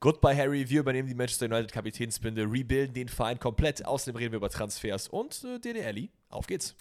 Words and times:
Goodbye 0.00 0.36
Harry, 0.36 0.68
wir 0.68 0.80
übernehmen 0.80 1.08
die 1.08 1.14
Manchester 1.14 1.46
United 1.46 1.72
Kapitänsbinde, 1.72 2.42
rebuilden 2.42 2.92
den 2.92 3.08
Verein 3.08 3.38
komplett. 3.38 3.84
Außerdem 3.86 4.16
reden 4.16 4.32
wir 4.32 4.36
über 4.36 4.50
Transfers 4.50 5.08
und 5.08 5.42
äh, 5.44 5.58
DDL. 5.58 6.08
Auf 6.28 6.46
geht's. 6.46 6.76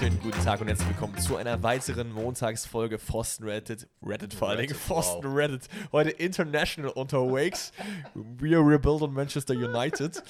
Wunderschönen 0.00 0.32
guten 0.32 0.44
Tag 0.44 0.58
und 0.62 0.68
herzlich 0.68 0.88
willkommen 0.88 1.18
zu 1.18 1.36
einer 1.36 1.62
weiteren 1.62 2.10
Montagsfolge 2.10 2.98
Pfosten 2.98 3.44
Reddit. 3.44 3.86
Reddit 4.02 4.32
vor 4.32 4.48
allen 4.48 4.60
Dingen. 4.60 4.70
Reddit, 4.70 4.82
Pfosten 4.82 5.24
wow. 5.24 5.36
Reddit. 5.36 5.68
Heute 5.92 6.08
international 6.08 6.90
unterwegs. 6.92 7.70
We 8.14 8.56
are 8.56 8.66
rebuilding 8.66 9.12
Manchester 9.12 9.52
United. 9.52 10.22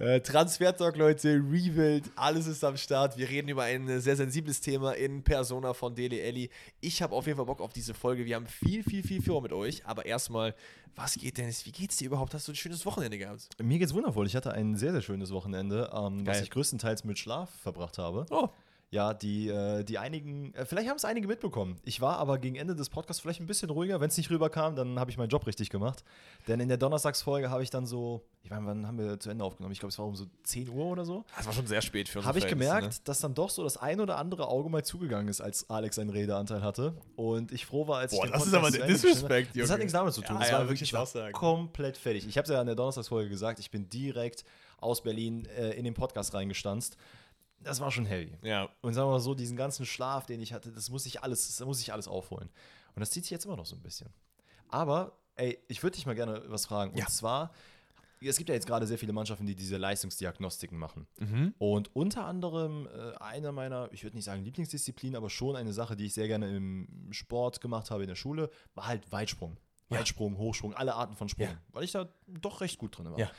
Äh, 0.00 0.20
Transfer 0.22 0.76
Talk, 0.76 0.96
Leute. 0.96 1.34
Rebuild. 1.34 2.10
Alles 2.16 2.48
ist 2.48 2.64
am 2.64 2.76
Start. 2.76 3.16
Wir 3.16 3.28
reden 3.28 3.48
über 3.48 3.62
ein 3.62 4.00
sehr 4.00 4.16
sensibles 4.16 4.60
Thema 4.60 4.94
in 4.94 5.22
Persona 5.22 5.72
von 5.72 5.94
Dele 5.94 6.20
Alli. 6.20 6.50
Ich 6.80 7.00
habe 7.00 7.14
auf 7.14 7.28
jeden 7.28 7.36
Fall 7.36 7.46
Bock 7.46 7.60
auf 7.60 7.72
diese 7.72 7.94
Folge. 7.94 8.24
Wir 8.24 8.34
haben 8.34 8.48
viel, 8.48 8.82
viel, 8.82 9.04
viel 9.04 9.22
vor 9.22 9.40
mit 9.40 9.52
euch. 9.52 9.86
Aber 9.86 10.04
erstmal, 10.04 10.52
was 10.96 11.14
geht, 11.14 11.38
Dennis? 11.38 11.64
Wie 11.64 11.70
geht's 11.70 11.96
dir 11.96 12.06
überhaupt? 12.06 12.34
Hast 12.34 12.48
du 12.48 12.52
ein 12.52 12.56
schönes 12.56 12.84
Wochenende 12.86 13.18
gehabt? 13.18 13.50
Mir 13.62 13.78
geht's 13.78 13.94
wundervoll. 13.94 14.26
Ich 14.26 14.34
hatte 14.34 14.52
ein 14.52 14.74
sehr, 14.74 14.90
sehr 14.90 15.02
schönes 15.02 15.30
Wochenende, 15.30 15.92
ähm, 15.94 16.26
was 16.26 16.40
ich 16.40 16.50
größtenteils 16.50 17.04
mit 17.04 17.20
Schlaf 17.20 17.50
verbracht 17.50 17.98
habe. 17.98 18.26
Oh, 18.30 18.48
Ja, 18.92 19.14
die, 19.14 19.48
äh, 19.48 19.84
die 19.84 19.96
einigen, 19.96 20.52
äh, 20.52 20.66
vielleicht 20.66 20.90
haben 20.90 20.98
es 20.98 21.06
einige 21.06 21.26
mitbekommen. 21.26 21.80
Ich 21.82 22.02
war 22.02 22.18
aber 22.18 22.36
gegen 22.36 22.56
Ende 22.56 22.76
des 22.76 22.90
Podcasts 22.90 23.22
vielleicht 23.22 23.40
ein 23.40 23.46
bisschen 23.46 23.70
ruhiger. 23.70 24.02
Wenn 24.02 24.10
es 24.10 24.18
nicht 24.18 24.28
rüberkam, 24.28 24.76
dann 24.76 25.00
habe 25.00 25.10
ich 25.10 25.16
meinen 25.16 25.30
Job 25.30 25.46
richtig 25.46 25.70
gemacht. 25.70 26.04
Denn 26.46 26.60
in 26.60 26.68
der 26.68 26.76
Donnerstagsfolge 26.76 27.48
habe 27.48 27.62
ich 27.62 27.70
dann 27.70 27.86
so, 27.86 28.20
ich 28.42 28.50
meine, 28.50 28.66
wann 28.66 28.86
haben 28.86 28.98
wir 28.98 29.18
zu 29.18 29.30
Ende 29.30 29.46
aufgenommen? 29.46 29.72
Ich 29.72 29.80
glaube, 29.80 29.92
es 29.92 29.98
war 29.98 30.04
um 30.04 30.14
so 30.14 30.26
10 30.42 30.68
Uhr 30.68 30.84
oder 30.84 31.06
so. 31.06 31.24
das 31.34 31.46
war 31.46 31.54
schon 31.54 31.66
sehr 31.66 31.80
spät 31.80 32.06
für 32.06 32.18
uns. 32.18 32.28
Habe 32.28 32.38
ich 32.38 32.46
gemerkt, 32.46 33.08
dass 33.08 33.20
dann 33.20 33.32
doch 33.32 33.48
so 33.48 33.64
das 33.64 33.78
ein 33.78 33.98
oder 33.98 34.18
andere 34.18 34.48
Auge 34.48 34.68
mal 34.68 34.84
zugegangen 34.84 35.28
ist, 35.28 35.40
als 35.40 35.70
Alex 35.70 35.98
einen 35.98 36.10
Redeanteil 36.10 36.62
hatte. 36.62 36.94
Und 37.16 37.50
ich 37.50 37.64
froh 37.64 37.88
war, 37.88 38.00
als 38.00 38.12
Boah, 38.12 38.26
ich 38.26 38.30
den 38.30 38.32
das 38.32 38.46
ist 38.46 38.52
Podcast 38.52 38.62
aber 38.62 38.72
zu 38.72 38.78
der 38.78 38.86
Disrespect. 38.88 39.58
Das 39.58 39.70
hat 39.70 39.78
nichts 39.78 39.94
damit 39.94 40.12
zu 40.12 40.20
tun. 40.20 40.34
Ja, 40.34 40.40
das 40.40 40.50
ja, 40.50 40.58
war 40.58 40.68
wirklich, 40.68 40.92
wirklich 40.92 41.06
ich 41.08 41.14
ich 41.14 41.22
war 41.22 41.32
komplett 41.32 41.96
fertig. 41.96 42.28
Ich 42.28 42.36
habe 42.36 42.44
es 42.44 42.50
ja 42.50 42.60
in 42.60 42.66
der 42.66 42.76
Donnerstagsfolge 42.76 43.30
gesagt, 43.30 43.58
ich 43.58 43.70
bin 43.70 43.88
direkt 43.88 44.44
aus 44.82 45.02
Berlin 45.02 45.46
äh, 45.56 45.70
in 45.70 45.84
den 45.84 45.94
Podcast 45.94 46.34
reingestanzt. 46.34 46.98
Das 47.64 47.80
war 47.80 47.90
schon 47.90 48.06
heavy. 48.06 48.36
Ja. 48.42 48.68
Und 48.80 48.94
sagen 48.94 49.08
wir 49.08 49.12
mal 49.12 49.20
so, 49.20 49.34
diesen 49.34 49.56
ganzen 49.56 49.86
Schlaf, 49.86 50.26
den 50.26 50.40
ich 50.40 50.52
hatte, 50.52 50.72
das 50.72 50.90
muss 50.90 51.06
ich 51.06 51.22
alles, 51.22 51.56
das 51.56 51.66
muss 51.66 51.80
ich 51.80 51.92
alles 51.92 52.08
aufholen. 52.08 52.48
Und 52.94 53.00
das 53.00 53.10
zieht 53.10 53.24
sich 53.24 53.30
jetzt 53.30 53.44
immer 53.44 53.56
noch 53.56 53.66
so 53.66 53.76
ein 53.76 53.82
bisschen. 53.82 54.10
Aber, 54.68 55.18
ey, 55.36 55.58
ich 55.68 55.82
würde 55.82 55.96
dich 55.96 56.06
mal 56.06 56.14
gerne 56.14 56.42
was 56.48 56.66
fragen. 56.66 56.92
Und 56.92 56.98
Ja. 56.98 57.06
zwar, 57.06 57.52
es 58.20 58.36
gibt 58.36 58.48
ja 58.48 58.54
jetzt 58.54 58.66
gerade 58.66 58.86
sehr 58.86 58.98
viele 58.98 59.12
Mannschaften, 59.12 59.46
die 59.46 59.54
diese 59.56 59.76
Leistungsdiagnostiken 59.76 60.78
machen. 60.78 61.06
Mhm. 61.18 61.54
Und 61.58 61.94
unter 61.96 62.24
anderem 62.24 62.86
äh, 62.86 63.16
eine 63.18 63.52
meiner, 63.52 63.88
ich 63.92 64.02
würde 64.04 64.16
nicht 64.16 64.24
sagen 64.24 64.44
Lieblingsdisziplinen, 64.44 65.16
aber 65.16 65.28
schon 65.30 65.56
eine 65.56 65.72
Sache, 65.72 65.96
die 65.96 66.06
ich 66.06 66.14
sehr 66.14 66.28
gerne 66.28 66.54
im 66.56 67.08
Sport 67.10 67.60
gemacht 67.60 67.90
habe 67.90 68.02
in 68.02 68.08
der 68.08 68.16
Schule, 68.16 68.50
war 68.74 68.86
halt 68.86 69.10
Weitsprung. 69.10 69.56
Ja. 69.90 69.98
Weitsprung, 69.98 70.38
Hochsprung, 70.38 70.74
alle 70.74 70.94
Arten 70.94 71.16
von 71.16 71.28
Sprung. 71.28 71.48
Ja. 71.48 71.58
Weil 71.72 71.84
ich 71.84 71.92
da 71.92 72.08
doch 72.28 72.60
recht 72.60 72.78
gut 72.78 72.96
drin 72.96 73.10
war. 73.10 73.18
Ja. 73.18 73.30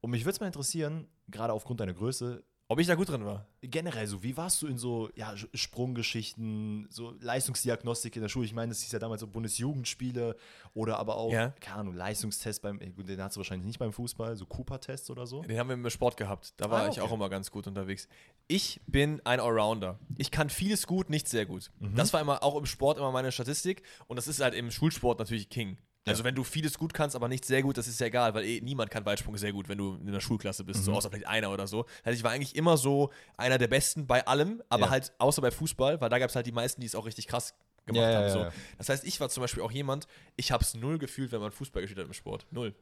Und 0.00 0.10
mich 0.10 0.22
würde 0.24 0.32
es 0.32 0.40
mal 0.40 0.46
interessieren, 0.46 1.08
gerade 1.28 1.52
aufgrund 1.52 1.80
deiner 1.80 1.94
Größe, 1.94 2.42
Ob 2.68 2.80
ich 2.80 2.86
da 2.86 2.94
gut 2.94 3.08
drin 3.10 3.24
war? 3.26 3.46
generell 3.60 4.06
so, 4.06 4.22
wie 4.22 4.36
warst 4.36 4.60
du 4.62 4.66
in 4.66 4.78
so 4.78 5.10
ja, 5.16 5.32
Sch- 5.32 5.48
Sprunggeschichten, 5.54 6.86
so 6.90 7.14
Leistungsdiagnostik 7.20 8.16
in 8.16 8.22
der 8.22 8.28
Schule? 8.28 8.46
Ich 8.46 8.54
meine, 8.54 8.70
das 8.70 8.80
hieß 8.82 8.92
ja 8.92 8.98
damals 8.98 9.20
so 9.20 9.26
Bundesjugendspiele 9.26 10.36
oder 10.74 10.98
aber 10.98 11.16
auch, 11.16 11.32
Ja. 11.32 11.50
keine 11.60 11.78
Ahnung, 11.80 11.94
Leistungstest 11.94 12.62
beim, 12.62 12.78
gut, 12.94 13.08
den 13.08 13.22
hast 13.22 13.36
du 13.36 13.40
wahrscheinlich 13.40 13.66
nicht 13.66 13.78
beim 13.78 13.92
Fußball, 13.92 14.36
so 14.36 14.46
Cooper-Tests 14.46 15.10
oder 15.10 15.26
so. 15.26 15.42
Den 15.42 15.58
haben 15.58 15.68
wir 15.68 15.74
im 15.74 15.88
Sport 15.90 16.16
gehabt. 16.16 16.54
Da 16.58 16.70
war 16.70 16.82
Ah, 16.82 16.88
ich 16.88 16.92
okay. 16.92 17.00
auch 17.02 17.12
immer 17.12 17.28
ganz 17.28 17.50
gut 17.50 17.66
unterwegs. 17.66 18.08
Ich 18.48 18.80
bin 18.86 19.20
ein 19.24 19.40
Allrounder. 19.40 19.98
Ich 20.16 20.30
kann 20.30 20.50
vieles 20.50 20.86
gut, 20.86 21.10
nicht 21.10 21.28
sehr 21.28 21.46
gut. 21.46 21.70
Mhm. 21.80 21.94
Das 21.96 22.12
war 22.12 22.20
immer 22.20 22.42
auch 22.42 22.56
im 22.56 22.66
Sport 22.66 22.98
immer 22.98 23.12
meine 23.12 23.32
Statistik. 23.32 23.82
Und 24.06 24.16
das 24.16 24.26
ist 24.26 24.40
halt 24.40 24.54
im 24.54 24.70
Schulsport 24.70 25.18
natürlich 25.18 25.48
King. 25.48 25.78
Also 26.06 26.22
wenn 26.24 26.34
du 26.34 26.44
vieles 26.44 26.76
gut 26.78 26.92
kannst, 26.92 27.16
aber 27.16 27.28
nicht 27.28 27.44
sehr 27.44 27.62
gut, 27.62 27.78
das 27.78 27.88
ist 27.88 27.98
ja 28.00 28.06
egal, 28.06 28.34
weil 28.34 28.44
eh 28.44 28.60
niemand 28.60 28.90
kann 28.90 29.06
Weitsprung 29.06 29.36
sehr 29.38 29.52
gut, 29.52 29.68
wenn 29.68 29.78
du 29.78 29.94
in 29.94 30.12
der 30.12 30.20
Schulklasse 30.20 30.62
bist, 30.64 30.84
so 30.84 30.90
Mhm. 30.90 30.96
außer 30.98 31.10
vielleicht 31.10 31.26
einer 31.26 31.50
oder 31.50 31.66
so. 31.66 31.86
Also 32.02 32.16
ich 32.18 32.22
war 32.24 32.30
eigentlich 32.32 32.56
immer 32.56 32.76
so 32.76 33.10
einer 33.38 33.56
der 33.58 33.68
Besten 33.68 34.06
bei 34.06 34.26
allem, 34.26 34.62
aber 34.68 34.84
Ja. 34.86 34.90
halt 34.90 35.12
außer 35.18 35.40
bei 35.40 35.50
Fußball, 35.50 36.00
weil 36.00 36.10
da 36.10 36.18
gab 36.18 36.28
es 36.30 36.36
halt 36.36 36.46
die 36.46 36.52
meisten, 36.52 36.80
die 36.82 36.86
es 36.86 36.94
auch 36.94 37.06
richtig 37.06 37.26
krass 37.26 37.54
gemacht 37.86 38.02
Ja, 38.12 38.18
haben. 38.18 38.28
so. 38.30 38.46
Das 38.78 38.88
heißt, 38.90 39.04
ich 39.04 39.18
war 39.20 39.28
zum 39.30 39.40
Beispiel 39.42 39.62
auch 39.62 39.72
jemand, 39.72 40.06
ich 40.36 40.52
habe 40.52 40.62
es 40.62 40.74
null 40.74 40.98
gefühlt, 40.98 41.32
wenn 41.32 41.40
man 41.40 41.52
Fußball 41.52 41.80
gespielt 41.82 42.00
hat 42.00 42.06
im 42.06 42.12
Sport. 42.14 42.46
Null. 42.50 42.74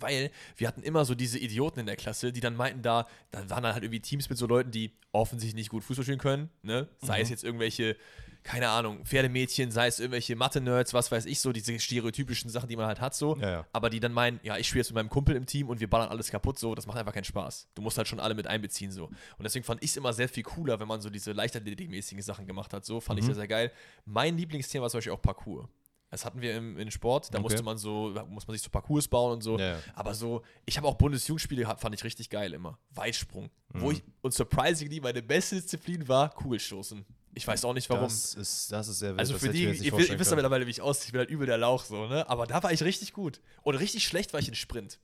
Weil 0.00 0.30
wir 0.56 0.68
hatten 0.68 0.82
immer 0.82 1.04
so 1.04 1.14
diese 1.14 1.38
Idioten 1.38 1.80
in 1.80 1.86
der 1.86 1.96
Klasse, 1.96 2.30
die 2.32 2.40
dann 2.40 2.54
meinten, 2.56 2.82
da, 2.82 3.06
da 3.30 3.38
waren 3.50 3.62
dann 3.62 3.72
halt 3.72 3.82
irgendwie 3.82 4.00
Teams 4.00 4.28
mit 4.28 4.36
so 4.38 4.46
Leuten, 4.46 4.70
die 4.70 4.92
offensichtlich 5.12 5.54
nicht 5.54 5.70
gut 5.70 5.82
Fußball 5.82 6.04
spielen 6.04 6.18
können, 6.18 6.50
ne? 6.62 6.88
Sei 6.98 7.16
Mhm. 7.18 7.22
es 7.22 7.30
jetzt 7.30 7.42
irgendwelche, 7.42 7.96
keine 8.42 8.68
Ahnung, 8.70 9.04
Pferdemädchen, 9.04 9.70
sei 9.70 9.86
es 9.88 10.00
irgendwelche 10.00 10.34
Mathe-Nerds, 10.36 10.94
was 10.94 11.12
weiß 11.12 11.26
ich, 11.26 11.40
so 11.40 11.52
diese 11.52 11.78
stereotypischen 11.78 12.48
Sachen, 12.50 12.68
die 12.68 12.76
man 12.76 12.86
halt 12.86 13.00
hat, 13.00 13.14
so. 13.14 13.36
Ja, 13.36 13.50
ja. 13.50 13.66
Aber 13.72 13.90
die 13.90 14.00
dann 14.00 14.12
meinen, 14.12 14.40
ja, 14.42 14.56
ich 14.56 14.66
spiele 14.68 14.80
jetzt 14.80 14.88
mit 14.90 14.94
meinem 14.96 15.10
Kumpel 15.10 15.36
im 15.36 15.44
Team 15.46 15.68
und 15.68 15.80
wir 15.80 15.88
ballern 15.90 16.08
alles 16.08 16.30
kaputt, 16.30 16.58
so, 16.58 16.74
das 16.74 16.86
macht 16.86 16.96
einfach 16.98 17.12
keinen 17.12 17.24
Spaß. 17.24 17.68
Du 17.74 17.82
musst 17.82 17.98
halt 17.98 18.08
schon 18.08 18.20
alle 18.20 18.34
mit 18.34 18.46
einbeziehen, 18.46 18.90
so. 18.90 19.06
Und 19.06 19.16
deswegen 19.44 19.64
fand 19.64 19.82
ich 19.82 19.90
es 19.90 19.96
immer 19.96 20.12
sehr 20.12 20.28
viel 20.28 20.42
cooler, 20.44 20.80
wenn 20.80 20.88
man 20.88 21.00
so 21.00 21.10
diese 21.10 21.32
Leichtathletikmäßigen 21.32 22.22
Sachen 22.22 22.46
gemacht 22.46 22.72
hat, 22.72 22.84
so. 22.84 23.00
Fand 23.00 23.18
ich 23.18 23.24
Mhm. 23.24 23.26
sehr, 23.28 23.34
sehr 23.36 23.48
geil. 23.48 23.72
Mein 24.04 24.36
Lieblingsthema 24.38 24.82
war 24.84 24.90
zum 24.90 24.98
Beispiel 24.98 25.12
auch 25.12 25.22
Parkour. 25.22 25.68
Das 26.10 26.24
hatten 26.24 26.40
wir 26.40 26.56
im, 26.56 26.78
im 26.78 26.90
Sport, 26.90 27.26
da 27.34 27.36
Okay. 27.36 27.42
musste 27.42 27.62
man 27.62 27.76
so, 27.76 28.14
muss 28.30 28.46
man 28.48 28.54
sich 28.56 28.62
so 28.62 28.70
Parcours 28.70 29.06
bauen 29.08 29.32
und 29.34 29.42
so. 29.42 29.58
Ja, 29.58 29.72
ja. 29.72 29.78
Aber 29.94 30.14
so, 30.14 30.42
ich 30.64 30.78
habe 30.78 30.88
auch 30.88 30.94
Bundesjugendspiele 30.94 31.60
gehabt, 31.62 31.82
fand 31.82 31.94
ich 31.94 32.02
richtig 32.02 32.30
geil 32.30 32.54
immer. 32.54 32.78
Weitsprung. 32.92 33.50
Mhm. 33.74 33.80
Wo 33.82 33.90
ich, 33.90 34.02
und 34.22 34.32
surprisingly, 34.32 35.00
meine 35.00 35.20
beste 35.22 35.56
Disziplin 35.56 36.08
war 36.08 36.30
Kugelstoßen. 36.30 37.04
Ich 37.34 37.46
weiß 37.46 37.64
auch 37.64 37.74
nicht 37.74 37.88
warum. 37.90 38.04
Das 38.04 38.34
ist, 38.34 38.72
das 38.72 38.88
ist 38.88 38.98
sehr 38.98 39.10
wild. 39.10 39.20
also 39.20 39.38
für 39.38 39.50
die, 39.50 39.64
ihr, 39.64 39.70
wisst- 39.72 40.10
ihr 40.10 40.18
wisst 40.18 40.30
ja 40.30 40.36
mittlerweile, 40.36 40.66
wie 40.66 40.70
ich 40.70 40.80
aussehe. 40.82 41.06
Ich 41.06 41.12
bin 41.12 41.18
halt 41.20 41.30
übel 41.30 41.46
der 41.46 41.58
Lauch 41.58 41.84
so, 41.84 42.06
ne? 42.06 42.28
Aber 42.28 42.46
da 42.46 42.62
war 42.62 42.72
ich 42.72 42.82
richtig 42.82 43.12
gut. 43.12 43.40
Und 43.62 43.74
richtig 43.76 44.04
schlecht 44.06 44.32
war 44.32 44.40
ich 44.40 44.48
in 44.48 44.54
Sprint. 44.54 44.98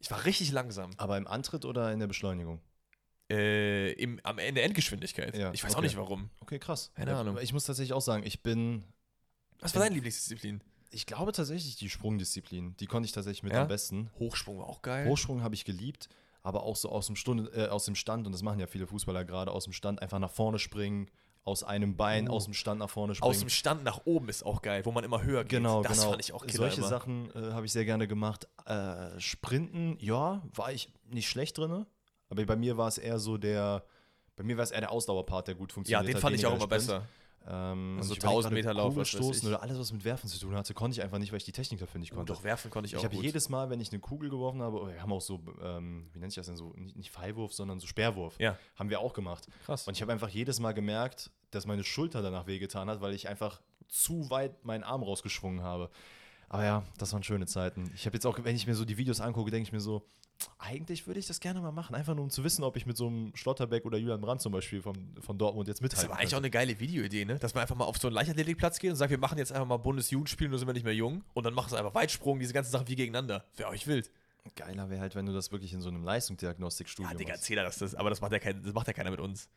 Ich 0.00 0.10
war 0.10 0.24
richtig 0.24 0.50
langsam. 0.52 0.90
Aber 0.96 1.16
im 1.18 1.26
Antritt 1.26 1.64
oder 1.64 1.92
in 1.92 2.00
der 2.00 2.06
Beschleunigung? 2.06 2.60
Äh, 3.30 3.92
im, 3.92 4.18
am 4.24 4.38
Ende 4.38 4.54
der 4.54 4.64
Endgeschwindigkeit. 4.64 5.36
Ja, 5.36 5.52
ich 5.52 5.62
weiß 5.62 5.74
auch 5.74 5.78
okay. 5.78 5.86
nicht 5.86 5.96
warum. 5.96 6.30
Okay, 6.40 6.58
krass. 6.58 6.90
Keine 6.96 7.14
Ahnung. 7.16 7.38
Ich 7.40 7.52
muss 7.52 7.64
tatsächlich 7.64 7.92
auch 7.92 8.00
sagen, 8.00 8.24
ich 8.26 8.42
bin, 8.42 8.82
Was 9.60 9.74
war 9.74 9.82
deine 9.82 9.94
Lieblingsdisziplin? 9.94 10.60
ich 10.92 11.06
glaube 11.06 11.30
tatsächlich 11.30 11.76
die 11.76 11.88
Sprungdisziplin. 11.88 12.76
Die 12.80 12.86
konnte 12.86 13.06
ich 13.06 13.12
tatsächlich 13.12 13.44
mit 13.44 13.52
Ja? 13.52 13.62
am 13.62 13.68
besten. 13.68 14.10
Hochsprung 14.18 14.58
war 14.58 14.66
auch 14.66 14.82
geil. 14.82 15.06
Hochsprung 15.06 15.42
habe 15.44 15.54
ich 15.54 15.64
geliebt, 15.64 16.08
aber 16.42 16.62
auch 16.62 16.76
so 16.76 16.88
aus 16.88 17.06
dem, 17.06 17.16
Stunde, 17.16 17.50
äh, 17.54 17.68
aus 17.68 17.84
dem 17.84 17.94
Stand, 17.94 18.26
und 18.26 18.32
das 18.32 18.42
machen 18.42 18.60
ja 18.60 18.66
viele 18.66 18.86
Fußballer 18.86 19.24
gerade, 19.24 19.50
aus 19.50 19.64
dem 19.64 19.72
Stand 19.72 20.00
einfach 20.02 20.18
nach 20.18 20.30
vorne 20.30 20.58
springen, 20.58 21.10
aus 21.42 21.64
einem 21.64 21.96
Bein, 21.96 22.28
Oh. 22.28 22.34
aus 22.34 22.44
dem 22.44 22.54
Stand 22.54 22.80
nach 22.80 22.90
vorne 22.90 23.14
springen. 23.14 23.30
Aus 23.30 23.40
dem 23.40 23.48
Stand 23.48 23.82
nach 23.82 24.02
oben 24.04 24.28
ist 24.28 24.44
auch 24.44 24.60
geil, 24.62 24.84
wo 24.84 24.92
man 24.92 25.04
immer 25.04 25.22
höher 25.22 25.42
geht. 25.42 25.50
Genau, 25.58 25.82
das 25.82 25.98
genau. 25.98 26.10
fand 26.10 26.22
ich 26.22 26.32
auch 26.32 26.44
killer 26.46 26.64
Solche 26.64 26.80
immer. 26.80 26.88
Sachen 26.88 27.30
äh, 27.34 27.52
habe 27.52 27.64
ich 27.66 27.72
sehr 27.72 27.84
gerne 27.84 28.06
gemacht. 28.06 28.46
Äh, 28.66 29.18
Sprinten, 29.18 29.96
ja, 30.00 30.42
war 30.54 30.72
ich 30.72 30.92
nicht 31.08 31.28
schlecht 31.28 31.56
drin, 31.58 31.86
aber 32.28 32.44
bei 32.44 32.56
mir 32.56 32.76
war 32.76 32.88
es 32.88 32.98
eher 32.98 33.18
so 33.18 33.38
der, 33.38 33.84
bei 34.36 34.44
mir 34.44 34.56
war 34.56 34.64
es 34.64 34.70
eher 34.70 34.80
der 34.80 34.92
Ausdauerpart, 34.92 35.48
der 35.48 35.54
gut 35.54 35.70
Ja, 35.70 35.74
funktioniert 35.74 36.08
den 36.08 36.14
hat, 36.14 36.22
fand 36.22 36.36
ich 36.36 36.46
auch 36.46 36.54
immer 36.56 36.66
besser. 36.66 37.06
Ähm, 37.46 37.96
Also 37.98 38.12
und 38.12 38.18
ich 38.18 38.24
1000 38.24 38.52
überleg 38.52 38.64
Meter 38.64 38.74
Lauf, 38.74 38.96
ich. 38.96 39.44
oder 39.46 39.62
alles, 39.62 39.78
was 39.78 39.92
mit 39.92 40.04
Werfen 40.04 40.28
zu 40.28 40.38
tun 40.38 40.54
hatte, 40.54 40.74
konnte 40.74 40.96
ich 40.98 41.02
einfach 41.02 41.18
nicht, 41.18 41.32
weil 41.32 41.38
ich 41.38 41.44
die 41.44 41.52
Technik 41.52 41.80
dafür 41.80 41.98
nicht 41.98 42.12
Und 42.12 42.18
konnte. 42.18 42.32
doch 42.34 42.44
werfen 42.44 42.70
konnte 42.70 42.86
ich 42.86 42.96
auch 42.96 43.00
Ich 43.00 43.04
habe 43.04 43.16
jedes 43.16 43.48
Mal, 43.48 43.70
wenn 43.70 43.80
ich 43.80 43.90
eine 43.92 44.00
Kugel 44.00 44.28
geworfen 44.28 44.60
habe, 44.62 44.92
wir 44.92 45.00
haben 45.02 45.12
auch 45.12 45.22
so, 45.22 45.40
ähm, 45.62 46.10
wie 46.12 46.18
nennt 46.18 46.32
sich 46.32 46.36
das 46.36 46.46
denn 46.46 46.56
so, 46.56 46.74
nicht, 46.76 47.10
Fallwurf, 47.10 47.52
sondern 47.54 47.80
so 47.80 47.86
Sperrwurf, 47.86 48.38
Ja. 48.38 48.58
haben 48.76 48.90
wir 48.90 49.00
auch 49.00 49.14
gemacht. 49.14 49.48
Krass. 49.64 49.86
Und 49.88 49.96
ich 49.96 50.02
habe 50.02 50.12
einfach 50.12 50.28
jedes 50.28 50.60
Mal 50.60 50.72
gemerkt, 50.72 51.30
dass 51.50 51.66
meine 51.66 51.82
Schulter 51.82 52.20
danach 52.22 52.46
wehgetan 52.46 52.90
hat, 52.90 53.00
weil 53.00 53.14
ich 53.14 53.28
einfach 53.28 53.60
zu 53.88 54.30
weit 54.30 54.64
meinen 54.64 54.84
Arm 54.84 55.02
rausgeschwungen 55.02 55.62
habe. 55.62 55.90
Aber 56.48 56.64
ja, 56.64 56.82
das 56.98 57.12
waren 57.12 57.22
schöne 57.22 57.46
Zeiten. 57.46 57.90
Ich 57.94 58.06
habe 58.06 58.16
jetzt 58.16 58.26
auch, 58.26 58.38
wenn 58.42 58.54
ich 58.56 58.66
mir 58.66 58.74
so 58.74 58.84
die 58.84 58.98
Videos 58.98 59.20
angucke, 59.20 59.50
denke 59.50 59.68
ich 59.68 59.72
mir 59.72 59.80
so, 59.80 60.02
eigentlich 60.58 61.06
würde 61.06 61.20
ich 61.20 61.26
das 61.26 61.40
gerne 61.40 61.60
mal 61.60 61.72
machen, 61.72 61.94
einfach 61.94 62.14
nur 62.14 62.24
um 62.24 62.30
zu 62.30 62.44
wissen, 62.44 62.62
ob 62.64 62.76
ich 62.76 62.86
mit 62.86 62.96
so 62.96 63.06
einem 63.06 63.34
Schlotterbeck 63.34 63.84
oder 63.84 63.98
Julian 63.98 64.20
Brandt 64.20 64.40
zum 64.42 64.52
Beispiel 64.52 64.80
von, 64.82 64.96
von 65.20 65.38
Dortmund 65.38 65.68
jetzt 65.68 65.80
Das 65.80 65.86
ist 65.86 65.92
mithalten 65.92 66.10
aber 66.12 66.20
eigentlich 66.20 66.34
auch 66.34 66.38
eine 66.38 66.50
geile 66.50 66.78
Videoidee, 66.78 67.24
ne? 67.24 67.38
Dass 67.38 67.54
man 67.54 67.62
einfach 67.62 67.76
mal 67.76 67.84
auf 67.84 67.98
so 67.98 68.08
einen 68.08 68.14
Leichtathletikplatz 68.14 68.78
geht 68.78 68.90
und 68.90 68.96
sagt, 68.96 69.10
wir 69.10 69.18
machen 69.18 69.38
jetzt 69.38 69.52
einfach 69.52 69.66
mal 69.66 69.76
Bundesjugendspiel, 69.78 70.48
nur 70.48 70.58
sind 70.58 70.68
wir 70.68 70.72
nicht 70.74 70.84
mehr 70.84 70.94
jung. 70.94 71.24
Und 71.34 71.44
dann 71.44 71.54
machen 71.54 71.70
sie 71.70 71.78
einfach 71.78 71.94
Weitsprung, 71.94 72.38
diese 72.38 72.52
ganzen 72.52 72.70
Sachen 72.70 72.88
wie 72.88 72.96
gegeneinander. 72.96 73.44
Wäre 73.56 73.70
euch 73.70 73.86
wild. 73.86 74.10
Geiler 74.56 74.88
wäre 74.88 75.00
halt, 75.00 75.14
wenn 75.14 75.26
du 75.26 75.32
das 75.32 75.52
wirklich 75.52 75.72
in 75.72 75.82
so 75.82 75.88
einem 75.90 76.02
Leistungsdiagnostikstudio 76.04 77.10
Ja, 77.10 77.16
Digga, 77.16 77.32
machst. 77.32 77.42
erzähl 77.42 77.56
das, 77.56 77.78
das. 77.78 77.94
Aber 77.94 78.10
das 78.10 78.20
macht 78.20 78.32
ja, 78.32 78.38
kein, 78.38 78.62
das 78.62 78.72
macht 78.72 78.86
ja 78.86 78.92
keiner 78.92 79.10
mit 79.10 79.20
uns. 79.20 79.48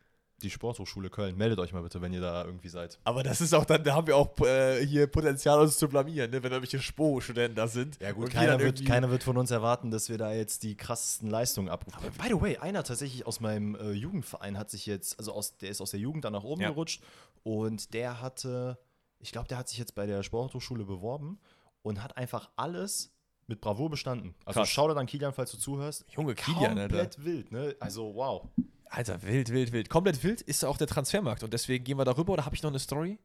Die 0.44 0.50
Sporthochschule 0.50 1.10
Köln, 1.10 1.38
meldet 1.38 1.58
euch 1.60 1.72
mal 1.74 1.82
bitte, 1.82 2.02
wenn 2.02 2.12
ihr 2.14 2.20
da 2.22 2.44
irgendwie 2.46 2.68
seid. 2.68 3.00
Aber 3.06 3.24
das 3.24 3.40
ist 3.42 3.54
auch 3.54 3.64
dann, 3.66 3.84
da 3.84 3.96
haben 3.96 4.08
wir 4.08 4.18
auch 4.18 4.38
äh, 4.42 4.86
hier 4.86 5.08
Potenzial, 5.08 5.60
uns 5.60 5.78
zu 5.78 5.88
blamieren, 5.88 6.30
ne? 6.32 6.44
Wenn 6.44 6.52
irgendwelche 6.52 6.80
Spo-Studenten 6.80 7.56
da 7.56 7.68
sind. 7.68 7.98
Ja 8.02 8.12
gut, 8.12 8.30
keiner 8.30 8.60
wird, 8.60 8.86
keiner 8.86 9.10
wird 9.10 9.24
von 9.24 9.38
uns 9.38 9.52
erwarten, 9.52 9.90
dass 9.90 10.10
wir 10.10 10.18
da 10.18 10.34
jetzt 10.34 10.64
die 10.64 10.76
krassesten 10.76 11.30
Leistungen 11.30 11.70
abrufen. 11.70 11.98
Aber 11.98 12.10
by 12.12 12.28
the 12.28 12.42
way, 12.42 12.58
einer 12.58 12.84
tatsächlich 12.84 13.26
aus 13.26 13.40
meinem 13.40 13.76
äh, 13.76 13.92
Jugendverein 13.92 14.58
hat 14.58 14.70
sich 14.70 14.86
jetzt, 14.86 15.18
also 15.18 15.32
aus, 15.34 15.58
der 15.58 15.70
ist 15.70 15.80
aus 15.82 15.92
der 15.92 16.00
Jugend 16.02 16.26
dann 16.26 16.34
nach 16.34 16.44
oben 16.44 16.62
Ja. 16.62 16.70
gerutscht 16.70 17.02
und 17.44 17.94
der 17.94 18.22
hatte, 18.22 18.78
ich 19.20 19.32
glaube, 19.32 19.48
der 19.48 19.58
hat 19.58 19.70
sich 19.70 19.78
jetzt 19.78 19.96
bei 19.96 20.06
der 20.06 20.24
Sporthochschule 20.24 20.84
beworben 20.84 21.40
und 21.84 22.04
hat 22.04 22.18
einfach 22.18 22.50
alles 22.58 23.12
mit 23.48 23.60
Bravour 23.62 23.90
bestanden. 23.90 24.36
Also 24.46 24.62
Krass. 24.62 24.70
schau 24.70 24.88
dir 24.88 24.96
dann 24.96 25.06
Kilian, 25.06 25.34
falls 25.34 25.52
du 25.52 25.58
zuhörst. 25.58 26.06
Junge, 26.16 26.34
Kilian, 26.36 26.78
Alter. 26.78 26.82
Komplett 26.98 27.24
wild, 27.26 27.52
ne? 27.52 27.76
Also 27.80 28.14
wow. 28.16 28.48
Alter, 28.96 29.24
wild, 29.24 29.50
wild, 29.50 29.72
wild. 29.72 29.90
Komplett 29.90 30.24
wild 30.24 30.42
ist 30.42 30.64
auch 30.64 30.78
der 30.78 30.86
Transfermarkt 30.88 31.42
und 31.44 31.52
deswegen 31.52 31.84
gehen 31.84 31.98
wir 31.98 32.06
darüber 32.06 32.34
oder 32.34 32.46
habe 32.46 32.56
ich 32.56 32.62
noch 32.62 32.70
eine 32.70 32.78
Story? 32.80 33.18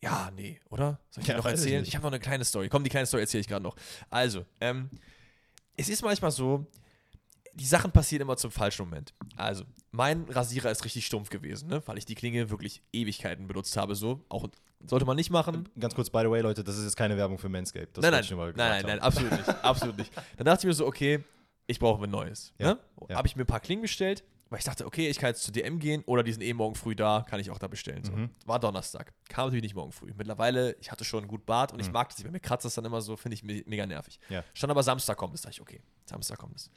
Ja, 0.00 0.30
nee, 0.36 0.60
oder? 0.70 1.00
Soll 1.10 1.22
ich 1.22 1.28
Ja, 1.28 1.36
noch 1.38 1.44
ich 1.46 1.50
erzählen? 1.50 1.80
nicht. 1.80 1.88
Ich, 1.88 1.96
habe 1.96 2.04
noch 2.04 2.12
eine 2.12 2.20
kleine 2.20 2.44
Story. 2.44 2.68
Komm, 2.68 2.84
die 2.84 2.90
kleine 2.90 3.04
Story 3.06 3.22
erzähle 3.22 3.40
ich 3.40 3.48
gerade 3.48 3.64
noch. 3.64 3.74
Also, 4.10 4.44
ähm, 4.60 4.90
es 5.76 5.88
ist 5.88 6.02
manchmal 6.02 6.30
so, 6.30 6.66
die 7.52 7.66
Sachen 7.66 7.90
passieren 7.90 8.22
immer 8.22 8.36
zum 8.36 8.52
falschen 8.52 8.84
Moment. 8.84 9.12
Also, 9.36 9.64
mein 9.90 10.22
Rasierer 10.28 10.70
ist 10.70 10.84
richtig 10.84 11.04
stumpf 11.04 11.30
gewesen, 11.30 11.68
ne? 11.68 11.82
weil 11.86 11.98
ich 11.98 12.04
die 12.06 12.14
Klinge 12.14 12.48
wirklich 12.50 12.84
Ewigkeiten 12.92 13.48
benutzt 13.48 13.76
habe. 13.76 13.96
So, 13.96 14.24
auch 14.28 14.46
sollte 14.86 15.04
man 15.04 15.16
nicht 15.16 15.30
machen. 15.30 15.68
Ganz 15.80 15.96
kurz, 15.96 16.10
by 16.10 16.20
the 16.20 16.30
way, 16.30 16.42
Leute, 16.42 16.62
das 16.62 16.78
ist 16.78 16.84
jetzt 16.84 16.96
keine 16.96 17.16
Werbung 17.16 17.38
für 17.38 17.48
Manscaped. 17.48 17.96
Das 17.96 18.02
nein, 18.02 18.12
nein, 18.12 18.22
ich 18.22 18.30
nein, 18.30 18.52
nein, 18.54 18.82
nein, 18.86 19.00
absolut 19.00 19.32
nicht, 19.32 19.48
absolut 19.64 19.98
nicht. 19.98 20.12
Dann 20.36 20.44
dachte 20.44 20.60
ich 20.60 20.66
mir 20.68 20.74
so, 20.74 20.86
okay, 20.86 21.24
ich 21.66 21.80
brauche 21.80 22.04
ein 22.04 22.10
neues. 22.10 22.52
Ja, 22.58 22.74
Ne? 22.74 22.78
ja. 23.08 23.16
Habe 23.16 23.26
ich 23.26 23.34
mir 23.34 23.42
ein 23.42 23.46
paar 23.46 23.58
Klingen 23.58 23.82
bestellt, 23.82 24.22
weil 24.50 24.58
ich 24.60 24.64
dachte, 24.64 24.86
okay, 24.86 25.08
ich 25.08 25.18
kann 25.18 25.28
jetzt 25.28 25.42
zu 25.42 25.52
DM 25.52 25.78
gehen 25.78 26.02
oder 26.06 26.22
die 26.22 26.32
sind 26.32 26.42
eh 26.42 26.52
morgen 26.54 26.74
früh 26.74 26.94
da, 26.96 27.24
kann 27.28 27.38
ich 27.40 27.50
auch 27.50 27.58
da 27.58 27.68
bestellen. 27.68 28.02
So. 28.04 28.12
Mhm. 28.12 28.30
War 28.46 28.58
Donnerstag. 28.58 29.12
Kam 29.28 29.46
natürlich 29.46 29.62
nicht 29.62 29.74
morgen 29.74 29.92
früh. 29.92 30.12
Mittlerweile, 30.16 30.74
ich 30.80 30.90
hatte 30.90 31.04
schon 31.04 31.28
gut 31.28 31.44
Bart 31.46 31.72
und 31.72 31.80
ich 31.80 31.88
Mhm. 31.88 31.92
mag 31.92 32.08
das 32.08 32.18
nicht, 32.18 32.24
wenn 32.24 32.32
mir 32.32 32.40
kratzt 32.40 32.64
das 32.64 32.74
dann 32.74 32.84
immer 32.84 33.00
so, 33.02 33.16
finde 33.16 33.34
ich 33.34 33.42
me 33.44 33.62
mega 33.66 33.84
nervig. 33.86 34.18
Ja. 34.28 34.42
Stand 34.54 34.70
aber 34.70 34.82
Samstag 34.82 35.16
kommt 35.18 35.34
es, 35.34 35.42
dachte 35.42 35.54
ich, 35.54 35.60
okay, 35.60 35.82
Samstag 36.06 36.38
kommt 36.38 36.56
es. 36.56 36.70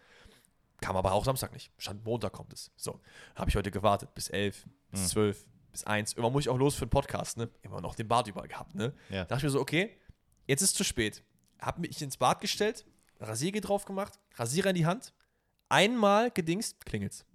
Kam 0.81 0.95
aber 0.97 1.11
auch 1.13 1.23
Samstag 1.23 1.53
nicht. 1.53 1.71
Stand 1.77 2.03
Montag 2.03 2.33
kommt 2.33 2.51
es. 2.53 2.71
So, 2.75 2.99
habe 3.35 3.49
ich 3.49 3.55
heute 3.55 3.69
gewartet 3.71 4.13
bis 4.15 4.29
11, 4.29 4.65
bis 4.89 5.01
Mhm. 5.01 5.05
12, 5.07 5.45
bis 5.71 5.83
1. 5.85 6.13
Immer 6.13 6.29
muss 6.29 6.43
ich 6.43 6.49
auch 6.49 6.57
los 6.57 6.75
für 6.75 6.85
den 6.85 6.89
Podcast, 6.89 7.37
ne? 7.37 7.49
Immer 7.61 7.79
noch 7.81 7.95
den 7.95 8.07
Bart 8.07 8.27
überall 8.27 8.47
gehabt, 8.47 8.75
ne? 8.75 8.93
Ja. 9.09 9.23
dachte 9.25 9.35
ich 9.37 9.43
mir 9.43 9.49
so, 9.51 9.61
okay, 9.61 9.95
jetzt 10.47 10.61
ist 10.61 10.75
zu 10.75 10.83
spät. 10.83 11.23
Hab 11.59 11.77
mich 11.79 12.01
ins 12.01 12.17
Bad 12.17 12.41
gestellt, 12.41 12.85
Rasiergel 13.19 13.61
drauf 13.61 13.85
gemacht, 13.85 14.19
Rasierer 14.35 14.71
in 14.71 14.75
die 14.75 14.85
Hand, 14.87 15.13
einmal 15.69 16.31
gedingst, 16.31 16.83
klingelt's. 16.85 17.25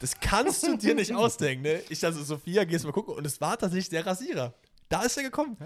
Das 0.00 0.18
kannst 0.20 0.62
du 0.66 0.76
dir 0.76 0.94
nicht 0.94 1.14
ausdenken, 1.14 1.62
ne? 1.62 1.80
Ich 1.88 2.00
dachte, 2.00 2.16
so, 2.16 2.24
Sophia, 2.24 2.64
gehst 2.64 2.84
mal 2.84 2.92
gucken 2.92 3.14
und 3.14 3.26
es 3.26 3.40
war 3.40 3.58
tatsächlich 3.58 3.88
der 3.88 4.06
Rasierer. 4.06 4.54
Da 4.88 5.02
ist 5.02 5.16
er 5.16 5.24
gekommen. 5.24 5.56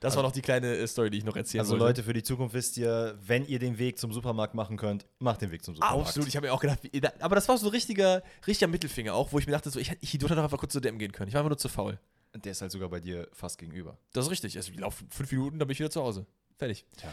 Das 0.00 0.14
war 0.16 0.22
noch 0.22 0.32
die 0.32 0.42
kleine 0.42 0.76
äh, 0.76 0.86
Story, 0.86 1.08
die 1.10 1.18
ich 1.18 1.24
noch 1.24 1.34
erzählen 1.34 1.60
Also 1.60 1.72
wollte. 1.72 1.84
Leute, 1.84 2.02
für 2.02 2.12
die 2.12 2.22
Zukunft 2.22 2.54
wisst 2.54 2.76
ihr, 2.76 3.18
wenn 3.22 3.46
ihr 3.46 3.58
den 3.58 3.78
Weg 3.78 3.98
zum 3.98 4.12
Supermarkt 4.12 4.54
machen 4.54 4.76
könnt, 4.76 5.06
macht 5.18 5.40
den 5.40 5.50
Weg 5.50 5.64
zum 5.64 5.74
Supermarkt. 5.74 6.08
Absolut, 6.08 6.28
ich 6.28 6.36
habe 6.36 6.46
mir 6.46 6.52
auch 6.52 6.60
gedacht, 6.60 6.80
wie, 6.82 7.02
aber 7.20 7.34
das 7.34 7.48
war 7.48 7.56
so 7.56 7.66
ein 7.66 7.70
richtiger, 7.70 8.22
richtiger 8.46 8.68
Mittelfinger 8.70 9.14
auch, 9.14 9.32
wo 9.32 9.38
ich 9.38 9.46
mir 9.46 9.52
dachte, 9.52 9.70
so, 9.70 9.78
ich, 9.80 9.90
hätte- 9.90 10.18
doch 10.18 10.30
einfach 10.30 10.58
kurz 10.58 10.72
zu 10.74 10.80
DM 10.80 10.98
gehen 10.98 11.10
können. 11.12 11.28
Ich 11.28 11.34
war 11.34 11.40
einfach 11.40 11.50
nur 11.50 11.58
zu 11.58 11.68
faul. 11.68 11.98
Der 12.34 12.52
ist 12.52 12.60
halt 12.60 12.70
sogar 12.72 12.88
bei 12.90 13.00
dir 13.00 13.28
fast 13.32 13.58
gegenüber. 13.58 13.96
Das 14.12 14.26
ist 14.26 14.30
richtig. 14.30 14.56
Also, 14.56 14.72
ich 14.72 14.78
laufe 14.78 15.04
fünf 15.08 15.30
Minuten, 15.32 15.58
dann 15.58 15.66
bin 15.68 15.72
ich 15.72 15.78
wieder 15.78 15.90
zu 15.90 16.02
Hause. 16.02 16.26
Fertig. 16.58 16.84
Tja. 16.96 17.12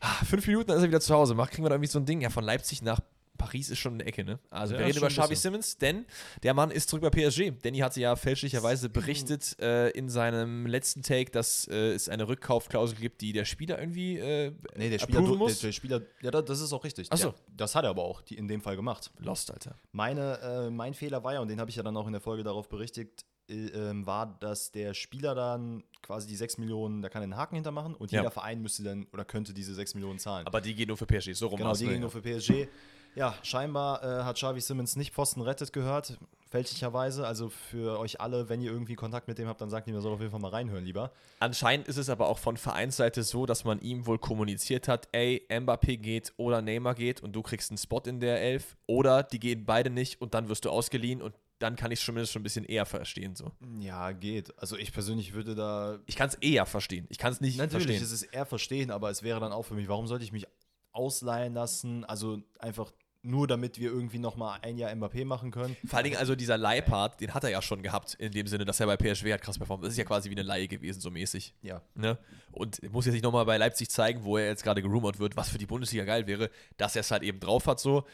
Ah, 0.00 0.24
Fünf 0.24 0.46
Minuten, 0.46 0.68
dann 0.68 0.76
ist 0.78 0.82
er 0.84 0.88
wieder 0.88 1.00
zu 1.00 1.14
Hause. 1.14 1.34
Mach, 1.34 1.50
kriegen 1.50 1.64
wir 1.64 1.68
da 1.70 1.74
irgendwie 1.74 1.90
so 1.90 1.98
ein 1.98 2.06
Ding. 2.06 2.20
Ja, 2.20 2.30
von 2.30 2.44
Leipzig 2.44 2.80
nach 2.82 3.00
Paris 3.40 3.70
ist 3.70 3.78
schon 3.78 3.94
eine 3.94 4.04
Ecke, 4.04 4.22
ne? 4.22 4.38
Also, 4.50 4.74
Ja, 4.74 4.80
wir 4.80 4.86
reden 4.86 4.98
über 4.98 5.08
Xavi. 5.08 5.34
Simmons, 5.34 5.78
denn 5.78 6.04
der 6.42 6.52
Mann 6.54 6.70
ist 6.70 6.90
zurück 6.90 7.02
bei 7.02 7.10
PSG. 7.10 7.52
Danny 7.62 7.78
hatte 7.78 8.00
ja 8.00 8.14
fälschlicherweise 8.16 8.88
berichtet 8.90 9.58
äh, 9.60 9.88
in 9.90 10.08
seinem 10.10 10.66
letzten 10.66 11.02
Take, 11.02 11.30
dass 11.30 11.66
äh, 11.68 11.92
es 11.92 12.08
eine 12.08 12.28
Rückkaufklausel 12.28 12.98
gibt, 12.98 13.20
die 13.22 13.32
der 13.32 13.44
Spieler 13.46 13.78
irgendwie 13.78 14.18
äh, 14.18 14.52
Nee, 14.76 14.90
der 14.90 14.98
Spieler, 14.98 15.20
approven 15.20 15.38
der, 15.38 15.48
muss. 15.48 15.58
der 15.60 15.72
Spieler, 15.72 16.02
ja, 16.22 16.30
da- 16.30 16.42
das 16.42 16.60
ist 16.60 16.72
auch 16.72 16.84
richtig. 16.84 17.08
Ach 17.10 17.16
so. 17.16 17.30
Der, 17.30 17.34
das 17.56 17.74
hat 17.74 17.84
er 17.84 17.90
aber 17.90 18.02
auch 18.04 18.20
die, 18.22 18.36
in 18.36 18.46
dem 18.46 18.60
Fall 18.60 18.76
gemacht. 18.76 19.10
Lost, 19.18 19.50
Alter. 19.50 19.74
Meine, 19.92 20.38
äh, 20.40 20.70
mein 20.70 20.94
Fehler 20.94 21.24
war 21.24 21.32
ja, 21.34 21.40
und 21.40 21.48
den 21.48 21.58
habe 21.60 21.70
ich 21.70 21.76
ja 21.76 21.82
dann 21.82 21.96
auch 21.96 22.06
in 22.06 22.12
der 22.12 22.20
Folge 22.20 22.42
darauf 22.42 22.68
berichtigt, 22.68 23.24
äh, 23.48 23.54
ähm, 23.68 24.06
war, 24.06 24.38
dass 24.40 24.70
der 24.70 24.94
Spieler 24.94 25.34
dann 25.34 25.82
quasi 26.02 26.28
die 26.28 26.36
6 26.36 26.58
Millionen, 26.58 27.02
da 27.02 27.08
kann 27.08 27.22
er 27.22 27.24
einen 27.24 27.36
Haken 27.36 27.56
hintermachen 27.56 27.94
und 27.94 28.10
Ja. 28.12 28.20
jeder 28.20 28.30
Verein 28.30 28.62
müsste 28.62 28.82
dann 28.84 29.06
oder 29.12 29.24
könnte 29.24 29.52
diese 29.54 29.74
6 29.74 29.94
Millionen 29.94 30.18
zahlen. 30.18 30.46
Aber 30.46 30.60
die 30.60 30.74
geht 30.74 30.88
nur 30.88 30.96
für 30.96 31.06
PSG, 31.06 31.32
so 31.34 31.48
rum. 31.48 31.58
genau, 31.58 31.74
die 31.74 31.84
ne? 31.84 31.90
gingen 31.90 32.00
nur 32.02 32.10
für 32.10 32.22
PSG. 32.22 32.68
Ja, 33.14 33.34
scheinbar 33.42 34.02
äh, 34.02 34.24
hat 34.24 34.36
Xavi 34.36 34.60
Simmons 34.60 34.96
nicht 34.96 35.12
Pfosten 35.12 35.40
rettet 35.42 35.72
gehört, 35.72 36.16
fälschlicherweise. 36.48 37.26
Also 37.26 37.48
für 37.48 37.98
euch 37.98 38.20
alle, 38.20 38.48
wenn 38.48 38.60
ihr 38.60 38.70
irgendwie 38.70 38.94
Kontakt 38.94 39.28
mit 39.28 39.38
dem 39.38 39.48
habt, 39.48 39.60
dann 39.60 39.70
sagt 39.70 39.88
ihm, 39.88 39.94
er 39.94 40.00
soll 40.00 40.12
auf 40.12 40.20
jeden 40.20 40.30
Fall 40.30 40.40
mal 40.40 40.50
reinhören 40.50 40.84
lieber. 40.84 41.12
Anscheinend 41.38 41.88
ist 41.88 41.96
es 41.96 42.08
aber 42.08 42.28
auch 42.28 42.38
von 42.38 42.56
Vereinsseite 42.56 43.22
so, 43.22 43.46
dass 43.46 43.64
man 43.64 43.80
ihm 43.80 44.06
wohl 44.06 44.18
kommuniziert 44.18 44.88
hat, 44.88 45.08
ey, 45.12 45.46
Mbappé 45.48 45.96
geht 45.96 46.32
oder 46.36 46.62
Neymar 46.62 46.94
geht 46.94 47.22
und 47.22 47.32
du 47.32 47.42
kriegst 47.42 47.70
einen 47.70 47.78
Spot 47.78 48.02
in 48.06 48.20
der 48.20 48.40
Elf 48.40 48.76
oder 48.86 49.22
die 49.22 49.38
gehen 49.40 49.64
beide 49.64 49.90
nicht 49.90 50.20
und 50.20 50.34
dann 50.34 50.48
wirst 50.48 50.64
du 50.64 50.70
ausgeliehen 50.70 51.22
und 51.22 51.34
dann 51.60 51.76
kann 51.76 51.92
ich 51.92 51.98
es 51.98 52.04
zumindest 52.06 52.32
schon 52.32 52.40
ein 52.40 52.44
bisschen 52.44 52.64
eher 52.64 52.86
verstehen. 52.86 53.36
So. 53.36 53.52
Ja, 53.80 54.12
geht. 54.12 54.58
Also 54.58 54.76
ich 54.76 54.92
persönlich 54.92 55.34
würde 55.34 55.54
da 55.54 55.98
Ich 56.06 56.16
kann 56.16 56.28
es 56.28 56.34
eher 56.36 56.64
verstehen. 56.64 57.06
Ich 57.10 57.18
kann 57.18 57.32
es 57.32 57.40
nicht 57.40 57.58
Natürlich 57.58 57.86
verstehen. 57.86 58.02
ist 58.02 58.12
es 58.12 58.22
eher 58.22 58.46
verstehen, 58.46 58.90
aber 58.90 59.10
es 59.10 59.22
wäre 59.22 59.40
dann 59.40 59.52
auch 59.52 59.64
für 59.64 59.74
mich, 59.74 59.86
warum 59.86 60.06
sollte 60.06 60.24
ich 60.24 60.32
mich 60.32 60.46
ausleihen 60.92 61.52
lassen? 61.54 62.04
Also 62.06 62.40
einfach 62.58 62.92
nur, 63.22 63.46
damit 63.46 63.78
wir 63.78 63.90
irgendwie 63.90 64.18
nochmal 64.18 64.58
ein 64.62 64.78
Jahr 64.78 64.90
Mbappé 64.90 65.24
machen 65.24 65.50
können. 65.50 65.76
Vor 65.86 65.98
allen 65.98 66.04
Dingen 66.04 66.16
also 66.16 66.34
dieser 66.34 66.56
Leihpart, 66.56 67.20
den 67.20 67.34
hat 67.34 67.44
er 67.44 67.50
ja 67.50 67.60
schon 67.60 67.82
gehabt, 67.82 68.14
in 68.14 68.32
dem 68.32 68.46
Sinne, 68.46 68.64
dass 68.64 68.80
er 68.80 68.86
bei 68.86 68.96
PSV 68.96 69.24
hat 69.32 69.42
krass 69.42 69.58
performt. 69.58 69.84
Das 69.84 69.92
ist 69.92 69.98
ja 69.98 70.04
quasi 70.04 70.30
wie 70.30 70.34
eine 70.34 70.42
Leihe 70.42 70.68
gewesen, 70.68 71.00
so 71.00 71.10
mäßig. 71.10 71.54
Ja. 71.62 71.82
Ne? 71.94 72.18
Und 72.52 72.82
muss 72.92 73.06
jetzt 73.06 73.14
nicht 73.14 73.22
nochmal 73.22 73.44
bei 73.44 73.56
Leipzig 73.56 73.90
zeigen, 73.90 74.24
wo 74.24 74.38
er 74.38 74.46
jetzt 74.46 74.64
gerade 74.64 74.82
gerumort 74.82 75.18
wird, 75.18 75.36
was 75.36 75.50
für 75.50 75.58
die 75.58 75.66
Bundesliga 75.66 76.04
geil 76.04 76.26
wäre, 76.26 76.50
dass 76.76 76.96
er 76.96 77.00
es 77.00 77.10
halt 77.10 77.22
eben 77.22 77.40
drauf 77.40 77.66
hat. 77.66 77.78
So, 77.78 78.04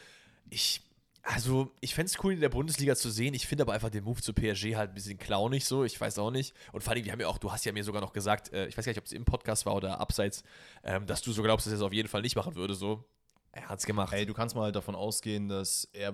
ich, 0.49 0.81
also, 1.23 1.71
ich 1.79 1.95
fände 1.95 2.11
es 2.11 2.23
cool, 2.23 2.33
in 2.33 2.41
der 2.41 2.49
Bundesliga 2.49 2.95
zu 2.95 3.09
sehen. 3.09 3.33
Ich 3.33 3.47
finde 3.47 3.63
aber 3.63 3.73
einfach 3.73 3.89
den 3.89 4.03
Move 4.03 4.21
zu 4.21 4.33
PSG 4.33 4.75
halt 4.75 4.91
ein 4.91 4.93
bisschen 4.93 5.17
clownig 5.17 5.65
so. 5.65 5.85
Ich 5.85 5.99
weiß 5.99 6.19
auch 6.19 6.31
nicht. 6.31 6.53
Und 6.73 6.83
vor 6.83 6.93
allem, 6.93 7.05
wir 7.05 7.11
haben 7.11 7.19
ja 7.21 7.27
auch, 7.27 7.37
du 7.37 7.51
hast 7.51 7.65
ja 7.65 7.71
mir 7.71 7.83
sogar 7.83 8.01
noch 8.01 8.13
gesagt, 8.13 8.51
äh, 8.51 8.67
ich 8.67 8.77
weiß 8.77 8.85
gar 8.85 8.91
nicht, 8.91 8.99
ob 8.99 9.05
es 9.05 9.13
im 9.13 9.25
Podcast 9.25 9.65
war 9.65 9.75
oder 9.75 9.99
abseits, 9.99 10.43
ähm, 10.83 11.05
dass 11.05 11.21
du 11.21 11.31
so 11.31 11.43
glaubst, 11.43 11.65
dass 11.65 11.73
er 11.73 11.77
es 11.77 11.81
auf 11.81 11.93
jeden 11.93 12.09
Fall 12.09 12.21
nicht 12.21 12.35
machen 12.35 12.55
würde. 12.55 12.75
So, 12.75 13.05
er 13.61 13.69
hat 13.69 13.79
es 13.79 13.85
gemacht. 13.85 14.13
Ey, 14.13 14.25
du 14.25 14.33
kannst 14.33 14.55
mal 14.55 14.63
halt 14.63 14.75
davon 14.75 14.95
ausgehen, 14.95 15.47
dass 15.49 15.87
er 15.93 16.13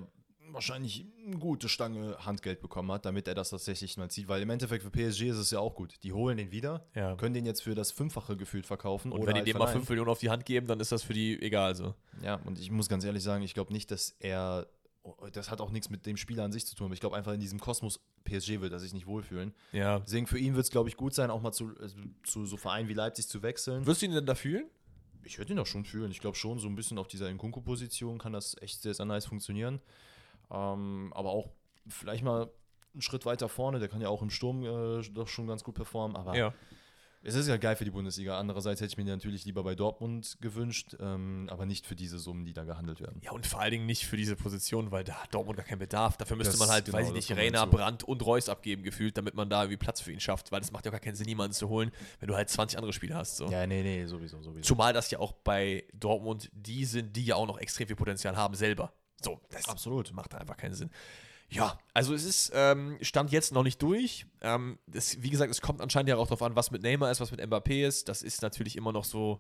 wahrscheinlich 0.52 1.06
eine 1.26 1.38
gute 1.38 1.68
Stange 1.68 2.16
Handgeld 2.26 2.62
bekommen 2.62 2.92
hat, 2.92 3.06
damit 3.06 3.28
er 3.28 3.34
das 3.34 3.50
tatsächlich 3.50 3.98
mal 3.98 4.10
zieht. 4.10 4.28
Weil 4.28 4.42
im 4.42 4.50
Endeffekt 4.52 4.84
für 4.84 4.92
PSG 4.92 5.24
ist 5.30 5.38
es 5.38 5.50
ja 5.52 5.60
auch 5.60 5.74
gut. 5.74 5.96
Die 6.04 6.14
holen 6.14 6.38
den 6.38 6.52
wieder, 6.52 6.86
Ja. 6.94 7.16
können 7.16 7.34
den 7.34 7.46
jetzt 7.46 7.64
für 7.64 7.74
das 7.74 7.92
Fünffache 7.92 8.38
gefühlt 8.38 8.68
verkaufen. 8.68 9.12
Und 9.12 9.20
oder 9.22 9.28
wenn 9.30 9.34
die 9.36 9.40
halt 9.40 9.48
dem 9.48 9.54
mal 9.58 9.66
verleihen. 9.66 9.82
5 9.82 9.90
Millionen 9.90 10.10
auf 10.12 10.20
die 10.20 10.30
Hand 10.30 10.46
geben, 10.46 10.68
dann 10.68 10.80
ist 10.80 10.92
das 10.92 11.02
für 11.02 11.14
die 11.14 11.42
egal. 11.42 11.74
So. 11.76 11.96
Ja, 12.22 12.36
und 12.46 12.60
ich 12.60 12.70
muss 12.70 12.88
ganz 12.88 13.04
ehrlich 13.04 13.24
sagen, 13.24 13.44
ich 13.44 13.54
glaube 13.54 13.74
nicht, 13.74 13.90
dass 13.92 14.16
er. 14.20 14.68
Das 15.34 15.52
hat 15.52 15.60
auch 15.60 15.72
nichts 15.72 15.90
mit 15.90 16.06
dem 16.06 16.16
Spieler 16.16 16.46
an 16.46 16.54
sich 16.54 16.66
zu 16.66 16.76
tun, 16.76 16.94
ich 16.94 17.02
glaube 17.02 17.18
einfach 17.18 17.34
in 17.34 17.42
diesem 17.42 17.60
Kosmos 17.60 18.00
PSG 18.24 18.62
wird 18.62 18.72
er 18.72 18.80
sich 18.80 18.94
nicht 18.94 19.06
wohlfühlen. 19.06 19.54
Ja. 19.74 20.00
Deswegen 20.00 20.28
für 20.28 20.38
ihn 20.40 20.56
wird 20.56 20.64
es, 20.64 20.72
glaube 20.72 20.88
ich, 20.88 20.96
gut 20.96 21.14
sein, 21.14 21.30
auch 21.30 21.42
mal 21.42 21.52
zu, 21.52 21.72
also 21.78 21.98
zu 22.24 22.46
so 22.46 22.56
Vereinen 22.56 22.88
wie 22.88 22.94
Leipzig 22.94 23.28
zu 23.28 23.42
wechseln. 23.44 23.86
Wirst 23.86 24.02
du 24.02 24.06
ihn 24.06 24.14
denn 24.14 24.26
da 24.26 24.34
fühlen? 24.34 24.64
Ich 25.26 25.38
würde 25.38 25.54
ihn 25.54 25.60
auch 25.60 25.66
schon 25.66 25.86
fühlen. 25.86 26.12
Ich 26.12 26.20
glaube 26.20 26.38
schon, 26.38 26.60
so 26.60 26.68
ein 26.68 26.76
bisschen 26.76 26.98
auf 26.98 27.08
dieser 27.08 27.30
Nkunku-Position 27.30 28.18
kann 28.20 28.34
das 28.34 28.56
echt 28.62 28.82
sehr, 28.82 28.94
sehr 28.94 29.06
nice 29.06 29.26
funktionieren. 29.26 29.82
Ähm, 30.52 31.12
aber 31.16 31.32
auch 31.32 31.50
vielleicht 31.88 32.24
mal 32.24 32.50
einen 32.94 33.02
Schritt 33.02 33.26
weiter 33.26 33.50
vorne. 33.50 33.80
Der 33.80 33.90
kann 33.90 34.02
ja 34.02 34.10
auch 34.10 34.22
im 34.22 34.30
Sturm 34.30 34.64
äh, 34.64 35.02
doch 35.10 35.28
schon 35.28 35.48
ganz 35.48 35.64
gut 35.64 35.76
performen. 35.76 36.16
Aber 36.16 36.36
Ja. 36.36 36.54
Es 37.24 37.36
ist 37.36 37.48
ja 37.48 37.58
geil 37.58 37.76
für 37.76 37.86
die 37.86 37.92
Bundesliga. 37.92 38.38
Andererseits 38.38 38.82
hätte 38.82 38.92
ich 38.92 38.98
mir 38.98 39.06
natürlich 39.06 39.46
lieber 39.46 39.64
bei 39.64 39.76
Dortmund 39.76 40.38
gewünscht, 40.42 40.96
ähm, 41.00 41.48
aber 41.50 41.66
nicht 41.66 41.88
für 41.88 41.96
diese 41.96 42.20
Summen, 42.20 42.46
die 42.46 42.54
da 42.54 42.64
gehandelt 42.66 43.00
werden. 43.00 43.22
Ja, 43.24 43.32
und 43.32 43.48
vor 43.48 43.62
allen 43.62 43.72
Dingen 43.72 43.86
nicht 43.86 44.06
für 44.06 44.18
diese 44.18 44.36
Position, 44.36 44.92
weil 44.92 45.04
da 45.04 45.24
hat 45.24 45.34
Dortmund 45.34 45.58
gar 45.58 45.66
keinen 45.66 45.80
Bedarf. 45.80 46.18
Dafür 46.18 46.36
müsste 46.36 46.52
Das- 46.54 46.60
man 46.60 46.70
halt, 46.70 46.86
genau, 46.86 46.98
weiß 46.98 47.08
ich 47.08 47.14
nicht, 47.14 47.28
hinzu. 47.30 47.68
Brandt 47.68 48.04
und 48.04 48.26
Reus 48.26 48.50
abgeben 48.50 48.84
gefühlt, 48.84 49.18
damit 49.18 49.36
man 49.36 49.50
da 49.50 49.62
irgendwie 49.64 49.78
Platz 49.78 50.02
für 50.02 50.12
ihn 50.12 50.20
schafft, 50.20 50.52
weil 50.52 50.60
das 50.60 50.72
macht 50.72 50.86
ja 50.86 50.92
gar 50.92 51.00
keinen 51.00 51.16
Sinn, 51.16 51.28
jemanden 51.28 51.54
zu 51.54 51.70
holen, 51.70 51.92
wenn 52.20 52.28
du 52.28 52.36
halt 52.36 52.50
20 52.50 52.78
andere 52.78 52.94
Spieler 52.94 53.16
hast. 53.16 53.38
So. 53.38 53.48
Ja, 53.50 53.66
nee, 53.66 53.84
nee, 53.84 54.06
sowieso, 54.06 54.42
sowieso. 54.42 54.62
Zumal 54.62 54.92
das 54.94 55.10
ja 55.12 55.20
auch 55.20 55.32
bei 55.32 55.86
Dortmund 55.94 56.50
die 56.54 56.86
sind, 56.86 57.16
die 57.16 57.26
ja 57.26 57.36
auch 57.36 57.48
noch 57.48 57.58
extrem 57.58 57.88
viel 57.88 57.96
Potenzial 57.96 58.36
haben 58.36 58.56
selber. 58.56 58.92
So, 59.22 59.40
das 59.50 59.70
Absolut. 59.70 60.12
macht 60.14 60.36
einfach 60.36 60.58
keinen 60.58 60.74
Sinn. 60.74 60.90
Ja, 61.54 61.78
also 61.94 62.14
es 62.14 62.24
ist, 62.24 62.52
ähm, 62.56 62.98
stand 63.02 63.32
jetzt 63.32 63.54
noch 63.54 63.64
nicht 63.64 63.82
durch. 63.82 64.26
Ähm, 64.42 64.80
das, 64.88 65.22
wie 65.22 65.30
gesagt, 65.30 65.52
es 65.52 65.62
kommt 65.62 65.82
anscheinend 65.82 66.10
ja 66.10 66.18
auch 66.18 66.26
darauf 66.26 66.42
an, 66.42 66.56
was 66.56 66.72
mit 66.72 66.82
Neymar 66.82 67.12
ist, 67.12 67.22
was 67.22 67.32
mit 67.32 67.42
Mbappé 67.42 67.88
ist. 67.88 68.10
Das 68.10 68.24
ist 68.24 68.42
natürlich 68.42 68.76
immer 68.76 68.92
noch 68.92 69.04
so 69.04 69.40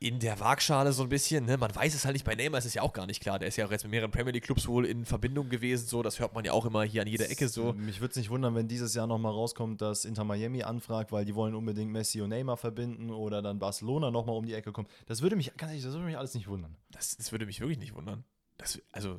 in 0.00 0.20
der 0.20 0.38
Waagschale 0.38 0.92
so 0.92 1.02
ein 1.02 1.08
bisschen. 1.08 1.44
Ne? 1.44 1.56
Man 1.56 1.74
weiß 1.74 1.94
es 1.94 2.04
halt 2.04 2.14
nicht. 2.14 2.24
Bei 2.24 2.34
Neymar 2.34 2.58
ist 2.58 2.64
es 2.64 2.74
ja 2.74 2.82
auch 2.82 2.92
gar 2.92 3.06
nicht 3.06 3.20
klar. 3.20 3.38
Der 3.38 3.48
ist 3.48 3.56
ja 3.56 3.66
auch 3.66 3.70
jetzt 3.70 3.82
mit 3.82 3.90
mehreren 3.90 4.10
Premier 4.10 4.32
League 4.32 4.44
Clubs 4.44 4.68
wohl 4.68 4.86
in 4.86 5.04
Verbindung 5.04 5.48
gewesen. 5.48 5.88
So, 5.88 6.02
das 6.02 6.20
hört 6.20 6.34
man 6.34 6.44
ja 6.44 6.52
auch 6.52 6.64
immer 6.64 6.84
hier 6.84 7.02
an 7.02 7.08
jeder 7.08 7.28
Ecke 7.28 7.48
so. 7.48 7.72
Mich 7.72 8.00
würde 8.00 8.12
es 8.12 8.16
nicht 8.16 8.30
wundern, 8.30 8.54
wenn 8.54 8.68
dieses 8.68 8.94
Jahr 8.94 9.06
nochmal 9.06 9.32
rauskommt, 9.32 9.82
dass 9.82 10.04
Inter 10.04 10.24
Miami 10.24 10.62
anfragt, 10.62 11.10
weil 11.10 11.24
die 11.24 11.34
wollen 11.34 11.54
unbedingt 11.54 11.90
Messi 11.90 12.20
und 12.20 12.30
Neymar 12.30 12.56
verbinden 12.56 13.10
oder 13.10 13.42
dann 13.42 13.58
Barcelona 13.58 14.10
nochmal 14.10 14.36
um 14.36 14.46
die 14.46 14.54
Ecke 14.54 14.72
kommt. 14.72 14.88
Das 15.06 15.20
würde 15.20 15.34
mich, 15.34 15.52
ganz 15.56 15.70
ehrlich, 15.72 15.84
das 15.84 15.92
würde 15.92 16.06
mich 16.06 16.16
alles 16.16 16.34
nicht 16.34 16.46
wundern. 16.46 16.76
Das, 16.90 17.16
das 17.16 17.32
würde 17.32 17.46
mich 17.46 17.60
wirklich 17.60 17.78
nicht 17.78 17.94
wundern. 17.94 18.24
Das, 18.56 18.80
also, 18.92 19.18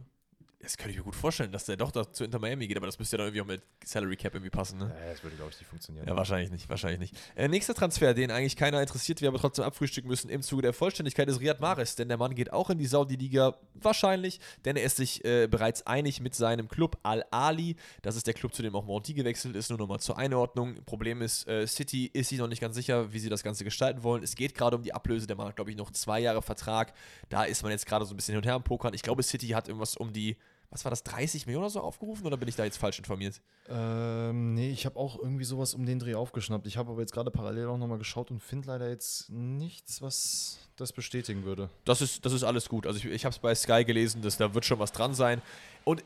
Das 0.62 0.76
könnte 0.76 0.92
ich 0.92 0.98
mir 0.98 1.04
gut 1.04 1.16
vorstellen, 1.16 1.54
dass 1.54 1.66
der 1.66 1.78
doch 1.78 1.90
da 1.90 2.12
zu 2.12 2.26
Inter 2.26 2.38
Miami 2.38 2.68
geht, 2.68 2.76
aber 2.76 2.86
das 2.86 3.00
müsste 3.00 3.16
ja 3.16 3.20
dann 3.20 3.28
irgendwie 3.28 3.42
auch 3.42 3.46
mit 3.46 3.62
Salary 3.86 4.18
Cap 4.18 4.34
irgendwie 4.34 4.50
passen, 4.50 4.78
ne? 4.78 4.94
Ja, 5.00 5.12
das 5.14 5.24
würde, 5.24 5.38
glaube 5.38 5.52
ich, 5.52 5.58
nicht 5.58 5.70
funktionieren. 5.70 6.06
Ja, 6.06 6.18
wahrscheinlich 6.18 6.52
nicht, 6.52 6.68
wahrscheinlich 6.68 7.00
nicht. 7.00 7.16
Äh, 7.38 7.48
nächster 7.48 7.74
Transfer, 7.74 8.14
den 8.14 8.30
eigentlich 8.30 8.58
keiner 8.58 8.82
interessiert, 8.82 9.22
wir 9.22 9.30
aber 9.30 9.40
trotzdem 9.40 9.64
abfrühstücken 9.64 10.10
müssen 10.10 10.30
im 10.30 10.42
Zuge 10.42 10.64
der 10.64 10.74
Vollständigkeit, 10.74 11.30
ist 11.30 11.40
Riyad 11.40 11.62
Mahrez, 11.62 11.96
denn 11.96 12.10
der 12.10 12.18
Mann 12.18 12.36
geht 12.36 12.52
auch 12.52 12.70
in 12.70 12.78
die 12.78 12.88
Saudi-Liga, 12.88 13.58
wahrscheinlich, 13.76 14.42
denn 14.66 14.76
er 14.76 14.84
ist 14.84 14.98
sich 14.98 15.24
äh, 15.24 15.48
bereits 15.48 15.88
einig 15.88 16.20
mit 16.20 16.36
seinem 16.36 16.68
Club 16.68 16.98
Al-Ali, 17.04 17.78
das 18.02 18.18
ist 18.18 18.28
der 18.28 18.34
Club, 18.34 18.54
zu 18.54 18.62
dem 18.62 18.76
auch 18.76 18.84
Monti 18.84 19.14
gewechselt 19.14 19.56
ist, 19.56 19.70
nur 19.70 19.80
nochmal 19.80 20.02
zur 20.02 20.18
Einordnung. 20.18 20.84
Problem 20.84 21.22
ist, 21.22 21.48
äh, 21.48 21.68
City 21.68 22.08
ist 22.12 22.30
sich 22.30 22.38
noch 22.38 22.48
nicht 22.48 22.60
ganz 22.60 22.76
sicher, 22.76 23.14
wie 23.14 23.20
sie 23.20 23.30
das 23.30 23.44
Ganze 23.44 23.64
gestalten 23.64 24.04
wollen. 24.04 24.24
Es 24.24 24.36
geht 24.36 24.56
gerade 24.56 24.76
um 24.76 24.84
die 24.84 24.94
Ablöse, 24.94 25.26
der 25.26 25.38
Mann 25.38 25.48
hat, 25.48 25.56
glaube 25.56 25.72
ich, 25.72 25.78
noch 25.78 25.92
zwei 25.92 26.20
Jahre 26.20 26.42
Vertrag, 26.42 26.94
da 27.30 27.46
ist 27.46 27.64
man 27.64 27.72
jetzt 27.72 27.86
gerade 27.86 28.04
so 28.04 28.14
ein 28.14 28.18
bisschen 28.18 28.34
hin 28.34 28.40
und 28.40 28.46
her 28.46 28.56
am 28.56 28.64
Pokern. 28.64 28.94
Ich 28.94 29.04
glaube, 29.04 29.24
City 29.24 29.48
hat 29.50 29.70
irgendwas 29.70 29.96
um 29.96 30.12
die 30.12 30.36
was 30.72 30.86
war 30.86 30.90
das, 30.92 31.04
30 31.04 31.46
Millionen 31.46 31.64
oder 31.64 31.72
so 31.72 31.82
aufgerufen 31.82 32.26
oder 32.26 32.38
bin 32.38 32.48
ich 32.48 32.56
da 32.56 32.64
jetzt 32.64 32.78
falsch 32.78 33.00
informiert? 33.00 33.42
Ähm, 33.68 34.54
nee, 34.54 34.70
ich 34.70 34.86
habe 34.86 34.98
auch 34.98 35.18
irgendwie 35.18 35.44
sowas 35.44 35.74
um 35.74 35.86
den 35.86 36.00
Dreh 36.00 36.16
aufgeschnappt. 36.16 36.68
Ich 36.68 36.78
habe 36.78 36.92
aber 36.92 37.02
jetzt 37.02 37.14
gerade 37.14 37.32
parallel 37.32 37.68
auch 37.68 37.78
nochmal 37.78 37.98
geschaut 37.98 38.30
und 38.30 38.40
finde 38.40 38.68
leider 38.68 38.90
jetzt 38.90 39.30
nichts, 39.30 40.02
was 40.02 40.60
das 40.76 40.94
bestätigen 40.94 41.44
würde. 41.44 41.70
Das 41.86 42.02
ist, 42.02 42.26
das 42.26 42.34
ist 42.34 42.44
alles 42.44 42.70
gut. 42.70 42.86
Also 42.86 43.00
ich, 43.00 43.06
ich 43.06 43.26
habe 43.26 43.34
es 43.34 43.40
bei 43.40 43.56
Sky 43.56 43.84
gelesen, 43.84 44.22
dass 44.22 44.38
da 44.38 44.54
wird 44.54 44.66
schon 44.66 44.80
was 44.80 44.92
dran 44.92 45.14
sein. 45.14 45.42
Und 45.86 46.04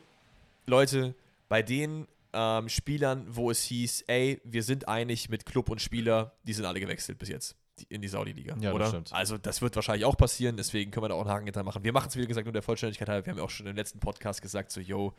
Leute, 0.66 1.14
bei 1.48 1.62
den 1.62 2.06
ähm, 2.32 2.68
Spielern, 2.68 3.26
wo 3.28 3.50
es 3.50 3.62
hieß, 3.64 4.04
ey, 4.06 4.40
wir 4.44 4.62
sind 4.62 4.88
einig 4.88 5.28
mit 5.28 5.44
Club 5.44 5.68
und 5.68 5.82
Spieler, 5.82 6.32
die 6.44 6.54
sind 6.54 6.64
alle 6.64 6.80
gewechselt 6.80 7.18
bis 7.18 7.28
jetzt 7.28 7.56
in 7.88 8.00
die 8.02 8.08
Saudi-Liga, 8.08 8.54
Ja, 8.60 8.70
das 8.70 8.74
oder? 8.74 8.86
stimmt. 8.88 9.12
Also 9.12 9.38
das 9.38 9.62
wird 9.62 9.74
wahrscheinlich 9.76 10.04
auch 10.04 10.16
passieren, 10.16 10.56
deswegen 10.56 10.90
können 10.90 11.04
wir 11.04 11.08
da 11.08 11.14
auch 11.14 11.22
einen 11.22 11.30
Haken 11.30 11.44
hinter 11.46 11.62
machen. 11.62 11.82
Wir 11.84 11.92
machen 11.92 12.08
es, 12.08 12.16
wie 12.16 12.26
gesagt, 12.26 12.46
nur 12.46 12.52
der 12.52 12.62
Vollständigkeit 12.62 13.08
halber. 13.08 13.26
Wir 13.26 13.30
haben 13.32 13.38
ja 13.38 13.44
auch 13.44 13.50
schon 13.50 13.66
im 13.66 13.76
letzten 13.76 14.00
Podcast 14.00 14.42
gesagt, 14.42 14.70
so, 14.70 14.80
yo, 14.80 15.12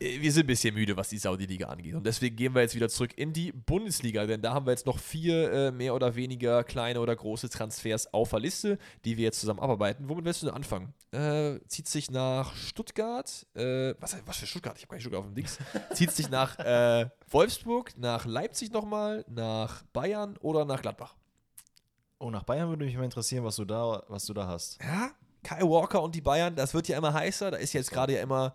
äh, 0.00 0.20
wir 0.20 0.32
sind 0.32 0.44
ein 0.44 0.46
bisschen 0.48 0.74
müde, 0.74 0.96
was 0.96 1.08
die 1.08 1.18
Saudi-Liga 1.18 1.68
angeht. 1.68 1.94
Und 1.94 2.04
deswegen 2.04 2.36
gehen 2.36 2.54
wir 2.54 2.62
jetzt 2.62 2.74
wieder 2.74 2.88
zurück 2.88 3.12
in 3.16 3.32
die 3.32 3.52
Bundesliga, 3.52 4.26
denn 4.26 4.42
da 4.42 4.54
haben 4.54 4.66
wir 4.66 4.72
jetzt 4.72 4.86
noch 4.86 4.98
vier 4.98 5.52
äh, 5.52 5.70
mehr 5.70 5.94
oder 5.94 6.16
weniger 6.16 6.64
kleine 6.64 7.00
oder 7.00 7.14
große 7.14 7.48
Transfers 7.48 8.12
auf 8.12 8.30
der 8.30 8.40
Liste, 8.40 8.78
die 9.04 9.16
wir 9.16 9.24
jetzt 9.24 9.40
zusammen 9.40 9.60
abarbeiten. 9.60 10.08
Womit 10.08 10.24
willst 10.24 10.42
du 10.42 10.46
denn 10.46 10.54
anfangen? 10.54 10.92
Äh, 11.12 11.60
zieht 11.68 11.88
sich 11.88 12.10
nach 12.10 12.56
Stuttgart, 12.56 13.46
äh, 13.54 13.94
was, 14.00 14.16
was 14.26 14.38
für 14.38 14.46
Stuttgart? 14.46 14.76
Ich 14.76 14.82
habe 14.84 14.90
gar 14.90 14.96
nicht 14.96 15.02
Stuttgart 15.02 15.20
auf 15.20 15.26
dem 15.28 15.34
Dings. 15.34 15.58
zieht 15.94 16.10
sich 16.10 16.30
nach 16.30 16.58
äh, 16.58 17.08
Wolfsburg, 17.28 17.92
nach 17.98 18.24
Leipzig 18.24 18.72
nochmal, 18.72 19.24
nach 19.28 19.82
Bayern 19.92 20.36
oder 20.38 20.64
nach 20.64 20.80
Gladbach? 20.82 21.14
Oh, 22.22 22.30
nach 22.30 22.44
Bayern 22.44 22.68
würde 22.68 22.84
mich 22.84 22.96
mal 22.96 23.04
interessieren, 23.04 23.44
was 23.44 23.56
du 23.56 23.64
da, 23.64 24.02
was 24.08 24.24
du 24.26 24.32
da 24.32 24.46
hast. 24.46 24.78
Ja, 24.82 25.10
Kyle 25.42 25.68
Walker 25.68 26.00
und 26.02 26.14
die 26.14 26.20
Bayern, 26.20 26.54
das 26.54 26.72
wird 26.72 26.86
ja 26.88 26.96
immer 26.96 27.12
heißer. 27.12 27.50
Da 27.50 27.56
ist 27.56 27.72
jetzt 27.72 27.90
gerade 27.90 28.14
ja 28.14 28.22
immer. 28.22 28.54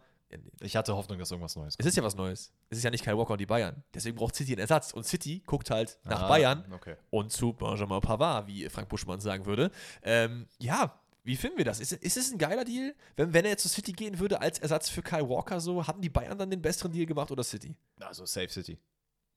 Ich 0.60 0.76
hatte 0.76 0.96
Hoffnung, 0.96 1.18
dass 1.20 1.32
irgendwas 1.32 1.56
Neues 1.56 1.76
Es 1.78 1.86
ist 1.86 1.96
ja 1.96 2.04
was 2.04 2.16
Neues. 2.16 2.52
Es 2.70 2.78
ist 2.80 2.84
ja 2.84 2.90
nicht 2.90 3.04
Kyle 3.04 3.18
Walker 3.18 3.32
und 3.34 3.40
die 3.42 3.46
Bayern. 3.46 3.84
Deswegen 3.94 4.18
braucht 4.18 4.36
City 4.36 4.52
einen 4.54 4.60
Ersatz. 4.60 4.92
Und 4.94 5.06
City 5.06 5.42
guckt 5.46 5.70
halt 5.70 6.00
nach 6.04 6.24
Ah, 6.24 6.28
Bayern 6.28 6.66
Okay. 6.74 6.96
und 7.12 7.32
zu 7.32 7.54
Benjamin 7.54 8.02
Pavard, 8.02 8.48
wie 8.48 8.68
Frank 8.70 8.90
Buschmann 8.90 9.20
sagen 9.22 9.46
würde. 9.46 9.72
Ähm, 10.02 10.48
ja, 10.60 11.00
wie 11.24 11.36
finden 11.38 11.58
wir 11.58 11.66
das? 11.66 11.80
Ist, 11.80 11.92
ist 11.94 12.18
es 12.18 12.32
ein 12.32 12.38
geiler 12.38 12.66
Deal? 12.66 12.94
Wenn, 13.16 13.34
wenn 13.34 13.46
er 13.46 13.52
jetzt 13.52 13.64
zu 13.64 13.70
City 13.70 13.92
gehen 13.94 14.20
würde 14.20 14.40
als 14.42 14.60
Ersatz 14.60 14.90
für 14.90 15.02
Kyle 15.02 15.28
Walker 15.30 15.60
so, 15.62 15.86
hatten 15.88 16.02
die 16.02 16.10
Bayern 16.10 16.38
dann 16.38 16.50
den 16.50 16.62
besseren 16.62 16.92
Deal 16.92 17.06
gemacht 17.06 17.32
oder 17.32 17.44
City? 17.44 17.76
Also 18.00 18.26
Safe 18.26 18.50
City. 18.50 18.78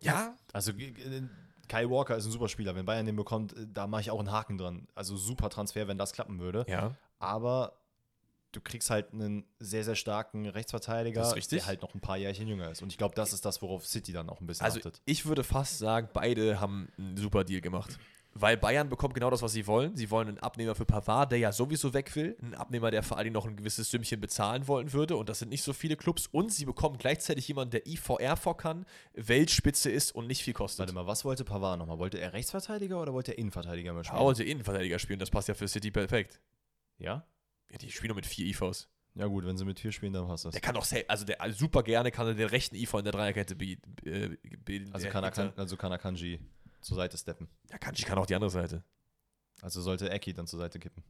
Ja, 0.02 0.34
Also 0.52 0.72
Kai 1.70 1.88
Walker 1.88 2.16
ist 2.16 2.26
ein 2.26 2.32
super 2.32 2.48
Spieler. 2.48 2.74
Wenn 2.74 2.84
Bayern 2.84 3.06
den 3.06 3.16
bekommt, 3.16 3.56
äh, 3.56 3.66
da 3.72 3.86
mache 3.86 4.02
ich 4.02 4.10
auch 4.10 4.18
einen 4.18 4.32
Haken 4.32 4.58
dran. 4.58 4.88
Also 4.94 5.16
super 5.16 5.48
Transfer, 5.48 5.86
wenn 5.88 5.98
das 5.98 6.12
klappen 6.12 6.38
würde. 6.40 6.64
ja. 6.68 6.94
Aber 7.22 7.74
du 8.52 8.60
kriegst 8.60 8.88
halt 8.88 9.12
einen 9.12 9.44
sehr, 9.58 9.84
sehr 9.84 9.94
starken 9.94 10.46
Rechtsverteidiger, 10.46 11.34
der 11.34 11.66
halt 11.66 11.82
noch 11.82 11.94
ein 11.94 12.00
paar 12.00 12.16
Jährchen 12.16 12.48
jünger 12.48 12.70
ist. 12.70 12.82
Und 12.82 12.90
ich 12.90 12.98
glaube, 12.98 13.14
das 13.14 13.32
ist 13.32 13.44
das, 13.44 13.60
worauf 13.62 13.86
City 13.86 14.12
dann 14.12 14.28
auch 14.30 14.40
ein 14.40 14.46
bisschen 14.46 14.64
Also 14.64 14.78
achtet. 14.78 15.00
ich 15.04 15.26
würde 15.26 15.44
fast 15.44 15.78
sagen, 15.78 16.08
beide 16.12 16.60
haben 16.60 16.88
einen 16.98 17.16
super 17.16 17.44
Deal 17.44 17.60
gemacht. 17.60 17.98
Weil 18.32 18.56
Bayern 18.56 18.88
bekommt 18.88 19.14
genau 19.14 19.28
das, 19.28 19.42
was 19.42 19.52
sie 19.52 19.66
wollen. 19.66 19.96
Sie 19.96 20.10
wollen 20.10 20.28
einen 20.28 20.38
Abnehmer 20.38 20.76
für 20.76 20.84
Pavard, 20.84 21.32
der 21.32 21.38
ja 21.38 21.52
sowieso 21.52 21.92
weg 21.94 22.14
will. 22.14 22.36
Einen 22.40 22.54
Abnehmer, 22.54 22.90
der 22.92 23.02
vor 23.02 23.16
allen 23.16 23.24
Dingen 23.24 23.34
noch 23.34 23.46
ein 23.46 23.56
gewisses 23.56 23.90
Sümmchen 23.90 24.20
bezahlen 24.20 24.68
wollen 24.68 24.92
würde. 24.92 25.16
Und 25.16 25.28
das 25.28 25.40
sind 25.40 25.48
nicht 25.48 25.64
so 25.64 25.72
viele 25.72 25.96
Clubs. 25.96 26.28
Und 26.28 26.52
sie 26.52 26.64
bekommen 26.64 26.96
gleichzeitig 26.96 27.48
jemanden, 27.48 27.72
der 27.72 27.86
IVR 27.86 28.36
vor 28.36 28.56
kann, 28.56 28.86
Weltspitze 29.14 29.90
ist 29.90 30.14
und 30.14 30.28
nicht 30.28 30.44
viel 30.44 30.54
kostet. 30.54 30.80
Warte 30.80 30.94
mal, 30.94 31.06
was 31.06 31.24
wollte 31.24 31.44
Pavard 31.44 31.78
nochmal? 31.78 31.98
Wollte 31.98 32.20
er 32.20 32.32
Rechtsverteidiger 32.32 33.02
oder 33.02 33.12
wollte 33.12 33.32
er 33.32 33.38
Innenverteidiger 33.38 33.92
mehr 33.92 34.04
spielen? 34.04 34.18
Pavard 34.18 34.26
wollte 34.26 34.44
Innenverteidiger 34.44 34.98
spielen. 35.00 35.18
Das 35.18 35.30
passt 35.30 35.48
ja 35.48 35.54
für 35.54 35.66
City 35.66 35.90
perfekt. 35.90 36.40
Ja? 36.98 37.26
Ja, 37.70 37.78
die 37.78 37.90
spielen 37.90 38.08
nur 38.08 38.16
mit 38.16 38.26
vier 38.26 38.46
IVs. 38.46 38.88
Ja 39.16 39.26
gut, 39.26 39.44
wenn 39.44 39.56
sie 39.56 39.64
mit 39.64 39.80
vier 39.80 39.90
spielen, 39.90 40.12
dann 40.12 40.28
passt 40.28 40.44
das. 40.44 40.52
Der 40.52 40.60
kann 40.60 40.76
doch 40.76 40.84
safe, 40.84 41.04
also 41.08 41.24
der 41.24 41.40
also 41.40 41.58
super 41.58 41.82
gerne 41.82 42.12
kann 42.12 42.28
er 42.28 42.34
den 42.34 42.48
rechten 42.48 42.76
IV 42.76 42.94
in 42.94 43.04
der 43.04 43.12
Dreierkette 43.12 43.56
be, 43.56 43.76
äh, 44.04 44.36
bilden. 44.64 44.94
Also 44.94 45.06
er, 45.06 45.12
kann, 45.12 45.52
also 45.56 45.76
kann 45.76 45.90
er 45.90 45.98
Kanji 45.98 46.38
zur 46.80 46.96
Seite 46.96 47.16
steppen. 47.16 47.48
Ja, 47.70 47.78
Kanji 47.78 48.04
kann 48.04 48.18
auch 48.18 48.26
die 48.26 48.34
andere 48.34 48.50
Seite. 48.50 48.82
Also 49.62 49.80
sollte 49.80 50.10
Eki 50.10 50.32
dann 50.32 50.46
zur 50.46 50.58
Seite 50.58 50.78
kippen. 50.78 51.02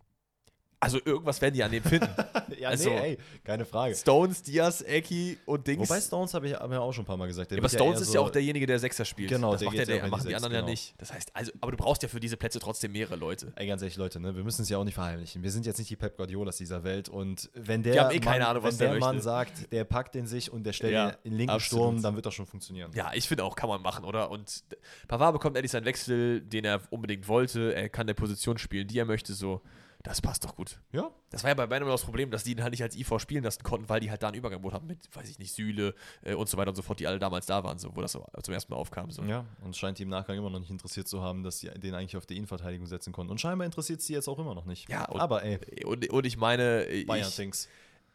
Also 0.82 0.98
irgendwas 1.04 1.42
werden 1.42 1.52
die 1.54 1.62
an 1.62 1.70
dem 1.70 1.82
finden. 1.84 2.08
ja, 2.58 2.70
Also- 2.70 2.88
ey, 2.88 3.18
keine 3.44 3.66
Frage. 3.66 3.94
Stones, 3.94 4.42
Diaz, 4.42 4.80
Eki 4.80 5.36
und 5.44 5.66
Dings. 5.66 5.86
Wobei 5.86 6.00
Stones 6.00 6.32
habe 6.32 6.48
ich 6.48 6.54
hab 6.54 6.70
ich 6.70 6.76
auch 6.78 6.90
schon 6.94 7.02
ein 7.02 7.06
paar 7.06 7.18
Mal 7.18 7.26
gesagt. 7.26 7.50
der 7.50 7.58
ja, 7.58 7.60
aber 7.62 7.68
Stones 7.68 7.96
eher 7.96 8.02
ist 8.02 8.08
so- 8.08 8.14
ja 8.14 8.20
auch 8.20 8.30
derjenige, 8.30 8.66
der 8.66 8.78
Sechser 8.78 9.04
spielt. 9.04 9.28
Genau, 9.28 9.52
das 9.52 9.60
der 9.60 9.66
macht 9.66 9.74
ja 9.76 9.82
ja 9.82 9.86
der, 9.86 10.04
die 10.04 10.10
machen 10.10 10.26
die 10.28 10.34
anderen 10.34 10.54
ja 10.54 10.60
genau. 10.60 10.70
nicht. 10.70 10.94
Das 10.96 11.12
heißt, 11.12 11.36
also, 11.36 11.52
aber 11.60 11.72
du 11.72 11.76
brauchst 11.76 12.02
ja 12.02 12.08
für 12.08 12.18
diese 12.18 12.38
Plätze 12.38 12.60
trotzdem 12.60 12.92
mehrere 12.92 13.16
Leute. 13.16 13.52
Ey, 13.56 13.66
ganz 13.66 13.82
ehrlich, 13.82 13.98
Leute, 13.98 14.20
ne, 14.20 14.34
wir 14.34 14.42
müssen 14.42 14.62
es 14.62 14.70
ja 14.70 14.78
auch 14.78 14.84
nicht 14.84 14.94
verheimlichen. 14.94 15.42
Wir 15.42 15.50
sind 15.50 15.66
jetzt 15.66 15.76
nicht 15.76 15.90
die 15.90 15.96
Pep 15.96 16.16
Guardiolas 16.16 16.56
dieser 16.56 16.82
Welt 16.82 17.10
und 17.10 17.50
wenn 17.52 17.82
der, 17.82 18.10
eh 18.10 18.20
Mann, 18.20 18.40
Ahnung, 18.40 18.62
wenn 18.64 18.78
der 18.78 18.90
der 18.92 19.00
Mann 19.00 19.20
sagt, 19.20 19.70
der 19.72 19.84
packt 19.84 20.14
den 20.14 20.26
sich 20.26 20.50
und 20.50 20.64
der 20.64 20.72
stellt 20.72 20.94
Ja, 20.94 21.10
den 21.10 21.34
linken 21.34 21.50
absolut. 21.50 21.84
Sturm, 21.90 22.02
dann 22.02 22.14
wird 22.14 22.24
das 22.24 22.32
schon 22.32 22.46
funktionieren. 22.46 22.90
Ja, 22.94 23.10
ich 23.12 23.28
finde 23.28 23.44
auch, 23.44 23.54
kann 23.54 23.68
man 23.68 23.82
machen, 23.82 24.02
oder? 24.06 24.30
Und 24.30 24.64
Pavard 25.08 25.34
bekommt 25.34 25.56
endlich 25.56 25.72
seinen 25.72 25.84
Wechsel, 25.84 26.40
den 26.40 26.64
er 26.64 26.80
unbedingt 26.88 27.28
wollte. 27.28 27.74
Er 27.74 27.90
kann 27.90 28.06
der 28.06 28.14
Position 28.14 28.56
spielen, 28.56 28.88
die 28.88 28.98
er 28.98 29.04
möchte, 29.04 29.34
so. 29.34 29.60
Das 30.02 30.22
passt 30.22 30.44
doch 30.44 30.56
gut. 30.56 30.80
Ja, 30.92 31.10
Das 31.30 31.42
war 31.44 31.50
ja 31.50 31.54
bei 31.54 31.64
immer 31.76 31.90
das 31.90 32.02
Problem, 32.04 32.30
dass 32.30 32.42
die 32.44 32.52
ihn 32.52 32.62
halt 32.62 32.70
nicht 32.72 32.82
als 32.82 32.96
IV 32.96 33.18
spielen 33.18 33.44
lassen 33.44 33.62
konnten, 33.62 33.88
weil 33.88 34.00
die 34.00 34.10
halt 34.10 34.22
da 34.22 34.28
ein 34.28 34.34
Überangebot 34.34 34.72
hatten 34.72 34.86
mit, 34.86 34.98
weiß 35.14 35.28
ich 35.28 35.38
nicht, 35.38 35.52
Süle 35.52 35.94
äh, 36.22 36.34
und 36.34 36.48
so 36.48 36.56
weiter 36.56 36.70
und 36.70 36.74
so 36.76 36.82
fort, 36.82 37.00
die 37.00 37.06
alle 37.06 37.18
damals 37.18 37.44
da 37.46 37.62
waren, 37.64 37.78
so, 37.78 37.94
wo 37.94 38.00
das 38.00 38.12
so 38.12 38.24
zum 38.42 38.54
ersten 38.54 38.72
Mal 38.72 38.78
aufkam. 38.78 39.10
So. 39.10 39.22
Ja, 39.24 39.44
und 39.62 39.76
scheint 39.76 39.98
die 39.98 40.04
im 40.04 40.08
Nachgang 40.08 40.38
immer 40.38 40.48
noch 40.48 40.58
nicht 40.60 40.70
interessiert 40.70 41.06
zu 41.06 41.20
haben, 41.22 41.42
dass 41.42 41.58
sie 41.58 41.68
den 41.68 41.94
eigentlich 41.94 42.16
auf 42.16 42.24
die 42.24 42.36
Innenverteidigung 42.36 42.86
setzen 42.86 43.12
konnten. 43.12 43.30
Und 43.30 43.40
scheinbar 43.40 43.66
interessiert 43.66 44.00
sie 44.00 44.14
jetzt 44.14 44.28
auch 44.28 44.38
immer 44.38 44.54
noch 44.54 44.64
nicht. 44.64 44.88
Ja, 44.88 45.04
und- 45.06 45.20
aber 45.20 45.42
ey, 45.44 45.58
Und, 45.84 46.08
und 46.10 46.24
ich 46.26 46.36
meine, 46.38 46.86
Bayern 47.06 47.28
ich, 47.28 47.68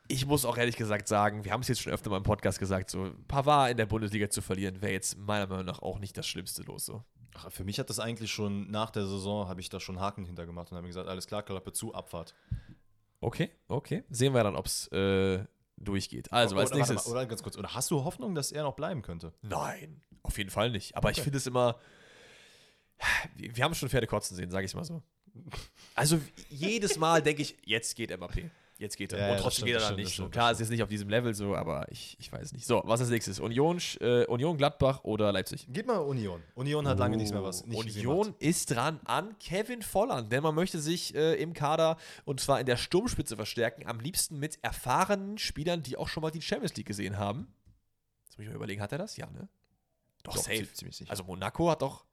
ich 0.07 0.25
muss 0.25 0.45
auch 0.45 0.57
ehrlich 0.57 0.75
gesagt 0.77 1.07
sagen, 1.07 1.45
wir 1.45 1.51
haben 1.51 1.61
es 1.61 1.67
jetzt 1.67 1.81
schon 1.81 1.93
öfter 1.93 2.09
mal 2.09 2.17
im 2.17 2.23
Podcast 2.23 2.59
gesagt, 2.59 2.89
so 2.89 3.11
Pavard 3.27 3.71
in 3.71 3.77
der 3.77 3.85
Bundesliga 3.87 4.29
zu 4.29 4.41
verlieren, 4.41 4.81
wäre 4.81 4.91
jetzt 4.93 5.17
meiner 5.17 5.47
Meinung 5.47 5.65
nach 5.65 5.81
auch 5.81 5.99
nicht 5.99 6.15
das 6.17 6.27
Schlimmste 6.27 6.61
los. 6.63 6.85
So. 6.85 7.03
Ach, 7.37 7.51
für 7.51 7.63
mich 7.63 7.79
hat 7.79 7.89
das 7.89 7.99
eigentlich 7.99 8.31
schon 8.31 8.71
nach 8.71 8.89
der 8.91 9.05
Saison, 9.05 9.47
habe 9.47 9.59
ich 9.61 9.69
da 9.69 9.79
schon 9.79 9.99
Haken 9.99 10.25
hintergemacht 10.25 10.71
und 10.71 10.77
habe 10.77 10.83
mir 10.83 10.89
gesagt, 10.89 11.07
alles 11.09 11.27
klar, 11.27 11.43
Klappe 11.43 11.73
zu, 11.73 11.93
Abfahrt. 11.93 12.33
Okay, 13.19 13.49
okay. 13.67 14.03
Sehen 14.09 14.33
wir 14.33 14.43
dann, 14.43 14.55
ob 14.55 14.65
es 14.65 14.87
äh, 14.89 15.43
durchgeht. 15.77 16.31
Also, 16.31 16.55
als 16.55 16.71
oder, 16.71 16.77
warte 16.79 16.91
nächstes. 16.91 17.05
mal, 17.07 17.11
oder 17.11 17.25
ganz 17.25 17.43
kurz, 17.43 17.57
oder 17.57 17.73
hast 17.73 17.91
du 17.91 18.03
Hoffnung, 18.03 18.35
dass 18.35 18.51
er 18.51 18.63
noch 18.63 18.75
bleiben 18.75 19.01
könnte? 19.01 19.33
Nein, 19.41 20.01
auf 20.23 20.37
jeden 20.37 20.49
Fall 20.49 20.69
nicht. 20.69 20.95
Aber 20.95 21.09
ich 21.11 21.17
Okay. 21.17 21.23
finde 21.25 21.37
es 21.37 21.47
immer. 21.47 21.77
Wir 23.35 23.55
wir 23.55 23.63
haben 23.63 23.75
schon 23.75 23.89
Pferde 23.89 24.07
kotzen 24.07 24.37
sehen, 24.37 24.49
sage 24.51 24.65
ich 24.65 24.73
mal 24.73 24.85
so. 24.85 25.03
Also 25.95 26.19
jedes 26.49 26.97
Mal 26.97 27.21
denke 27.21 27.41
ich, 27.41 27.57
jetzt 27.65 27.95
geht 27.95 28.17
MAP. 28.17 28.49
Jetzt 28.77 28.97
geht 28.97 29.13
er. 29.13 29.19
Ja, 29.19 29.31
und 29.31 29.39
trotzdem 29.39 29.51
stimmt, 29.67 29.67
geht 29.67 29.75
er 29.81 29.87
dann 29.87 29.95
nicht. 29.95 30.13
stimmt, 30.13 30.31
Klar, 30.33 30.51
ist 30.51 30.69
nicht 30.69 30.83
auf 30.83 30.89
diesem 30.89 31.07
Level 31.07 31.33
so, 31.33 31.55
aber 31.55 31.89
ich, 31.91 32.17
ich 32.19 32.29
weiß 32.31 32.51
nicht. 32.51 32.65
So, 32.65 32.81
was 32.85 32.99
ist 32.99 33.09
nächstes? 33.09 33.39
Union, 33.39 33.79
äh, 34.01 34.25
Union 34.25 34.57
Gladbach 34.57 35.03
oder 35.05 35.31
Leipzig? 35.31 35.65
Gib 35.69 35.87
mal 35.87 35.99
Union. 35.99 36.43
Union 36.55 36.85
hat 36.85 36.99
lange 36.99 37.15
nichts 37.15 37.31
mehr 37.31 37.41
was. 37.43 37.65
Nicht 37.65 37.95
Union 37.95 38.35
ist 38.39 38.71
dran 38.71 38.99
an 39.05 39.37
Kevin 39.39 39.81
Volland, 39.81 40.29
denn 40.31 40.43
man 40.43 40.53
möchte 40.55 40.79
sich 40.79 41.15
äh, 41.15 41.35
im 41.41 41.53
Kader 41.53 41.95
und 42.25 42.41
zwar 42.41 42.59
in 42.59 42.65
der 42.65 42.75
Sturmspitze 42.75 43.37
verstärken, 43.37 43.87
am 43.87 44.01
liebsten 44.01 44.39
mit 44.39 44.59
erfahrenen 44.61 45.37
Spielern, 45.37 45.81
die 45.81 45.95
auch 45.95 46.09
schon 46.09 46.21
mal 46.21 46.31
die 46.31 46.41
Champions 46.41 46.75
League 46.75 46.87
gesehen 46.87 47.17
haben. 47.17 47.47
Jetzt 48.25 48.37
muss 48.37 48.43
ich 48.43 48.49
mal 48.49 48.55
überlegen, 48.57 48.81
hat 48.81 48.91
er 48.91 48.97
das? 48.97 49.15
Ja, 49.15 49.27
ne? 49.31 49.47
Doch, 50.23 50.33
Doch, 50.33 50.41
safe. 50.43 50.57
zie- 50.65 50.73
ziemlich 50.73 50.97
sicher. 50.97 51.11
Also 51.11 51.23
Monaco 51.23 51.69
hat 51.69 51.81
doch, 51.81 52.03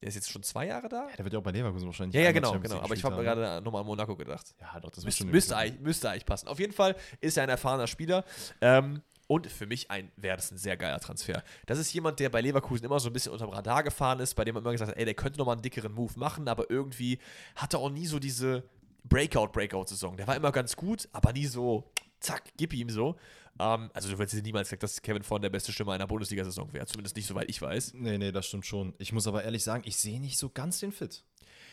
der 0.00 0.08
ist 0.08 0.14
jetzt 0.14 0.30
schon 0.30 0.42
zwei 0.42 0.66
Jahre 0.66 0.88
da? 0.88 1.08
Ja, 1.08 1.16
der 1.16 1.24
wird 1.24 1.32
ja 1.32 1.40
auch 1.40 1.44
bei 1.44 1.50
Leverkusen 1.50 1.86
wahrscheinlich. 1.86 2.14
Ja, 2.14 2.22
ja, 2.22 2.32
genau, 2.32 2.52
Champions 2.52 2.72
genau. 2.72 2.84
Aber 2.84 2.94
ich 2.94 3.02
habe 3.02 3.22
gerade 3.22 3.60
nochmal 3.64 3.80
an 3.80 3.86
Monaco 3.86 4.14
gedacht. 4.16 4.54
Ja, 4.60 4.78
doch, 4.80 4.90
das 4.90 5.04
wird 5.04 5.32
Müsste, 5.32 5.56
eigentlich, 5.56 5.80
müsste 5.80 6.10
eigentlich 6.10 6.26
passen. 6.26 6.48
Auf 6.48 6.60
jeden 6.60 6.72
Fall 6.72 6.94
ist 7.20 7.36
er 7.36 7.42
ein 7.42 7.48
erfahrener 7.48 7.86
Spieler. 7.86 8.24
Ähm, 8.60 9.02
und 9.26 9.46
für 9.46 9.66
mich 9.66 9.90
ein, 9.90 10.10
wäre 10.16 10.36
das 10.36 10.50
ein 10.50 10.56
sehr 10.56 10.76
geiler 10.76 11.00
Transfer. 11.00 11.42
Das 11.66 11.78
ist 11.78 11.92
jemand, 11.92 12.18
der 12.18 12.30
bei 12.30 12.40
Leverkusen 12.40 12.86
immer 12.86 12.98
so 12.98 13.10
ein 13.10 13.12
bisschen 13.12 13.32
unterm 13.32 13.50
Radar 13.50 13.82
gefahren 13.82 14.20
ist, 14.20 14.34
bei 14.34 14.44
dem 14.44 14.54
man 14.54 14.62
immer 14.62 14.72
gesagt 14.72 14.90
hat, 14.90 14.96
ey, 14.96 15.04
der 15.04 15.14
könnte 15.14 15.38
nochmal 15.38 15.54
einen 15.54 15.62
dickeren 15.62 15.92
Move 15.92 16.14
machen, 16.16 16.48
aber 16.48 16.70
irgendwie 16.70 17.18
hatte 17.54 17.78
auch 17.78 17.90
nie 17.90 18.06
so 18.06 18.18
diese 18.18 18.64
Breakout-Breakout-Saison. 19.04 20.16
Der 20.16 20.26
war 20.26 20.36
immer 20.36 20.50
ganz 20.50 20.76
gut, 20.76 21.08
aber 21.12 21.32
nie 21.32 21.46
so 21.46 21.84
zack, 22.20 22.42
gib 22.56 22.72
ihm 22.72 22.88
so. 22.88 23.16
Ähm, 23.58 23.90
also 23.92 24.08
du 24.10 24.18
hättest 24.18 24.42
niemals 24.42 24.68
gesagt, 24.68 24.82
dass 24.82 25.02
Kevin 25.02 25.22
Volland 25.22 25.44
der 25.44 25.50
beste 25.50 25.72
Stürmer 25.72 25.92
einer 25.92 26.06
Bundesliga-Saison 26.06 26.72
wäre. 26.72 26.86
Zumindest 26.86 27.16
nicht, 27.16 27.26
soweit 27.26 27.48
ich 27.48 27.60
weiß. 27.60 27.94
Nee, 27.94 28.18
nee, 28.18 28.32
das 28.32 28.46
stimmt 28.46 28.66
schon. 28.66 28.94
Ich 28.98 29.12
muss 29.12 29.26
aber 29.26 29.44
ehrlich 29.44 29.64
sagen, 29.64 29.82
ich 29.86 29.96
sehe 29.96 30.20
nicht 30.20 30.38
so 30.38 30.48
ganz 30.48 30.80
den 30.80 30.92
Fit. 30.92 31.24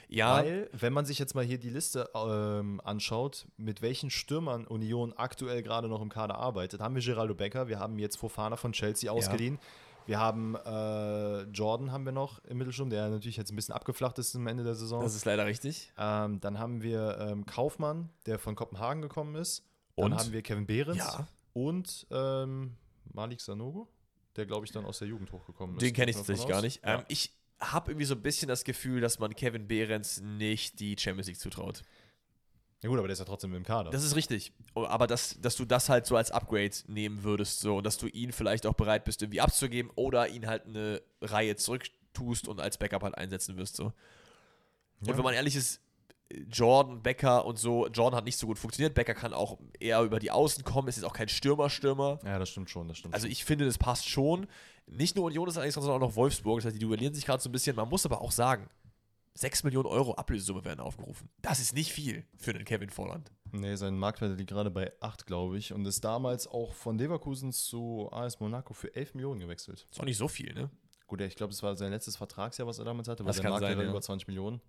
Ja, 0.07 0.35
Weil, 0.37 0.69
wenn 0.71 0.93
man 0.93 1.05
sich 1.05 1.17
jetzt 1.17 1.33
mal 1.33 1.43
hier 1.43 1.57
die 1.57 1.69
Liste 1.69 2.09
ähm, 2.13 2.79
anschaut, 2.83 3.47
mit 3.57 3.81
welchen 3.81 4.09
Stürmern 4.11 4.67
Union 4.67 5.13
aktuell 5.13 5.63
gerade 5.63 5.87
noch 5.87 6.01
im 6.01 6.09
Kader 6.09 6.35
arbeitet, 6.35 6.79
haben 6.79 6.93
wir 6.95 7.01
Geraldo 7.01 7.33
Becker, 7.33 7.67
wir 7.67 7.79
haben 7.79 7.97
jetzt 7.97 8.17
Fofana 8.17 8.55
von 8.55 8.71
Chelsea 8.71 9.11
ausgeliehen, 9.11 9.57
wir 10.05 10.19
haben 10.19 10.55
äh, 10.55 11.41
Jordan 11.45 11.91
haben 11.91 12.05
wir 12.05 12.11
noch 12.11 12.43
im 12.45 12.59
Mittelsturm, 12.59 12.91
der 12.91 13.09
natürlich 13.09 13.37
jetzt 13.37 13.51
ein 13.51 13.55
bisschen 13.55 13.73
abgeflacht 13.73 14.19
ist 14.19 14.35
am 14.35 14.45
Ende 14.45 14.63
der 14.63 14.75
Saison. 14.75 15.01
das 15.01 15.15
ist 15.15 15.25
leider 15.25 15.47
richtig. 15.47 15.91
Ähm, 15.97 16.39
dann 16.39 16.59
haben 16.59 16.83
wir 16.83 17.17
ähm, 17.19 17.45
Kaufmann, 17.47 18.09
der 18.27 18.37
von 18.37 18.55
Kopenhagen 18.55 19.01
gekommen 19.01 19.35
ist. 19.35 19.63
Dann 19.95 20.11
Und? 20.11 20.19
haben 20.19 20.31
wir 20.31 20.43
Kevin 20.43 20.67
Behrens 20.67 20.97
Ja. 20.97 21.27
Und 21.55 22.05
ähm, 22.11 22.75
Malik 23.13 23.39
Sanogo, 23.39 23.87
der 24.35 24.45
glaube 24.45 24.65
ich 24.65 24.71
dann 24.73 24.83
aus 24.85 24.99
der 24.99 25.07
Jugend 25.07 25.31
hochgekommen 25.31 25.77
ist. 25.77 25.81
Den 25.81 25.93
kenne 25.93 26.11
ich 26.11 26.17
tatsächlich 26.17 26.47
gar 26.47 26.61
nicht. 26.61 26.83
Ja. 26.83 26.99
Ähm, 26.99 27.05
ich 27.07 27.31
habe 27.61 27.91
irgendwie 27.91 28.05
so 28.05 28.13
ein 28.13 28.21
bisschen 28.21 28.49
das 28.49 28.65
Gefühl, 28.65 28.99
dass 28.99 29.19
man 29.19 29.33
Kevin 29.33 29.65
Behrens 29.67 30.19
nicht 30.19 30.79
die 30.81 30.97
Champions 30.99 31.27
League 31.27 31.39
zutraut. 31.39 31.83
ja 32.83 32.89
gut, 32.89 32.97
aber 32.99 33.07
der 33.07 33.13
ist 33.13 33.19
ja 33.19 33.25
trotzdem 33.25 33.55
im 33.55 33.63
Kader. 33.63 33.89
Das 33.89 34.03
ist 34.03 34.17
richtig. 34.17 34.51
Oh, 34.73 34.83
Aber 34.85 35.07
dass, 35.07 35.39
dass 35.39 35.55
du 35.55 35.63
das 35.63 35.87
halt 35.87 36.05
so 36.05 36.17
als 36.17 36.29
Upgrade 36.31 36.75
nehmen 36.87 37.23
würdest, 37.23 37.61
so 37.61 37.77
und 37.77 37.85
dass 37.85 37.97
du 37.97 38.07
ihn 38.07 38.33
vielleicht 38.33 38.65
auch 38.65 38.73
bereit 38.73 39.05
bist, 39.05 39.21
irgendwie 39.21 39.39
abzugeben 39.39 39.89
oder 39.95 40.27
ihn 40.27 40.45
halt 40.47 40.65
eine 40.65 41.01
Reihe 41.21 41.55
zurücktust 41.55 42.49
und 42.49 42.59
als 42.59 42.77
Backup 42.77 43.03
halt 43.03 43.17
einsetzen 43.17 43.55
wirst. 43.55 43.77
So. 43.77 43.93
Und 44.99 45.07
Ja. 45.07 45.15
wenn 45.17 45.23
man 45.23 45.33
ehrlich 45.33 45.55
ist, 45.55 45.79
Jordan, 46.49 47.01
Becker 47.03 47.45
und 47.45 47.59
so, 47.59 47.87
Jordan 47.87 48.17
hat 48.17 48.25
nicht 48.25 48.37
so 48.37 48.47
gut 48.47 48.57
funktioniert. 48.57 48.93
Becker 48.95 49.13
kann 49.13 49.33
auch 49.33 49.59
eher 49.79 50.01
über 50.01 50.19
die 50.19 50.31
Außen 50.31 50.63
kommen, 50.63 50.87
ist 50.87 50.95
jetzt 50.95 51.05
auch 51.05 51.13
kein 51.13 51.29
Stürmer-Stürmer. 51.29 52.19
ja, 52.23 52.39
das 52.39 52.49
stimmt 52.49 52.69
schon, 52.69 52.87
das 52.87 52.97
stimmt 52.97 53.13
Also 53.13 53.25
schon. 53.25 53.31
ich 53.31 53.45
finde, 53.45 53.65
das 53.65 53.77
passt 53.77 54.09
schon. 54.09 54.47
Nicht 54.87 55.15
nur 55.15 55.25
Union 55.25 55.47
ist 55.47 55.57
eigentlich, 55.57 55.73
sondern 55.73 55.93
auch 55.93 55.99
noch 55.99 56.15
Wolfsburg. 56.15 56.59
Das 56.59 56.65
heißt, 56.65 56.75
die 56.75 56.79
duellieren 56.79 57.13
sich 57.13 57.25
gerade 57.25 57.41
so 57.41 57.49
ein 57.49 57.51
bisschen. 57.51 57.75
Man 57.75 57.89
muss 57.89 58.05
aber 58.05 58.21
auch 58.21 58.31
sagen, 58.31 58.69
6 59.35 59.63
Millionen 59.63 59.87
Euro 59.87 60.13
Ablösesumme 60.15 60.63
werden 60.63 60.79
aufgerufen. 60.79 61.29
Das 61.41 61.59
ist 61.59 61.73
nicht 61.73 61.91
viel 61.91 62.25
für 62.37 62.51
einen 62.51 62.65
Kevin 62.65 62.89
Volland. 62.89 63.31
Nee, 63.51 63.75
sein 63.75 63.97
Marktwert 63.97 64.37
liegt 64.37 64.49
gerade 64.49 64.71
bei 64.71 64.93
8, 65.01 65.25
glaube 65.25 65.57
ich. 65.57 65.73
Und 65.73 65.85
ist 65.85 66.03
damals 66.03 66.47
auch 66.47 66.73
von 66.73 66.97
Leverkusen 66.97 67.51
zu 67.51 68.09
AS 68.11 68.39
Monaco 68.39 68.73
für 68.73 68.95
11 68.95 69.13
Millionen 69.15 69.41
gewechselt. 69.41 69.87
Ist 69.91 69.99
auch 69.99 70.05
nicht 70.05 70.17
so 70.17 70.27
viel, 70.27 70.53
ne? 70.53 70.69
Gut, 71.07 71.21
ich 71.21 71.35
glaube, 71.35 71.51
das 71.51 71.61
war 71.61 71.75
sein 71.75 71.91
letztes 71.91 72.15
Vertragsjahr, 72.15 72.67
was 72.67 72.79
er 72.79 72.85
damals 72.85 73.07
hatte, 73.07 73.23
weil 73.25 73.33
sein 73.33 73.43
kann 73.43 73.51
Marktwert 73.51 73.71
sein, 73.71 73.77
war 73.77 73.85
ja. 73.85 73.91
über 73.91 74.01
20 74.01 74.27
Millionen. 74.27 74.61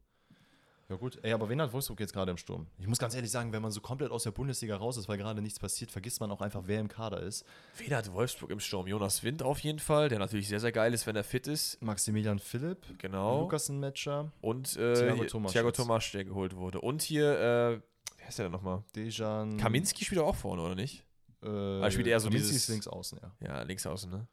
Ja 0.88 0.94
gut, 0.94 1.18
ey, 1.22 1.32
aber 1.32 1.48
wen 1.48 1.60
hat 1.60 1.72
Wolfsburg 1.72 1.98
jetzt 1.98 2.12
gerade 2.12 2.30
im 2.30 2.36
Sturm? 2.36 2.68
Ich 2.78 2.86
muss 2.86 2.98
ganz 3.00 3.12
ehrlich 3.16 3.30
sagen, 3.30 3.52
wenn 3.52 3.60
man 3.60 3.72
so 3.72 3.80
komplett 3.80 4.12
aus 4.12 4.22
der 4.22 4.30
Bundesliga 4.30 4.76
raus 4.76 4.96
ist, 4.96 5.08
weil 5.08 5.18
gerade 5.18 5.42
nichts 5.42 5.58
passiert, 5.58 5.90
vergisst 5.90 6.20
man 6.20 6.30
auch 6.30 6.40
einfach, 6.40 6.62
wer 6.66 6.78
im 6.78 6.86
Kader 6.86 7.20
ist. 7.22 7.44
Wen 7.78 7.92
hat 7.92 8.12
Wolfsburg 8.12 8.50
im 8.50 8.60
Sturm? 8.60 8.86
Jonas 8.86 9.24
Wind 9.24 9.42
auf 9.42 9.58
jeden 9.58 9.80
Fall, 9.80 10.08
der 10.08 10.20
natürlich 10.20 10.46
sehr, 10.46 10.60
sehr 10.60 10.70
geil 10.70 10.94
ist, 10.94 11.04
wenn 11.08 11.16
er 11.16 11.24
fit 11.24 11.48
ist. 11.48 11.82
Maximilian 11.82 12.38
Philipp, 12.38 12.98
Genau. 12.98 13.40
Lukas 13.40 13.68
Matcher, 13.68 14.30
Und 14.40 14.76
äh, 14.76 14.94
Thiago 14.94 15.24
Tomasch 15.24 15.52
Thiago. 15.52 15.72
Tomasch, 15.72 16.12
der 16.12 16.24
geholt 16.24 16.54
wurde. 16.54 16.80
Und 16.80 17.02
hier, 17.02 17.32
äh, 17.32 17.80
wer 18.18 18.28
ist 18.28 18.38
der 18.38 18.44
denn 18.44 18.52
nochmal? 18.52 18.84
Dejan. 18.94 19.56
Kaminski 19.56 20.04
spielt 20.04 20.20
auch 20.20 20.36
vorne, 20.36 20.62
oder 20.62 20.76
nicht? 20.76 21.04
Äh, 21.42 21.90
spielt 21.90 22.06
eher 22.06 22.20
so 22.20 22.28
Kaminski 22.28 22.48
dieses- 22.48 22.62
ist 22.62 22.68
links 22.68 22.86
außen, 22.86 23.18
ja. 23.20 23.32
Ja, 23.46 23.62
links 23.62 23.84
außen, 23.86 24.08
ne? 24.10 24.28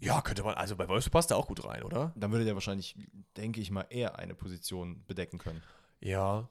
Ja, 0.00 0.22
könnte 0.22 0.42
man, 0.42 0.54
also 0.54 0.76
bei 0.76 0.88
Wolfsburg 0.88 1.12
passt 1.12 1.30
er 1.30 1.36
auch 1.36 1.46
gut 1.46 1.64
rein, 1.64 1.82
oder? 1.82 2.12
Dann 2.16 2.32
würde 2.32 2.44
der 2.44 2.54
wahrscheinlich, 2.54 2.96
denke 3.36 3.60
ich 3.60 3.70
mal, 3.70 3.86
eher 3.90 4.18
eine 4.18 4.34
Position 4.34 5.04
bedecken 5.06 5.38
können. 5.38 5.62
Ja. 6.00 6.48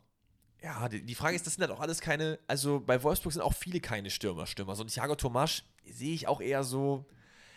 Ja, 0.62 0.88
die, 0.88 1.04
die 1.04 1.16
Frage 1.16 1.36
ist, 1.36 1.48
das 1.48 1.56
sind 1.56 1.64
halt 1.64 1.72
auch 1.72 1.80
alles 1.80 2.00
keine, 2.02 2.38
also 2.48 2.80
bei 2.80 3.02
Wolfsburg 3.02 3.34
sind 3.34 3.42
auch 3.42 3.54
viele 3.54 3.80
keine 3.80 4.10
Stürmer-Stürmer. 4.10 4.76
So 4.76 4.84
ein 4.84 4.88
Thiago 4.88 5.16
Tomasch 5.16 5.64
sehe 5.86 6.14
ich 6.14 6.28
auch 6.28 6.42
eher 6.42 6.64
so, 6.64 7.06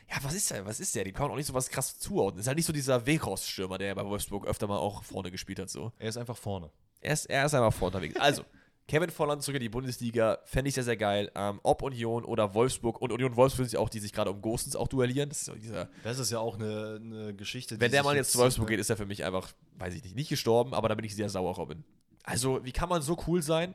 ja, 0.09 0.17
was 0.23 0.35
ist 0.35 0.51
der, 0.51 0.65
was 0.65 0.81
ist 0.81 0.95
der? 0.95 1.05
Die 1.05 1.13
kann 1.13 1.25
man 1.25 1.33
auch 1.33 1.37
nicht 1.37 1.47
so 1.47 1.55
was 1.55 1.69
krass 1.69 1.99
zuordnen. 1.99 2.41
Ist 2.41 2.47
halt 2.47 2.57
nicht 2.57 2.67
so 2.67 2.73
dieser 2.73 3.05
Weghorst-Stürmer, 3.05 3.77
der 3.77 3.95
bei 3.95 4.05
Wolfsburg 4.05 4.47
öfter 4.47 4.67
mal 4.69 4.79
auch 4.79 5.03
vorne 5.03 5.31
gespielt 5.31 5.59
hat, 5.59 5.69
so. 5.69 5.93
Er 5.99 6.09
ist 6.09 6.17
einfach 6.17 6.37
vorne. 6.37 6.71
Er 7.01 7.13
ist, 7.13 7.27
er 7.27 7.45
ist 7.45 7.55
einfach 7.55 7.73
vorne 7.73 7.97
unterwegs. 7.97 8.19
Also, 8.19 8.45
Kevin 8.89 9.11
Volland 9.11 9.43
zurück 9.43 9.57
in 9.57 9.63
die 9.63 9.69
Bundesliga, 9.69 10.39
fände 10.45 10.69
ich 10.69 10.75
sehr, 10.75 10.85
sehr 10.85 10.97
geil. 10.97 11.31
Ähm, 11.35 11.61
ob 11.63 11.83
Union 11.83 12.25
oder 12.25 12.55
Wolfsburg 12.55 13.01
und 13.01 13.13
Union 13.13 13.37
Wolfsburg 13.37 13.67
sind 13.67 13.79
ja 13.79 13.81
auch, 13.81 13.89
die 13.89 14.01
sich 14.01 14.13
gerade 14.13 14.31
um 14.31 14.43
Gostens 14.43 14.77
auch 14.77 14.89
duellieren. 14.89 15.29
Das 15.29 15.39
ist 15.39 15.45
so 15.47 15.55
dieser, 15.55 15.89
Das 16.03 16.19
ist 16.19 16.31
ja 16.31 16.39
auch 16.39 16.57
eine, 16.57 17.01
eine 17.03 17.35
Geschichte. 17.35 17.81
wenn 17.81 17.93
der 17.93 18.03
Mann 18.03 18.17
jetzt 18.17 18.33
zu 18.33 18.39
Wolfsburg 18.39 18.69
ne? 18.69 18.73
geht, 18.73 18.81
ist 18.81 18.91
er 18.91 18.97
für 18.97 19.07
mich 19.07 19.25
einfach, 19.25 19.53
weiß 19.79 19.95
ich 19.95 20.03
nicht, 20.03 20.17
nicht 20.17 20.29
gestorben, 20.29 20.75
aber 20.75 20.89
da 20.89 20.95
bin 20.95 21.05
ich 21.05 21.15
sehr 21.15 21.29
sauer, 21.29 21.55
Robin. 21.55 21.85
Also, 22.25 22.65
wie 22.65 22.73
kann 22.73 22.89
man 22.89 23.03
so 23.03 23.17
cool 23.27 23.43
sein 23.43 23.75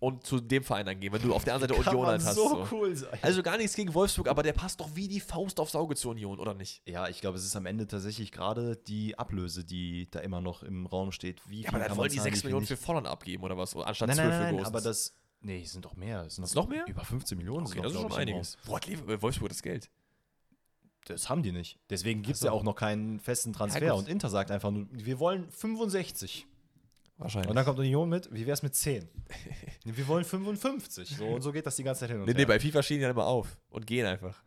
und 0.00 0.26
zu 0.26 0.40
dem 0.40 0.64
Verein 0.64 0.86
dann 0.86 0.98
gehen, 0.98 1.12
wenn 1.12 1.22
du 1.22 1.32
auf 1.34 1.44
der 1.44 1.54
anderen 1.54 1.74
Seite 1.74 1.84
Kann 1.84 1.94
Union 1.94 2.06
halt 2.10 2.24
hast? 2.24 2.34
so 2.34 2.48
So. 2.48 2.68
cool 2.72 2.96
sein. 2.96 3.18
Also 3.22 3.42
gar 3.42 3.56
nichts 3.58 3.74
gegen 3.76 3.94
Wolfsburg, 3.94 4.28
aber 4.28 4.42
der 4.42 4.52
passt 4.54 4.80
doch 4.80 4.88
wie 4.96 5.06
die 5.06 5.20
Faust 5.20 5.60
aufs 5.60 5.76
Auge 5.76 5.94
zur 5.94 6.10
Union, 6.12 6.38
oder 6.40 6.54
nicht? 6.54 6.82
Ja, 6.86 7.08
ich 7.08 7.20
glaube, 7.20 7.38
es 7.38 7.44
ist 7.44 7.54
am 7.54 7.66
Ende 7.66 7.86
tatsächlich 7.86 8.32
gerade 8.32 8.76
die 8.76 9.18
Ablöse, 9.18 9.64
die 9.64 10.10
da 10.10 10.20
immer 10.20 10.40
noch 10.40 10.62
im 10.62 10.86
Raum 10.86 11.12
steht. 11.12 11.40
Wie 11.48 11.62
Ja, 11.62 11.68
aber 11.68 11.78
dann 11.78 11.96
wollen 11.96 12.10
die 12.10 12.16
zahlen, 12.16 12.24
6 12.32 12.36
wie 12.36 12.40
viel 12.40 12.48
Millionen 12.48 12.66
für. 12.66 12.76
Volland 12.76 13.06
abgeben 13.06 13.44
oder 13.44 13.56
was? 13.56 13.76
Anstatt 13.76 14.08
Nein, 14.08 14.16
12 14.16 14.28
nein, 14.28 14.38
für 14.38 14.42
nein, 14.44 14.52
Gostens. 14.56 14.68
aber 14.68 14.80
das. 14.80 15.14
Nee, 15.42 15.64
sind 15.64 15.84
doch 15.84 15.96
mehr. 15.96 16.22
Es 16.26 16.34
sind 16.34 16.44
Ist 16.44 16.54
doch 16.56 16.64
noch 16.64 16.68
mehr? 16.70 16.84
Über 16.86 17.02
15 17.04 17.38
Millionen. 17.38 17.66
Okay, 17.66 17.74
sind 17.76 17.84
das 17.84 17.92
doch, 17.94 18.04
ist 18.04 18.12
schon 18.12 18.20
einiges. 18.20 18.58
Wo 18.64 18.76
hat 18.76 18.86
Lever- 18.86 19.22
Wolfsburg 19.22 19.48
das 19.50 19.62
Geld? 19.62 19.90
Das 21.06 21.28
haben 21.30 21.42
die 21.42 21.52
nicht. 21.52 21.78
Deswegen 21.88 22.22
gibt 22.22 22.36
es 22.36 22.42
ja 22.42 22.52
auch 22.52 22.62
noch 22.62 22.74
keinen 22.74 23.20
festen 23.20 23.52
Transfer. 23.54 23.82
Ja, 23.84 23.94
und 23.94 24.06
Inter 24.08 24.28
sagt 24.28 24.50
einfach 24.50 24.70
nur, 24.70 24.86
wir 24.92 25.18
wollen 25.18 25.50
65. 25.50 26.46
Wahrscheinlich. 27.20 27.50
Und 27.50 27.54
dann 27.56 27.64
kommt 27.64 27.78
Union 27.78 28.08
mit, 28.08 28.32
wie 28.32 28.40
wäre 28.46 28.54
es 28.54 28.62
mit 28.62 28.74
10? 28.74 29.08
Nee, 29.84 29.92
wir 29.96 30.08
wollen 30.08 30.24
55. 30.24 31.16
So, 31.16 31.26
und 31.26 31.42
so 31.42 31.52
geht 31.52 31.66
das 31.66 31.76
die 31.76 31.84
ganze 31.84 32.00
Zeit 32.00 32.10
hin 32.10 32.20
und 32.20 32.26
Nee, 32.26 32.34
nee, 32.34 32.44
bei 32.46 32.58
FIFA 32.58 32.82
stehen 32.82 32.96
die 32.96 33.02
dann 33.02 33.12
immer 33.12 33.26
auf 33.26 33.58
und 33.70 33.86
gehen 33.86 34.06
einfach. 34.06 34.42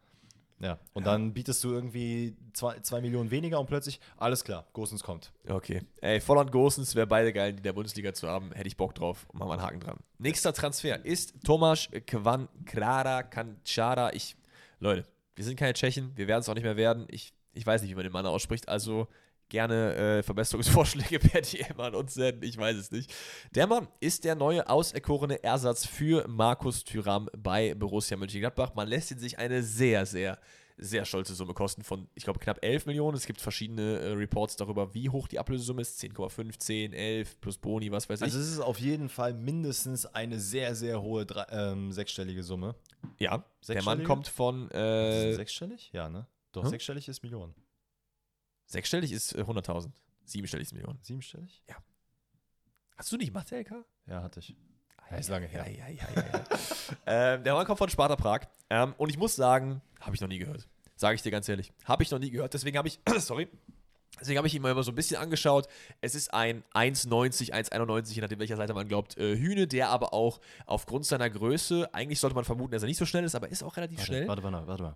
ja. 0.60 0.80
Und 0.94 1.06
dann 1.06 1.34
bietest 1.34 1.64
du 1.64 1.72
irgendwie 1.72 2.36
2 2.54 3.02
Millionen 3.02 3.30
weniger 3.32 3.60
und 3.60 3.68
plötzlich, 3.68 4.00
alles 4.18 4.44
klar, 4.44 4.66
Gosens 4.74 5.04
kommt. 5.04 5.32
Okay. 5.48 5.82
Ey, 6.02 6.20
Volland 6.20 6.52
Gosens 6.52 6.96
wäre 6.96 7.06
beide 7.08 7.32
geil, 7.32 7.54
die 7.54 7.58
in 7.58 7.64
der 7.64 7.74
Bundesliga 7.74 8.12
zu 8.14 8.28
haben. 8.28 8.52
Hätte 8.54 8.68
ich 8.68 8.76
Bock 8.78 8.96
drauf. 8.96 9.28
Machen 9.34 9.50
wir 9.50 9.54
einen 9.54 9.62
Haken 9.62 9.80
dran. 9.80 9.98
Nächster 10.18 10.52
Transfer 10.54 11.06
ist 11.06 11.34
Tomasz 11.46 11.90
Kwankrara 12.08 13.24
Kanchara. 13.24 14.14
Ich, 14.14 14.36
Leute, 14.80 15.06
wir 15.36 15.44
sind 15.46 15.58
keine 15.58 15.74
Tschechen. 15.74 16.12
Wir 16.16 16.28
werden 16.28 16.42
es 16.42 16.50
auch 16.50 16.56
nicht 16.56 16.64
mehr 16.64 16.78
werden. 16.78 17.06
Ich, 17.10 17.34
ich 17.54 17.66
weiß 17.66 17.82
nicht, 17.82 17.92
wie 17.92 17.96
man 17.96 18.04
den 18.04 18.14
Mann 18.14 18.26
ausspricht. 18.26 18.68
Also 18.68 19.08
gerne 19.54 19.96
äh, 19.96 20.24
Verbesserungsvorschläge 20.24 21.20
per 21.30 21.42
DM 21.42 21.80
an 21.80 21.94
uns 21.94 22.16
senden. 22.16 22.44
Ich 22.44 22.58
weiß 22.58 22.76
es 22.76 22.92
nicht. 22.92 23.14
Der 23.54 23.68
Mann 23.68 23.88
ist 24.00 24.24
der 24.24 24.34
neue 24.34 24.68
auserkorene 24.68 25.44
Ersatz 25.44 25.86
für 25.86 26.28
Markus 26.28 26.84
Thüram 26.84 27.30
bei 27.38 27.76
Borussia 27.76 28.18
Mönchengladbach. 28.18 28.74
Man 28.74 28.88
lässt 28.88 29.12
ihn 29.12 29.20
sich 29.20 29.38
eine 29.38 29.62
sehr, 29.62 30.08
sehr 30.08 30.40
sehr 30.76 31.06
stolze 31.06 31.36
Summe 31.36 31.54
kosten 31.54 31.84
von, 31.84 32.08
ich 32.16 32.24
glaube, 32.24 32.40
knapp 32.40 32.58
11 32.66 32.88
Millionen. 32.88 33.16
Es 33.16 33.28
gibt 33.28 33.40
verschiedene 33.40 34.00
äh, 34.00 34.12
Reports 34.14 34.56
darüber, 34.56 34.92
wie 34.96 35.08
hoch 35.08 35.28
die 35.28 35.38
Ablösesumme 35.38 35.84
ist. 35.84 36.02
10,5, 36.02 36.58
10, 36.58 36.94
11 36.94 37.40
plus 37.40 37.60
Boni, 37.60 37.92
was 37.92 38.10
weiß 38.10 38.22
ich. 38.22 38.24
Also 38.24 38.40
es 38.40 38.50
ist 38.50 38.60
auf 38.60 38.80
jeden 38.80 39.08
Fall 39.08 39.36
mindestens 39.36 40.08
eine 40.08 40.40
sehr, 40.40 40.74
sehr 40.74 41.00
hohe 41.04 41.28
drei, 41.28 41.46
ähm, 41.52 41.92
sechsstellige 41.92 42.42
Summe. 42.42 42.74
ja, 43.20 43.38
der 43.38 43.38
Mann 43.38 44.00
sechsstellige? 44.00 44.04
kommt 44.08 44.28
von 44.28 44.72
äh, 44.72 45.34
sechsstellig? 45.36 45.92
Ja, 45.94 46.10
ne? 46.10 46.26
Doch, 46.54 46.64
Hm? 46.64 46.70
sechsstellig 46.72 47.08
ist 47.08 47.22
Millionen. 47.22 47.54
Sechsstellig 48.74 49.12
ist 49.12 49.34
äh, 49.36 49.42
100.000. 49.42 49.92
Siebenstellig 50.26 50.68
ist 50.68 50.74
Millionen. 50.74 51.00
Siebenstellig? 51.02 51.64
Hast 52.98 53.12
du 53.12 53.18
nicht 53.18 53.34
Mathe, 53.34 53.58
LK? 53.58 53.86
Ja, 54.08 54.22
hatte 54.22 54.40
ich. 54.40 54.56
Ja, 55.10 55.18
ist 55.18 55.30
lange 55.30 55.48
her. 55.48 55.66
Ja, 55.70 55.88
ja, 55.88 55.90
ja, 55.90 56.08
ja, 56.16 56.24
ja. 56.34 56.44
ähm, 57.36 57.44
der 57.44 57.54
Mann 57.54 57.66
kommt 57.66 57.78
von 57.78 57.90
Sparta 57.90 58.16
Prag. 58.16 58.42
Ähm, 58.70 58.94
und 58.98 59.10
ich 59.10 59.18
muss 59.18 59.36
sagen, 59.36 59.82
habe 60.00 60.16
ich 60.16 60.22
noch 60.22 60.28
nie 60.28 60.40
gehört. 60.40 60.68
Sage 60.96 61.16
ich 61.16 61.22
dir 61.22 61.32
ganz 61.32 61.48
ehrlich. 61.50 61.74
Habe 61.86 62.04
ich 62.04 62.12
noch 62.12 62.20
nie 62.20 62.30
gehört. 62.32 62.54
Deswegen 62.54 62.78
habe 62.78 62.88
ich, 62.88 63.00
sorry, 63.20 63.48
deswegen 64.20 64.38
habe 64.38 64.48
ich 64.48 64.56
ihn 64.56 64.62
mal 64.62 64.72
immer 64.72 64.84
so 64.84 64.92
ein 64.92 64.96
bisschen 64.96 65.18
angeschaut. 65.18 65.68
Es 66.02 66.16
ist 66.16 66.34
ein 66.34 66.64
1,90, 66.74 67.52
1,91, 67.52 68.14
je 68.14 68.22
nachdem 68.22 68.40
welcher 68.40 68.58
Seite 68.58 68.74
man 68.74 68.88
glaubt, 68.88 69.18
äh, 69.18 69.36
Hühne, 69.36 69.68
der 69.68 69.90
aber 69.90 70.14
auch 70.14 70.40
aufgrund 70.66 71.06
seiner 71.06 71.30
Größe, 71.30 71.94
eigentlich 71.94 72.20
sollte 72.20 72.36
man 72.36 72.46
vermuten, 72.46 72.72
dass 72.72 72.84
er 72.84 72.88
nicht 72.88 72.98
so 72.98 73.06
schnell 73.06 73.24
ist, 73.24 73.36
aber 73.36 73.50
ist 73.50 73.64
auch 73.64 73.76
relativ 73.76 73.98
Warte, 74.00 74.08
schnell. 74.08 74.28
warte, 74.28 74.44
warte, 74.44 74.68
warte 74.68 74.84
mal. 74.84 74.96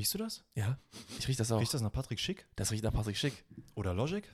Riechst 0.00 0.14
du 0.14 0.18
das? 0.18 0.42
Ja, 0.54 0.78
ich 1.18 1.28
rieche 1.28 1.36
das 1.36 1.52
auch. 1.52 1.60
Riecht 1.60 1.74
das 1.74 1.82
nach 1.82 1.92
Patrick 1.92 2.18
Schick? 2.18 2.46
Das 2.56 2.70
riecht 2.72 2.82
nach 2.82 2.92
Patrick 2.92 3.18
Schick. 3.18 3.44
Oder 3.74 3.92
Logic? 3.92 4.24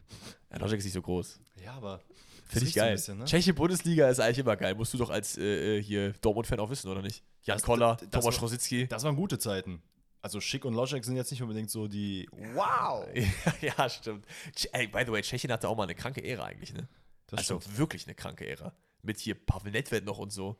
Ja, 0.52 0.58
Logic 0.58 0.78
ist 0.78 0.84
nicht 0.84 0.92
so 0.94 1.02
groß. 1.02 1.40
Ja, 1.64 1.72
aber. 1.72 2.00
Finde 2.46 2.68
ich 2.68 2.74
geil. 2.74 2.92
bisschen, 2.92 3.18
ne? 3.18 3.24
Tschechische 3.24 3.52
Bundesliga 3.52 4.08
ist 4.08 4.20
eigentlich 4.20 4.38
immer 4.38 4.54
geil. 4.54 4.76
Musst 4.76 4.94
du 4.94 4.98
doch 4.98 5.10
als 5.10 5.36
äh, 5.36 5.78
äh, 5.78 5.82
hier 5.82 6.12
Dortmund-Fan 6.20 6.60
auch 6.60 6.70
wissen, 6.70 6.88
oder 6.88 7.02
nicht? 7.02 7.24
Jan 7.42 7.56
Das- 7.56 7.64
Koller, 7.64 7.96
das- 7.96 8.08
das 8.10 8.20
Thomas 8.22 8.40
Rositzky. 8.40 8.86
Das 8.86 9.02
waren 9.02 9.16
gute 9.16 9.40
Zeiten. 9.40 9.82
Also 10.22 10.40
Schick 10.40 10.64
und 10.64 10.74
Logic 10.74 11.04
sind 11.04 11.16
jetzt 11.16 11.32
nicht 11.32 11.42
unbedingt 11.42 11.68
so 11.68 11.88
die. 11.88 12.28
Wow! 12.54 13.08
ja, 13.60 13.88
stimmt. 13.88 14.24
Ey, 14.70 14.86
by 14.86 15.02
the 15.04 15.10
way, 15.10 15.22
Tschechien 15.22 15.50
hatte 15.50 15.68
auch 15.68 15.76
mal 15.76 15.82
eine 15.82 15.96
kranke 15.96 16.22
Ära 16.22 16.44
eigentlich, 16.44 16.72
ne? 16.72 16.88
Das 17.26 17.38
also 17.38 17.58
stimmt. 17.60 17.76
wirklich 17.78 18.06
eine 18.06 18.14
kranke 18.14 18.46
Ära. 18.46 18.72
Mit 19.02 19.18
hier 19.18 19.34
Pavel 19.34 19.72
Nedved 19.72 20.04
noch 20.04 20.18
und 20.18 20.30
so. 20.32 20.56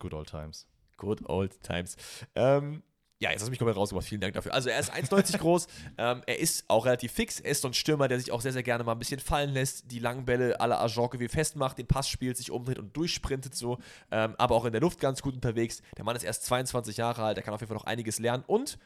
Good 0.00 0.12
old 0.12 0.28
times. 0.28 0.66
Good 0.96 1.28
old 1.28 1.62
times. 1.62 1.96
Ähm, 2.34 2.82
Ja, 3.20 3.30
jetzt 3.30 3.40
hast 3.40 3.48
du 3.48 3.50
mich 3.50 3.58
komplett 3.58 3.76
rausgebracht. 3.76 4.06
Vielen 4.06 4.20
Dank 4.20 4.34
dafür. 4.34 4.54
Also 4.54 4.68
er 4.68 4.78
ist 4.78 4.92
1,90 4.92 5.38
groß. 5.38 5.66
Ähm, 5.96 6.22
er 6.26 6.38
ist 6.38 6.64
auch 6.68 6.86
relativ 6.86 7.10
fix. 7.10 7.40
Er 7.40 7.50
ist 7.50 7.62
so 7.62 7.68
ein 7.68 7.74
Stürmer, 7.74 8.06
der 8.06 8.20
sich 8.20 8.30
auch 8.30 8.40
sehr, 8.40 8.52
sehr 8.52 8.62
gerne 8.62 8.84
mal 8.84 8.92
ein 8.92 8.98
bisschen 8.98 9.18
fallen 9.18 9.50
lässt, 9.50 9.90
die 9.90 9.98
langen 9.98 10.24
Bälle 10.24 10.60
à 10.60 10.66
la 10.68 10.80
Ajorque 10.80 11.18
wie 11.18 11.26
festmacht, 11.26 11.78
den 11.78 11.88
Pass 11.88 12.08
spielt, 12.08 12.36
sich 12.36 12.52
umdreht 12.52 12.78
und 12.78 12.96
durchsprintet 12.96 13.56
so. 13.56 13.78
Ähm, 14.12 14.36
aber 14.38 14.54
auch 14.54 14.64
in 14.64 14.72
der 14.72 14.80
Luft 14.80 15.00
ganz 15.00 15.20
gut 15.20 15.34
unterwegs. 15.34 15.82
Der 15.96 16.04
Mann 16.04 16.14
ist 16.14 16.22
erst 16.22 16.44
22 16.44 16.96
Jahre 16.96 17.24
alt. 17.24 17.36
Der 17.36 17.42
kann 17.42 17.54
auf 17.54 17.60
jeden 17.60 17.68
Fall 17.68 17.76
noch 17.76 17.84
einiges 17.84 18.20
lernen 18.20 18.44
und 18.46 18.78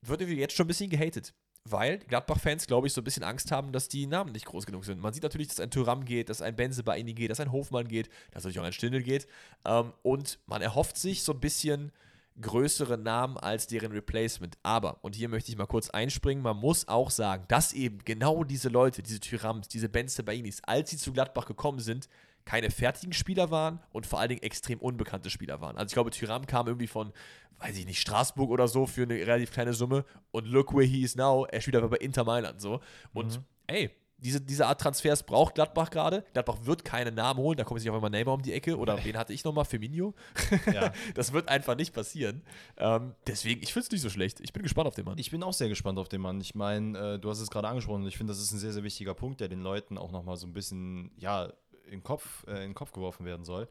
wird 0.00 0.22
irgendwie 0.22 0.40
jetzt 0.40 0.56
schon 0.56 0.64
ein 0.64 0.68
bisschen 0.68 0.88
gehatet. 0.88 1.34
Weil 1.64 1.98
Gladbach-Fans, 1.98 2.66
glaube 2.66 2.86
ich, 2.86 2.94
so 2.94 3.02
ein 3.02 3.04
bisschen 3.04 3.24
Angst 3.24 3.52
haben, 3.52 3.72
dass 3.72 3.88
die 3.88 4.06
Namen 4.06 4.32
nicht 4.32 4.46
groß 4.46 4.64
genug 4.64 4.86
sind. 4.86 5.02
Man 5.02 5.12
sieht 5.12 5.24
natürlich, 5.24 5.48
dass 5.48 5.60
ein 5.60 5.70
Thuram 5.70 6.06
geht, 6.06 6.30
dass 6.30 6.40
ein 6.40 6.56
Benze 6.56 6.82
bei 6.82 6.96
ihnen 6.96 7.14
geht, 7.14 7.30
dass 7.30 7.40
ein 7.40 7.52
Hofmann 7.52 7.88
geht, 7.88 8.08
dass 8.30 8.44
natürlich 8.44 8.60
auch 8.60 8.64
ein 8.64 8.72
Stindel 8.72 9.02
geht. 9.02 9.26
Ähm, 9.66 9.92
und 10.02 10.38
man 10.46 10.62
erhofft 10.62 10.96
sich 10.96 11.22
so 11.22 11.32
ein 11.32 11.40
bisschen 11.40 11.92
größere 12.40 12.98
Namen 12.98 13.36
als 13.36 13.66
deren 13.66 13.92
Replacement. 13.92 14.56
Aber, 14.62 15.02
und 15.02 15.14
hier 15.14 15.28
möchte 15.28 15.50
ich 15.50 15.58
mal 15.58 15.66
kurz 15.66 15.90
einspringen, 15.90 16.42
man 16.42 16.56
muss 16.56 16.88
auch 16.88 17.10
sagen, 17.10 17.44
dass 17.48 17.72
eben 17.72 17.98
genau 18.04 18.44
diese 18.44 18.68
Leute, 18.68 19.02
diese 19.02 19.20
Tyrams, 19.20 19.68
diese 19.68 19.88
Benze 19.88 20.22
Bainis, 20.22 20.60
als 20.64 20.90
sie 20.90 20.96
zu 20.96 21.12
Gladbach 21.12 21.46
gekommen 21.46 21.80
sind, 21.80 22.08
keine 22.44 22.70
fertigen 22.70 23.12
Spieler 23.12 23.50
waren 23.50 23.80
und 23.92 24.06
vor 24.06 24.20
allen 24.20 24.30
Dingen 24.30 24.42
extrem 24.42 24.78
unbekannte 24.78 25.28
Spieler 25.28 25.60
waren. 25.60 25.76
Also 25.76 25.88
ich 25.88 25.94
glaube, 25.94 26.10
Tyram 26.10 26.46
kam 26.46 26.66
irgendwie 26.66 26.86
von, 26.86 27.12
weiß 27.58 27.76
ich 27.76 27.84
nicht, 27.84 28.00
Straßburg 28.00 28.50
oder 28.50 28.68
so 28.68 28.86
für 28.86 29.02
eine 29.02 29.14
relativ 29.14 29.52
kleine 29.52 29.74
Summe 29.74 30.04
und 30.30 30.46
look 30.46 30.72
where 30.72 30.86
he 30.86 31.02
is 31.02 31.14
now, 31.14 31.44
er 31.44 31.60
spielt 31.60 31.76
aber 31.76 31.90
bei 31.90 31.98
Inter 31.98 32.24
Mailand 32.24 32.60
so. 32.60 32.80
Und 33.12 33.38
mhm. 33.38 33.44
ey, 33.66 33.90
diese, 34.18 34.40
diese 34.40 34.66
Art 34.66 34.80
Transfers 34.80 35.22
braucht 35.22 35.54
Gladbach 35.54 35.90
gerade. 35.90 36.24
Gladbach 36.32 36.58
wird 36.62 36.84
keine 36.84 37.12
Namen 37.12 37.40
holen, 37.40 37.56
da 37.56 37.64
kommt 37.64 37.80
sich 37.80 37.88
auf 37.88 37.96
einmal 37.96 38.10
Neymar 38.10 38.34
um 38.34 38.42
die 38.42 38.52
Ecke 38.52 38.76
oder 38.76 39.02
wen 39.04 39.16
hatte 39.16 39.32
ich 39.32 39.44
nochmal? 39.44 39.64
Firmino? 39.64 40.14
Ja. 40.72 40.92
das 41.14 41.32
wird 41.32 41.48
einfach 41.48 41.76
nicht 41.76 41.94
passieren. 41.94 42.42
Ähm, 42.76 43.14
deswegen, 43.26 43.62
ich 43.62 43.72
finde 43.72 43.86
es 43.86 43.92
nicht 43.92 44.02
so 44.02 44.10
schlecht. 44.10 44.40
Ich 44.40 44.52
bin 44.52 44.62
gespannt 44.62 44.88
auf 44.88 44.94
den 44.94 45.04
Mann. 45.04 45.18
Ich 45.18 45.30
bin 45.30 45.42
auch 45.42 45.52
sehr 45.52 45.68
gespannt 45.68 45.98
auf 45.98 46.08
den 46.08 46.20
Mann. 46.20 46.40
Ich 46.40 46.54
meine, 46.54 47.14
äh, 47.14 47.18
du 47.18 47.30
hast 47.30 47.40
es 47.40 47.50
gerade 47.50 47.68
angesprochen 47.68 48.02
und 48.02 48.08
ich 48.08 48.16
finde, 48.16 48.32
das 48.32 48.42
ist 48.42 48.52
ein 48.52 48.58
sehr, 48.58 48.72
sehr 48.72 48.82
wichtiger 48.82 49.14
Punkt, 49.14 49.40
der 49.40 49.48
den 49.48 49.60
Leuten 49.60 49.98
auch 49.98 50.10
nochmal 50.10 50.36
so 50.36 50.46
ein 50.46 50.52
bisschen, 50.52 51.12
ja, 51.16 51.52
in 51.84 51.90
den 51.90 52.02
Kopf, 52.02 52.44
äh, 52.46 52.56
in 52.56 52.70
den 52.70 52.74
Kopf 52.74 52.92
geworfen 52.92 53.24
werden 53.24 53.44
soll 53.44 53.68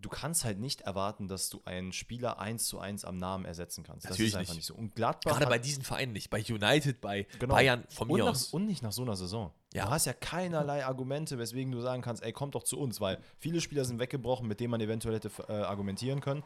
du 0.00 0.08
kannst 0.08 0.44
halt 0.44 0.58
nicht 0.58 0.82
erwarten, 0.82 1.28
dass 1.28 1.50
du 1.50 1.60
einen 1.64 1.92
Spieler 1.92 2.38
eins 2.38 2.66
zu 2.66 2.78
eins 2.78 3.04
am 3.04 3.16
Namen 3.16 3.44
ersetzen 3.44 3.84
kannst. 3.84 4.08
Natürlich 4.08 4.32
das 4.32 4.40
ist 4.40 4.40
einfach 4.40 4.54
nicht, 4.54 4.58
nicht 4.58 4.66
so. 4.66 4.74
Und 4.74 4.94
Gladbach. 4.94 5.32
Gerade 5.32 5.46
bei 5.46 5.58
diesen 5.58 5.82
Vereinen 5.82 6.12
nicht. 6.12 6.30
Bei 6.30 6.42
United, 6.42 7.00
bei 7.00 7.26
genau. 7.38 7.54
Bayern 7.54 7.84
von 7.88 8.08
mir 8.08 8.24
und 8.24 8.30
aus. 8.30 8.46
und 8.48 8.66
nicht 8.66 8.82
nach 8.82 8.92
so 8.92 9.02
einer 9.02 9.16
Saison. 9.16 9.52
Ja. 9.74 9.84
Du 9.84 9.90
hast 9.90 10.06
ja 10.06 10.12
keinerlei 10.12 10.84
Argumente, 10.84 11.38
weswegen 11.38 11.72
du 11.72 11.80
sagen 11.80 12.02
kannst, 12.02 12.22
ey, 12.22 12.32
komm 12.32 12.50
doch 12.50 12.62
zu 12.62 12.78
uns, 12.78 13.00
weil 13.00 13.18
viele 13.38 13.60
Spieler 13.60 13.84
sind 13.84 13.98
weggebrochen, 13.98 14.48
mit 14.48 14.60
denen 14.60 14.70
man 14.70 14.80
eventuell 14.80 15.16
hätte 15.16 15.30
äh, 15.48 15.52
argumentieren 15.52 16.20
können. 16.20 16.42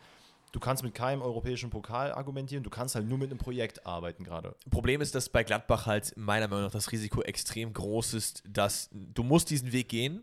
Du 0.51 0.61
kannst 0.61 0.83
mit 0.83 0.95
keinem 0.95 1.23
europäischen 1.23 1.71
Pokal 1.71 2.13
argumentieren, 2.13 2.63
du 2.63 2.69
kannst 2.69 2.95
halt 2.95 3.09
nur 3.09 3.17
mit 3.17 3.31
einem 3.31 3.39
Projekt 3.39 3.87
arbeiten 3.87 4.23
gerade. 4.23 4.55
Problem 4.71 5.01
ist, 5.01 5.15
dass 5.15 5.31
bei 5.31 5.45
Gladbach 5.45 5.87
halt 5.87 6.15
meiner 6.17 6.47
Meinung 6.47 6.65
nach 6.65 6.73
das 6.73 6.93
Risiko 6.93 7.23
extrem 7.23 7.73
groß 7.73 8.13
ist, 8.15 8.43
dass 8.47 8.91
du 8.93 9.23
musst 9.23 9.49
diesen 9.49 9.73
Weg 9.73 9.89
gehen, 9.89 10.23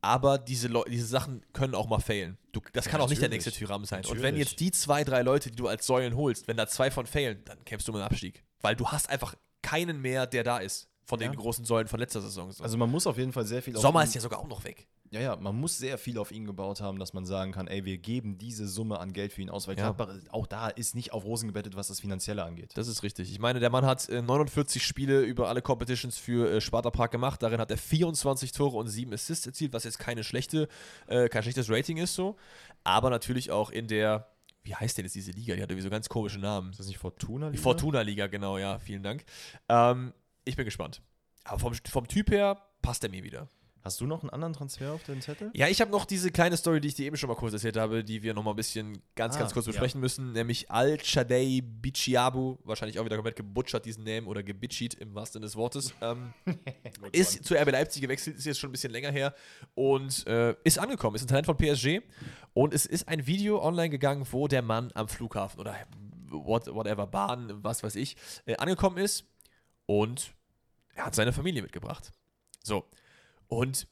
aber 0.00 0.38
diese, 0.38 0.68
diese 0.88 1.06
Sachen 1.06 1.42
können 1.52 1.76
auch 1.76 1.86
mal 1.86 2.00
failen. 2.00 2.38
Du, 2.50 2.60
das 2.72 2.86
ja, 2.86 2.90
kann 2.90 3.00
auch 3.00 3.08
nicht 3.08 3.22
der 3.22 3.28
nächste 3.28 3.52
Tyram 3.52 3.84
sein. 3.84 4.00
Natürlich. 4.00 4.18
Und 4.18 4.22
wenn 4.22 4.36
jetzt 4.36 4.58
die 4.58 4.72
zwei, 4.72 5.04
drei 5.04 5.22
Leute, 5.22 5.50
die 5.50 5.56
du 5.56 5.68
als 5.68 5.86
Säulen 5.86 6.16
holst, 6.16 6.48
wenn 6.48 6.56
da 6.56 6.66
zwei 6.66 6.90
von 6.90 7.06
failen, 7.06 7.40
dann 7.44 7.64
kämpfst 7.64 7.86
du 7.86 7.92
um 7.92 7.98
den 7.98 8.04
Abstieg. 8.04 8.42
Weil 8.60 8.74
du 8.74 8.88
hast 8.88 9.08
einfach 9.08 9.36
keinen 9.62 10.00
mehr, 10.00 10.26
der 10.26 10.42
da 10.42 10.58
ist. 10.58 10.87
Von 11.08 11.18
den 11.18 11.32
ja. 11.32 11.38
großen 11.38 11.64
Säulen 11.64 11.88
von 11.88 11.98
letzter 11.98 12.20
Saison. 12.20 12.52
So. 12.52 12.62
Also 12.62 12.76
man 12.76 12.90
muss 12.90 13.06
auf 13.06 13.16
jeden 13.16 13.32
Fall 13.32 13.46
sehr 13.46 13.62
viel. 13.62 13.74
Sommer 13.74 14.04
ist 14.04 14.14
ja 14.14 14.20
sogar 14.20 14.40
auch 14.40 14.46
noch 14.46 14.62
weg. 14.64 14.86
Ja, 15.10 15.20
ja, 15.20 15.36
man 15.36 15.58
muss 15.58 15.78
sehr 15.78 15.96
viel 15.96 16.18
auf 16.18 16.30
ihn 16.30 16.44
gebaut 16.44 16.82
haben, 16.82 16.98
dass 16.98 17.14
man 17.14 17.24
sagen 17.24 17.52
kann, 17.52 17.66
ey, 17.66 17.86
wir 17.86 17.96
geben 17.96 18.36
diese 18.36 18.68
Summe 18.68 19.00
an 19.00 19.14
Geld 19.14 19.32
für 19.32 19.40
ihn 19.40 19.48
aus, 19.48 19.66
weil 19.66 19.78
ja. 19.78 19.90
Gladbach 19.90 20.14
auch 20.32 20.46
da 20.46 20.68
ist 20.68 20.94
nicht 20.94 21.14
auf 21.14 21.24
Rosen 21.24 21.48
gebettet, 21.48 21.76
was 21.76 21.88
das 21.88 22.00
Finanzielle 22.00 22.44
angeht. 22.44 22.72
Das 22.74 22.88
ist 22.88 23.02
richtig. 23.02 23.30
Ich 23.32 23.38
meine, 23.38 23.58
der 23.58 23.70
Mann 23.70 23.86
hat 23.86 24.06
äh, 24.10 24.20
49 24.20 24.84
Spiele 24.84 25.22
über 25.22 25.48
alle 25.48 25.62
Competitions 25.62 26.18
für 26.18 26.52
äh, 26.52 26.60
Sparta 26.60 26.90
Prag 26.90 27.08
gemacht. 27.08 27.42
Darin 27.42 27.58
hat 27.58 27.70
er 27.70 27.78
24 27.78 28.52
Tore 28.52 28.76
und 28.76 28.88
7 28.88 29.10
Assists 29.14 29.46
erzielt, 29.46 29.72
was 29.72 29.84
jetzt 29.84 29.98
keine 29.98 30.24
schlechte, 30.24 30.68
äh, 31.06 31.30
kein 31.30 31.42
schlechtes 31.42 31.70
Rating 31.70 31.96
ist 31.96 32.14
so. 32.14 32.36
Aber 32.84 33.08
natürlich 33.08 33.50
auch 33.50 33.70
in 33.70 33.88
der 33.88 34.28
wie 34.62 34.74
heißt 34.74 34.98
denn 34.98 35.06
jetzt 35.06 35.14
diese 35.14 35.30
Liga? 35.30 35.54
Die 35.54 35.62
hat 35.62 35.70
irgendwie 35.70 35.84
so 35.84 35.88
ganz 35.88 36.10
komische 36.10 36.38
Namen. 36.38 36.72
Ist 36.72 36.80
das 36.80 36.88
nicht 36.88 36.98
Fortuna-Liga? 36.98 37.56
Die 37.56 37.62
Fortuna-Liga, 37.62 38.26
genau, 38.26 38.58
ja, 38.58 38.78
vielen 38.78 39.02
Dank. 39.02 39.24
Ähm, 39.70 40.12
ich 40.48 40.56
bin 40.56 40.64
gespannt. 40.64 41.02
Aber 41.44 41.58
vom, 41.58 41.74
vom 41.74 42.08
Typ 42.08 42.30
her 42.30 42.60
passt 42.82 43.04
er 43.04 43.10
mir 43.10 43.22
wieder. 43.22 43.48
Hast 43.82 44.00
du 44.00 44.06
noch 44.06 44.22
einen 44.22 44.30
anderen 44.30 44.52
Transfer 44.52 44.92
auf 44.92 45.04
dem 45.04 45.20
Zettel? 45.20 45.50
Ja, 45.54 45.68
ich 45.68 45.80
habe 45.80 45.90
noch 45.90 46.04
diese 46.04 46.30
kleine 46.30 46.56
Story, 46.56 46.80
die 46.80 46.88
ich 46.88 46.94
dir 46.94 47.06
eben 47.06 47.16
schon 47.16 47.28
mal 47.28 47.36
kurz 47.36 47.52
erzählt 47.52 47.76
habe, 47.76 48.02
die 48.02 48.22
wir 48.22 48.34
noch 48.34 48.42
mal 48.42 48.50
ein 48.50 48.56
bisschen 48.56 49.00
ganz, 49.14 49.36
ah, 49.36 49.38
ganz 49.38 49.54
kurz 49.54 49.66
besprechen 49.66 50.00
ja. 50.00 50.02
müssen, 50.02 50.32
nämlich 50.32 50.70
Al-Chadei 50.70 51.62
Bichiabu, 51.62 52.58
wahrscheinlich 52.64 52.98
auch 52.98 53.04
wieder 53.04 53.16
komplett 53.16 53.36
gebutschert 53.36 53.84
diesen 53.84 54.04
Namen 54.04 54.26
oder 54.26 54.42
gebitchied 54.42 54.94
im 54.94 55.14
wahrsten 55.14 55.34
Sinne 55.34 55.46
des 55.46 55.56
Wortes, 55.56 55.94
ähm, 56.00 56.34
ist 57.12 57.44
zu 57.44 57.54
RB 57.54 57.70
Leipzig 57.70 58.02
gewechselt, 58.02 58.36
ist 58.36 58.46
jetzt 58.46 58.58
schon 58.58 58.70
ein 58.70 58.72
bisschen 58.72 58.92
länger 58.92 59.12
her 59.12 59.34
und 59.74 60.26
äh, 60.26 60.56
ist 60.64 60.78
angekommen, 60.78 61.14
ist 61.14 61.22
ein 61.22 61.28
Talent 61.28 61.46
von 61.46 61.56
PSG 61.56 62.00
und 62.54 62.74
es 62.74 62.84
ist 62.84 63.06
ein 63.06 63.26
Video 63.26 63.62
online 63.62 63.90
gegangen, 63.90 64.26
wo 64.30 64.48
der 64.48 64.62
Mann 64.62 64.90
am 64.94 65.08
Flughafen 65.08 65.60
oder 65.60 65.76
what, 66.30 66.66
whatever, 66.74 67.06
Bahn, 67.06 67.62
was 67.62 67.82
weiß 67.82 67.94
ich, 67.94 68.16
äh, 68.44 68.56
angekommen 68.56 68.98
ist 68.98 69.24
und 69.86 70.34
er 70.98 71.06
hat 71.06 71.14
seine 71.14 71.32
Familie 71.32 71.62
mitgebracht. 71.62 72.12
So, 72.62 72.84
und 73.46 73.86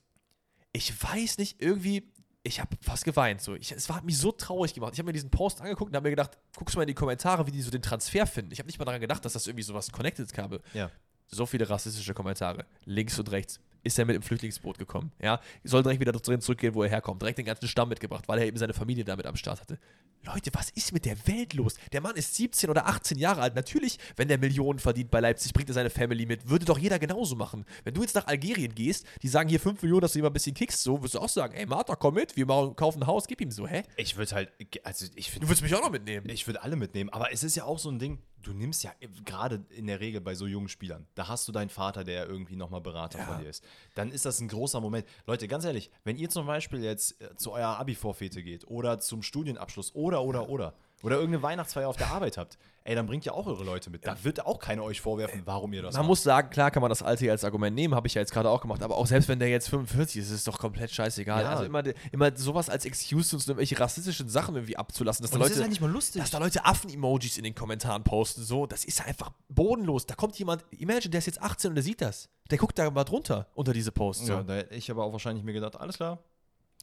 ich 0.73 0.93
weiß 1.03 1.39
nicht, 1.39 1.63
irgendwie, 1.63 2.13
ich 2.43 2.61
habe 2.61 2.77
fast 2.83 3.05
geweint. 3.05 3.41
So. 3.41 3.55
Ich, 3.55 3.73
es 3.73 3.89
hat 3.89 4.05
mich 4.05 4.19
so 4.19 4.33
traurig 4.33 4.75
gemacht. 4.75 4.93
Ich 4.93 4.99
habe 4.99 5.07
mir 5.07 5.13
diesen 5.13 5.31
Post 5.31 5.61
angeguckt 5.61 5.91
und 5.91 5.97
habe 5.97 6.05
mir 6.05 6.11
gedacht, 6.11 6.37
guckst 6.57 6.75
du 6.75 6.79
mal 6.79 6.83
in 6.83 6.89
die 6.89 6.95
Kommentare, 6.95 7.47
wie 7.47 7.53
die 7.53 7.63
so 7.63 7.71
den 7.71 7.81
Transfer 7.81 8.27
finden. 8.27 8.53
Ich 8.53 8.59
habe 8.59 8.67
nicht 8.67 8.79
mal 8.79 8.85
daran 8.85 9.01
gedacht, 9.01 9.25
dass 9.25 9.33
das 9.33 9.47
irgendwie 9.47 9.63
sowas 9.63 9.91
connected 9.93 10.37
habe. 10.37 10.61
Ja. 10.75 10.91
So 11.29 11.47
viele 11.47 11.69
rassistische 11.71 12.13
Kommentare. 12.13 12.67
Links 12.85 13.19
und 13.19 13.31
rechts 13.31 13.61
ist 13.87 13.99
er 13.99 14.05
mit 14.05 14.15
dem 14.15 14.23
Flüchtlingsboot 14.23 14.79
gekommen. 14.79 15.13
Ja, 15.23 15.41
soll 15.65 15.83
direkt 15.83 16.01
wieder 16.01 16.13
drin 16.13 16.41
zurückgehen, 16.41 16.75
wo 16.75 16.83
er 16.83 16.91
herkommt. 16.91 17.23
Direkt 17.23 17.39
den 17.39 17.47
ganzen 17.47 17.69
Stamm 17.69 17.89
mitgebracht, 17.89 18.29
weil 18.29 18.39
er 18.39 18.47
eben 18.47 18.57
seine 18.57 18.75
Familie 18.75 19.05
damit 19.05 19.27
am 19.27 19.37
Start 19.37 19.61
hatte. 19.61 19.79
Leute, 20.27 20.51
was 20.55 20.71
ist 20.71 20.93
mit 20.93 21.05
der 21.05 21.17
Welt 21.29 21.55
los? 21.55 21.77
Der 21.93 22.01
Mann 22.01 22.17
ist 22.17 22.35
17 22.35 22.69
oder 22.69 22.87
18 22.89 23.17
Jahre 23.17 23.43
alt. 23.43 23.55
Natürlich, 23.55 23.99
wenn 24.17 24.27
der 24.27 24.39
Millionen 24.39 24.81
verdient 24.81 25.11
bei 25.11 25.21
Leipzig, 25.21 25.53
bringt 25.53 25.71
er 25.71 25.75
seine 25.75 25.91
Family 25.91 26.27
mit. 26.27 26.49
Würde 26.49 26.65
doch 26.65 26.79
jeder 26.79 26.99
genauso 26.99 27.37
machen. 27.37 27.65
Wenn 27.85 27.95
du 27.95 28.03
jetzt 28.03 28.17
nach 28.17 28.27
Algerien 28.27 28.75
gehst, 28.75 29.07
die 29.23 29.29
sagen 29.29 29.49
hier 29.49 29.61
5 29.61 29.81
Millionen, 29.83 30.01
dass 30.01 30.15
du 30.15 30.19
immer 30.19 30.31
ein 30.31 30.33
bisschen 30.33 30.55
kickst, 30.55 30.83
so, 30.83 31.01
wirst 31.03 31.15
du 31.15 31.21
auch 31.21 31.29
sagen, 31.29 31.55
ey 31.55 31.67
Martha, 31.67 31.95
komm 31.95 32.15
mit, 32.15 32.37
wir 32.37 32.47
kaufen 32.47 33.03
ein 33.03 33.07
Haus, 33.07 33.29
gib 33.29 33.41
ihm 33.41 33.53
so, 33.53 33.69
hä? 33.69 33.85
Ich 33.97 34.17
würde 34.17 34.35
halt, 34.35 34.53
also 34.83 35.07
ich 35.15 35.31
finde. 35.31 35.47
Du 35.47 35.51
würdest 35.51 35.63
mich 35.63 35.75
auch 35.77 35.83
noch 35.83 35.91
mitnehmen. 35.91 36.29
Ich 36.29 36.47
würde 36.49 36.63
alle 36.63 36.75
mitnehmen, 36.75 37.11
aber 37.11 37.33
es 37.33 37.45
ist 37.45 37.55
ja 37.55 37.65
auch 37.65 37.79
so 37.79 37.89
ein 37.91 38.01
Ding, 38.01 38.19
du 38.47 38.53
nimmst 38.53 38.85
ja 38.85 38.93
gerade 39.25 39.65
in 39.71 39.87
der 39.87 40.01
Regel 40.01 40.21
bei 40.21 40.35
so 40.35 40.47
jungen 40.47 40.69
Spielern, 40.69 41.07
da 41.15 41.29
hast 41.29 41.49
du 41.49 41.53
deinen 41.53 41.71
Vater, 41.71 42.05
der 42.05 42.27
irgendwie 42.27 42.57
nochmal 42.57 42.81
Berater 42.81 43.19
ja. 43.19 43.25
von 43.25 43.39
dir 43.41 43.49
ist. 43.49 43.65
Dann 43.95 44.11
ist 44.11 44.25
das 44.25 44.41
ein 44.41 44.49
großer 44.49 44.81
Moment. 44.81 45.07
Leute, 45.27 45.49
ganz 45.49 45.65
ehrlich, 45.65 45.91
wenn 46.05 46.17
ihr 46.17 46.31
zum 46.31 46.47
Beispiel 46.47 46.83
jetzt 46.83 47.21
äh, 47.21 47.35
zu 47.37 47.53
eurer 47.53 47.79
Abi-Vorfete 47.79 48.43
geht 48.43 48.67
oder 48.69 48.99
zum 48.99 49.23
Studienabschluss 49.23 49.95
oder, 49.95 50.23
oder, 50.23 50.49
oder, 50.49 50.75
oder 51.03 51.17
irgendeine 51.17 51.43
Weihnachtsfeier 51.43 51.89
auf 51.89 51.97
der 51.97 52.09
Arbeit 52.09 52.39
habt, 52.39 52.59
ey, 52.87 52.95
dann 52.95 53.07
bringt 53.07 53.25
ja 53.25 53.33
auch 53.33 53.47
eure 53.47 53.65
Leute 53.65 53.91
mit. 53.91 54.07
Da 54.07 54.17
wird 54.23 54.47
auch 54.47 54.59
keiner 54.59 54.83
euch 54.83 55.01
vorwerfen, 55.01 55.43
warum 55.45 55.73
ihr 55.73 55.83
das 55.83 55.95
Man 55.95 56.03
macht. 56.03 56.09
muss 56.09 56.23
sagen, 56.23 56.51
klar 56.51 56.71
kann 56.71 56.81
man 56.81 56.89
das 56.89 57.03
Alte 57.03 57.31
als 57.31 57.45
Argument 57.45 57.75
nehmen, 57.75 57.95
habe 57.95 58.07
ich 58.07 58.15
ja 58.15 58.21
jetzt 58.21 58.33
gerade 58.33 58.49
auch 58.49 58.61
gemacht, 58.61 58.83
aber 58.83 58.97
auch 58.97 59.07
selbst 59.07 59.29
wenn 59.29 59.39
der 59.39 59.49
jetzt 59.49 59.69
45 59.69 60.23
ist, 60.23 60.29
ist 60.29 60.33
es 60.33 60.45
doch 60.45 60.59
komplett 60.59 60.91
scheißegal. 60.91 61.43
Ja. 61.43 61.51
Also 61.51 61.65
immer, 61.65 61.83
immer 62.13 62.37
sowas 62.37 62.71
als 62.71 62.85
Excuse, 62.85 63.35
uns 63.35 63.47
irgendwelche 63.47 63.79
rassistischen 63.79 64.29
Sachen 64.29 64.55
irgendwie 64.55 64.77
abzulassen. 64.77 65.23
Dass 65.23 65.33
Und 65.33 65.41
da 65.41 65.45
Leute, 65.45 65.51
das 65.51 65.59
ist 65.59 65.63
ja 65.65 65.69
nicht 65.69 65.81
mal 65.81 65.91
lustig. 65.91 66.23
Dass 66.23 66.31
da 66.31 66.39
Leute 66.39 66.65
Affen-Emojis 66.65 67.39
in 67.39 67.45
den 67.45 67.55
Kommentaren 67.55 68.05
posten, 68.05 68.43
so, 68.43 68.67
das 68.67 68.85
ist 68.85 69.07
einfach 69.07 69.31
bodenlos. 69.49 70.07
Da 70.07 70.15
kommt 70.15 70.39
jemand, 70.39 70.65
imagine, 70.71 71.11
der 71.11 71.19
ist 71.19 71.27
jetzt 71.27 71.43
18 71.43 71.71
und 71.71 71.75
der 71.75 71.85
sieht 71.85 72.01
das. 72.01 72.29
Der 72.51 72.59
guckt 72.59 72.79
da 72.79 72.91
mal 72.91 73.05
drunter 73.05 73.49
unter 73.55 73.73
diese 73.73 73.91
Posts. 73.93 74.29
Ja, 74.29 74.39
so. 74.39 74.43
da 74.45 74.55
hätte 74.55 74.75
ich 74.75 74.91
aber 74.91 75.05
auch 75.05 75.13
wahrscheinlich 75.13 75.45
mir 75.45 75.53
gedacht, 75.53 75.77
alles 75.77 75.97
klar, 75.97 76.19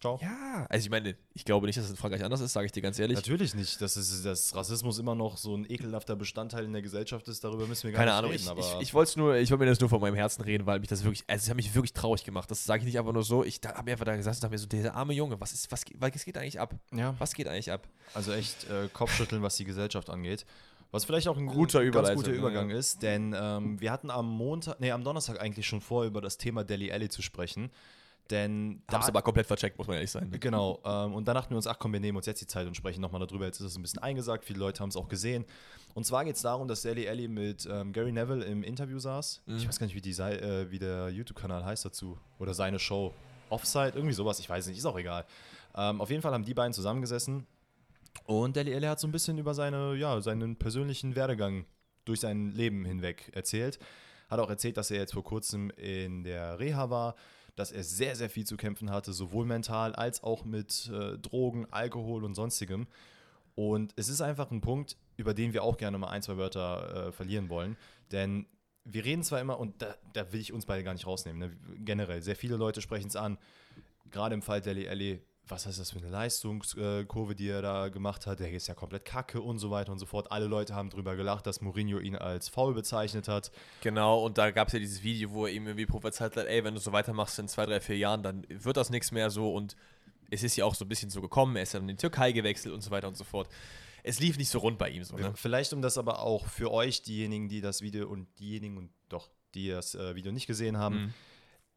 Ciao. 0.03 0.19
Ja, 0.21 0.65
also 0.67 0.83
ich 0.83 0.89
meine, 0.89 1.15
ich 1.33 1.45
glaube 1.45 1.65
nicht, 1.65 1.77
dass 1.77 1.85
es 1.85 1.91
in 1.91 1.95
Frankreich 1.95 2.25
anders 2.25 2.41
ist, 2.41 2.51
sage 2.51 2.65
ich 2.65 2.73
dir 2.73 2.81
ganz 2.81 2.99
ehrlich. 2.99 3.15
Natürlich 3.15 3.55
nicht. 3.55 3.79
Dass, 3.79 3.95
es, 3.95 4.21
dass 4.21 4.53
Rassismus 4.53 4.99
immer 4.99 5.15
noch 5.15 5.37
so 5.37 5.55
ein 5.55 5.65
ekelhafter 5.71 6.17
Bestandteil 6.17 6.65
in 6.65 6.73
der 6.73 6.81
Gesellschaft 6.81 7.25
ist, 7.29 7.41
darüber 7.41 7.67
müssen 7.67 7.83
wir 7.83 7.93
gar 7.93 7.99
Keine 7.99 8.11
nicht 8.11 8.17
Ahnung, 8.17 8.31
reden. 8.31 8.45
Keine 8.45 8.59
Ahnung, 8.59 8.81
ich, 8.81 8.89
ich, 8.89 8.93
wollte 8.93 9.17
nur, 9.17 9.37
ich 9.37 9.49
wollte 9.49 9.63
mir 9.63 9.69
das 9.69 9.79
nur 9.79 9.87
von 9.87 10.01
meinem 10.01 10.15
Herzen 10.15 10.41
reden, 10.41 10.65
weil 10.65 10.81
mich 10.81 10.89
das 10.89 11.05
wirklich, 11.05 11.23
also 11.27 11.43
es 11.43 11.49
hat 11.49 11.55
mich 11.55 11.73
wirklich 11.73 11.93
traurig 11.93 12.25
gemacht. 12.25 12.51
Das 12.51 12.65
sage 12.65 12.81
ich 12.81 12.85
nicht 12.85 12.99
einfach 12.99 13.13
nur 13.13 13.23
so. 13.23 13.45
Ich 13.45 13.61
habe 13.65 13.81
mir 13.85 13.91
einfach 13.93 14.03
da 14.03 14.17
gesagt, 14.17 14.43
dachte 14.43 14.51
mir 14.51 14.57
so, 14.57 14.67
dieser 14.67 14.93
arme 14.93 15.13
Junge, 15.13 15.39
was 15.39 15.53
ist, 15.53 15.71
was, 15.71 15.85
was 15.97 16.25
geht 16.25 16.37
eigentlich 16.37 16.59
ab? 16.59 16.75
Ja. 16.93 17.15
Was 17.19 17.33
geht 17.33 17.47
eigentlich 17.47 17.71
ab? 17.71 17.87
Also 18.13 18.33
echt 18.33 18.69
äh, 18.69 18.89
Kopfschütteln, 18.91 19.41
was 19.41 19.55
die 19.55 19.63
Gesellschaft 19.63 20.09
angeht. 20.09 20.45
Was 20.91 21.05
vielleicht 21.05 21.29
auch 21.29 21.37
ein 21.37 21.47
guter 21.47 21.89
ganz 21.91 22.13
guter 22.13 22.31
Übergang 22.31 22.71
ja. 22.71 22.75
ist, 22.75 23.03
denn 23.03 23.33
ähm, 23.39 23.79
wir 23.79 23.89
hatten 23.89 24.11
am 24.11 24.29
Montag, 24.29 24.81
nee, 24.81 24.91
am 24.91 25.05
Donnerstag 25.05 25.39
eigentlich 25.39 25.65
schon 25.65 25.79
vor, 25.79 26.03
über 26.03 26.19
das 26.19 26.37
Thema 26.37 26.65
Delhi 26.65 26.91
Alley 26.91 27.07
zu 27.07 27.21
sprechen. 27.21 27.71
Denn 28.29 28.81
da 28.87 28.93
Haben 28.93 29.01
es 29.01 29.09
aber 29.09 29.21
komplett 29.21 29.47
vercheckt, 29.47 29.77
muss 29.77 29.87
man 29.87 29.95
ehrlich 29.95 30.11
sein. 30.11 30.31
Genau. 30.39 30.79
Ähm, 30.85 31.13
und 31.13 31.27
dann 31.27 31.35
dachten 31.35 31.49
wir 31.49 31.57
uns, 31.57 31.67
ach 31.67 31.77
komm, 31.77 31.91
wir 31.93 31.99
nehmen 31.99 32.15
uns 32.15 32.25
jetzt 32.25 32.41
die 32.41 32.47
Zeit 32.47 32.65
und 32.65 32.75
sprechen 32.75 33.01
nochmal 33.01 33.25
darüber. 33.25 33.45
Jetzt 33.45 33.59
ist 33.59 33.67
es 33.67 33.75
ein 33.77 33.81
bisschen 33.81 34.01
eingesagt, 34.01 34.45
viele 34.45 34.59
Leute 34.59 34.79
haben 34.79 34.89
es 34.89 34.95
auch 34.95 35.09
gesehen. 35.09 35.45
Und 35.93 36.05
zwar 36.05 36.23
geht 36.23 36.37
es 36.37 36.41
darum, 36.41 36.67
dass 36.67 36.81
Sally 36.81 37.05
Ellie 37.05 37.27
mit 37.27 37.67
ähm, 37.69 37.91
Gary 37.91 38.11
Neville 38.11 38.43
im 38.45 38.63
Interview 38.63 38.97
saß. 38.97 39.41
Mhm. 39.45 39.57
Ich 39.57 39.67
weiß 39.67 39.77
gar 39.77 39.87
nicht, 39.87 39.95
wie, 39.95 40.01
die, 40.01 40.11
äh, 40.11 40.71
wie 40.71 40.79
der 40.79 41.09
YouTube-Kanal 41.09 41.65
heißt 41.65 41.85
dazu. 41.85 42.17
Oder 42.39 42.53
seine 42.53 42.79
Show. 42.79 43.13
Offside, 43.49 43.91
irgendwie 43.93 44.13
sowas, 44.13 44.39
ich 44.39 44.49
weiß 44.49 44.65
nicht, 44.67 44.77
ist 44.79 44.85
auch 44.85 44.97
egal. 44.97 45.25
Ähm, 45.75 46.01
auf 46.01 46.09
jeden 46.09 46.21
Fall 46.21 46.33
haben 46.33 46.45
die 46.45 46.55
beiden 46.55 46.73
zusammengesessen 46.73 47.45
Und 48.25 48.55
Deli 48.55 48.73
Alli 48.73 48.87
hat 48.87 48.99
so 48.99 49.07
ein 49.07 49.11
bisschen 49.11 49.37
über 49.37 49.53
seine, 49.53 49.95
ja, 49.95 50.19
seinen 50.21 50.55
persönlichen 50.55 51.15
Werdegang 51.15 51.65
durch 52.05 52.21
sein 52.21 52.51
Leben 52.51 52.85
hinweg 52.85 53.31
erzählt. 53.33 53.79
Hat 54.29 54.39
auch 54.39 54.49
erzählt, 54.49 54.77
dass 54.77 54.91
er 54.91 54.97
jetzt 54.97 55.13
vor 55.13 55.23
kurzem 55.23 55.69
in 55.71 56.23
der 56.23 56.59
Reha 56.59 56.89
war, 56.89 57.15
dass 57.55 57.71
er 57.71 57.83
sehr, 57.83 58.15
sehr 58.15 58.29
viel 58.29 58.45
zu 58.45 58.57
kämpfen 58.57 58.89
hatte, 58.89 59.13
sowohl 59.13 59.45
mental 59.45 59.93
als 59.93 60.23
auch 60.23 60.45
mit 60.45 60.89
äh, 60.89 61.17
Drogen, 61.17 61.67
Alkohol 61.71 62.23
und 62.23 62.35
sonstigem. 62.35 62.87
Und 63.55 63.93
es 63.95 64.09
ist 64.09 64.21
einfach 64.21 64.49
ein 64.51 64.61
Punkt, 64.61 64.97
über 65.17 65.33
den 65.33 65.53
wir 65.53 65.63
auch 65.63 65.77
gerne 65.77 65.97
mal 65.97 66.09
ein, 66.09 66.23
zwei 66.23 66.37
Wörter 66.37 67.07
äh, 67.07 67.11
verlieren 67.11 67.49
wollen. 67.49 67.77
Denn 68.11 68.47
wir 68.83 69.05
reden 69.05 69.23
zwar 69.23 69.39
immer, 69.39 69.59
und 69.59 69.81
da, 69.81 69.95
da 70.13 70.31
will 70.33 70.41
ich 70.41 70.51
uns 70.51 70.65
beide 70.65 70.83
gar 70.83 70.93
nicht 70.93 71.05
rausnehmen, 71.05 71.39
ne? 71.39 71.57
generell, 71.85 72.21
sehr 72.21 72.35
viele 72.35 72.57
Leute 72.57 72.81
sprechen 72.81 73.07
es 73.07 73.15
an, 73.15 73.37
gerade 74.09 74.33
im 74.35 74.41
Fall 74.41 74.61
Deli 74.61 74.87
Alli, 74.89 75.21
was 75.47 75.65
heißt 75.65 75.79
das 75.79 75.91
für 75.91 75.99
eine 75.99 76.09
Leistungskurve, 76.09 77.35
die 77.35 77.49
er 77.49 77.61
da 77.61 77.89
gemacht 77.89 78.27
hat, 78.27 78.39
der 78.39 78.51
ist 78.51 78.67
ja 78.67 78.73
komplett 78.73 79.03
kacke 79.05 79.41
und 79.41 79.59
so 79.59 79.71
weiter 79.71 79.91
und 79.91 79.99
so 79.99 80.05
fort. 80.05 80.31
Alle 80.31 80.45
Leute 80.47 80.73
haben 80.73 80.89
drüber 80.89 81.15
gelacht, 81.15 81.45
dass 81.45 81.59
Mourinho 81.61 81.99
ihn 81.99 82.15
als 82.15 82.47
faul 82.47 82.73
bezeichnet 82.73 83.27
hat. 83.27 83.51
Genau, 83.81 84.23
und 84.23 84.37
da 84.37 84.51
gab 84.51 84.67
es 84.67 84.73
ja 84.73 84.79
dieses 84.79 85.03
Video, 85.03 85.31
wo 85.31 85.45
er 85.45 85.51
ihm 85.51 85.67
irgendwie 85.67 85.85
prophezeit 85.85 86.35
hat, 86.37 86.47
ey, 86.47 86.63
wenn 86.63 86.73
du 86.73 86.79
so 86.79 86.91
weitermachst 86.93 87.37
in 87.39 87.47
zwei, 87.47 87.65
drei, 87.65 87.81
vier 87.81 87.97
Jahren, 87.97 88.23
dann 88.23 88.45
wird 88.49 88.77
das 88.77 88.89
nichts 88.89 89.11
mehr 89.11 89.29
so 89.29 89.53
und 89.53 89.75
es 90.31 90.43
ist 90.43 90.55
ja 90.55 90.65
auch 90.65 90.75
so 90.75 90.85
ein 90.85 90.89
bisschen 90.89 91.09
so 91.09 91.21
gekommen, 91.21 91.55
er 91.57 91.63
ist 91.63 91.73
dann 91.73 91.83
in 91.83 91.89
die 91.89 91.95
Türkei 91.95 92.31
gewechselt 92.31 92.73
und 92.73 92.81
so 92.81 92.89
weiter 92.89 93.07
und 93.07 93.17
so 93.17 93.23
fort. 93.23 93.49
Es 94.01 94.19
lief 94.19 94.37
nicht 94.37 94.49
so 94.49 94.59
rund 94.59 94.77
bei 94.77 94.89
ihm 94.89 95.03
so, 95.03 95.15
ne? 95.15 95.33
Vielleicht 95.35 95.73
um 95.73 95.81
das 95.81 95.97
aber 95.97 96.19
auch 96.19 96.47
für 96.47 96.71
euch, 96.71 97.03
diejenigen, 97.03 97.49
die 97.49 97.61
das 97.61 97.81
Video 97.81 98.09
und 98.09 98.27
diejenigen 98.39 98.77
und 98.77 98.89
doch, 99.09 99.29
die 99.53 99.69
das 99.69 99.95
äh, 99.95 100.15
Video 100.15 100.31
nicht 100.31 100.47
gesehen 100.47 100.77
haben, 100.77 100.95
Mhm. 100.95 101.13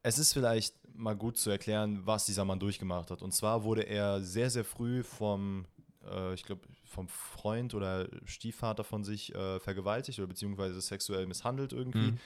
Es 0.07 0.19
ist 0.19 0.33
vielleicht 0.33 0.77
mal 0.95 1.17
gut 1.17 1.37
zu 1.37 1.51
erklären, 1.51 2.01
was 2.05 2.27
dieser 2.27 2.45
Mann 2.45 2.61
durchgemacht 2.61 3.11
hat. 3.11 3.23
Und 3.23 3.33
zwar 3.33 3.65
wurde 3.65 3.83
er 3.83 4.23
sehr, 4.23 4.51
sehr 4.51 4.65
früh 4.65 5.03
vom, 5.03 5.67
äh, 6.09 6.33
ich 6.33 6.45
glaube, 6.45 6.63
vom 6.85 7.09
Freund 7.09 7.75
oder 7.75 8.09
Stiefvater 8.25 8.85
von 8.85 9.03
sich 9.03 9.35
äh, 9.35 9.59
vergewaltigt 9.59 10.21
oder 10.21 10.29
beziehungsweise 10.29 10.81
sexuell 10.81 11.27
misshandelt 11.27 11.73
irgendwie. 11.73 12.13
Mhm. 12.13 12.19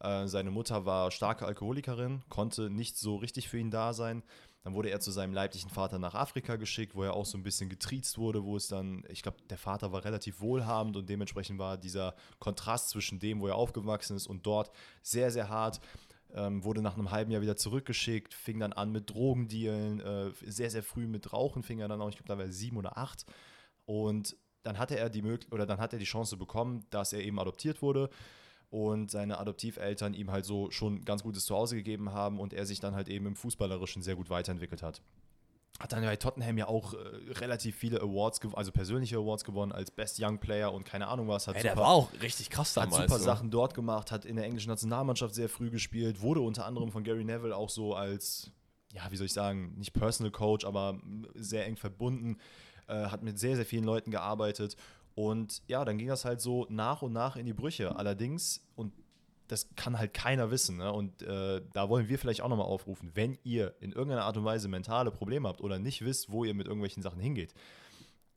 Äh, 0.00 0.28
seine 0.28 0.52
Mutter 0.52 0.86
war 0.86 1.10
starke 1.10 1.44
Alkoholikerin, 1.44 2.22
konnte 2.28 2.70
nicht 2.70 2.96
so 2.96 3.16
richtig 3.16 3.48
für 3.48 3.58
ihn 3.58 3.72
da 3.72 3.94
sein. 3.94 4.22
Dann 4.62 4.74
wurde 4.74 4.90
er 4.90 5.00
zu 5.00 5.10
seinem 5.10 5.34
leiblichen 5.34 5.70
Vater 5.70 5.98
nach 5.98 6.14
Afrika 6.14 6.54
geschickt, 6.54 6.94
wo 6.94 7.02
er 7.02 7.14
auch 7.14 7.26
so 7.26 7.36
ein 7.36 7.42
bisschen 7.42 7.68
getriezt 7.68 8.16
wurde, 8.16 8.44
wo 8.44 8.56
es 8.56 8.68
dann, 8.68 9.02
ich 9.08 9.22
glaube, 9.22 9.38
der 9.50 9.58
Vater 9.58 9.90
war 9.90 10.04
relativ 10.04 10.40
wohlhabend 10.40 10.96
und 10.96 11.08
dementsprechend 11.08 11.58
war 11.58 11.76
dieser 11.78 12.14
Kontrast 12.38 12.90
zwischen 12.90 13.18
dem, 13.18 13.40
wo 13.40 13.48
er 13.48 13.56
aufgewachsen 13.56 14.16
ist 14.16 14.28
und 14.28 14.46
dort 14.46 14.70
sehr, 15.02 15.32
sehr 15.32 15.48
hart. 15.48 15.80
Ähm, 16.36 16.64
wurde 16.64 16.82
nach 16.82 16.94
einem 16.94 17.12
halben 17.12 17.30
Jahr 17.30 17.42
wieder 17.42 17.56
zurückgeschickt, 17.56 18.34
fing 18.34 18.58
dann 18.58 18.72
an 18.72 18.90
mit 18.90 19.10
Drogendealen, 19.10 20.00
äh, 20.00 20.32
sehr, 20.44 20.68
sehr 20.68 20.82
früh 20.82 21.06
mit 21.06 21.32
Rauchen 21.32 21.62
fing 21.62 21.78
er 21.78 21.86
dann 21.86 22.00
auch, 22.00 22.08
ich 22.08 22.16
glaube, 22.16 22.28
da 22.28 22.38
war 22.38 22.44
er 22.44 22.52
sieben 22.52 22.76
oder 22.76 22.98
acht. 22.98 23.24
Und 23.84 24.36
dann 24.64 24.78
hatte 24.78 24.98
er 24.98 25.10
die 25.10 25.22
Möglichkeit 25.22 25.52
oder 25.52 25.66
dann 25.66 25.78
hat 25.78 25.92
er 25.92 25.98
die 25.98 26.04
Chance 26.04 26.36
bekommen, 26.36 26.86
dass 26.90 27.12
er 27.12 27.22
eben 27.22 27.38
adoptiert 27.38 27.82
wurde 27.82 28.10
und 28.70 29.10
seine 29.10 29.38
Adoptiveltern 29.38 30.14
ihm 30.14 30.32
halt 30.32 30.44
so 30.44 30.70
schon 30.72 31.04
ganz 31.04 31.22
gutes 31.22 31.44
Zuhause 31.44 31.76
gegeben 31.76 32.12
haben 32.12 32.40
und 32.40 32.52
er 32.52 32.66
sich 32.66 32.80
dann 32.80 32.96
halt 32.96 33.08
eben 33.08 33.26
im 33.26 33.36
Fußballerischen 33.36 34.02
sehr 34.02 34.16
gut 34.16 34.30
weiterentwickelt 34.30 34.82
hat. 34.82 35.00
Hat 35.80 35.92
dann 35.92 36.02
bei 36.04 36.14
Tottenham 36.16 36.56
ja 36.56 36.68
auch 36.68 36.94
äh, 36.94 36.98
relativ 37.32 37.74
viele 37.74 38.00
Awards, 38.00 38.40
also 38.54 38.70
persönliche 38.70 39.16
Awards 39.16 39.42
gewonnen 39.42 39.72
als 39.72 39.90
Best 39.90 40.22
Young 40.22 40.38
Player 40.38 40.72
und 40.72 40.84
keine 40.84 41.08
Ahnung 41.08 41.26
was. 41.26 41.48
Hat 41.48 41.56
Ey, 41.56 41.62
der 41.62 41.72
super- 41.72 41.82
war 41.82 41.90
auch 41.90 42.12
richtig 42.22 42.48
krass 42.48 42.76
hat 42.76 42.84
damals. 42.84 43.02
super 43.10 43.18
so. 43.18 43.24
Sachen 43.24 43.50
dort 43.50 43.74
gemacht, 43.74 44.12
hat 44.12 44.24
in 44.24 44.36
der 44.36 44.44
englischen 44.44 44.68
Nationalmannschaft 44.68 45.34
sehr 45.34 45.48
früh 45.48 45.70
gespielt, 45.70 46.20
wurde 46.20 46.40
unter 46.40 46.64
anderem 46.64 46.92
von 46.92 47.02
Gary 47.02 47.24
Neville 47.24 47.56
auch 47.56 47.70
so 47.70 47.94
als, 47.94 48.52
ja, 48.92 49.02
wie 49.10 49.16
soll 49.16 49.26
ich 49.26 49.32
sagen, 49.32 49.74
nicht 49.76 49.92
Personal 49.92 50.30
Coach, 50.30 50.64
aber 50.64 51.00
sehr 51.34 51.66
eng 51.66 51.76
verbunden, 51.76 52.38
äh, 52.86 53.06
hat 53.06 53.22
mit 53.24 53.40
sehr, 53.40 53.56
sehr 53.56 53.66
vielen 53.66 53.84
Leuten 53.84 54.12
gearbeitet. 54.12 54.76
Und 55.16 55.62
ja, 55.66 55.84
dann 55.84 55.98
ging 55.98 56.08
das 56.08 56.24
halt 56.24 56.40
so 56.40 56.66
nach 56.68 57.02
und 57.02 57.12
nach 57.12 57.34
in 57.36 57.46
die 57.46 57.52
Brüche. 57.52 57.96
Allerdings, 57.96 58.64
und 58.76 58.92
das 59.48 59.68
kann 59.76 59.98
halt 59.98 60.14
keiner 60.14 60.50
wissen. 60.50 60.78
Ne? 60.78 60.92
Und 60.92 61.22
äh, 61.22 61.60
da 61.72 61.88
wollen 61.88 62.08
wir 62.08 62.18
vielleicht 62.18 62.40
auch 62.40 62.48
nochmal 62.48 62.66
aufrufen, 62.66 63.10
wenn 63.14 63.38
ihr 63.44 63.74
in 63.80 63.92
irgendeiner 63.92 64.24
Art 64.24 64.36
und 64.36 64.44
Weise 64.44 64.68
mentale 64.68 65.10
Probleme 65.10 65.48
habt 65.48 65.60
oder 65.60 65.78
nicht 65.78 66.04
wisst, 66.04 66.30
wo 66.30 66.44
ihr 66.44 66.54
mit 66.54 66.66
irgendwelchen 66.66 67.02
Sachen 67.02 67.20
hingeht, 67.20 67.54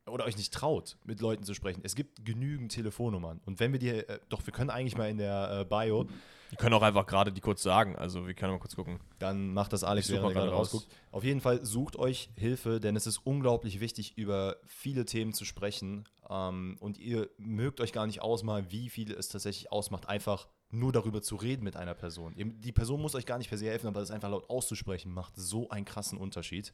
oder 0.07 0.25
euch 0.25 0.37
nicht 0.37 0.53
traut, 0.53 0.97
mit 1.03 1.19
Leuten 1.21 1.43
zu 1.43 1.53
sprechen. 1.53 1.81
Es 1.83 1.95
gibt 1.95 2.25
genügend 2.25 2.71
Telefonnummern. 2.71 3.41
Und 3.45 3.59
wenn 3.59 3.71
wir 3.71 3.79
die, 3.79 3.89
äh, 3.89 4.19
doch, 4.29 4.45
wir 4.45 4.53
können 4.53 4.69
eigentlich 4.69 4.97
mal 4.97 5.09
in 5.09 5.17
der 5.17 5.61
äh, 5.61 5.65
Bio, 5.65 6.07
Wir 6.49 6.57
können 6.57 6.73
auch 6.75 6.81
einfach 6.81 7.05
gerade 7.05 7.31
die 7.31 7.41
kurz 7.41 7.61
sagen. 7.61 7.95
Also, 7.95 8.25
wir 8.25 8.33
können 8.33 8.53
mal 8.53 8.59
kurz 8.59 8.75
gucken. 8.75 8.99
dann 9.19 9.53
macht 9.53 9.73
das 9.73 9.83
Alex, 9.83 10.09
während 10.09 10.27
er 10.27 10.33
gerade 10.33 10.47
gerade 10.47 10.57
raus. 10.57 10.73
rausguckt. 10.73 10.95
Auf 11.11 11.23
jeden 11.23 11.41
Fall 11.41 11.65
sucht 11.65 11.97
euch 11.97 12.29
Hilfe, 12.35 12.79
denn 12.79 12.95
es 12.95 13.05
ist 13.05 13.17
unglaublich 13.17 13.79
wichtig, 13.79 14.17
über 14.17 14.57
viele 14.65 15.03
Themen 15.05 15.33
zu 15.33 15.43
sprechen. 15.43 16.05
Ähm, 16.29 16.77
und 16.79 16.97
ihr 16.97 17.29
mögt 17.37 17.81
euch 17.81 17.91
gar 17.91 18.07
nicht 18.07 18.21
ausmalen, 18.21 18.67
wie 18.69 18.89
viel 18.89 19.11
es 19.11 19.27
tatsächlich 19.27 19.71
ausmacht, 19.71 20.07
einfach 20.07 20.47
nur 20.69 20.91
darüber 20.91 21.21
zu 21.21 21.35
reden 21.35 21.63
mit 21.63 21.75
einer 21.75 21.93
Person. 21.93 22.33
Die 22.35 22.71
Person 22.71 23.01
muss 23.01 23.15
euch 23.15 23.25
gar 23.25 23.37
nicht 23.37 23.49
per 23.49 23.57
se 23.57 23.67
helfen, 23.67 23.87
aber 23.87 23.99
das 23.99 24.11
einfach 24.11 24.29
laut 24.29 24.49
auszusprechen 24.49 25.13
macht 25.13 25.33
so 25.35 25.69
einen 25.69 25.85
krassen 25.85 26.17
Unterschied. 26.17 26.73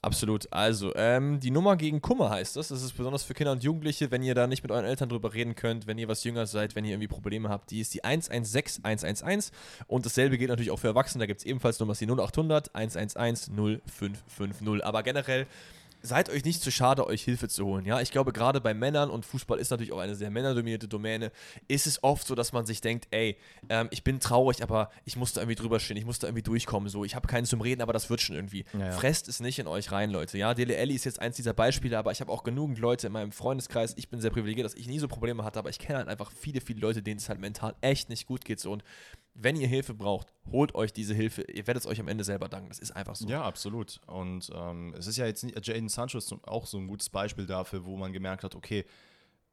Absolut. 0.00 0.52
Also, 0.52 0.94
ähm, 0.94 1.40
die 1.40 1.50
Nummer 1.50 1.76
gegen 1.76 2.00
Kummer 2.00 2.30
heißt 2.30 2.56
das. 2.56 2.68
Das 2.68 2.82
ist 2.82 2.92
besonders 2.92 3.24
für 3.24 3.34
Kinder 3.34 3.52
und 3.52 3.64
Jugendliche, 3.64 4.10
wenn 4.10 4.22
ihr 4.22 4.34
da 4.34 4.46
nicht 4.46 4.62
mit 4.62 4.70
euren 4.70 4.84
Eltern 4.84 5.08
drüber 5.08 5.34
reden 5.34 5.54
könnt, 5.54 5.86
wenn 5.86 5.98
ihr 5.98 6.08
was 6.08 6.22
jünger 6.24 6.46
seid, 6.46 6.76
wenn 6.76 6.84
ihr 6.84 6.92
irgendwie 6.92 7.08
Probleme 7.08 7.48
habt. 7.48 7.70
Die 7.70 7.80
ist 7.80 7.94
die 7.94 8.04
116111 8.04 9.50
und 9.86 10.06
dasselbe 10.06 10.38
gilt 10.38 10.50
natürlich 10.50 10.70
auch 10.70 10.78
für 10.78 10.88
Erwachsene. 10.88 11.22
Da 11.22 11.26
gibt 11.26 11.40
es 11.40 11.46
ebenfalls 11.46 11.80
Nummers 11.80 11.98
die 11.98 12.06
0800 12.06 12.74
111 12.74 13.48
0550. 13.48 14.84
Aber 14.84 15.02
generell 15.02 15.46
seid 16.02 16.30
euch 16.30 16.44
nicht 16.44 16.62
zu 16.62 16.70
schade, 16.70 17.06
euch 17.06 17.22
Hilfe 17.22 17.48
zu 17.48 17.64
holen. 17.64 17.84
Ja, 17.84 18.00
ich 18.00 18.10
glaube, 18.10 18.32
gerade 18.32 18.60
bei 18.60 18.74
Männern 18.74 19.10
und 19.10 19.24
Fußball 19.26 19.58
ist 19.58 19.70
natürlich 19.70 19.92
auch 19.92 19.98
eine 19.98 20.14
sehr 20.14 20.30
männerdominierte 20.30 20.88
Domäne, 20.88 21.32
ist 21.66 21.86
es 21.86 22.02
oft 22.02 22.26
so, 22.26 22.34
dass 22.34 22.52
man 22.52 22.66
sich 22.66 22.80
denkt, 22.80 23.08
ey, 23.10 23.36
ähm, 23.68 23.88
ich 23.90 24.04
bin 24.04 24.20
traurig, 24.20 24.62
aber 24.62 24.90
ich 25.04 25.16
muss 25.16 25.32
da 25.32 25.40
irgendwie 25.40 25.56
drüber 25.56 25.80
stehen, 25.80 25.96
ich 25.96 26.04
muss 26.04 26.18
da 26.18 26.28
irgendwie 26.28 26.42
durchkommen. 26.42 26.88
So, 26.88 27.04
ich 27.04 27.14
habe 27.14 27.26
keinen 27.26 27.44
zum 27.44 27.60
Reden, 27.60 27.82
aber 27.82 27.92
das 27.92 28.10
wird 28.10 28.20
schon 28.20 28.36
irgendwie. 28.36 28.64
Ja, 28.72 28.86
ja. 28.86 28.92
Fresst 28.92 29.28
es 29.28 29.40
nicht 29.40 29.58
in 29.58 29.66
euch 29.66 29.92
rein, 29.92 30.10
Leute. 30.10 30.38
Ja, 30.38 30.54
Dele 30.54 30.78
Alli 30.78 30.94
ist 30.94 31.04
jetzt 31.04 31.20
eins 31.20 31.36
dieser 31.36 31.54
Beispiele, 31.54 31.98
aber 31.98 32.12
ich 32.12 32.20
habe 32.20 32.32
auch 32.32 32.44
genügend 32.44 32.78
Leute 32.78 33.06
in 33.06 33.12
meinem 33.12 33.32
Freundeskreis. 33.32 33.94
Ich 33.96 34.08
bin 34.08 34.20
sehr 34.20 34.30
privilegiert, 34.30 34.64
dass 34.64 34.74
ich 34.74 34.86
nie 34.86 34.98
so 34.98 35.08
Probleme 35.08 35.44
hatte, 35.44 35.58
aber 35.58 35.70
ich 35.70 35.78
kenne 35.78 35.98
halt 35.98 36.08
einfach 36.08 36.30
viele, 36.30 36.60
viele 36.60 36.80
Leute, 36.80 37.02
denen 37.02 37.18
es 37.18 37.28
halt 37.28 37.40
mental 37.40 37.74
echt 37.80 38.08
nicht 38.08 38.26
gut 38.26 38.44
geht. 38.44 38.60
So. 38.60 38.72
Und 38.72 38.84
wenn 39.40 39.56
ihr 39.56 39.68
Hilfe 39.68 39.94
braucht, 39.94 40.32
holt 40.50 40.74
euch 40.74 40.92
diese 40.92 41.14
Hilfe. 41.14 41.42
Ihr 41.42 41.66
werdet 41.66 41.84
es 41.84 41.86
euch 41.86 42.00
am 42.00 42.08
Ende 42.08 42.24
selber 42.24 42.48
danken. 42.48 42.68
Das 42.68 42.80
ist 42.80 42.90
einfach 42.90 43.14
so. 43.14 43.28
Ja, 43.28 43.44
absolut. 43.44 44.00
Und 44.06 44.50
ähm, 44.52 44.94
es 44.98 45.06
ist 45.06 45.16
ja 45.16 45.26
jetzt 45.26 45.44
nicht, 45.44 45.64
Jaden 45.64 45.88
Sancho 45.88 46.18
ist 46.18 46.34
auch 46.42 46.66
so 46.66 46.76
ein 46.76 46.88
gutes 46.88 47.08
Beispiel 47.08 47.46
dafür, 47.46 47.84
wo 47.84 47.96
man 47.96 48.12
gemerkt 48.12 48.42
hat, 48.42 48.56
okay, 48.56 48.84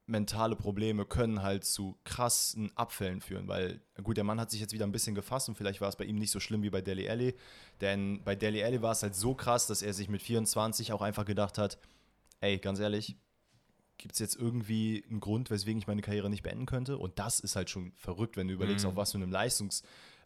mentale 0.07 0.55
Probleme 0.55 1.05
können 1.05 1.41
halt 1.43 1.65
zu 1.65 1.97
krassen 2.03 2.71
Abfällen 2.75 3.21
führen, 3.21 3.47
weil, 3.47 3.81
gut, 4.03 4.17
der 4.17 4.23
Mann 4.23 4.39
hat 4.39 4.51
sich 4.51 4.59
jetzt 4.59 4.73
wieder 4.73 4.85
ein 4.85 4.91
bisschen 4.91 5.15
gefasst 5.15 5.49
und 5.49 5.55
vielleicht 5.55 5.81
war 5.81 5.89
es 5.89 5.95
bei 5.95 6.05
ihm 6.05 6.17
nicht 6.17 6.31
so 6.31 6.39
schlimm 6.39 6.63
wie 6.63 6.69
bei 6.69 6.81
Deli 6.81 7.09
Alli, 7.09 7.35
denn 7.81 8.23
bei 8.23 8.35
Deli 8.35 8.63
Alli 8.63 8.81
war 8.81 8.91
es 8.91 9.01
halt 9.01 9.15
so 9.15 9.33
krass, 9.33 9.65
dass 9.65 9.81
er 9.81 9.93
sich 9.93 10.07
mit 10.07 10.21
24 10.21 10.93
auch 10.93 11.01
einfach 11.01 11.25
gedacht 11.25 11.57
hat, 11.57 11.79
ey, 12.39 12.59
ganz 12.59 12.79
ehrlich, 12.79 13.17
gibt 13.97 14.13
es 14.13 14.19
jetzt 14.19 14.35
irgendwie 14.35 15.03
einen 15.09 15.19
Grund, 15.19 15.49
weswegen 15.49 15.79
ich 15.79 15.87
meine 15.87 16.01
Karriere 16.01 16.29
nicht 16.29 16.43
beenden 16.43 16.65
könnte? 16.65 16.97
Und 16.97 17.17
das 17.19 17.39
ist 17.39 17.55
halt 17.55 17.69
schon 17.69 17.91
verrückt, 17.95 18.37
wenn 18.37 18.47
du 18.47 18.53
überlegst, 18.53 18.85
Mhm. 18.85 18.91
auf 18.91 18.95
was 18.97 19.11
für 19.11 19.17
einem 19.17 19.31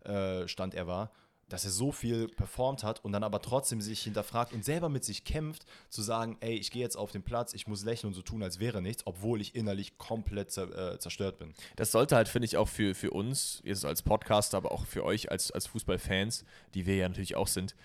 Leistungsstand 0.04 0.74
er 0.74 0.88
war, 0.88 1.12
dass 1.50 1.66
er 1.66 1.72
so 1.72 1.92
viel 1.92 2.28
performt 2.28 2.84
hat 2.84 3.04
und 3.04 3.12
dann 3.12 3.24
aber 3.24 3.42
trotzdem 3.42 3.82
sich 3.82 4.02
hinterfragt 4.04 4.54
und 4.54 4.64
selber 4.64 4.88
mit 4.88 5.04
sich 5.04 5.24
kämpft, 5.24 5.66
zu 5.90 6.04
sagen, 6.04 6.38
ey, 6.42 6.54
ich 6.54 6.70
gehe 6.70 6.84
jetzt 6.84 6.96
auf 6.96 7.12
den 7.12 7.24
Platz, 7.24 7.54
ich 7.56 7.66
muss 7.66 7.84
lächeln 7.84 8.10
und 8.10 8.14
so 8.14 8.22
tun, 8.22 8.44
als 8.44 8.60
wäre 8.60 8.84
nichts, 8.84 9.08
obwohl 9.08 9.42
ich 9.42 9.56
innerlich 9.56 9.98
komplett 9.98 10.52
zer 10.52 10.94
äh, 10.94 11.00
zerstört 11.00 11.40
bin. 11.40 11.54
Das 11.76 11.92
sollte 11.92 12.16
halt, 12.16 12.28
finde 12.28 12.46
ich, 12.46 12.58
auch 12.58 12.68
für, 12.68 12.94
für 12.94 13.10
uns, 13.12 13.62
jetzt 13.66 13.84
als 13.84 14.04
Podcaster, 14.04 14.58
aber 14.58 14.72
auch 14.72 14.86
für 14.86 15.04
euch 15.04 15.32
als, 15.32 15.50
als 15.50 15.66
Fußballfans, 15.66 16.46
die 16.76 16.86
wir 16.86 16.98
ja 16.98 17.10
natürlich 17.10 17.36
auch 17.36 17.48
sind, 17.48 17.76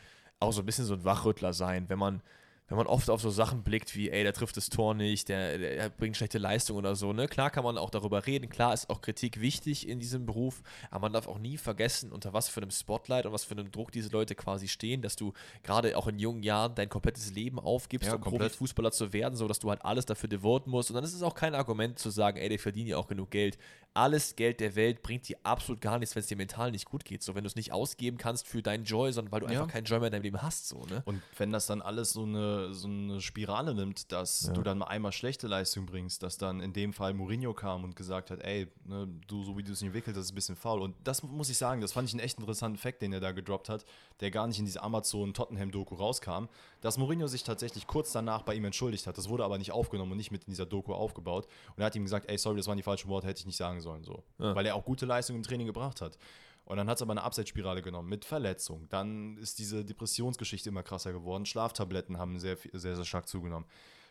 auch 0.40 0.53
so 0.53 0.61
ein 0.61 0.66
bisschen 0.66 0.85
so 0.85 0.92
ein 0.92 1.05
Wachrüttler 1.05 1.55
sein, 1.55 1.88
wenn 1.88 1.99
man, 1.99 2.23
wenn 2.68 2.79
man 2.79 2.87
oft 2.87 3.11
auf 3.11 3.20
so 3.20 3.31
Sachen 3.31 3.62
blickt 3.62 3.94
wie, 3.94 4.11
ey, 4.11 4.22
der 4.22 4.33
trifft 4.33 4.57
das 4.57 4.70
Tor 4.70 4.94
nicht, 4.94 5.29
der, 5.29 5.59
der 5.59 5.90
bringt 5.90 6.16
schlechte 6.16 6.38
Leistung 6.38 6.79
oder 6.79 6.96
so, 6.96 7.12
ne? 7.12 7.29
Klar 7.29 7.50
kann 7.50 7.62
man 7.62 7.77
auch 7.77 7.90
darüber 7.90 8.27
reden, 8.27 8.48
klar 8.48 8.72
ist 8.72 8.88
auch 8.88 9.03
Kritik 9.03 9.40
wichtig 9.40 9.87
in 9.87 10.00
diesem 10.00 10.24
Beruf, 10.24 10.62
aber 10.90 11.03
man 11.03 11.12
darf 11.12 11.29
auch 11.29 11.38
nie 11.38 11.59
vergessen, 11.59 12.11
unter 12.11 12.33
was 12.33 12.48
für 12.48 12.62
einem 12.62 12.70
Spotlight 12.70 13.27
und 13.27 13.33
was 13.33 13.44
für 13.44 13.53
einem 13.53 13.70
Druck 13.70 13.92
diese 13.92 14.09
Leute 14.09 14.35
quasi 14.35 14.68
stehen, 14.68 15.03
dass 15.03 15.16
du 15.16 15.35
gerade 15.62 15.96
auch 15.98 16.07
in 16.07 16.18
jungen 16.18 16.42
Jahren 16.42 16.74
dein 16.74 16.88
komplettes 16.88 17.33
Leben 17.33 17.59
aufgibst, 17.59 18.09
Ja, 18.09 18.14
um 18.14 18.22
komplett. 18.22 18.53
Profifußballer 18.53 18.92
zu 18.92 19.12
werden, 19.12 19.37
so 19.37 19.46
dass 19.46 19.59
du 19.59 19.68
halt 19.68 19.85
alles 19.85 20.07
dafür 20.07 20.29
devoten 20.29 20.70
musst. 20.70 20.90
Und 20.90 20.94
dann 20.94 21.05
ist 21.05 21.12
es 21.12 21.22
auch 21.22 21.35
kein 21.35 21.55
Argument 21.55 21.98
zu 21.98 22.09
sagen, 22.11 22.38
ey, 22.38 22.48
die 22.48 22.59
verdienen 22.59 22.88
ja 22.88 22.96
auch 22.96 23.09
genug 23.09 23.31
Geld. 23.31 23.59
Alles 23.96 24.35
Geld 24.35 24.59
der 24.59 24.74
Welt 24.74 25.04
bringt 25.04 25.28
dir 25.28 25.37
absolut 25.44 25.80
gar 25.80 26.00
nichts, 26.00 26.16
wenn 26.16 26.20
es 26.20 26.26
dir 26.26 26.37
mental 26.37 26.72
nicht 26.72 26.85
gut 26.85 27.04
geht. 27.04 27.22
So, 27.22 27.37
wenn 27.37 27.44
du 27.44 27.48
es 27.48 27.54
nicht 27.54 27.72
ausgeben 27.72 28.18
kannst 28.18 28.44
für 28.48 28.61
deinen 28.61 28.83
Joy, 28.85 29.12
sondern 29.12 29.30
weil 29.30 29.40
du 29.40 29.46
Ja. 29.46 29.52
einfach 29.61 29.68
keinen 29.72 29.85
Joy 29.85 30.00
mehr 30.00 30.09
in 30.09 30.12
deinem 30.12 30.22
Leben 30.22 30.42
hast, 30.42 30.66
so, 30.68 30.83
ne? 30.87 31.02
Und 31.07 31.22
wenn 31.38 31.52
das 31.52 31.66
dann 31.66 31.80
alles 31.80 32.12
so 32.12 32.24
eine 32.24 32.74
so 32.74 32.88
eine 32.88 33.20
Spirale 33.20 33.72
nimmt, 33.72 34.11
dass 34.11 34.48
Ja. 34.48 34.52
du 34.52 34.62
dann 34.64 34.78
mal 34.78 34.87
einmal 34.88 35.12
schlechte 35.12 35.46
Leistung 35.46 35.87
bringst, 35.87 36.24
dass 36.24 36.38
dann 36.38 36.59
in 36.61 36.72
dem 36.72 36.92
Fall 36.92 37.14
Mourinho 37.14 37.54
kam 37.54 37.85
und 37.85 37.94
gesagt 37.94 38.33
hat, 38.33 38.40
ey, 38.42 38.66
ne, 38.85 39.07
du, 39.28 39.44
so 39.44 39.57
wie 39.57 39.62
du 39.62 39.70
es 39.70 39.80
entwickelt, 39.80 40.16
das 40.16 40.24
ist 40.24 40.33
ein 40.33 40.35
bisschen 40.35 40.57
faul. 40.57 40.83
Und 40.83 40.96
das 41.04 41.22
muss 41.22 41.48
ich 41.48 41.57
sagen, 41.57 41.80
das 41.80 41.92
fand 41.92 42.09
ich 42.09 42.14
einen 42.14 42.20
echt 42.24 42.40
interessanten 42.40 42.78
Fact, 42.78 43.00
den 43.00 43.12
er 43.12 43.20
da 43.20 43.30
gedroppt 43.30 43.68
hat, 43.68 43.85
der 44.18 44.33
gar 44.33 44.48
nicht 44.48 44.59
in 44.59 44.64
diese 44.64 44.83
Amazon-Tottenham-Doku 44.83 45.94
rauskam, 45.94 46.46
dass 46.80 46.98
Mourinho 46.98 47.28
sich 47.28 47.44
tatsächlich 47.44 47.87
kurz 47.87 48.11
danach 48.11 48.42
bei 48.42 48.54
ihm 48.57 48.64
entschuldigt 48.64 49.07
hat. 49.07 49.16
Das 49.18 49.28
wurde 49.28 49.44
aber 49.44 49.57
nicht 49.59 49.70
aufgenommen 49.70 50.11
und 50.11 50.18
nicht 50.18 50.33
mit 50.33 50.42
in 50.44 50.50
dieser 50.50 50.66
Doku 50.66 50.92
aufgebaut. 50.94 51.46
Und 51.76 51.80
er 51.83 51.87
hat 51.87 51.94
ihm 51.94 52.02
gesagt, 52.02 52.28
ey, 52.28 52.37
sorry, 52.38 52.57
das 52.57 52.66
waren 52.66 52.76
die 52.76 52.83
falschen 52.83 53.09
Worte, 53.09 53.28
hätte 53.28 53.38
ich 53.38 53.46
nicht 53.46 53.57
sagen 53.57 53.80
sollen. 53.80 53.84
So. 54.03 54.25
Ja. 54.38 54.55
Weil 54.55 54.66
er 54.66 54.75
auch 54.75 54.85
gute 54.85 55.07
Leistung 55.07 55.37
im 55.37 55.42
Training 55.42 55.66
gebracht 55.66 56.01
hat. 56.01 56.18
Und 56.64 56.79
dann 56.79 56.88
hat 56.88 56.97
es 56.97 57.03
aber 57.03 57.12
eine 57.12 57.23
Abseitsspirale 57.23 57.83
genommen 57.83 58.09
mit 58.09 58.25
Verletzung. 58.25 58.88
Dann 58.88 59.37
ist 59.37 59.59
diese 59.59 59.85
Depressionsgeschichte 59.85 60.70
immer 60.70 60.83
krasser 60.83 61.12
geworden. 61.12 61.44
Schlaftabletten 61.44 62.18
haben 62.18 62.38
sehr, 62.38 62.57
sehr, 62.73 62.97
sehr 62.97 63.05
stark 63.05 63.29
zugenommen. 63.29 63.66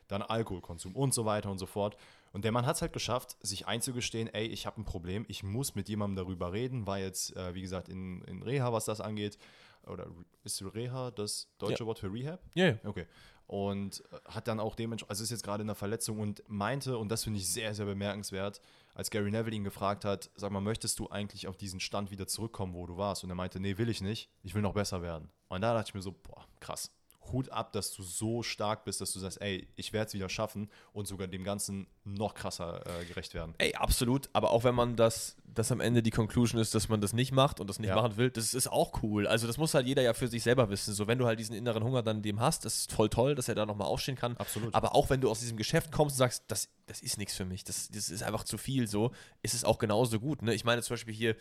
Dann 0.07 0.21
Alkoholkonsum 0.21 0.95
und 0.95 1.13
so 1.13 1.25
weiter 1.25 1.49
und 1.49 1.57
so 1.57 1.65
fort. 1.65 1.97
Und 2.31 2.45
der 2.45 2.51
Mann 2.51 2.65
hat 2.65 2.75
es 2.75 2.81
halt 2.81 2.93
geschafft, 2.93 3.37
sich 3.41 3.67
einzugestehen, 3.67 4.27
ey, 4.27 4.45
ich 4.45 4.65
habe 4.65 4.81
ein 4.81 4.85
Problem, 4.85 5.25
ich 5.27 5.43
muss 5.43 5.75
mit 5.75 5.87
jemandem 5.87 6.25
darüber 6.25 6.51
reden, 6.51 6.85
war 6.85 6.99
jetzt, 6.99 7.35
äh, 7.35 7.53
wie 7.55 7.61
gesagt, 7.61 7.89
in, 7.89 8.21
in 8.23 8.43
Reha, 8.43 8.73
was 8.73 8.85
das 8.85 9.01
angeht. 9.01 9.37
Oder 9.87 10.07
ist 10.43 10.63
Reha 10.73 11.11
das 11.11 11.49
deutsche 11.57 11.85
Wort 11.85 11.99
für 11.99 12.11
Rehab? 12.11 12.41
Ja, 12.53 12.67
ja. 12.67 12.75
Okay. 12.83 13.05
Und 13.47 14.03
äh, 14.11 14.31
hat 14.31 14.47
dann 14.47 14.59
auch 14.59 14.75
dementsprechend, 14.75 15.11
also 15.11 15.23
ist 15.23 15.31
jetzt 15.31 15.43
gerade 15.43 15.61
in 15.61 15.67
der 15.67 15.75
Verletzung 15.75 16.19
und 16.19 16.43
meinte, 16.47 16.97
und 16.97 17.09
das 17.09 17.23
finde 17.23 17.39
ich 17.39 17.49
sehr, 17.49 17.73
sehr 17.73 17.85
bemerkenswert, 17.85 18.61
als 18.95 19.09
Gary 19.09 19.31
Neville 19.31 19.55
ihn 19.55 19.63
gefragt 19.63 20.05
hat, 20.05 20.29
sag 20.35 20.51
mal, 20.51 20.61
möchtest 20.61 20.99
du 20.99 21.09
eigentlich 21.09 21.47
auf 21.47 21.57
diesen 21.57 21.79
Stand 21.79 22.11
wieder 22.11 22.27
zurückkommen, 22.27 22.73
wo 22.73 22.85
du 22.85 22.97
warst? 22.97 23.23
Und 23.23 23.29
er 23.29 23.35
meinte, 23.35 23.59
nee, 23.59 23.77
will 23.77 23.89
ich 23.89 24.01
nicht, 24.01 24.29
ich 24.43 24.53
will 24.53 24.61
noch 24.61 24.73
besser 24.73 25.01
werden. 25.01 25.29
Und 25.49 25.61
da 25.61 25.73
dachte 25.73 25.89
ich 25.89 25.93
mir 25.95 26.01
so, 26.01 26.11
boah, 26.11 26.45
krass. 26.59 26.91
Hut 27.31 27.49
ab, 27.49 27.71
dass 27.73 27.91
du 27.93 28.03
so 28.03 28.43
stark 28.43 28.83
bist, 28.85 29.01
dass 29.01 29.11
du 29.13 29.19
sagst, 29.19 29.41
ey, 29.41 29.67
ich 29.75 29.93
werde 29.93 30.07
es 30.07 30.13
wieder 30.13 30.29
schaffen 30.29 30.69
und 30.91 31.07
sogar 31.07 31.27
dem 31.27 31.43
Ganzen 31.43 31.87
noch 32.03 32.33
krasser 32.33 32.83
äh, 33.01 33.05
gerecht 33.05 33.33
werden. 33.33 33.55
Ey, 33.59 33.73
absolut. 33.75 34.29
Aber 34.33 34.51
auch 34.51 34.63
wenn 34.65 34.75
man 34.75 34.95
das, 34.97 35.37
das 35.45 35.71
am 35.71 35.79
Ende 35.79 36.03
die 36.03 36.09
Conclusion 36.11 36.59
ist, 36.59 36.75
dass 36.75 36.89
man 36.89 36.99
das 36.99 37.13
nicht 37.13 37.31
macht 37.31 37.59
und 37.61 37.69
das 37.69 37.79
nicht 37.79 37.89
Ja. 37.89 37.95
machen 37.95 38.17
will, 38.17 38.29
das 38.29 38.53
ist 38.53 38.67
auch 38.67 39.01
cool. 39.03 39.25
Also 39.25 39.47
das 39.47 39.57
muss 39.57 39.73
halt 39.73 39.87
jeder 39.87 40.01
ja 40.01 40.13
für 40.13 40.27
sich 40.27 40.43
selber 40.43 40.69
wissen. 40.69 40.93
So, 40.93 41.07
wenn 41.07 41.17
du 41.17 41.25
halt 41.25 41.39
diesen 41.39 41.55
inneren 41.55 41.83
Hunger 41.83 42.03
dann 42.03 42.21
dem 42.21 42.39
hast, 42.41 42.65
das 42.65 42.79
ist 42.79 42.91
voll 42.91 43.09
toll, 43.09 43.35
dass 43.35 43.47
er 43.47 43.55
da 43.55 43.65
nochmal 43.65 43.87
aufstehen 43.87 44.15
kann. 44.17 44.35
Absolut. 44.37 44.73
Aber 44.75 44.93
auch 44.95 45.09
wenn 45.09 45.21
du 45.21 45.29
aus 45.29 45.39
diesem 45.39 45.55
Geschäft 45.55 45.91
kommst 45.91 46.15
und 46.15 46.17
sagst, 46.17 46.43
das, 46.49 46.67
das 46.87 47.01
ist 47.01 47.17
nichts 47.17 47.35
für 47.35 47.45
mich, 47.45 47.63
das, 47.63 47.87
das 47.89 48.09
ist 48.09 48.23
einfach 48.23 48.43
zu 48.43 48.57
viel, 48.57 48.87
so, 48.87 49.11
ist 49.41 49.53
es 49.53 49.63
auch 49.63 49.77
genauso 49.77 50.19
gut. 50.19 50.41
Ne? 50.41 50.53
Ich 50.53 50.65
meine 50.65 50.81
zum 50.81 50.95
Beispiel 50.95 51.13
hier, 51.13 51.37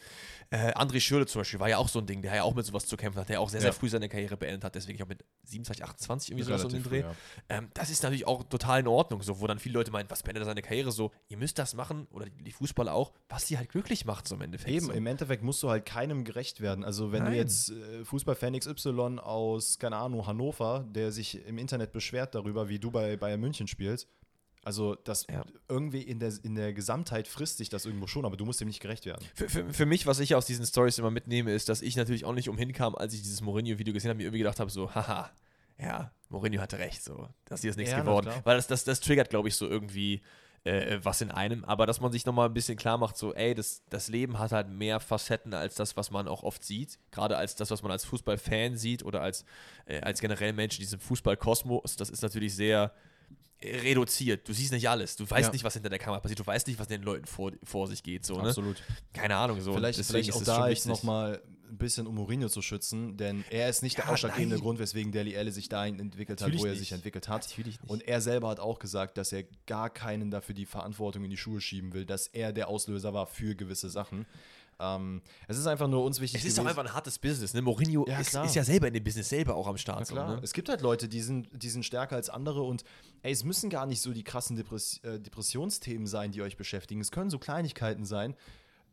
äh, 0.50 0.72
André 0.74 1.00
Schürle 1.00 1.26
zum 1.26 1.40
Beispiel 1.40 1.58
war 1.58 1.68
ja 1.68 1.78
auch 1.78 1.88
so 1.88 1.98
ein 1.98 2.06
Ding, 2.06 2.22
der 2.22 2.34
ja 2.36 2.42
auch 2.44 2.54
mit 2.54 2.64
sowas 2.66 2.86
zu 2.86 2.96
kämpfen 2.96 3.18
hat, 3.18 3.28
der 3.28 3.40
auch 3.40 3.48
sehr, 3.48 3.60
sehr 3.60 3.70
Ja. 3.70 3.74
früh 3.74 3.88
seine 3.88 4.08
Karriere 4.08 4.36
beendet 4.36 4.62
hat, 4.62 4.74
deswegen 4.76 5.02
auch 5.02 5.08
mit 5.08 5.24
27, 5.44 5.71
28 5.80 6.30
irgendwie 6.30 6.44
sowas 6.44 6.64
um 6.64 6.72
den 6.72 6.82
Dreh. 6.82 7.00
ja. 7.00 7.14
Ähm, 7.48 7.68
das 7.74 7.88
ist 7.88 8.02
natürlich 8.02 8.26
auch 8.26 8.42
total 8.42 8.80
in 8.80 8.88
Ordnung, 8.88 9.22
so, 9.22 9.40
wo 9.40 9.46
dann 9.46 9.58
viele 9.58 9.74
Leute 9.74 9.90
meinen, 9.92 10.10
was 10.10 10.22
beendet 10.22 10.44
seine 10.44 10.60
Karriere 10.60 10.92
so? 10.92 11.12
Ihr 11.28 11.36
müsst 11.38 11.58
das 11.58 11.74
machen, 11.74 12.08
oder 12.10 12.26
die, 12.26 12.52
Fußballer 12.52 12.92
auch, 12.92 13.12
was 13.28 13.46
die 13.46 13.56
halt 13.56 13.68
glücklich 13.68 14.04
macht, 14.04 14.28
so 14.28 14.34
im 14.34 14.42
Endeffekt. 14.42 14.74
Eben, 14.74 14.86
so. 14.86 14.92
im 14.92 15.06
Endeffekt 15.06 15.42
musst 15.42 15.62
du 15.62 15.70
halt 15.70 15.86
keinem 15.86 16.24
gerecht 16.24 16.60
werden. 16.60 16.84
Also 16.84 17.12
wenn 17.12 17.22
Nein. 17.22 17.32
du 17.32 17.38
jetzt 17.38 17.70
äh, 17.70 18.04
Fußballfan 18.04 18.58
XY 18.58 19.20
aus, 19.20 19.78
keine 19.78 19.96
Ahnung, 19.96 20.26
Hannover, 20.26 20.84
der 20.90 21.12
sich 21.12 21.46
im 21.46 21.56
Internet 21.58 21.92
beschwert 21.92 22.34
darüber, 22.34 22.68
wie 22.68 22.78
du 22.78 22.90
bei 22.90 23.16
Bayern 23.16 23.40
München 23.40 23.68
spielst, 23.68 24.08
also 24.64 24.94
das 24.94 25.26
Ja. 25.28 25.44
irgendwie 25.68 26.02
in 26.02 26.20
der, 26.20 26.32
in 26.44 26.54
der 26.54 26.72
Gesamtheit 26.72 27.26
frisst 27.26 27.58
sich 27.58 27.68
das 27.68 27.84
irgendwo 27.84 28.06
schon, 28.06 28.24
aber 28.24 28.36
du 28.36 28.44
musst 28.44 28.60
dem 28.60 28.68
nicht 28.68 28.80
gerecht 28.80 29.06
werden. 29.06 29.26
Für, 29.34 29.48
für, 29.48 29.72
für 29.72 29.86
mich, 29.86 30.06
was 30.06 30.20
ich 30.20 30.34
aus 30.36 30.46
diesen 30.46 30.64
Stories 30.64 30.98
immer 30.98 31.10
mitnehme, 31.10 31.52
ist, 31.52 31.68
dass 31.68 31.82
ich 31.82 31.96
natürlich 31.96 32.24
auch 32.24 32.32
nicht 32.32 32.48
umhin 32.48 32.72
kam, 32.72 32.94
als 32.94 33.12
ich 33.14 33.22
dieses 33.22 33.40
Mourinho-Video 33.40 33.92
gesehen 33.92 34.10
habe, 34.10 34.18
mir 34.18 34.24
irgendwie 34.24 34.38
gedacht 34.38 34.60
habe, 34.60 34.70
so, 34.70 34.94
haha, 34.94 35.30
ja, 35.78 36.12
Mourinho 36.28 36.60
hatte 36.60 36.78
recht, 36.78 37.02
so, 37.02 37.28
das 37.44 37.60
hier 37.60 37.70
ist 37.70 37.76
nichts 37.76 37.92
Ja, 37.92 38.00
geworden. 38.00 38.30
Weil 38.44 38.56
das, 38.56 38.66
das, 38.66 38.84
das 38.84 39.00
triggert, 39.00 39.30
glaube 39.30 39.48
ich, 39.48 39.56
so 39.56 39.68
irgendwie 39.68 40.22
äh, 40.64 40.98
was 41.02 41.20
in 41.20 41.30
einem. 41.30 41.64
Aber 41.64 41.86
dass 41.86 42.00
man 42.00 42.12
sich 42.12 42.24
nochmal 42.24 42.48
ein 42.48 42.54
bisschen 42.54 42.76
klar 42.78 42.96
macht, 42.96 43.16
so, 43.16 43.34
ey, 43.34 43.54
das, 43.54 43.82
das 43.90 44.08
Leben 44.08 44.38
hat 44.38 44.52
halt 44.52 44.68
mehr 44.68 45.00
Facetten 45.00 45.52
als 45.54 45.74
das, 45.74 45.96
was 45.96 46.10
man 46.10 46.28
auch 46.28 46.42
oft 46.42 46.64
sieht. 46.64 46.98
Gerade 47.10 47.36
als 47.36 47.56
das, 47.56 47.70
was 47.70 47.82
man 47.82 47.90
als 47.92 48.04
Fußballfan 48.04 48.76
sieht 48.76 49.04
oder 49.04 49.20
als, 49.22 49.44
äh, 49.86 50.00
als 50.00 50.20
generell 50.20 50.52
Mensch 50.52 50.76
in 50.76 50.82
diesem 50.82 51.00
Fußballkosmos. 51.00 51.96
Das 51.96 52.10
ist 52.10 52.22
natürlich 52.22 52.54
sehr 52.54 52.92
äh, 53.58 53.78
reduziert. 53.80 54.48
Du 54.48 54.52
siehst 54.52 54.72
nicht 54.72 54.88
alles. 54.88 55.16
Du 55.16 55.28
weißt 55.28 55.48
Ja. 55.48 55.52
nicht, 55.52 55.64
was 55.64 55.74
hinter 55.74 55.90
der 55.90 55.98
Kamera 55.98 56.20
passiert. 56.20 56.38
Du 56.40 56.46
weißt 56.46 56.66
nicht, 56.68 56.78
was 56.78 56.86
den 56.88 57.02
Leuten 57.02 57.26
vor, 57.26 57.52
vor 57.64 57.88
sich 57.88 58.02
geht. 58.02 58.24
So, 58.24 58.40
ne? 58.40 58.48
Absolut. 58.48 58.80
Keine 59.12 59.36
Ahnung. 59.36 59.60
So. 59.60 59.74
Vielleicht, 59.74 59.98
Deswegen 59.98 60.12
vielleicht 60.24 60.28
ist 60.30 60.36
auch 60.36 60.40
es 60.40 60.46
da 60.46 60.68
jetzt 60.68 60.86
nochmal 60.86 61.42
ein 61.72 61.78
bisschen 61.78 62.06
um 62.06 62.14
Mourinho 62.14 62.48
zu 62.48 62.62
schützen, 62.62 63.16
denn 63.16 63.44
er 63.50 63.68
ist 63.68 63.82
nicht 63.82 63.96
der 63.98 64.04
Ja, 64.06 64.12
ausschlaggebende 64.12 64.56
nein. 64.56 64.62
Grund, 64.62 64.78
weswegen 64.78 65.10
Deli 65.10 65.36
Alli 65.36 65.50
sich 65.50 65.68
dahin 65.68 65.98
entwickelt 65.98 66.40
hat, 66.40 66.48
Natürlich 66.48 66.62
wo 66.62 66.66
er 66.66 66.70
nicht. 66.72 66.80
sich 66.80 66.92
entwickelt 66.92 67.28
hat. 67.28 67.48
Natürlich 67.48 67.80
nicht. 67.80 67.90
Und 67.90 68.06
er 68.06 68.20
selber 68.20 68.48
hat 68.50 68.60
auch 68.60 68.78
gesagt, 68.78 69.16
dass 69.18 69.32
er 69.32 69.44
gar 69.66 69.90
keinen 69.90 70.30
dafür 70.30 70.54
die 70.54 70.66
Verantwortung 70.66 71.24
in 71.24 71.30
die 71.30 71.36
Schuhe 71.36 71.60
schieben 71.60 71.92
will, 71.94 72.04
dass 72.06 72.26
er 72.28 72.52
der 72.52 72.68
Auslöser 72.68 73.12
war 73.14 73.26
für 73.26 73.54
gewisse 73.56 73.88
Sachen. 73.90 74.26
Ähm, 74.80 75.22
es 75.46 75.58
ist 75.58 75.66
einfach 75.66 75.86
nur 75.86 76.02
uns 76.04 76.20
wichtig. 76.20 76.40
Es 76.40 76.46
ist 76.46 76.58
auch 76.58 76.64
gewesen- 76.64 76.78
einfach 76.78 76.90
ein 76.90 76.94
hartes 76.94 77.18
Business. 77.18 77.54
Ne? 77.54 77.62
Mourinho 77.62 78.04
Ja, 78.08 78.18
ist, 78.18 78.34
ist 78.34 78.54
ja 78.56 78.64
selber 78.64 78.88
in 78.88 78.94
dem 78.94 79.04
Business 79.04 79.28
selber 79.28 79.54
auch 79.54 79.66
am 79.68 79.76
Start. 79.78 80.06
So, 80.08 80.14
ne? 80.14 80.40
es 80.42 80.52
gibt 80.52 80.68
halt 80.68 80.80
Leute, 80.80 81.08
die 81.08 81.20
sind, 81.20 81.48
die 81.52 81.68
sind 81.68 81.84
stärker 81.84 82.16
als 82.16 82.28
andere 82.30 82.62
und 82.62 82.82
ey, 83.22 83.30
es 83.32 83.44
müssen 83.44 83.70
gar 83.70 83.86
nicht 83.86 84.00
so 84.00 84.12
die 84.12 84.24
krassen 84.24 84.56
Depress 84.56 84.98
äh, 85.04 85.20
Depressionsthemen 85.20 86.06
sein, 86.06 86.32
die 86.32 86.42
euch 86.42 86.56
beschäftigen. 86.56 87.00
Es 87.00 87.10
können 87.12 87.30
so 87.30 87.38
Kleinigkeiten 87.38 88.04
sein, 88.04 88.34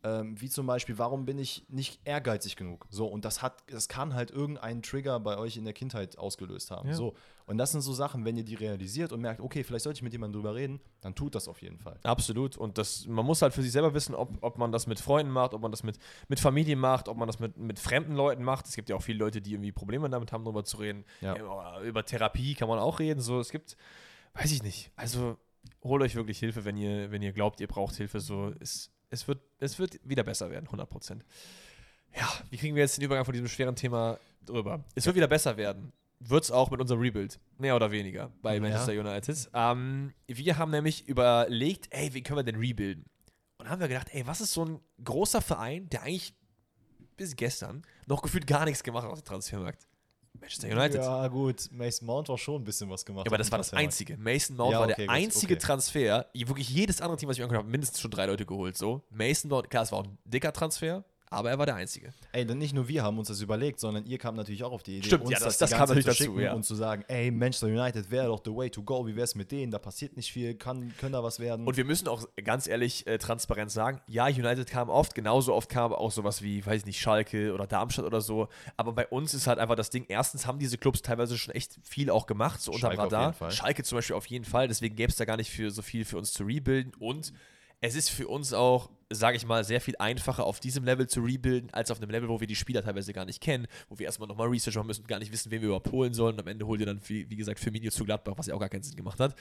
ähm, 0.02 0.40
wie 0.40 0.48
zum 0.48 0.66
Beispiel, 0.66 0.98
warum 0.98 1.24
bin 1.24 1.38
ich 1.38 1.64
nicht 1.68 2.00
ehrgeizig 2.04 2.56
genug? 2.56 2.86
So, 2.90 3.06
und 3.06 3.24
das 3.24 3.42
hat, 3.42 3.62
das 3.66 3.88
kann 3.88 4.14
halt 4.14 4.30
irgendeinen 4.30 4.82
Trigger 4.82 5.20
bei 5.20 5.36
euch 5.36 5.56
in 5.56 5.64
der 5.64 5.74
Kindheit 5.74 6.18
ausgelöst 6.18 6.70
haben. 6.70 6.88
Ja. 6.88 6.94
So. 6.94 7.14
Und 7.46 7.58
das 7.58 7.72
sind 7.72 7.80
so 7.80 7.92
Sachen, 7.92 8.24
wenn 8.24 8.36
ihr 8.36 8.44
die 8.44 8.54
realisiert 8.54 9.12
und 9.12 9.20
merkt, 9.20 9.40
okay, 9.40 9.64
vielleicht 9.64 9.84
sollte 9.84 9.98
ich 9.98 10.02
mit 10.02 10.12
jemandem 10.12 10.40
drüber 10.40 10.54
reden, 10.54 10.80
dann 11.00 11.14
tut 11.14 11.34
das 11.34 11.48
auf 11.48 11.60
jeden 11.62 11.78
Fall. 11.78 11.98
Absolut. 12.02 12.56
Und 12.56 12.78
das, 12.78 13.06
man 13.06 13.26
muss 13.26 13.42
halt 13.42 13.52
für 13.52 13.62
sich 13.62 13.72
selber 13.72 13.92
wissen, 13.92 14.14
ob, 14.14 14.38
ob 14.40 14.56
man 14.56 14.72
das 14.72 14.86
mit 14.86 15.00
Freunden 15.00 15.32
macht, 15.32 15.52
ob 15.52 15.60
man 15.60 15.70
das 15.70 15.82
mit, 15.82 15.98
mit 16.28 16.38
Familie 16.40 16.76
macht, 16.76 17.08
ob 17.08 17.16
man 17.16 17.26
das 17.26 17.40
mit, 17.40 17.56
mit 17.56 17.78
fremden 17.78 18.14
Leuten 18.14 18.44
macht. 18.44 18.66
Es 18.66 18.76
gibt 18.76 18.88
ja 18.88 18.96
auch 18.96 19.02
viele 19.02 19.18
Leute, 19.18 19.42
die 19.42 19.52
irgendwie 19.52 19.72
Probleme 19.72 20.08
damit 20.08 20.32
haben, 20.32 20.44
darüber 20.44 20.64
zu 20.64 20.76
reden. 20.76 21.04
Ja. 21.20 21.36
Über, 21.36 21.80
über 21.82 22.04
Therapie 22.04 22.54
kann 22.54 22.68
man 22.68 22.78
auch 22.78 23.00
reden. 23.00 23.20
So, 23.20 23.40
es 23.40 23.50
gibt, 23.50 23.76
weiß 24.34 24.52
ich 24.52 24.62
nicht. 24.62 24.92
Also 24.94 25.36
holt 25.82 26.02
euch 26.02 26.14
wirklich 26.14 26.38
Hilfe, 26.38 26.64
wenn 26.64 26.76
ihr, 26.76 27.10
wenn 27.10 27.22
ihr 27.22 27.32
glaubt, 27.32 27.60
ihr 27.60 27.68
braucht 27.68 27.96
Hilfe. 27.96 28.20
So, 28.20 28.52
es, 28.60 28.90
es, 29.10 29.28
wird, 29.28 29.40
es 29.58 29.78
wird 29.78 30.00
wieder 30.08 30.22
besser 30.22 30.50
werden, 30.50 30.66
100 30.66 30.88
Prozent. 30.88 31.24
Ja, 32.16 32.28
wie 32.50 32.56
kriegen 32.56 32.74
wir 32.74 32.82
jetzt 32.82 32.96
den 32.96 33.04
Übergang 33.04 33.24
von 33.24 33.32
diesem 33.32 33.48
schweren 33.48 33.76
Thema 33.76 34.18
drüber? 34.44 34.84
Es 34.94 35.06
wird 35.06 35.16
wieder 35.16 35.28
besser 35.28 35.56
werden. 35.56 35.92
Wird 36.18 36.44
es 36.44 36.50
auch 36.50 36.70
mit 36.70 36.80
unserem 36.80 37.00
Rebuild, 37.00 37.38
mehr 37.56 37.76
oder 37.76 37.90
weniger, 37.90 38.30
bei 38.42 38.54
Ja. 38.54 38.60
Manchester 38.60 38.92
United. 38.92 39.50
Ähm, 39.54 40.12
wir 40.26 40.58
haben 40.58 40.70
nämlich 40.70 41.08
überlegt, 41.08 41.86
ey, 41.90 42.12
wie 42.12 42.22
können 42.22 42.38
wir 42.38 42.42
denn 42.42 42.56
rebuilden? 42.60 43.04
Und 43.58 43.68
haben 43.68 43.80
wir 43.80 43.88
gedacht, 43.88 44.08
ey, 44.12 44.26
was 44.26 44.40
ist 44.40 44.52
so 44.52 44.64
ein 44.64 44.80
großer 45.02 45.40
Verein, 45.40 45.88
der 45.88 46.02
eigentlich 46.02 46.34
bis 47.16 47.36
gestern 47.36 47.82
noch 48.06 48.22
gefühlt 48.22 48.46
gar 48.46 48.64
nichts 48.64 48.82
gemacht 48.82 49.04
hat 49.04 49.12
auf 49.12 49.20
dem 49.22 49.26
Transfermarkt? 49.26 49.86
Manchester 50.38 50.68
United. 50.68 50.94
Ja, 51.02 51.22
Ja, 51.22 51.28
gut, 51.28 51.68
Mason 51.72 52.06
Mount 52.06 52.28
war 52.28 52.38
schon 52.38 52.62
ein 52.62 52.64
bisschen 52.64 52.88
was 52.88 53.04
gemacht. 53.04 53.26
aber 53.26 53.36
auf 53.36 53.38
das 53.38 53.50
war 53.50 53.58
das. 53.58 53.72
Einzige. 53.72 54.16
Mason 54.16 54.56
Mount 54.56 54.72
Ja, 54.72 54.78
war 54.78 54.86
okay, 54.86 54.94
der 54.96 55.06
gut, 55.06 55.14
einzige 55.16 55.54
okay. 55.54 55.62
Transfer. 55.62 56.26
Wirklich 56.34 56.68
jedes 56.70 57.00
andere 57.00 57.16
Team, 57.18 57.28
was 57.28 57.36
ich 57.36 57.42
angeguckt 57.42 57.62
habe, 57.64 57.70
mindestens 57.70 58.00
schon 58.00 58.10
drei 58.10 58.26
Leute 58.26 58.46
geholt. 58.46 58.76
So. 58.76 59.02
Mason 59.10 59.50
Mount, 59.50 59.70
klar, 59.70 59.82
es 59.82 59.92
war 59.92 59.98
auch 60.00 60.04
ein 60.04 60.18
dicker 60.24 60.52
Transfer, 60.52 61.04
aber 61.30 61.50
er 61.50 61.58
war 61.58 61.66
der 61.66 61.76
Einzige. 61.76 62.12
Ey, 62.32 62.44
dann 62.44 62.58
nicht 62.58 62.74
nur 62.74 62.88
wir 62.88 63.02
haben 63.04 63.18
uns 63.18 63.28
das 63.28 63.40
überlegt, 63.40 63.78
sondern 63.80 64.04
ihr 64.04 64.18
kam 64.18 64.34
natürlich 64.34 64.64
auch 64.64 64.72
auf 64.72 64.82
die 64.82 64.98
Idee, 64.98 65.06
Stimmt, 65.06 65.30
ja, 65.30 65.38
das- 65.38 65.58
das 65.58 65.70
ganze 65.70 65.76
kam 65.76 65.88
natürlich 65.96 66.18
zu 66.18 66.24
dazu, 66.24 66.40
ja. 66.40 66.52
und 66.54 66.64
zu 66.64 66.74
sagen, 66.74 67.04
ey, 67.08 67.30
Manchester 67.30 67.68
United 67.68 68.10
wäre 68.10 68.26
doch 68.26 68.40
the 68.44 68.54
way 68.54 68.68
to 68.68 68.82
go, 68.82 69.06
wie 69.06 69.14
wär's 69.16 69.34
mit 69.36 69.52
denen? 69.52 69.70
Da 69.70 69.78
passiert 69.78 70.16
nicht 70.16 70.32
viel, 70.32 70.54
kann, 70.54 70.92
können 70.98 71.12
da 71.12 71.22
was 71.22 71.38
werden. 71.38 71.66
Und 71.66 71.76
wir 71.76 71.84
müssen 71.84 72.08
auch 72.08 72.24
ganz 72.44 72.66
ehrlich 72.66 73.06
äh, 73.06 73.18
transparent 73.18 73.70
sagen, 73.70 74.00
ja, 74.08 74.26
United 74.26 74.66
kam 74.68 74.88
oft, 74.90 75.14
genauso 75.14 75.54
oft 75.54 75.68
kam 75.68 75.92
auch 75.92 76.10
sowas 76.10 76.42
wie, 76.42 76.66
weiß 76.66 76.80
ich 76.80 76.86
nicht, 76.86 77.00
Schalke 77.00 77.54
oder 77.54 77.66
Darmstadt 77.66 78.04
oder 78.04 78.20
so. 78.20 78.48
Aber 78.76 78.92
bei 78.92 79.06
uns 79.06 79.32
ist 79.32 79.46
halt 79.46 79.58
einfach 79.60 79.76
das 79.76 79.90
Ding, 79.90 80.06
erstens 80.08 80.46
haben 80.46 80.58
diese 80.58 80.78
Clubs 80.78 81.00
teilweise 81.02 81.38
schon 81.38 81.54
echt 81.54 81.78
viel 81.82 82.10
auch 82.10 82.26
gemacht, 82.26 82.60
so 82.60 82.72
auf 82.72 82.82
Radar. 82.82 83.34
Schalke 83.50 83.84
zum 83.84 83.98
Beispiel 83.98 84.16
auf 84.16 84.26
jeden 84.26 84.44
Fall, 84.44 84.66
deswegen 84.68 84.96
gäbe 84.96 85.10
es 85.10 85.16
da 85.16 85.24
gar 85.24 85.36
nicht 85.36 85.50
für 85.50 85.70
so 85.70 85.82
viel 85.82 86.04
für 86.04 86.18
uns 86.18 86.32
zu 86.32 86.42
rebuilden. 86.44 86.92
Und 86.98 87.32
es 87.80 87.94
ist 87.94 88.10
für 88.10 88.28
uns 88.28 88.52
auch, 88.52 88.90
sage 89.10 89.36
ich 89.36 89.46
mal, 89.46 89.64
sehr 89.64 89.80
viel 89.80 89.96
einfacher 89.98 90.44
auf 90.44 90.60
diesem 90.60 90.84
Level 90.84 91.08
zu 91.08 91.20
rebuilden, 91.20 91.70
als 91.72 91.90
auf 91.90 92.00
einem 92.00 92.10
Level, 92.10 92.28
wo 92.28 92.38
wir 92.40 92.46
die 92.46 92.54
Spieler 92.56 92.82
teilweise 92.82 93.12
gar 93.12 93.24
nicht 93.24 93.40
kennen, 93.40 93.66
wo 93.88 93.98
wir 93.98 94.06
erstmal 94.06 94.28
nochmal 94.28 94.48
Research 94.48 94.76
machen 94.76 94.86
müssen 94.86 95.00
und 95.02 95.08
gar 95.08 95.18
nicht 95.18 95.32
wissen, 95.32 95.50
wen 95.50 95.60
wir 95.62 95.68
überhaupt 95.68 95.90
holen 95.90 96.14
sollen. 96.14 96.34
Und 96.34 96.40
am 96.40 96.46
Ende 96.46 96.66
holt 96.66 96.80
ihr 96.80 96.86
dann, 96.86 97.00
wie, 97.08 97.28
wie 97.28 97.36
gesagt, 97.36 97.58
Firmino 97.58 97.90
zu 97.90 98.04
Gladbach, 98.04 98.34
was 98.36 98.46
ja 98.46 98.54
auch 98.54 98.60
gar 98.60 98.68
keinen 98.68 98.82
Sinn 98.82 98.96
gemacht 98.96 99.18
hat. 99.18 99.34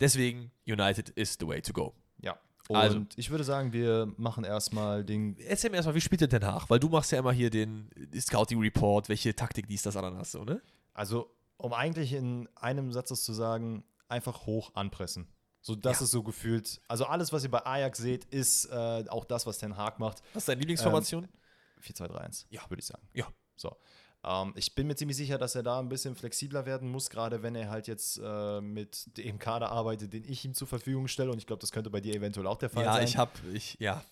Deswegen, 0.00 0.50
United 0.66 1.10
is 1.10 1.36
the 1.40 1.46
way 1.46 1.60
to 1.62 1.72
go. 1.72 1.94
ja. 2.20 2.36
Und 2.68 2.76
Also- 2.76 3.06
ich 3.14 3.30
würde 3.30 3.44
sagen, 3.44 3.72
wir 3.72 4.12
machen 4.16 4.42
erstmal 4.42 5.04
den. 5.04 5.36
Erzähl 5.38 5.70
mir 5.70 5.76
erstmal, 5.76 5.94
wie 5.94 6.00
spielt 6.00 6.20
denn 6.20 6.30
Den 6.30 6.44
Haag? 6.44 6.68
Weil 6.68 6.80
du 6.80 6.88
machst 6.88 7.12
ja 7.12 7.18
immer 7.20 7.30
hier 7.30 7.48
den 7.48 7.88
Scouting 8.18 8.58
Report, 8.60 9.08
welche 9.08 9.36
Taktik 9.36 9.68
dies, 9.68 9.82
das, 9.82 9.94
Ananas, 9.96 10.32
so, 10.32 10.42
ne? 10.42 10.60
Also, 10.92 11.30
um 11.58 11.72
eigentlich 11.72 12.12
in 12.12 12.48
einem 12.56 12.92
Satz 12.92 13.10
das 13.10 13.22
zu 13.22 13.32
sagen, 13.32 13.84
einfach 14.08 14.46
hoch 14.46 14.72
anpressen. 14.74 15.28
So, 15.66 15.74
das 15.74 15.98
Ja. 15.98 16.04
ist 16.04 16.12
so 16.12 16.22
gefühlt. 16.22 16.80
Also, 16.86 17.06
alles, 17.06 17.32
was 17.32 17.42
ihr 17.42 17.50
bei 17.50 17.66
Ajax 17.66 17.98
seht, 17.98 18.24
ist 18.26 18.66
äh, 18.66 19.04
auch 19.08 19.24
das, 19.24 19.46
was 19.46 19.58
Ten 19.58 19.76
Hag 19.76 19.98
macht. 19.98 20.22
Was 20.32 20.44
ist 20.44 20.48
deine 20.48 20.60
Lieblingsformation? 20.60 21.26
4-2-3-1. 21.82 22.46
Ja. 22.50 22.62
Würde 22.70 22.78
ich 22.78 22.86
sagen. 22.86 23.02
Ja. 23.14 23.26
So. 23.56 23.76
Ähm, 24.22 24.52
ich 24.54 24.76
bin 24.76 24.86
mir 24.86 24.94
ziemlich 24.94 25.16
sicher, 25.16 25.38
dass 25.38 25.56
er 25.56 25.64
da 25.64 25.80
ein 25.80 25.88
bisschen 25.88 26.14
flexibler 26.14 26.66
werden 26.66 26.88
muss, 26.88 27.10
gerade 27.10 27.42
wenn 27.42 27.56
er 27.56 27.68
halt 27.68 27.88
jetzt 27.88 28.20
äh, 28.22 28.60
mit 28.60 29.16
dem 29.16 29.40
Kader 29.40 29.72
arbeitet, 29.72 30.12
den 30.12 30.22
ich 30.22 30.44
ihm 30.44 30.54
zur 30.54 30.68
Verfügung 30.68 31.08
stelle. 31.08 31.32
Und 31.32 31.38
ich 31.38 31.48
glaube, 31.48 31.60
das 31.60 31.72
könnte 31.72 31.90
bei 31.90 32.00
dir 32.00 32.14
eventuell 32.14 32.46
auch 32.46 32.58
der 32.58 32.70
Fall 32.70 32.84
ja, 32.84 32.92
sein. 32.94 33.04
ich 33.04 33.16
habe, 33.16 33.32
ich, 33.52 33.76
ja. 33.80 34.04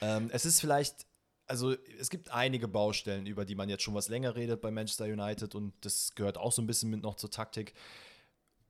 Ähm, 0.00 0.30
es 0.32 0.46
ist 0.46 0.60
vielleicht, 0.62 1.06
also 1.46 1.74
es 1.98 2.08
gibt 2.08 2.30
einige 2.30 2.68
Baustellen, 2.68 3.26
über 3.26 3.44
die 3.44 3.54
man 3.54 3.68
jetzt 3.68 3.82
schon 3.82 3.92
was 3.94 4.08
länger 4.08 4.34
redet 4.34 4.62
bei 4.62 4.70
Manchester 4.70 5.04
United 5.04 5.54
und 5.54 5.74
das 5.82 6.14
gehört 6.14 6.38
auch 6.38 6.52
so 6.52 6.62
ein 6.62 6.66
bisschen 6.66 6.88
mit 6.88 7.02
noch 7.02 7.16
zur 7.16 7.30
Taktik. 7.30 7.74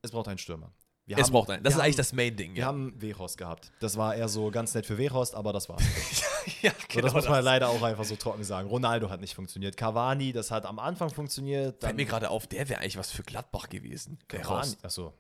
Es 0.03 0.11
braucht 0.11 0.27
einen 0.27 0.39
Stürmer. 0.39 0.73
Wir 1.05 1.19
es 1.19 1.25
haben- 1.25 1.33
braucht 1.33 1.51
einen. 1.51 1.63
Das 1.65 1.75
ist 1.75 1.81
eigentlich 1.81 1.95
haben- 1.95 1.97
das 1.99 2.13
Main-Ding. 2.13 2.55
Wir 2.55 2.65
haben 2.65 2.95
Wehorst 3.01 3.37
gehabt. 3.37 3.73
Das 3.81 3.97
war 3.97 4.15
eher 4.15 4.29
so 4.29 4.51
ganz 4.51 4.73
nett 4.75 4.87
für 4.87 4.97
Wehorst, 4.99 5.35
aber 5.35 5.53
das 5.53 5.69
war's. 5.69 5.83
ja, 6.63 6.73
So, 6.93 7.01
das 7.01 7.13
muss 7.13 7.29
man 7.29 7.43
leider 7.45 7.69
auch 7.69 7.83
einfach 7.83 8.05
so 8.05 8.15
trocken 8.17 8.45
sagen. 8.45 8.69
Ronaldo 8.69 9.11
hat 9.11 9.21
nicht 9.21 9.35
funktioniert. 9.35 9.77
Cavani, 9.77 10.33
das 10.33 10.51
hat 10.53 10.65
am 10.65 10.79
Anfang 10.79 11.11
funktioniert. 11.11 11.81
Fällt 11.81 11.97
mir 11.97 12.05
gerade 12.07 12.31
auf, 12.31 12.47
der 12.47 12.69
wäre 12.69 12.81
eigentlich 12.81 12.97
was 12.99 13.11
für 13.11 13.23
Gladbach 13.25 13.69
gewesen. 13.69 14.19
Cavani. 14.29 14.75
Achso, 14.83 15.13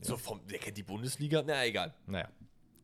So 0.00 0.16
vom, 0.16 0.44
der 0.48 0.58
kennt 0.58 0.76
die 0.76 0.82
Bundesliga. 0.82 1.42
Na, 1.46 1.64
egal. 1.64 1.94
naja. 2.06 2.28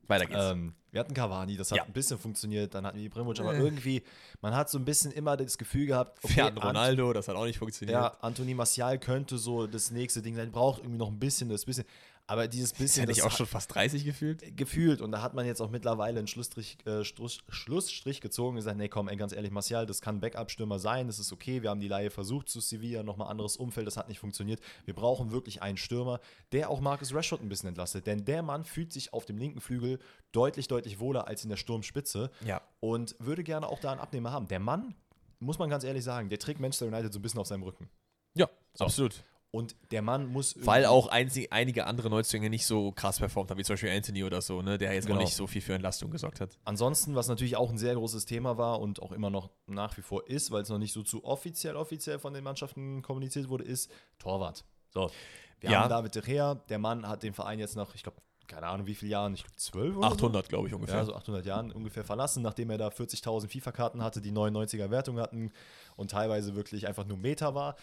Weiter 0.09 0.26
geht's. 0.26 0.40
Ähm, 0.42 0.74
wir 0.90 1.00
hatten 1.00 1.14
Cavani, 1.14 1.57
das 1.57 1.70
hat 1.70 1.78
Ja. 1.78 1.84
ein 1.84 1.92
bisschen 1.92 2.18
funktioniert. 2.18 2.74
Dann 2.74 2.84
hatten 2.86 2.98
wir 2.98 3.05
Ibrahimovic, 3.07 3.40
aber 3.40 3.55
Äh. 3.55 3.61
irgendwie, 3.61 4.03
man 4.42 4.55
hat 4.55 4.68
so 4.68 4.78
ein 4.78 4.84
bisschen 4.84 5.11
immer 5.12 5.36
das 5.36 5.57
Gefühl 5.57 5.86
gehabt, 5.86 6.18
wir 6.36 6.44
hatten 6.44 6.59
Ant- 6.59 6.64
Ronaldo, 6.66 7.12
das 7.12 7.28
hat 7.28 7.36
auch 7.36 7.46
nicht 7.46 7.59
funktioniert. 7.59 7.94
Ja, 7.98 8.16
Anthony 8.20 8.53
Martial 8.55 8.98
könnte 8.98 9.38
so 9.38 9.66
das 9.66 9.90
nächste 9.90 10.20
Ding 10.20 10.34
sein. 10.36 10.50
Braucht 10.53 10.80
irgendwie 10.80 10.98
noch 10.98 11.09
ein 11.09 11.18
bisschen, 11.18 11.48
das 11.48 11.64
bisschen. 11.64 11.84
Aber 12.28 12.46
dieses 12.48 12.72
bisschen, 12.72 13.06
nicht 13.08 13.18
das 13.18 13.26
auch 13.26 13.36
schon 13.36 13.46
fast 13.46 13.74
30 13.74 14.04
gefühlt? 14.04 14.56
gefühlt 14.56 15.00
und 15.00 15.10
da 15.12 15.20
hat 15.22 15.34
man 15.34 15.44
jetzt 15.44 15.60
auch 15.60 15.70
mittlerweile 15.70 16.18
einen 16.20 16.28
Schlussstrich, 16.28 16.78
äh, 16.86 17.04
Struss, 17.04 17.40
Schlussstrich 17.48 18.20
gezogen 18.20 18.50
und 18.50 18.56
gesagt, 18.56 18.78
nee, 18.78 18.88
komm, 18.88 19.08
ey, 19.08 19.16
ganz 19.16 19.32
ehrlich, 19.32 19.50
Martial, 19.50 19.86
das 19.86 20.00
kann 20.00 20.20
Backup-Stürmer 20.20 20.78
sein, 20.78 21.08
das 21.08 21.18
ist 21.18 21.32
okay, 21.32 21.62
wir 21.62 21.70
haben 21.70 21.80
die 21.80 21.88
Laie 21.88 22.10
versucht 22.10 22.48
zu 22.48 22.60
Sevilla, 22.60 23.02
nochmal 23.02 23.28
anderes 23.28 23.56
Umfeld, 23.56 23.86
das 23.86 23.96
hat 23.96 24.08
nicht 24.08 24.20
funktioniert. 24.20 24.60
Wir 24.84 24.94
brauchen 24.94 25.32
wirklich 25.32 25.62
einen 25.62 25.76
Stürmer, 25.76 26.20
der 26.52 26.70
auch 26.70 26.80
Marcus 26.80 27.12
Rashford 27.12 27.42
ein 27.42 27.48
bisschen 27.48 27.68
entlastet, 27.68 28.06
denn 28.06 28.24
der 28.24 28.42
Mann 28.42 28.64
fühlt 28.64 28.92
sich 28.92 29.12
auf 29.12 29.26
dem 29.26 29.36
linken 29.36 29.60
Flügel 29.60 29.98
deutlich, 30.30 30.68
deutlich 30.68 31.00
wohler 31.00 31.26
als 31.26 31.42
in 31.44 31.50
der 31.50 31.56
Sturmspitze 31.56 32.30
Ja. 32.46 32.62
und 32.80 33.16
würde 33.18 33.42
gerne 33.42 33.66
auch 33.68 33.80
da 33.80 33.90
einen 33.90 34.00
Abnehmer 34.00 34.30
haben. 34.30 34.46
Der 34.48 34.60
Mann, 34.60 34.94
muss 35.40 35.58
man 35.58 35.68
ganz 35.68 35.82
ehrlich 35.84 36.04
sagen, 36.04 36.28
der 36.28 36.38
trägt 36.38 36.60
Manchester 36.60 36.86
United 36.86 37.12
so 37.12 37.18
ein 37.18 37.22
bisschen 37.22 37.40
auf 37.40 37.48
seinem 37.48 37.64
Rücken. 37.64 37.90
Ja, 38.34 38.48
absolut. 38.78 39.22
Und 39.55 39.76
der 39.90 40.00
Mann 40.00 40.26
muss 40.28 40.55
Weil 40.64 40.86
auch 40.86 41.09
einzig, 41.09 41.53
einige 41.53 41.86
andere 41.86 42.09
Neuzugänge 42.09 42.48
nicht 42.48 42.64
so 42.64 42.90
krass 42.90 43.18
performt 43.18 43.50
haben, 43.50 43.59
wie 43.59 43.64
zum 43.64 43.74
Beispiel 43.74 43.90
Anthony 43.90 44.24
oder 44.24 44.40
so, 44.40 44.62
ne, 44.62 44.78
der 44.78 44.94
jetzt 44.94 45.05
Genau. 45.05 45.16
noch 45.18 45.24
nicht 45.24 45.34
so 45.36 45.46
viel 45.46 45.61
für 45.61 45.74
Entlastung 45.74 46.11
gesorgt 46.11 46.40
hat. 46.40 46.59
Ansonsten, 46.64 47.14
was 47.14 47.28
natürlich 47.28 47.57
auch 47.57 47.68
ein 47.68 47.76
sehr 47.76 47.94
großes 47.94 48.24
Thema 48.24 48.57
war 48.57 48.80
und 48.80 49.03
auch 49.03 49.12
immer 49.12 49.28
noch 49.28 49.50
nach 49.66 49.94
wie 49.98 50.03
vor 50.03 50.26
ist, 50.26 50.50
weil 50.53 50.62
es 50.62 50.70
noch 50.70 50.78
nicht 50.78 50.94
so 50.94 51.03
zu 51.03 51.22
offiziell 51.24 51.76
offiziell 51.76 52.18
von 52.18 52.32
den 52.32 52.42
Mannschaften 52.44 53.03
kommuniziert 53.03 53.50
wurde, 53.50 53.64
ist 53.64 53.92
Torwart. 54.18 54.64
So, 54.88 55.11
wir 55.61 55.70
Ja. 55.70 55.82
haben 55.82 55.90
David 55.90 56.14
De 56.14 56.22
Gea, 56.22 56.55
der 56.55 56.78
Mann 56.78 57.07
hat 57.07 57.22
den 57.22 57.34
Verein 57.34 57.59
jetzt 57.59 57.76
nach, 57.76 57.94
ich 57.94 58.03
glaube, 58.03 58.16
keine 58.46 58.66
Ahnung 58.68 58.86
wie 58.86 58.94
viele 58.94 59.12
Jahren, 59.12 59.34
ich 59.34 59.44
glaube 59.44 59.57
zwölf 59.57 59.96
oder 59.96 60.09
800, 60.09 60.48
glaube 60.48 60.66
ich, 60.66 60.70
so? 60.72 60.76
ungefähr. 60.76 60.96
Ja, 60.98 61.05
so 61.05 61.14
800 61.14 61.44
Jahren 61.46 61.72
ungefähr 61.72 62.05
verlassen, 62.05 62.42
nachdem 62.42 62.70
er 62.70 62.78
da 62.78 62.88
40.000 62.88 63.48
FIFA-Karten 63.48 64.03
hatte, 64.03 64.20
die 64.22 64.32
99er 64.32 64.90
Wertung 64.90 65.18
hatten 65.20 65.53
und 65.97 66.11
teilweise 66.11 66.55
wirklich 66.55 66.86
einfach 66.86 67.07
nur 67.07 67.16
Meter 67.16 67.55
war. 67.55 67.76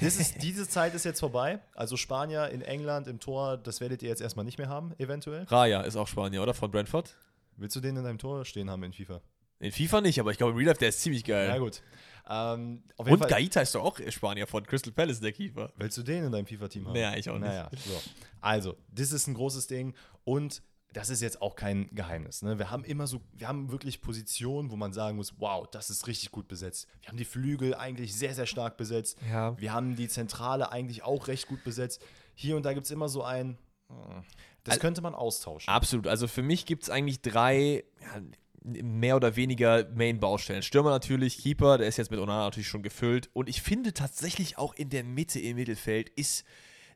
Ist, 0.00 0.36
diese 0.42 0.68
Zeit 0.68 0.94
ist 0.94 1.04
jetzt 1.04 1.20
vorbei. 1.20 1.60
Also 1.74 1.96
Spanier 1.96 2.48
in 2.50 2.62
England 2.62 3.06
im 3.08 3.20
Tor, 3.20 3.56
das 3.56 3.80
werdet 3.80 4.02
ihr 4.02 4.08
jetzt 4.08 4.22
erstmal 4.22 4.44
nicht 4.44 4.58
mehr 4.58 4.68
haben, 4.68 4.94
eventuell. 4.98 5.44
Raya 5.44 5.82
ist 5.82 5.96
auch 5.96 6.08
Spanier, 6.08 6.42
oder? 6.42 6.54
Von 6.54 6.70
Brentford? 6.70 7.16
Willst 7.56 7.76
du 7.76 7.80
den 7.80 7.96
in 7.96 8.04
deinem 8.04 8.18
Tor 8.18 8.44
stehen 8.44 8.70
haben 8.70 8.82
in 8.82 8.92
FIFA? 8.92 9.20
In 9.60 9.72
FIFA 9.72 10.00
nicht, 10.00 10.18
aber 10.20 10.30
ich 10.30 10.38
glaube, 10.38 10.52
im 10.52 10.58
Real 10.58 10.68
Life, 10.68 10.80
der 10.80 10.88
ist 10.88 11.00
ziemlich 11.00 11.24
geil. 11.24 11.48
Ja, 11.48 11.58
gut. 11.58 11.82
Ähm, 12.28 12.82
Und 12.96 13.18
Fall, 13.18 13.28
Gaita 13.28 13.60
ist 13.60 13.74
doch 13.74 13.84
auch 13.84 14.00
Spanier 14.08 14.46
von 14.46 14.64
Crystal 14.66 14.92
Palace, 14.92 15.20
der 15.20 15.32
Keeper. 15.32 15.72
willst 15.76 15.96
du 15.98 16.02
den 16.02 16.24
in 16.24 16.32
deinem 16.32 16.46
FIFA-Team 16.46 16.86
haben? 16.86 16.92
Nee, 16.92 17.18
ich 17.18 17.28
auch 17.28 17.38
nicht. 17.38 17.48
Naja, 17.48 17.70
so. 17.72 18.00
Also, 18.40 18.76
das 18.90 19.12
ist 19.12 19.26
ein 19.26 19.34
großes 19.34 19.66
Ding 19.66 19.94
und 20.24 20.62
das 20.94 21.10
ist 21.10 21.20
jetzt 21.20 21.42
auch 21.42 21.56
kein 21.56 21.88
Geheimnis. 21.92 22.42
Ne? 22.42 22.58
Wir 22.58 22.70
haben 22.70 22.84
immer 22.84 23.06
so, 23.06 23.20
wir 23.32 23.48
haben 23.48 23.70
wirklich 23.70 24.00
Positionen, 24.00 24.70
wo 24.70 24.76
man 24.76 24.92
sagen 24.92 25.16
muss, 25.16 25.34
wow, 25.38 25.66
das 25.70 25.90
ist 25.90 26.06
richtig 26.06 26.30
gut 26.30 26.48
besetzt. 26.48 26.86
Wir 27.00 27.08
haben 27.08 27.16
die 27.16 27.24
Flügel 27.24 27.74
eigentlich 27.74 28.14
sehr, 28.14 28.34
sehr 28.34 28.46
stark 28.46 28.76
besetzt. 28.76 29.18
Ja. 29.28 29.58
Wir 29.60 29.72
haben 29.72 29.96
die 29.96 30.08
Zentrale 30.08 30.70
eigentlich 30.70 31.02
auch 31.02 31.26
recht 31.26 31.48
gut 31.48 31.64
besetzt. 31.64 32.00
Hier 32.34 32.56
und 32.56 32.64
da 32.64 32.72
gibt 32.72 32.86
es 32.86 32.92
immer 32.92 33.08
so 33.08 33.24
ein, 33.24 33.58
hm, 33.88 34.22
das 34.62 34.78
könnte 34.78 35.02
man 35.02 35.14
austauschen. 35.14 35.68
Absolut. 35.68 36.06
Also 36.06 36.28
für 36.28 36.42
mich 36.42 36.64
gibt 36.64 36.84
es 36.84 36.90
eigentlich 36.90 37.20
drei 37.20 37.84
ja, 38.00 38.22
mehr 38.62 39.16
oder 39.16 39.36
weniger 39.36 39.86
Main-Baustellen. 39.94 40.62
Stürmer 40.62 40.90
natürlich, 40.90 41.38
Keeper, 41.38 41.76
der 41.76 41.88
ist 41.88 41.96
jetzt 41.96 42.10
mit 42.10 42.20
Onana 42.20 42.44
natürlich 42.44 42.68
schon 42.68 42.82
gefüllt. 42.82 43.30
Und 43.32 43.48
ich 43.48 43.62
finde 43.62 43.92
tatsächlich 43.92 44.58
auch 44.58 44.74
in 44.74 44.90
der 44.90 45.02
Mitte 45.04 45.40
im 45.40 45.56
Mittelfeld 45.56 46.08
ist, 46.10 46.44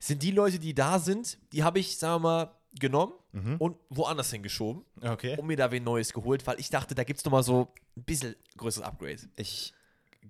sind 0.00 0.22
die 0.22 0.30
Leute, 0.30 0.60
die 0.60 0.74
da 0.74 1.00
sind, 1.00 1.38
die 1.52 1.64
habe 1.64 1.80
ich, 1.80 1.98
sagen 1.98 2.22
wir 2.22 2.28
mal, 2.28 2.57
genommen 2.78 3.12
und 3.58 3.76
woanders 3.88 4.30
hingeschoben 4.30 4.84
Okay. 5.00 5.36
und 5.38 5.46
mir 5.46 5.56
da 5.56 5.70
wen 5.70 5.84
Neues 5.84 6.12
geholt, 6.12 6.46
weil 6.46 6.58
ich 6.60 6.70
dachte, 6.70 6.94
da 6.94 7.04
gibt 7.04 7.18
es 7.18 7.24
nochmal 7.24 7.42
so 7.42 7.68
ein 7.96 8.02
bisschen 8.04 8.34
größeres 8.56 8.86
Upgrade. 8.86 9.18
Ich 9.36 9.72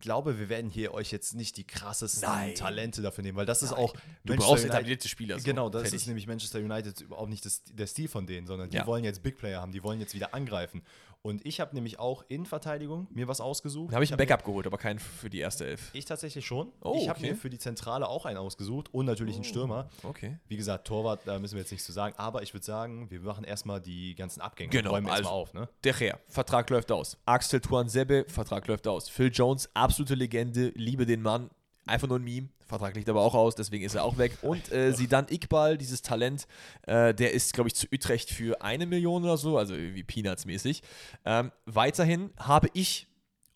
glaube, 0.00 0.38
wir 0.38 0.48
werden 0.48 0.70
hier 0.70 0.94
euch 0.94 1.10
jetzt 1.10 1.34
nicht 1.34 1.56
die 1.56 1.66
krassesten 1.66 2.28
Nein. 2.28 2.54
Talente 2.54 3.02
dafür 3.02 3.24
nehmen, 3.24 3.36
weil 3.36 3.46
das 3.46 3.62
ist 3.64 3.72
auch. 3.72 3.92
Du 3.94 3.98
Manchester 4.32 4.36
brauchst 4.36 4.62
United- 4.64 4.74
etablierte 4.74 5.08
Spieler. 5.08 5.38
So. 5.38 5.44
Genau, 5.44 5.68
das 5.70 5.82
Fertig. 5.82 5.96
ist 6.00 6.06
nämlich 6.06 6.26
Manchester 6.28 6.60
United 6.60 7.00
überhaupt 7.00 7.30
nicht 7.30 7.44
das, 7.44 7.64
der 7.64 7.86
Stil 7.88 8.06
von 8.06 8.26
denen, 8.26 8.46
sondern 8.46 8.70
die 8.70 8.76
Ja. 8.76 8.86
wollen 8.86 9.02
jetzt 9.02 9.22
Big 9.24 9.36
Player 9.38 9.60
haben, 9.60 9.72
die 9.72 9.82
wollen 9.82 9.98
jetzt 9.98 10.14
wieder 10.14 10.34
angreifen. 10.34 10.82
Und 11.22 11.44
ich 11.44 11.60
habe 11.60 11.74
nämlich 11.74 11.98
auch 11.98 12.24
in 12.28 12.46
Verteidigung 12.46 13.08
mir 13.10 13.26
was 13.28 13.40
ausgesucht. 13.40 13.90
Da 13.90 13.96
habe 13.96 14.04
ich 14.04 14.12
ein 14.12 14.16
Backup 14.16 14.44
geholt, 14.44 14.66
aber 14.66 14.78
keinen 14.78 14.98
für 14.98 15.28
die 15.28 15.40
erste 15.40 15.66
Elf. 15.66 15.90
Ich 15.92 16.04
tatsächlich 16.04 16.46
schon. 16.46 16.72
Oh, 16.80 16.96
ich 16.96 17.08
habe 17.08 17.18
okay. 17.18 17.30
mir 17.30 17.36
für 17.36 17.50
die 17.50 17.58
Zentrale 17.58 18.08
auch 18.08 18.24
einen 18.24 18.38
ausgesucht 18.38 18.94
und 18.94 19.06
natürlich 19.06 19.34
einen 19.34 19.44
Stürmer. 19.44 19.88
Okay. 20.04 20.38
Wie 20.46 20.56
gesagt, 20.56 20.86
Torwart, 20.86 21.20
da 21.26 21.38
müssen 21.38 21.54
wir 21.54 21.60
jetzt 21.60 21.72
nichts 21.72 21.86
zu 21.86 21.92
sagen, 21.92 22.14
aber 22.18 22.42
ich 22.42 22.54
würde 22.54 22.64
sagen, 22.64 23.10
wir 23.10 23.20
machen 23.20 23.44
erstmal 23.44 23.80
die 23.80 24.14
ganzen 24.14 24.40
Abgänge. 24.40 24.70
Genau, 24.70 24.90
Räumen 24.90 25.06
wir 25.08 25.12
also- 25.12 25.28
auf, 25.28 25.54
ne? 25.54 25.68
Der 25.84 25.92
Gea, 25.92 26.18
Vertrag 26.28 26.70
läuft 26.70 26.92
aus. 26.92 27.18
Axel 27.26 27.60
Tuan 27.60 27.88
Sebbe, 27.88 28.24
Vertrag 28.28 28.66
läuft 28.68 28.86
aus. 28.86 29.08
Phil 29.08 29.30
Jones, 29.32 29.68
absolute 29.74 30.14
Legende, 30.14 30.72
liebe 30.76 31.04
den 31.04 31.22
Mann. 31.22 31.50
Einfach 31.88 32.08
nur 32.08 32.18
ein 32.18 32.24
Meme. 32.24 32.48
Vertrag 32.66 32.94
liegt 32.94 33.08
aber 33.08 33.22
auch 33.22 33.34
aus, 33.34 33.54
deswegen 33.54 33.84
ist 33.84 33.94
er 33.94 34.04
auch 34.04 34.18
weg. 34.18 34.38
Und 34.42 34.70
äh, 34.70 34.92
Sidan 34.92 35.26
Iqbal, 35.30 35.78
dieses 35.78 36.02
Talent, 36.02 36.46
äh, 36.86 37.14
der 37.14 37.32
ist, 37.32 37.54
glaube 37.54 37.68
ich, 37.68 37.74
zu 37.74 37.86
Utrecht 37.92 38.30
für 38.30 38.60
eine 38.60 38.84
Million 38.84 39.24
oder 39.24 39.38
so, 39.38 39.56
also 39.56 39.74
irgendwie 39.74 40.04
Peanuts-mäßig. 40.04 40.82
Ähm, 41.24 41.50
weiterhin 41.64 42.30
habe 42.38 42.68
ich 42.74 43.08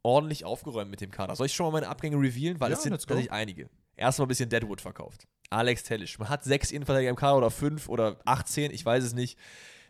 ordentlich 0.02 0.44
aufgeräumt 0.44 0.90
mit 0.90 1.00
dem 1.00 1.10
Kader. 1.10 1.36
Soll 1.36 1.46
ich 1.46 1.54
schon 1.54 1.66
mal 1.66 1.72
meine 1.72 1.88
Abgänge 1.88 2.16
revealen? 2.16 2.58
Weil 2.58 2.70
Ja, 2.70 2.76
es 2.76 2.82
sind 2.82 2.92
tatsächlich 2.92 3.30
einige. 3.30 3.68
Erstmal 3.96 4.26
ein 4.26 4.28
bisschen 4.28 4.48
Deadwood 4.48 4.80
verkauft. 4.80 5.26
Alex 5.50 5.84
Tellisch. 5.84 6.18
Man 6.18 6.28
hat 6.28 6.44
sechs 6.44 6.70
Innenverteidiger 6.70 7.10
im 7.10 7.16
Kader 7.16 7.36
oder 7.36 7.50
fünf 7.50 7.88
oder 7.88 8.16
18, 8.24 8.72
ich 8.72 8.84
weiß 8.84 9.04
es 9.04 9.12
nicht. 9.12 9.38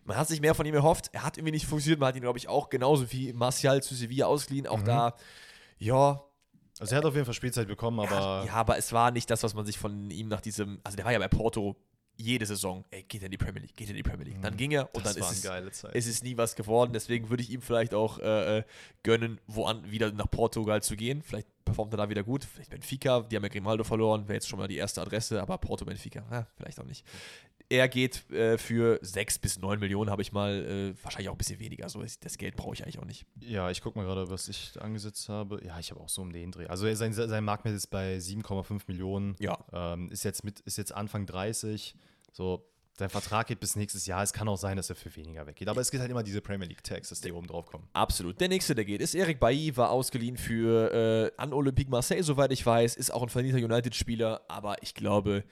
Man 0.04 0.16
hat 0.16 0.26
sich 0.26 0.40
mehr 0.40 0.54
von 0.54 0.66
ihm 0.66 0.74
erhofft. 0.74 1.10
Er 1.12 1.22
hat 1.22 1.38
irgendwie 1.38 1.52
nicht 1.52 1.66
funktioniert. 1.66 2.00
Man 2.00 2.08
hat 2.08 2.16
ihn, 2.16 2.22
glaube 2.22 2.38
ich, 2.38 2.48
auch 2.48 2.70
genauso 2.70 3.12
wie 3.12 3.32
Martial 3.32 3.82
zu 3.82 3.94
Sevilla 3.94 4.26
ausgeliehen. 4.26 4.64
Mhm. 4.64 4.70
Auch 4.72 4.82
da, 4.82 5.14
ja, 5.78 6.24
Also 6.82 6.94
er 6.94 6.98
hat 6.98 7.04
auf 7.04 7.14
jeden 7.14 7.24
Fall 7.24 7.34
Spielzeit 7.34 7.68
bekommen, 7.68 8.00
aber 8.00 8.44
ja, 8.44 8.52
aber 8.54 8.76
es 8.76 8.92
war 8.92 9.10
nicht 9.12 9.30
das, 9.30 9.42
was 9.44 9.54
man 9.54 9.64
sich 9.64 9.78
von 9.78 10.10
ihm 10.10 10.26
nach 10.28 10.40
diesem, 10.40 10.80
also 10.82 10.96
der 10.96 11.04
war 11.04 11.12
ja 11.12 11.18
bei 11.20 11.28
Porto 11.28 11.76
jede 12.16 12.44
Saison, 12.44 12.84
ey, 12.90 13.04
geht 13.04 13.22
er 13.22 13.26
in 13.26 13.30
die 13.30 13.38
Premier 13.38 13.62
League, 13.62 13.74
geht 13.76 13.86
er 13.86 13.92
in 13.92 13.96
die 13.96 14.02
Premier 14.02 14.26
League. 14.26 14.42
Dann 14.42 14.56
ging 14.56 14.72
er 14.72 14.92
und 14.94 15.00
Mhm. 15.00 15.04
das 15.04 15.14
dann 15.14 15.22
war 15.22 15.30
ist 15.32 15.46
eine 15.46 15.54
es, 15.56 15.60
geile 15.60 15.70
Zeit. 15.72 15.94
es 15.94 16.06
ist 16.06 16.24
nie 16.24 16.36
was 16.36 16.54
geworden. 16.56 16.92
Deswegen 16.92 17.30
würde 17.30 17.42
ich 17.42 17.50
ihm 17.50 17.62
vielleicht 17.62 17.94
auch 17.94 18.18
äh, 18.18 18.58
äh, 18.58 18.62
gönnen, 19.02 19.40
woan 19.46 19.90
wieder 19.90 20.12
nach 20.12 20.30
Portugal 20.30 20.82
zu 20.82 20.94
gehen. 20.96 21.22
Vielleicht 21.22 21.48
performt 21.64 21.92
er 21.94 21.98
da 21.98 22.08
wieder 22.08 22.22
gut. 22.22 22.44
Vielleicht 22.44 22.70
Benfica, 22.70 23.20
die 23.22 23.36
haben 23.36 23.42
ja 23.42 23.48
Grimaldo 23.48 23.84
verloren, 23.84 24.22
wäre 24.28 24.34
jetzt 24.34 24.48
schon 24.48 24.58
mal 24.58 24.68
die 24.68 24.76
erste 24.76 25.00
Adresse, 25.00 25.40
aber 25.40 25.58
Porto 25.58 25.84
Benfica, 25.84 26.24
ja, 26.30 26.46
vielleicht 26.56 26.78
auch 26.80 26.84
nicht. 26.84 27.04
Er 27.68 27.88
geht 27.88 28.30
äh, 28.30 28.58
für 28.58 28.98
6 29.00 29.38
bis 29.38 29.58
9 29.58 29.78
Millionen, 29.80 30.10
habe 30.10 30.20
ich 30.20 30.30
mal, 30.32 30.92
äh, 30.94 31.04
wahrscheinlich 31.04 31.30
auch 31.30 31.34
ein 31.34 31.38
bisschen 31.38 31.58
weniger. 31.58 31.88
So, 31.88 32.02
ist- 32.02 32.22
das 32.24 32.36
Geld 32.36 32.54
brauche 32.56 32.74
ich 32.74 32.82
eigentlich 32.82 32.98
auch 32.98 33.06
nicht. 33.06 33.24
Ja, 33.40 33.70
ich 33.70 33.80
gucke 33.80 33.98
mal 33.98 34.04
gerade, 34.04 34.28
was 34.28 34.48
ich 34.48 34.72
angesetzt 34.82 35.28
habe. 35.30 35.58
Ja, 35.64 35.78
ich 35.78 35.90
habe 35.90 36.00
auch 36.00 36.08
so 36.10 36.20
um 36.20 36.32
den 36.32 36.50
Dreh. 36.52 36.66
Also 36.66 36.92
sein, 36.94 37.14
sein 37.14 37.44
Marktwert 37.44 37.74
ist 37.74 37.86
bei 37.86 38.18
7,5 38.18 38.82
Millionen. 38.88 39.36
Ja. 39.38 39.56
Ähm, 39.72 40.10
ist, 40.10 40.22
jetzt 40.24 40.44
mit, 40.44 40.60
ist 40.60 40.76
jetzt 40.76 40.92
Anfang 40.92 41.24
30. 41.24 41.94
So, 42.32 42.66
sein 42.98 43.08
Vertrag 43.08 43.46
geht 43.46 43.58
bis 43.58 43.74
nächstes 43.74 44.06
Jahr. 44.06 44.22
Es 44.22 44.32
kann 44.32 44.48
auch 44.48 44.56
sein, 44.56 44.76
dass 44.76 44.90
er 44.90 44.96
für 44.96 45.14
weniger 45.16 45.46
weggeht. 45.46 45.68
Aber 45.68 45.80
es 45.80 45.90
gibt 45.90 46.02
halt 46.02 46.10
immer 46.10 46.22
diese 46.22 46.40
Premier 46.40 46.66
League-Tags, 46.68 47.08
dass 47.08 47.20
die 47.20 47.32
oben 47.32 47.46
drauf 47.46 47.66
kommen. 47.66 47.88
Absolut. 47.94 48.40
Der 48.40 48.48
nächste, 48.48 48.74
der 48.74 48.84
geht, 48.84 49.00
ist 49.00 49.14
Eric 49.14 49.40
Bailly, 49.40 49.76
war 49.76 49.90
ausgeliehen 49.90 50.36
für 50.36 50.92
äh, 50.92 51.40
an 51.40 51.52
Olympique 51.52 51.90
Marseille, 51.90 52.22
soweit 52.22 52.52
ich 52.52 52.64
weiß, 52.64 52.96
ist 52.96 53.10
auch 53.10 53.22
ein 53.22 53.30
verdienter 53.30 53.64
United-Spieler, 53.64 54.42
aber 54.48 54.82
ich 54.82 54.94
glaube, 54.94 55.44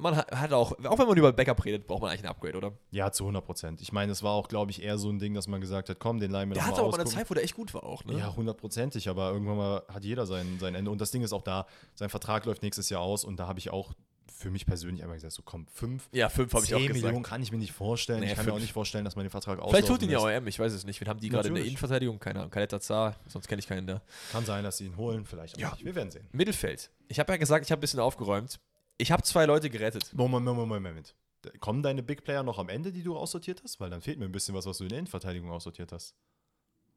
man 0.00 0.16
hat, 0.16 0.32
hat 0.32 0.52
auch, 0.52 0.72
auch 0.84 0.98
wenn 0.98 1.06
man 1.06 1.18
über 1.18 1.32
Backup 1.32 1.64
redet, 1.64 1.86
braucht 1.86 2.00
man 2.02 2.10
eigentlich 2.10 2.24
ein 2.24 2.30
Upgrade, 2.30 2.56
oder? 2.56 2.72
Ja, 2.90 3.12
zu 3.12 3.24
100 3.24 3.44
Prozent. 3.44 3.80
Ich 3.82 3.92
meine, 3.92 4.12
es 4.12 4.22
war 4.22 4.32
auch, 4.32 4.48
glaube 4.48 4.70
ich, 4.70 4.82
eher 4.82 4.96
so 4.96 5.10
ein 5.10 5.18
Ding, 5.18 5.34
dass 5.34 5.46
man 5.48 5.60
gesagt 5.60 5.88
hat, 5.88 5.98
komm, 5.98 6.20
den 6.20 6.30
leihen 6.30 6.48
wir 6.48 6.54
Der 6.54 6.64
mal 6.64 6.72
aber 6.72 6.90
mal 6.90 7.00
eine. 7.00 7.10
Zeit, 7.10 7.28
wo 7.28 7.34
der 7.34 7.44
echt 7.44 7.54
gut 7.54 7.74
war 7.74 7.84
auch, 7.84 8.04
ne? 8.04 8.18
Ja, 8.18 8.34
hundertprozentig, 8.34 9.08
aber 9.08 9.30
irgendwann 9.32 9.56
mal 9.56 9.82
hat 9.88 10.04
jeder 10.04 10.24
sein, 10.26 10.58
sein 10.58 10.74
Ende. 10.74 10.90
Und 10.90 11.00
das 11.00 11.10
Ding 11.10 11.22
ist 11.22 11.32
auch 11.32 11.42
da, 11.42 11.66
sein 11.94 12.08
Vertrag 12.08 12.46
läuft 12.46 12.62
nächstes 12.62 12.88
Jahr 12.88 13.02
aus 13.02 13.24
und 13.24 13.38
da 13.38 13.46
habe 13.46 13.58
ich 13.58 13.70
auch 13.70 13.92
für 14.40 14.50
mich 14.50 14.64
persönlich 14.64 15.02
einfach 15.02 15.14
gesagt, 15.16 15.34
so 15.34 15.42
komm, 15.42 15.66
5, 15.66 16.08
Ja, 16.12 16.28
fünf 16.30 16.52
habe 16.54 16.64
ich 16.64 16.74
auch 16.74 16.78
10 16.78 16.88
gesagt. 16.88 17.04
Millionen 17.04 17.22
kann 17.22 17.42
ich 17.42 17.52
mir 17.52 17.58
nicht 17.58 17.72
vorstellen. 17.72 18.20
Nee, 18.20 18.30
ich 18.30 18.34
kann 18.34 18.46
mir 18.46 18.52
auch 18.52 18.56
fünf. 18.56 18.64
nicht 18.64 18.72
vorstellen, 18.72 19.04
dass 19.04 19.14
man 19.14 19.24
den 19.26 19.30
Vertrag 19.30 19.58
Vielleicht 19.58 19.86
tut 19.86 19.96
auslaufen 20.02 20.04
ihn 20.04 20.10
ja. 20.32 20.38
OM, 20.38 20.46
ich 20.46 20.58
weiß 20.58 20.72
es 20.72 20.84
nicht. 20.84 21.00
Wen 21.00 21.08
haben 21.08 21.20
die 21.20 21.28
gerade 21.28 21.48
in 21.48 21.54
der. 21.54 21.64
Innenverteidigung? 21.64 22.18
Keine 22.18 22.38
Ahnung. 22.40 22.50
Kaletta 22.50 22.80
Zar, 22.80 23.16
sonst 23.28 23.46
kenne 23.48 23.60
ich 23.60 23.66
keinen 23.68 23.86
da. 23.86 24.00
Kann 24.32 24.44
sein, 24.46 24.64
dass 24.64 24.78
sie 24.78 24.86
ihn 24.86 24.96
holen, 24.96 25.24
vielleicht 25.26 25.56
auch 25.56 25.60
Ja. 25.60 25.70
nicht. 25.72 25.84
Wir 25.84 25.94
werden 25.94 26.10
sehen. 26.10 26.26
Mittelfeld. 26.32 26.90
Ich 27.08 27.20
habe 27.20 27.32
ja 27.32 27.36
gesagt, 27.36 27.66
ich 27.66 27.70
habe 27.70 27.78
ein 27.78 27.82
bisschen 27.82 28.00
aufgeräumt. 28.00 28.58
Ich 28.96 29.12
habe 29.12 29.22
zwei 29.22 29.44
Leute 29.46 29.68
gerettet. 29.70 30.10
Moment, 30.14 30.44
Moment, 30.44 30.68
Moment, 30.68 30.84
Moment. 30.86 31.14
Kommen 31.60 31.82
deine 31.82 32.02
Big 32.02 32.22
Player 32.24 32.42
noch 32.42 32.58
am 32.58 32.68
Ende, 32.68 32.92
die 32.92 33.02
du 33.02 33.16
aussortiert 33.16 33.62
hast? 33.62 33.80
Weil 33.80 33.88
dann 33.90 34.02
fehlt 34.02 34.18
mir 34.18 34.26
ein 34.26 34.32
bisschen 34.32 34.54
was, 34.54 34.66
was 34.66 34.78
du 34.78 34.84
in 34.84 34.90
der 34.90 34.98
Innenverteidigung 34.98 35.50
aussortiert 35.50 35.90
hast. 35.92 36.14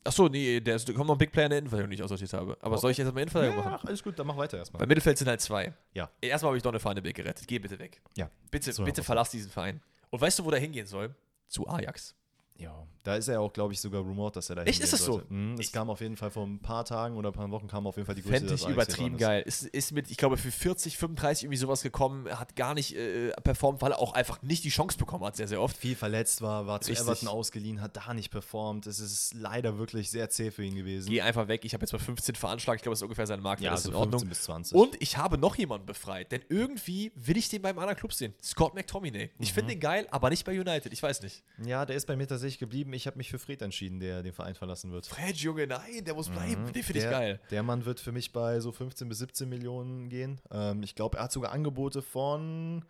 Achso, 0.06 0.28
nee, 0.28 0.60
der 0.60 0.76
ist, 0.76 0.94
kommt 0.94 1.08
noch 1.08 1.16
ein 1.16 1.18
Big 1.18 1.32
Player 1.32 1.46
in 1.46 1.50
der 1.52 1.60
Innenverteidigung, 1.60 1.90
den 1.92 1.96
ich 2.00 2.04
aussortiert 2.04 2.34
habe. 2.34 2.58
Aber 2.60 2.76
Oh. 2.76 2.80
soll 2.80 2.92
ich 2.92 2.98
jetzt 2.98 3.14
mal 3.14 3.22
Innenverteidigung 3.22 3.64
Ja, 3.64 3.70
machen? 3.72 3.88
alles 3.88 4.04
gut, 4.04 4.20
dann 4.20 4.28
mach 4.28 4.36
weiter 4.38 4.58
erstmal. 4.58 4.80
Beim 4.80 4.90
Mittelfeld 4.90 5.18
sind 5.18 5.28
halt 5.30 5.40
zwei. 5.42 5.74
Ja. 5.94 6.10
Erstmal 6.20 6.50
habe 6.50 6.58
ich 6.58 6.64
Donne 6.64 6.80
Farnebeck 6.80 7.16
gerettet. 7.16 7.48
Geh 7.48 7.60
bitte 7.60 7.80
weg. 7.80 8.02
Ja. 8.18 8.30
Bitte, 8.52 8.74
So, 8.74 8.84
bitte 8.84 9.02
verlass 9.04 9.32
diesen 9.32 9.50
Verein. 9.52 9.82
Und 10.10 10.20
weißt 10.20 10.40
du, 10.40 10.46
wo 10.46 10.52
der 10.52 10.60
hingehen 10.60 10.88
soll? 10.88 11.16
Zu 11.48 11.68
Ajax. 11.68 12.16
Ja, 12.56 12.86
da 13.02 13.16
ist 13.16 13.28
er 13.28 13.42
auch, 13.42 13.52
glaube 13.52 13.74
ich, 13.74 13.82
sogar 13.82 14.02
rumort, 14.02 14.36
dass 14.36 14.50
er 14.50 14.56
da 14.56 14.62
Echt, 14.62 14.76
hingehen 14.76 14.84
ist 14.86 14.94
das 14.94 15.04
so? 15.04 15.14
sollte. 15.14 15.34
Mhm, 15.34 15.56
es 15.56 15.68
Ich- 15.68 15.72
kam 15.74 15.90
auf 15.90 16.00
jeden 16.02 16.16
Fall 16.16 16.30
vor 16.30 16.46
ein 16.46 16.60
paar 16.60 16.86
Tagen 16.86 17.18
oder 17.18 17.30
ein 17.30 17.34
paar 17.34 17.50
Wochen 17.52 17.68
kam 17.68 17.88
auf 17.88 17.96
jeden 17.98 18.06
Fall 18.06 18.14
die 18.16 18.22
Größe, 18.22 18.34
Fände 18.38 18.54
ich 18.54 18.68
übertrieben 18.68 19.18
geil. 19.18 19.42
Ist, 19.46 19.64
ist 19.64 19.92
mit, 19.92 20.10
ich 20.12 20.18
glaube, 20.18 20.38
für 20.38 20.52
40, 20.52 20.98
35 20.98 21.44
irgendwie 21.46 21.58
sowas 21.58 21.82
gekommen, 21.82 22.30
hat 22.30 22.56
gar 22.56 22.76
nicht 22.76 22.96
äh, 22.96 23.32
performt, 23.44 23.82
weil 23.82 23.92
er 23.92 24.00
auch 24.00 24.14
einfach 24.14 24.42
nicht 24.44 24.64
die 24.64 24.70
Chance 24.70 24.98
bekommen 25.00 25.26
hat, 25.26 25.36
sehr, 25.36 25.48
sehr 25.48 25.60
oft. 25.62 25.76
Viel 25.76 25.96
verletzt 25.96 26.42
war, 26.42 26.68
war 26.68 26.80
zu 26.80 26.92
Richtig. 26.92 27.08
Everton 27.08 27.28
ausgeliehen, 27.28 27.82
hat 27.82 27.98
da 27.98 28.14
nicht 28.14 28.30
performt. 28.30 28.86
Es 28.88 29.00
ist 29.00 29.34
leider 29.34 29.78
wirklich 29.80 30.12
sehr 30.12 30.30
zäh 30.30 30.52
für 30.52 30.64
ihn 30.64 30.76
gewesen. 30.76 31.10
Geh 31.10 31.22
einfach 31.22 31.48
weg. 31.48 31.66
Ich 31.66 31.74
habe 31.74 31.84
jetzt 31.84 31.92
mal 31.92 32.00
15 32.00 32.36
veranschlagt. 32.36 32.78
Ich 32.80 32.84
glaube, 32.84 32.94
das 32.94 33.00
ist 33.00 33.04
ungefähr 33.04 33.28
sein 33.28 33.42
Marktwert. 33.42 33.66
ja, 33.66 33.72
das 33.72 33.80
ist 33.82 33.86
so 33.86 33.90
in 33.90 33.96
Ordnung. 33.96 34.20
15 34.22 34.30
bis 34.30 34.42
20. 34.44 34.78
Und 34.78 35.02
ich 35.02 35.18
habe 35.18 35.38
noch 35.40 35.56
jemanden 35.56 35.88
befreit, 35.88 36.32
denn 36.32 36.42
irgendwie 36.50 37.12
will 37.16 37.36
ich 37.36 37.50
den 37.50 37.64
beim 37.64 37.78
anderen 37.80 37.98
Club 37.98 38.14
sehen. 38.14 38.34
Scott 38.44 38.76
McTominay. 38.76 39.32
Ich 39.40 39.50
Mhm. 39.50 39.54
finde 39.56 39.74
den 39.74 39.80
geil, 39.80 40.08
aber 40.12 40.30
nicht 40.30 40.46
bei 40.46 40.58
United. 40.58 40.94
Ich 40.94 41.02
weiß 41.02 41.22
nicht. 41.24 41.44
ja, 41.66 41.86
der 41.86 41.96
ist 41.96 42.06
bei 42.06 42.16
mir 42.16 42.28
tatsächlich 42.28 42.43
geblieben. 42.60 42.94
Ich 42.94 43.08
habe 43.08 43.18
mich 43.18 43.30
für 43.30 43.40
Fred 43.40 43.62
entschieden, 43.62 44.00
der 44.00 44.24
den 44.24 44.34
Verein 44.34 44.56
verlassen 44.56 44.92
wird. 44.92 45.06
Fred, 45.08 45.36
Junge, 45.38 45.68
nein, 45.68 46.04
der 46.06 46.14
muss 46.14 46.30
bleiben. 46.30 46.72
Den 46.72 46.84
finde 46.84 47.00
ich 47.00 47.06
der, 47.06 47.12
geil. 47.12 47.40
Der 47.52 47.64
Mann 47.64 47.86
wird 47.86 48.00
für 48.00 48.12
mich 48.12 48.32
bei 48.32 48.60
so 48.60 48.72
15 48.72 49.08
bis 49.10 49.20
17 49.20 49.48
Millionen 49.50 50.10
gehen. 50.10 50.40
Ähm, 50.52 50.84
ich 50.84 50.96
glaube, 50.96 51.18
er 51.18 51.24
hat 51.26 51.32
sogar 51.32 51.52
Angebote 51.52 52.02
von. 52.02 52.84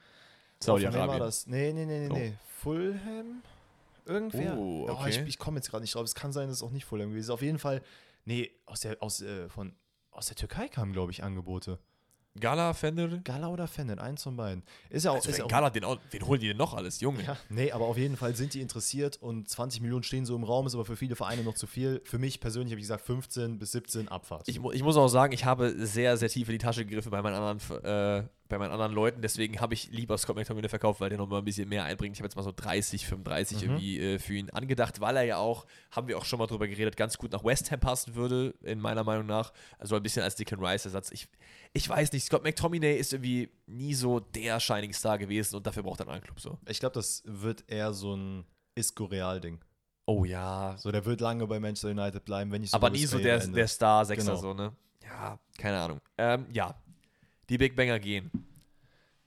Saudi-Arabien. 0.60 1.32
Nee, 1.48 1.74
nee, 1.74 1.86
nee, 1.86 2.00
nee, 2.00 2.10
Oh. 2.10 2.14
nee. 2.14 2.34
Fulham? 2.62 3.42
Irgendwer? 4.06 4.58
Oh, 4.58 4.88
Oh, 4.90 5.06
ich 5.08 5.18
okay. 5.20 5.26
ich 5.28 5.38
komme 5.38 5.58
jetzt 5.58 5.70
gerade 5.70 5.82
nicht 5.82 5.94
drauf. 5.96 6.04
Es 6.04 6.16
kann 6.16 6.32
sein, 6.34 6.48
dass 6.48 6.58
es 6.58 6.64
auch 6.64 6.72
nicht 6.72 6.86
Fulham 6.86 7.10
gewesen 7.10 7.26
ist. 7.26 7.30
Auf 7.30 7.42
jeden 7.42 7.60
Fall. 7.60 7.82
Nee, 8.26 8.52
aus 8.66 8.82
der, 8.82 9.02
aus, 9.02 9.22
äh, 9.22 9.50
von, 9.50 9.74
aus 10.12 10.28
der 10.28 10.36
Türkei 10.36 10.68
kamen, 10.70 10.94
glaube 10.94 11.12
ich, 11.12 11.24
Angebote. 11.24 11.80
Gala, 12.40 12.74
Fender. 12.74 13.08
Gala 13.24 13.48
oder 13.50 13.68
Fennet, 13.68 14.00
eins 14.00 14.24
von 14.24 14.36
beiden. 14.36 14.64
Ist 14.90 15.06
ja 15.06 15.12
auch. 15.12 15.16
Also, 15.16 15.30
ist 15.30 15.38
ja 15.38 15.46
auch 15.46 15.50
Gala 15.50 15.70
den 15.70 15.84
auch, 15.84 16.00
wen 16.10 16.26
holen 16.26 16.40
die 16.40 16.48
denn 16.48 16.58
noch 16.58 16.74
alles? 16.74 17.00
Junge. 17.00 17.24
ja, 17.24 17.38
nee, 17.50 17.72
aber 17.72 17.86
auf 17.86 17.98
jeden 17.98 18.18
Fall 18.18 18.36
sind 18.36 18.54
die 18.54 18.62
interessiert 18.62 19.18
und 19.22 19.48
20 19.48 19.82
Millionen 19.82 20.04
stehen 20.04 20.26
so 20.26 20.36
im 20.36 20.44
Raum, 20.44 20.66
ist 20.66 20.74
aber 20.74 20.86
für 20.86 20.96
viele 20.96 21.16
Vereine 21.16 21.44
noch 21.44 21.56
zu 21.56 21.68
viel. 21.68 22.02
Für 22.06 22.18
mich 22.18 22.40
persönlich 22.40 22.72
habe 22.72 22.80
ich 22.80 22.86
gesagt 22.86 23.06
15 23.06 23.60
bis 23.60 23.72
17 23.74 24.08
Abfahrt. 24.08 24.48
Ich, 24.48 24.60
mu 24.60 24.72
ich 24.72 24.82
muss 24.82 24.98
auch 24.98 25.08
sagen, 25.08 25.34
ich 25.34 25.46
habe 25.46 25.74
sehr, 25.78 26.18
sehr 26.18 26.30
tief 26.30 26.48
in 26.50 26.54
die 26.54 26.58
Tasche 26.58 26.86
gegriffen 26.86 27.12
bei 27.12 27.22
meinen 27.22 27.36
anderen, 27.36 27.84
äh, 27.84 28.28
bei 28.54 28.60
meinen 28.60 28.72
anderen 28.72 28.94
Leuten. 28.94 29.22
Deswegen 29.22 29.60
habe 29.60 29.74
ich 29.74 29.90
lieber 29.92 30.18
Scott 30.18 30.36
McTominay 30.36 30.70
verkauft, 30.70 31.02
weil 31.02 31.10
der 31.10 31.18
noch 31.18 31.28
mal 31.28 31.40
ein 31.40 31.46
bisschen 31.46 31.68
mehr 31.68 31.84
einbringt. 31.86 32.16
Ich 32.16 32.20
habe 32.22 32.28
jetzt 32.28 32.36
mal 32.36 32.44
so 32.44 32.52
30, 32.56 33.06
35 33.08 33.58
Mhm. 33.58 33.64
irgendwie 33.64 34.00
äh, 34.00 34.20
für 34.20 34.34
ihn 34.36 34.50
angedacht, 34.52 35.02
weil 35.02 35.18
er 35.18 35.24
ja 35.24 35.38
auch, 35.38 35.66
haben 35.92 36.08
wir 36.08 36.18
auch 36.18 36.26
schon 36.26 36.40
mal 36.40 36.48
drüber 36.48 36.68
geredet, 36.68 36.96
ganz 36.98 37.18
gut 37.18 37.32
nach 37.32 37.44
West 37.44 37.72
Ham 37.72 37.80
passen 37.80 38.16
würde, 38.16 38.54
in 38.62 38.80
meiner 38.80 39.04
Meinung 39.04 39.26
nach. 39.26 39.52
Also 39.80 39.96
ein 39.96 40.04
bisschen 40.04 40.24
als 40.24 40.36
Declan 40.36 40.64
Rice-Ersatz. 40.64 41.12
Ich, 41.12 41.28
ich 41.74 41.90
weiß 41.90 42.12
nicht, 42.12 42.26
Scott 42.26 42.44
McTominay 42.44 42.96
ist 42.98 43.14
irgendwie 43.14 43.50
nie 43.66 43.94
so 43.96 44.20
der 44.20 44.60
Shining 44.60 44.94
Star 44.94 45.18
gewesen 45.18 45.56
und 45.56 45.66
dafür 45.66 45.84
braucht 45.84 46.00
er 46.02 46.08
einen 46.08 46.22
Club 46.22 46.40
so. 46.40 46.60
Ich 46.68 46.80
glaube, 46.80 46.94
das 46.94 47.24
wird 47.26 47.64
eher 47.68 47.94
so 47.94 48.16
ein 48.16 48.46
Isco-Real-Ding. 48.76 49.60
Oh 50.06 50.26
ja, 50.26 50.76
So, 50.78 50.92
der 50.92 51.06
wird 51.06 51.22
lange 51.22 51.48
bei 51.48 51.60
Manchester 51.62 51.90
United 51.90 52.26
bleiben, 52.26 52.52
wenn 52.52 52.62
nicht 52.62 52.72
sogar 52.72 52.90
aber 52.90 52.98
nie 52.98 53.06
so 53.06 53.20
der, 53.20 53.40
der 53.40 53.68
Star-Sechser 53.68 54.32
Genau. 54.32 54.42
so, 54.42 54.54
ne? 54.54 54.74
Ja, 55.02 55.40
keine 55.58 55.80
Ahnung. 55.80 56.02
Ähm, 56.18 56.46
ja, 56.52 56.76
die 57.54 57.58
Big 57.60 57.76
Banger 57.76 58.00
gehen. 58.00 58.32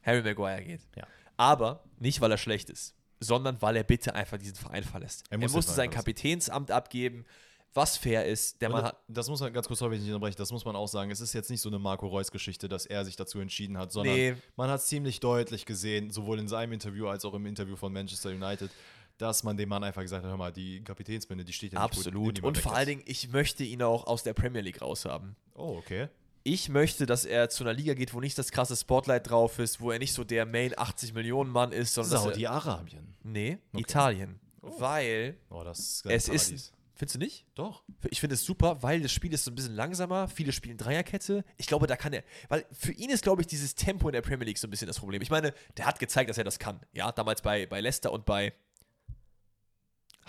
Harry 0.03 0.21
Maguire 0.23 0.63
geht. 0.63 0.81
Ja. 0.97 1.07
Aber 1.37 1.85
nicht, 2.01 2.21
weil 2.21 2.31
er 2.33 2.39
schlecht 2.39 2.71
ist, 2.71 2.95
sondern 3.21 3.61
weil 3.63 3.77
er 3.77 3.85
bitte 3.85 4.15
einfach 4.15 4.37
diesen 4.39 4.57
Verein 4.57 4.83
verlässt. 4.83 5.25
Er 5.31 5.33
Er, 5.33 5.39
muss 5.39 5.53
den 5.53 5.57
musste 5.59 5.73
sein. 5.73 5.91
Kapitänsamt 5.91 6.71
abgeben, 6.73 7.25
was 7.73 7.97
fair 7.97 8.25
ist. 8.27 8.61
Der 8.63 8.71
Mann 8.71 8.85
hat. 8.85 8.97
das 9.07 9.29
muss 9.29 9.41
man 9.41 9.53
ganz 9.53 9.69
kurz, 9.69 9.79
sorry, 9.79 9.97
ich 9.97 10.01
nicht 10.03 10.11
unterbreche, 10.11 10.37
das 10.37 10.51
muss 10.51 10.65
man 10.65 10.75
auch 10.75 10.89
sagen. 10.89 11.11
Es 11.11 11.21
ist 11.21 11.35
jetzt 11.35 11.51
nicht 11.51 11.61
so 11.61 11.69
eine 11.69 11.79
Marco 11.79 12.07
Reus-Geschichte, 12.09 12.69
dass 12.69 12.87
er 12.87 13.05
sich 13.05 13.15
dazu 13.17 13.39
entschieden 13.39 13.79
hat, 13.79 13.93
sondern 13.93 14.15
Nee. 14.17 14.35
man 14.57 14.71
hat 14.71 14.81
es 14.81 14.87
ziemlich 14.87 15.21
deutlich 15.21 15.67
gesehen, 15.67 16.11
sowohl 16.11 16.39
in 16.41 16.49
seinem 16.49 16.73
Interview 16.73 17.07
als 17.07 17.25
auch 17.25 17.35
im 17.35 17.47
Interview 17.47 17.77
von 17.77 17.93
Manchester 17.93 18.31
United, 18.31 18.71
dass 19.19 19.43
man 19.45 19.57
dem 19.57 19.69
Mann 19.69 19.85
einfach 19.85 20.03
gesagt 20.03 20.25
hat: 20.25 20.31
Hör 20.31 20.37
mal, 20.37 20.53
die 20.53 20.83
Kapitänsbinde, 20.83 21.45
die 21.45 21.53
steht 21.53 21.73
ja 21.75 21.81
nicht 21.81 21.97
Absolut. 21.99 22.39
die 22.39 22.41
mal 22.43 22.49
Und 22.49 22.59
vor 22.59 22.75
allen 22.75 22.89
Dingen, 22.89 23.03
ich 23.07 23.29
möchte 23.31 23.63
ihn 23.63 23.83
auch 23.83 24.07
aus 24.07 24.23
der 24.25 24.33
Premier 24.35 24.63
League 24.63 24.81
raushaben. 24.83 25.37
Oh, 25.55 25.77
okay. 25.79 26.09
Ich 26.49 26.69
möchte, 26.69 27.07
dass 27.07 27.25
er 27.25 27.49
zu 27.49 27.65
einer 27.65 27.73
Liga 27.73 27.95
geht, 27.95 28.15
wo 28.15 28.21
nicht 28.21 28.39
das 28.39 28.53
krasse 28.53 28.77
Spotlight 28.77 29.29
drauf 29.29 29.59
ist, 29.59 29.81
wo 29.81 29.91
er 29.91 29.99
nicht 29.99 30.13
so 30.13 30.23
der 30.23 30.47
Main 30.47 30.79
80 30.79 31.13
Millionen 31.13 31.51
Mann 31.51 31.73
ist, 31.73 31.95
sondern 31.95 32.13
er, 32.13 32.21
Saudi-Arabien. 32.21 33.17
Nee, 33.25 33.59
Italien. 33.77 34.39
Weil 34.61 35.37
Oh, 35.51 35.65
das 35.65 35.81
ist 35.81 36.07
es 36.07 36.27
Paradies. 36.27 36.51
ist. 36.53 36.73
Findest 36.95 37.15
du 37.17 37.19
nicht? 37.19 37.47
Doch. 37.57 37.83
Ich 38.11 38.21
finde 38.21 38.35
es 38.35 38.45
super, 38.45 38.81
weil 38.85 39.01
das 39.03 39.11
Spiel 39.11 39.33
ist 39.35 39.45
so 39.45 39.51
ein 39.51 39.57
bisschen 39.57 39.75
langsamer. 39.75 40.29
Viele 40.29 40.53
spielen 40.53 40.79
Dreierkette. 40.79 41.45
Ich 41.57 41.67
glaube, 41.67 41.89
da 41.89 41.97
kann 41.97 42.13
er. 42.13 42.23
Weil 42.49 42.65
für 42.73 42.93
ihn 42.93 43.11
ist, 43.11 43.25
glaube 43.25 43.43
ich, 43.43 43.49
dieses 43.49 43.75
Tempo 43.75 44.09
in 44.09 44.13
der 44.13 44.23
Premier 44.23 44.47
League 44.47 44.59
so 44.59 44.69
ein 44.69 44.71
bisschen 44.71 44.87
das 44.87 45.01
Problem. 45.01 45.21
Ich 45.23 45.31
meine, 45.31 45.53
der 45.77 45.85
hat 45.87 45.99
gezeigt, 45.99 46.31
dass 46.31 46.39
er 46.39 46.45
das 46.45 46.61
kann. 46.61 46.79
Ja, 46.93 47.11
damals 47.11 47.43
bei, 47.43 47.67
bei 47.67 47.81
Leicester 47.81 48.13
und 48.13 48.25
bei 48.25 48.53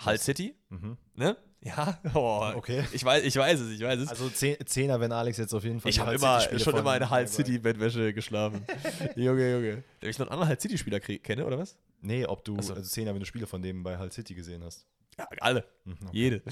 Hull 0.04 0.18
City. 0.18 0.54
Mhm. 0.70 0.96
Ne? 1.14 1.36
Ja, 1.60 1.98
oh, 2.14 2.52
Okay. 2.56 2.84
Ich 2.92 3.04
weiß, 3.04 3.24
ich 3.24 3.34
weiß 3.36 3.58
es, 3.60 3.70
ich 3.72 3.80
weiß 3.80 3.98
es. 4.00 4.08
Also 4.08 4.26
Zeh- 4.28 4.64
Zehner, 4.64 5.00
wenn 5.00 5.10
Alex 5.10 5.38
jetzt 5.38 5.52
auf 5.54 5.64
jeden 5.64 5.80
Fall 5.80 5.90
ich 5.90 5.98
habe 5.98 6.14
immer, 6.14 6.40
schon 6.58 6.76
immer 6.76 6.96
in 6.96 7.10
Hull 7.10 7.26
City 7.26 7.58
Bettwäsche 7.58 8.12
geschlafen. 8.14 8.64
Junge, 9.16 9.52
Junge. 9.52 9.82
Wenn 10.00 10.10
ich 10.10 10.18
noch 10.18 10.26
einen 10.26 10.32
anderen 10.34 10.50
Hull 10.50 10.60
City-Spieler 10.60 11.00
krieg- 11.00 11.24
kenne, 11.24 11.44
oder 11.44 11.58
was? 11.58 11.76
Nee, 12.00 12.24
ob 12.26 12.44
du, 12.44 12.56
also 12.56 12.74
Zehner, 12.80 13.12
wenn 13.12 13.20
du 13.20 13.26
Spiele 13.26 13.46
von 13.48 13.60
dem 13.60 13.82
bei 13.82 13.98
Hull 13.98 14.12
City 14.12 14.34
gesehen 14.34 14.62
hast. 14.62 14.86
Ja, 15.18 15.28
alle. 15.40 15.64
Mhm, 15.84 15.96
okay. 16.02 16.10
Jede. 16.12 16.42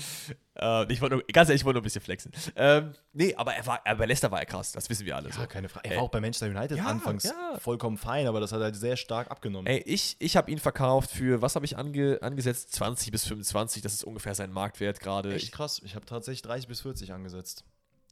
Äh, 0.58 0.92
ich 0.92 1.00
wollte 1.00 1.16
nur, 1.16 1.24
ganz 1.32 1.48
ehrlich, 1.48 1.60
ich 1.60 1.64
wollte 1.64 1.76
nur 1.76 1.82
ein 1.82 1.84
bisschen 1.84 2.00
flexen. 2.00 2.32
Ähm, 2.56 2.94
nee, 3.12 3.34
aber 3.34 3.54
er 3.54 3.66
war, 3.66 3.80
er, 3.84 3.96
bei 3.96 4.06
Leicester 4.06 4.30
war 4.30 4.40
er 4.40 4.46
krass, 4.46 4.72
das 4.72 4.88
wissen 4.88 5.04
wir 5.06 5.14
alle. 5.14 5.32
So. 5.32 5.40
Ja, 5.40 5.46
keine 5.46 5.68
Frage. 5.68 5.86
Ey. 5.86 5.92
Er 5.92 5.96
war 5.98 6.04
auch 6.04 6.10
bei 6.10 6.20
Manchester 6.20 6.46
United 6.46 6.78
Ja, 6.78 6.86
anfangs 6.86 7.24
ja. 7.24 7.58
vollkommen 7.58 7.98
fein, 7.98 8.26
aber 8.26 8.40
das 8.40 8.52
hat 8.52 8.60
halt 8.60 8.74
sehr 8.74 8.96
stark 8.96 9.30
abgenommen. 9.30 9.66
Ey, 9.66 9.82
ich, 9.86 10.16
ich 10.18 10.36
habe 10.36 10.50
ihn 10.50 10.58
verkauft 10.58 11.10
für, 11.10 11.42
was 11.42 11.54
habe 11.56 11.66
ich 11.66 11.76
ange, 11.76 12.18
angesetzt? 12.22 12.72
20 12.72 13.12
bis 13.12 13.26
25, 13.26 13.82
das 13.82 13.92
ist 13.92 14.04
ungefähr 14.04 14.34
sein 14.34 14.50
Marktwert 14.50 15.00
gerade. 15.00 15.34
Echt 15.34 15.52
krass. 15.52 15.80
Ich 15.84 15.94
habe 15.94 16.06
tatsächlich 16.06 16.42
30 16.42 16.68
bis 16.68 16.80
40 16.80 17.12
angesetzt. 17.12 17.64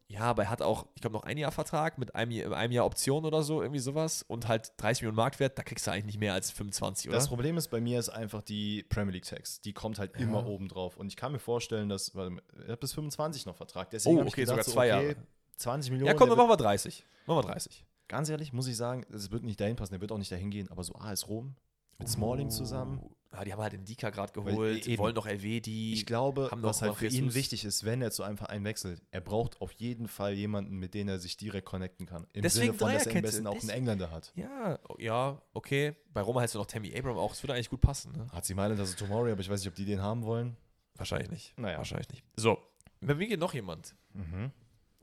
Ja, 0.06 0.20
aber 0.20 0.44
er 0.44 0.50
hat 0.50 0.60
auch, 0.60 0.86
ich 0.94 1.00
glaube, 1.00 1.14
noch 1.14 1.22
ein 1.24 1.38
Jahr 1.38 1.50
Vertrag 1.50 1.96
mit 1.98 2.14
einem, 2.14 2.30
Jahr- 2.30 2.52
einem 2.52 2.72
Jahr 2.72 2.84
Option 2.84 3.24
oder 3.24 3.42
so, 3.42 3.62
irgendwie 3.62 3.80
sowas. 3.80 4.22
Und 4.22 4.46
halt 4.48 4.72
30 4.76 5.02
Millionen 5.02 5.16
Marktwert, 5.16 5.58
da 5.58 5.62
kriegst 5.62 5.86
du 5.86 5.90
eigentlich 5.90 6.04
nicht 6.04 6.18
mehr 6.20 6.34
als 6.34 6.50
25, 6.50 7.08
oder? 7.08 7.16
Das 7.16 7.28
Problem 7.28 7.56
ist 7.56 7.68
bei 7.68 7.80
mir 7.80 7.98
ist 7.98 8.10
einfach 8.10 8.42
die 8.42 8.82
Premier 8.84 9.12
League 9.14 9.24
Tax. 9.24 9.60
Die 9.62 9.72
kommt 9.72 9.98
halt 9.98 10.14
immer 10.16 10.46
oben 10.46 10.68
drauf. 10.68 10.98
Und 10.98 11.06
ich 11.08 11.16
kann 11.16 11.32
mir 11.32 11.38
vorstellen, 11.38 11.88
dass, 11.88 12.14
weil 12.14 12.38
er 12.66 12.72
hat 12.72 12.80
bis 12.80 12.92
25 12.92 13.46
noch 13.46 13.56
Vertrag. 13.56 13.90
Deswegen 13.90 14.16
Oh, 14.16 14.20
hab 14.20 14.26
ich 14.26 14.34
okay, 14.34 14.40
gedacht, 14.42 14.56
sogar 14.56 14.64
so, 14.64 14.72
zwei 14.72 14.94
okay, 14.94 15.06
Jahre. 15.08 15.16
20 15.56 15.90
Millionen. 15.90 16.08
ja, 16.08 16.14
komm, 16.14 16.28
dann 16.28 16.36
machen 16.38 16.50
wir 16.50 16.56
30. 16.58 17.04
Machen 17.26 17.38
wir 17.38 17.42
30. 17.52 17.84
ganz 18.06 18.28
ehrlich, 18.28 18.52
muss 18.52 18.66
ich 18.68 18.76
sagen, 18.76 19.06
es 19.10 19.30
wird 19.30 19.42
nicht 19.42 19.58
dahin 19.58 19.76
passen. 19.76 19.94
Er 19.94 20.00
wird 20.02 20.12
auch 20.12 20.18
nicht 20.18 20.30
dahin 20.30 20.50
gehen. 20.50 20.70
Aber 20.70 20.84
so 20.84 20.94
AS 20.96 21.28
Rom 21.28 21.54
mit 21.98 22.08
Smalling 22.08 22.50
zusammen. 22.50 23.00
Ja, 23.34 23.44
die 23.44 23.52
haben 23.52 23.60
halt 23.60 23.72
den 23.72 23.84
Dika 23.84 24.10
gerade 24.10 24.32
geholt, 24.32 24.86
äh, 24.86 24.92
eben. 24.92 25.02
wollen 25.02 25.14
noch 25.14 25.26
LW, 25.26 25.60
die. 25.60 25.92
Ich 25.92 26.06
glaube, 26.06 26.48
was 26.52 26.82
halt 26.82 26.94
für 26.94 27.08
ihn 27.08 27.34
wichtig 27.34 27.64
ist, 27.64 27.84
wenn 27.84 28.00
er 28.00 28.12
zu 28.12 28.22
einem 28.22 28.36
Verein 28.36 28.64
wechselt, 28.64 29.02
er 29.10 29.20
braucht 29.20 29.60
auf 29.60 29.72
jeden 29.72 30.06
Fall 30.06 30.34
jemanden, 30.34 30.76
mit 30.78 30.94
dem 30.94 31.08
er 31.08 31.18
sich 31.18 31.36
direkt 31.36 31.66
connecten 31.66 32.06
kann. 32.06 32.26
Im 32.32 32.42
Deswegen 32.42 32.66
Sinne 32.66 32.78
von, 32.78 32.92
dass 32.92 33.06
er 33.06 33.16
am 33.16 33.22
besten 33.22 33.46
auch 33.46 33.60
einen 33.60 33.70
Engländer 33.70 34.10
hat. 34.10 34.32
Ja, 34.36 34.78
ja, 34.98 35.42
okay. 35.52 35.96
Bei 36.12 36.20
Roma 36.20 36.40
hättest 36.40 36.54
du 36.54 36.60
noch 36.60 36.66
Tammy 36.66 36.96
Abram 36.96 37.18
auch. 37.18 37.30
Das 37.30 37.42
würde 37.42 37.54
eigentlich 37.54 37.70
gut 37.70 37.80
passen, 37.80 38.12
ne? 38.12 38.26
Hat 38.32 38.44
sie 38.44 38.54
Mailand, 38.54 38.78
also 38.78 38.94
Tomori, 38.94 39.32
aber 39.32 39.40
ich 39.40 39.50
weiß 39.50 39.60
nicht, 39.60 39.68
ob 39.68 39.74
die 39.74 39.84
den 39.84 40.00
haben 40.00 40.22
wollen. 40.22 40.56
Wahrscheinlich 40.96 41.30
nicht. 41.30 41.58
Naja. 41.58 41.78
Wahrscheinlich 41.78 42.08
nicht. 42.10 42.24
So, 42.36 42.58
bei 43.00 43.14
mir 43.14 43.26
geht 43.26 43.40
noch 43.40 43.52
jemand. 43.52 43.96
Mhm. 44.12 44.52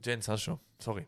Jens 0.02 0.26
Hascho. 0.26 0.58
Sorry. 0.78 1.06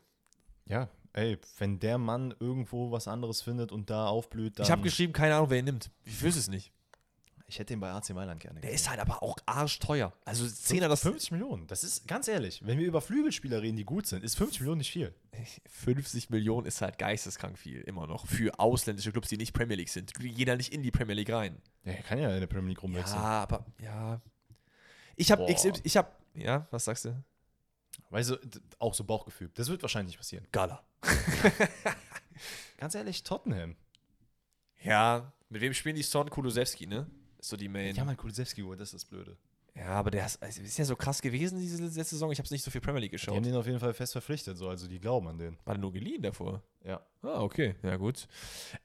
Ja, 0.67 0.89
ey, 1.15 1.39
wenn 1.59 1.79
der 1.79 1.99
Mann 1.99 2.35
irgendwo 2.39 2.91
was 2.91 3.09
anderes 3.09 3.43
findet 3.43 3.73
und 3.73 3.91
da 3.91 4.07
aufblüht, 4.07 4.59
dann. 4.59 4.65
Ich 4.65 4.71
habe 4.71 4.83
geschrieben, 4.83 5.13
keine 5.13 5.37
Ahnung, 5.37 5.51
wer 5.51 5.59
ihn 5.59 5.65
nimmt. 5.65 5.91
Ich 6.05 6.21
wüsste 6.23 6.41
es 6.41 6.49
nicht. 6.49 6.73
Ich 7.47 7.59
hätte 7.59 7.75
ihn 7.75 7.81
bei 7.81 7.91
AC 7.91 8.11
Mailand 8.11 8.41
gerne 8.41 8.61
Der 8.61 8.71
gesehen. 8.71 8.75
ist 8.75 8.89
halt 8.91 9.01
aber 9.01 9.23
auch 9.23 9.37
arschteuer. 9.45 10.13
Also 10.25 10.45
10er 10.47 10.89
das 10.89 11.03
50 11.03 11.31
Millionen. 11.33 11.67
Das 11.67 11.85
ist 11.85 12.09
ganz 12.09 12.27
ehrlich, 12.27 12.63
wenn 12.65 12.79
wir 12.79 12.87
über 12.87 13.03
Flügelspieler 13.03 13.61
reden, 13.61 13.77
die 13.77 13.85
gut 13.85 14.07
sind, 14.07 14.25
ist 14.25 14.37
50 14.37 14.61
Millionen 14.61 14.79
nicht 14.79 14.91
viel. 14.91 15.15
50 15.69 16.31
Millionen 16.31 16.67
ist 16.67 16.81
halt 16.81 16.99
geisteskrank 16.99 17.59
viel, 17.59 17.83
immer 17.83 18.07
noch. 18.07 18.27
Für 18.27 18.59
ausländische 18.59 19.13
Clubs, 19.13 19.29
die 19.29 19.37
nicht 19.37 19.53
Premier 19.53 19.77
League 19.77 19.91
sind. 19.91 20.13
Die 20.19 20.33
gehen 20.33 20.47
da 20.47 20.57
nicht 20.57 20.73
in 20.73 20.83
die 20.83 20.91
Premier 20.91 21.15
League 21.15 21.31
rein. 21.31 21.61
Ja, 21.85 21.93
er 21.93 22.03
kann 22.03 22.19
ja 22.19 22.33
in 22.33 22.41
der 22.41 22.47
Premier 22.47 22.71
League 22.71 22.83
rumwechseln. 22.83 23.21
Ja, 23.21 23.43
aber, 23.43 23.67
ja. 23.79 24.21
Ich 25.17 25.31
habe 25.31 25.47
ich 25.49 25.97
habe, 25.97 26.09
ja, 26.35 26.67
was 26.71 26.87
sagst 26.87 27.05
du? 27.05 27.23
Weißt 28.11 28.31
du, 28.31 28.39
auch 28.79 28.95
so 28.95 29.05
Bauchgefühl. 29.05 29.51
Das 29.55 29.69
wird 29.69 29.83
wahrscheinlich 29.83 30.13
nicht 30.15 30.19
passieren. 30.19 30.47
Gala. 30.51 30.83
Ganz 32.79 32.95
ehrlich, 32.95 33.23
Tottenham. 33.23 33.77
Ja, 34.83 35.33
mit 35.49 35.61
wem 35.61 35.73
spielen 35.75 35.97
die 35.97 36.03
Son 36.03 36.29
Kulusewski, 36.29 36.87
ne? 36.87 37.07
Ist 37.45 37.51
so 37.51 37.59
die 37.59 37.69
Main. 37.69 37.95
Ja, 37.95 38.07
mal 38.07 38.17
Kulusewski 38.17 38.63
geholt, 38.63 38.81
das 38.81 38.89
ist 38.89 38.95
das 38.95 39.05
Blöde. 39.05 39.37
Ja, 39.77 39.89
aber 39.89 40.11
der 40.11 40.25
ist, 40.25 40.43
also 40.43 40.63
ist 40.63 40.79
ja 40.79 40.85
so 40.87 40.97
krass 40.97 41.21
gewesen 41.21 41.61
diese 41.61 41.83
letzte 41.83 42.03
Saison. 42.05 42.33
Ich 42.33 42.39
habe 42.39 42.49
nicht 42.51 42.65
so 42.65 42.71
viel 42.71 42.81
Premier 42.81 43.01
League 43.03 43.11
Die 43.11 43.17
geschaut. 43.17 43.37
haben 43.37 43.43
den 43.43 43.55
auf 43.55 43.67
jeden 43.67 43.81
Fall 43.81 43.93
fest 43.93 44.13
verpflichtet, 44.13 44.57
so, 44.57 44.67
also 44.67 44.89
die 44.89 44.99
glauben 44.99 45.29
an 45.29 45.37
den. 45.37 45.59
War 45.67 45.75
der 45.75 45.81
nur 45.83 45.93
geliehen 45.93 46.23
davor? 46.23 46.63
Ja. 46.83 47.05
Ah, 47.21 47.43
okay. 47.43 47.75
Ja, 47.83 47.97
gut. 47.97 48.27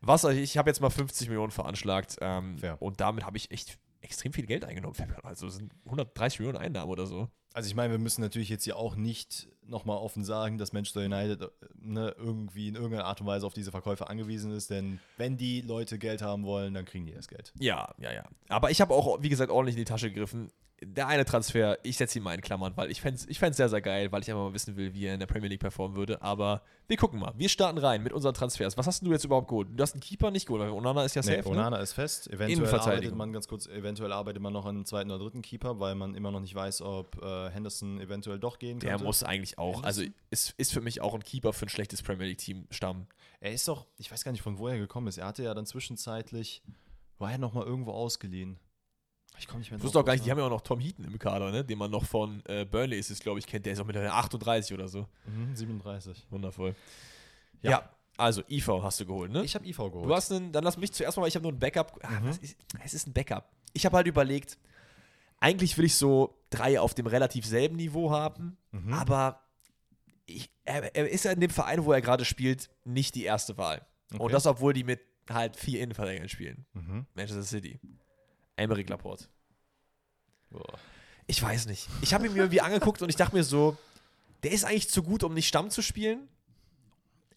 Was, 0.01 0.25
ich 0.25 0.57
habe 0.57 0.69
jetzt 0.69 0.81
mal 0.81 0.89
50 0.89 1.29
Millionen 1.29 1.51
veranschlagt. 1.51 2.17
Ähm, 2.19 2.57
und 2.79 2.99
damit 2.99 3.25
habe 3.25 3.37
ich 3.37 3.49
echt 3.49 3.79
extrem 4.01 4.33
viel 4.33 4.45
Geld 4.45 4.65
eingenommen. 4.65 4.95
Also 5.23 5.47
es 5.47 5.55
sind 5.55 5.71
130 5.85 6.39
Millionen 6.39 6.57
Einnahmen 6.57 6.91
oder 6.91 7.05
so. 7.05 7.29
Also 7.53 7.69
ich 7.69 7.75
meine, 7.75 7.91
wir 7.93 7.99
müssen 7.99 8.19
natürlich 8.19 8.49
jetzt 8.49 8.65
hier 8.65 8.75
auch 8.75 8.97
nicht 8.97 9.47
nochmal 9.69 9.97
offen 9.97 10.23
sagen, 10.23 10.57
dass 10.57 10.73
Manchester 10.73 11.01
United 11.01 11.41
äh, 11.41 11.47
ne, 11.81 12.13
irgendwie 12.17 12.67
in 12.67 12.75
irgendeiner 12.75 13.05
Art 13.05 13.21
und 13.21 13.27
Weise 13.27 13.45
auf 13.45 13.53
diese 13.53 13.71
Verkäufe 13.71 14.09
angewiesen 14.09 14.51
ist, 14.51 14.69
denn 14.69 14.99
wenn 15.17 15.37
die 15.37 15.61
Leute 15.61 15.97
Geld 15.97 16.21
haben 16.21 16.43
wollen, 16.43 16.73
dann 16.73 16.85
kriegen 16.85 17.05
die 17.05 17.13
das 17.13 17.27
Geld. 17.27 17.53
Ja, 17.59 17.93
ja, 17.97 18.11
ja. 18.11 18.23
Aber 18.49 18.71
ich 18.71 18.81
habe 18.81 18.93
auch, 18.93 19.21
wie 19.21 19.29
gesagt, 19.29 19.51
ordentlich 19.51 19.75
in 19.75 19.81
die 19.81 19.85
Tasche 19.85 20.09
gegriffen. 20.09 20.51
Der 20.81 21.07
eine 21.07 21.25
Transfer, 21.25 21.77
ich 21.83 21.97
setze 21.97 22.19
ihn 22.19 22.23
mal 22.23 22.33
in 22.33 22.39
Klammern, 22.39 22.71
weil 22.77 22.89
ich 22.89 23.01
fände 23.01 23.19
es 23.19 23.27
ich 23.27 23.37
fänd's 23.37 23.57
sehr, 23.57 23.67
sehr 23.67 23.81
geil, 23.81 24.13
weil 24.13 24.21
ich 24.21 24.29
einfach 24.31 24.43
mal 24.45 24.53
wissen 24.53 24.77
will, 24.77 24.93
wie 24.93 25.07
er 25.07 25.13
in 25.13 25.19
der 25.19 25.27
Premier 25.27 25.49
League 25.49 25.59
performen 25.59 25.97
würde. 25.97 26.21
Aber 26.21 26.61
wir 26.87 26.95
gucken 26.95 27.19
mal. 27.19 27.33
Wir 27.35 27.49
starten 27.49 27.77
rein 27.79 28.01
mit 28.01 28.13
unseren 28.13 28.33
Transfers. 28.33 28.77
Was 28.77 28.87
hast 28.87 29.05
du 29.05 29.11
jetzt 29.11 29.25
überhaupt 29.25 29.49
geholt? 29.49 29.67
Du 29.75 29.81
hast 29.83 29.91
einen 29.93 29.99
Keeper 29.99 30.31
nicht 30.31 30.45
geholt, 30.45 30.61
weil 30.63 30.69
Onana 30.69 31.03
ist 31.03 31.15
ja 31.17 31.21
safe, 31.21 31.39
Nee, 31.39 31.43
ne? 31.43 31.49
Onana 31.49 31.77
ist 31.79 31.91
fest. 31.91 32.31
Eventuell 32.31 32.73
arbeitet 32.73 33.13
man 33.13 33.33
ganz 33.33 33.49
kurz, 33.49 33.67
eventuell 33.67 34.13
arbeitet 34.13 34.41
man 34.41 34.53
noch 34.53 34.65
an 34.65 34.77
einem 34.77 34.85
zweiten 34.85 35.11
oder 35.11 35.21
dritten 35.21 35.41
Keeper, 35.41 35.81
weil 35.81 35.95
man 35.95 36.15
immer 36.15 36.31
noch 36.31 36.39
nicht 36.39 36.55
weiß, 36.55 36.81
ob 36.81 37.21
äh, 37.21 37.49
Henderson 37.49 37.99
eventuell 37.99 38.39
doch 38.39 38.57
gehen 38.57 38.79
Der 38.79 38.91
könnte. 38.91 39.03
muss 39.03 39.21
eigentlich 39.21 39.57
auch, 39.59 39.83
also 39.83 40.03
ist, 40.31 40.51
ist 40.57 40.71
für 40.73 40.81
mich 40.81 41.01
auch 41.01 41.13
ein 41.13 41.23
Keeper 41.23 41.53
für 41.53 41.65
ein 41.65 41.69
schlechtes 41.69 42.01
Premier 42.01 42.27
League-Team 42.27 42.67
stammen. 42.71 43.07
Er 43.39 43.51
ist 43.53 43.67
doch, 43.67 43.85
ich 43.97 44.11
weiß 44.11 44.23
gar 44.23 44.31
nicht, 44.31 44.41
von 44.41 44.57
wo 44.57 44.67
er 44.67 44.77
gekommen 44.77 45.07
ist. 45.07 45.17
Er 45.17 45.27
hatte 45.27 45.43
ja 45.43 45.53
dann 45.53 45.65
zwischenzeitlich, 45.65 46.61
war 47.17 47.31
er 47.31 47.37
noch 47.37 47.53
mal 47.53 47.65
irgendwo 47.65 47.91
ausgeliehen. 47.91 48.57
Ich 49.37 49.47
komme 49.47 49.59
nicht 49.59 49.71
mehr 49.71 49.77
Ich 49.77 49.83
wusste 49.83 49.99
auch 49.99 50.03
gar 50.05 50.13
nicht, 50.13 50.25
die 50.25 50.31
haben 50.31 50.37
ja 50.39 50.45
auch 50.45 50.49
noch 50.49 50.61
Tom 50.61 50.79
Heaton 50.79 51.05
im 51.05 51.17
Kader, 51.17 51.51
ne? 51.51 51.63
den 51.63 51.77
man 51.77 51.89
noch 51.91 52.03
von 52.05 52.43
äh, 52.47 52.65
Burnley 52.65 52.97
ist 52.99 53.09
es, 53.09 53.19
glaube 53.19 53.39
ich, 53.39 53.47
kennt. 53.47 53.65
Der 53.65 53.73
ist 53.73 53.79
auch 53.79 53.85
mittlerweile 53.85 54.11
38 54.13 54.73
oder 54.73 54.87
so. 54.89 55.07
Mhm, 55.25 55.55
37. 55.55 56.27
Wundervoll. 56.29 56.75
Ja. 57.61 57.71
Ja, 57.71 57.89
also 58.17 58.41
IV 58.49 58.67
hast 58.81 58.99
du 58.99 59.05
geholt, 59.05 59.31
ne? 59.31 59.43
Ich 59.45 59.55
habe 59.55 59.65
IV 59.65 59.77
geholt. 59.77 60.05
Du 60.09 60.13
hast 60.13 60.31
einen, 60.31 60.51
dann 60.51 60.63
lass 60.65 60.75
mich 60.77 60.91
zuerst 60.91 61.15
mal, 61.15 61.21
weil 61.23 61.29
ich 61.29 61.35
habe 61.35 61.43
nur 61.43 61.53
ein 61.53 61.59
Backup. 61.59 61.97
Ah, 62.03 62.19
Mhm. 62.19 62.29
ist, 62.29 62.57
es 62.83 62.93
ist 62.93 63.07
ein 63.07 63.13
Backup. 63.13 63.49
Ich 63.71 63.85
habe 63.85 63.95
halt 63.95 64.07
überlegt, 64.07 64.57
eigentlich 65.39 65.77
will 65.77 65.85
ich 65.85 65.95
so 65.95 66.37
drei 66.49 66.79
auf 66.81 66.93
dem 66.93 67.07
relativ 67.07 67.45
selben 67.45 67.77
Niveau 67.77 68.11
haben, 68.11 68.57
Mhm. 68.71 68.93
aber 68.93 69.41
er, 70.69 70.95
er 70.95 71.09
ist 71.09 71.25
ja 71.25 71.31
in 71.31 71.39
dem 71.39 71.49
Verein, 71.49 71.83
wo 71.83 71.91
er 71.91 72.01
gerade 72.01 72.25
spielt, 72.25 72.69
nicht 72.85 73.15
die 73.15 73.23
erste 73.23 73.57
Wahl. 73.57 73.85
Okay. 74.11 74.23
Und 74.23 74.31
das, 74.31 74.45
obwohl 74.45 74.73
die 74.73 74.83
mit 74.83 75.01
halt 75.29 75.55
vier 75.55 75.81
Innenverteidigern 75.81 76.29
spielen. 76.29 76.65
Mhm. 76.73 77.05
Manchester 77.13 77.43
City. 77.43 77.79
Emerick 78.55 78.89
Laporte. 78.89 79.25
Boah. 80.49 80.79
Ich 81.27 81.41
weiß 81.41 81.67
nicht. 81.67 81.87
Ich 82.01 82.13
habe 82.13 82.25
ihn 82.25 82.33
mir 82.33 82.39
irgendwie 82.39 82.61
angeguckt 82.61 83.01
und 83.01 83.09
ich 83.09 83.15
dachte 83.15 83.35
mir 83.35 83.43
so, 83.43 83.77
der 84.43 84.51
ist 84.51 84.63
eigentlich 84.63 84.89
zu 84.89 85.03
gut, 85.03 85.23
um 85.23 85.33
nicht 85.33 85.47
Stamm 85.47 85.69
zu 85.69 85.81
spielen. 85.81 86.27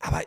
Aber 0.05 0.21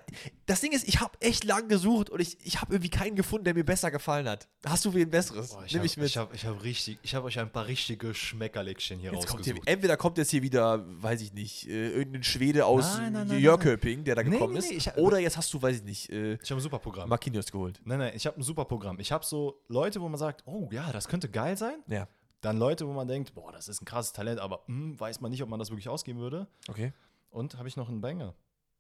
das 0.46 0.62
Ding 0.62 0.72
ist, 0.72 0.88
ich 0.88 1.02
habe 1.02 1.12
echt 1.20 1.44
lang 1.44 1.68
gesucht 1.68 2.10
und 2.10 2.22
ich, 2.22 2.38
ich 2.46 2.62
habe 2.62 2.74
irgendwie 2.74 2.90
keinen 2.90 3.18
gefunden, 3.18 3.44
der 3.44 3.54
mir 3.54 3.66
besser 3.66 3.92
gefallen 3.92 4.28
hat. 4.30 4.48
Hast 4.66 4.86
du 4.86 4.94
wen 4.94 5.10
besseres? 5.10 5.50
Boah, 5.52 5.66
ich 5.66 5.74
Nimm 5.74 5.80
habe 5.80 5.86
ich 5.88 5.98
mit. 5.98 6.06
ich 6.08 6.18
hab, 6.18 6.34
ich 6.34 6.46
hab 6.46 6.64
richtig, 6.64 6.98
ich 7.04 7.14
habe 7.14 7.26
euch 7.26 7.38
ein 7.38 7.52
paar 7.52 7.68
richtige 7.68 8.14
Schmeckerlickchen 8.14 9.00
hier 9.00 9.12
jetzt 9.12 9.28
kommt 9.28 9.44
hier, 9.44 9.54
rausgesucht. 9.54 9.68
entweder 9.68 9.98
kommt 9.98 10.18
jetzt 10.18 10.30
hier 10.32 10.42
wieder, 10.44 10.86
weiß 11.02 11.20
ich 11.22 11.34
nicht, 11.34 11.68
äh, 11.68 11.90
irgendein 11.90 12.24
Schwede 12.24 12.66
aus 12.66 12.98
Nein, 12.98 13.12
nein, 13.12 13.28
nein, 13.28 13.40
Jörköping, 13.40 14.06
der 14.06 14.16
da 14.16 14.24
Nee, 14.24 14.30
gekommen 14.30 14.54
nee, 14.54 14.60
ist. 14.60 14.70
nee, 14.72 14.78
ich 14.78 14.88
hab- 14.88 14.98
oder 14.98 15.20
jetzt 15.20 15.36
hast 15.36 15.54
du, 15.54 15.62
weiß 15.62 15.76
ich 15.76 15.84
nicht, 15.84 16.10
äh, 16.10 16.36
Ich 16.42 16.50
habe 16.52 16.60
ein 16.60 16.64
super 16.64 16.80
Programm. 16.80 17.10
Marquinhos 17.10 17.52
geholt. 17.52 17.82
Nein, 17.84 18.00
nein, 18.00 18.14
ich 18.16 18.26
habe 18.26 18.40
ein 18.40 18.44
super 18.44 18.64
Programm. 18.64 18.98
Ich 19.02 19.12
habe 19.12 19.26
so 19.26 19.62
Leute, 19.68 20.00
wo 20.00 20.08
man 20.08 20.18
sagt, 20.18 20.44
oh 20.46 20.70
ja, 20.72 20.90
das 20.94 21.10
könnte 21.10 21.28
geil 21.30 21.58
sein. 21.58 21.84
Ja. 21.88 22.08
Dann 22.40 22.58
Leute, 22.58 22.88
wo 22.88 22.94
man 22.94 23.10
denkt, 23.10 23.34
boah, 23.36 23.52
das 23.52 23.68
ist 23.68 23.82
ein 23.82 23.86
krasses 23.86 24.14
Talent, 24.14 24.40
aber 24.40 24.62
hm, 24.68 24.98
weiß 24.98 25.20
man 25.20 25.32
nicht, 25.32 25.44
ob 25.44 25.50
man 25.50 25.60
das 25.60 25.70
wirklich 25.70 25.90
ausgeben 25.90 26.20
würde. 26.20 26.48
Okay. 26.70 26.94
Und 27.30 27.58
habe 27.58 27.68
ich 27.68 27.76
noch 27.76 27.90
einen 27.90 28.00
Banger. 28.00 28.36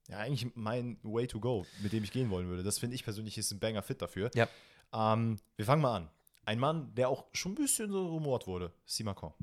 Ja, 0.07 0.19
eigentlich 0.19 0.47
mein 0.55 0.97
Way 1.03 1.27
to 1.27 1.39
go, 1.39 1.65
mit 1.81 1.91
dem 1.93 2.03
ich 2.03 2.11
gehen 2.11 2.29
wollen 2.29 2.47
würde. 2.47 2.63
Das 2.63 2.77
finde 2.79 2.95
ich 2.95 3.03
persönlich 3.03 3.37
ist 3.37 3.51
ein 3.51 3.59
Banger 3.59 3.81
fit 3.81 4.01
dafür. 4.01 4.29
Ja. 4.35 4.47
Ähm, 4.93 5.37
wir 5.55 5.65
fangen 5.65 5.81
mal 5.81 5.95
an. 5.95 6.09
Ein 6.45 6.59
Mann, 6.59 6.93
der 6.93 7.09
auch 7.09 7.25
schon 7.33 7.53
ein 7.53 7.55
bisschen 7.55 7.91
so 7.91 8.05
rumort 8.07 8.45
wurde, 8.45 8.71
Simacon. 8.85 9.33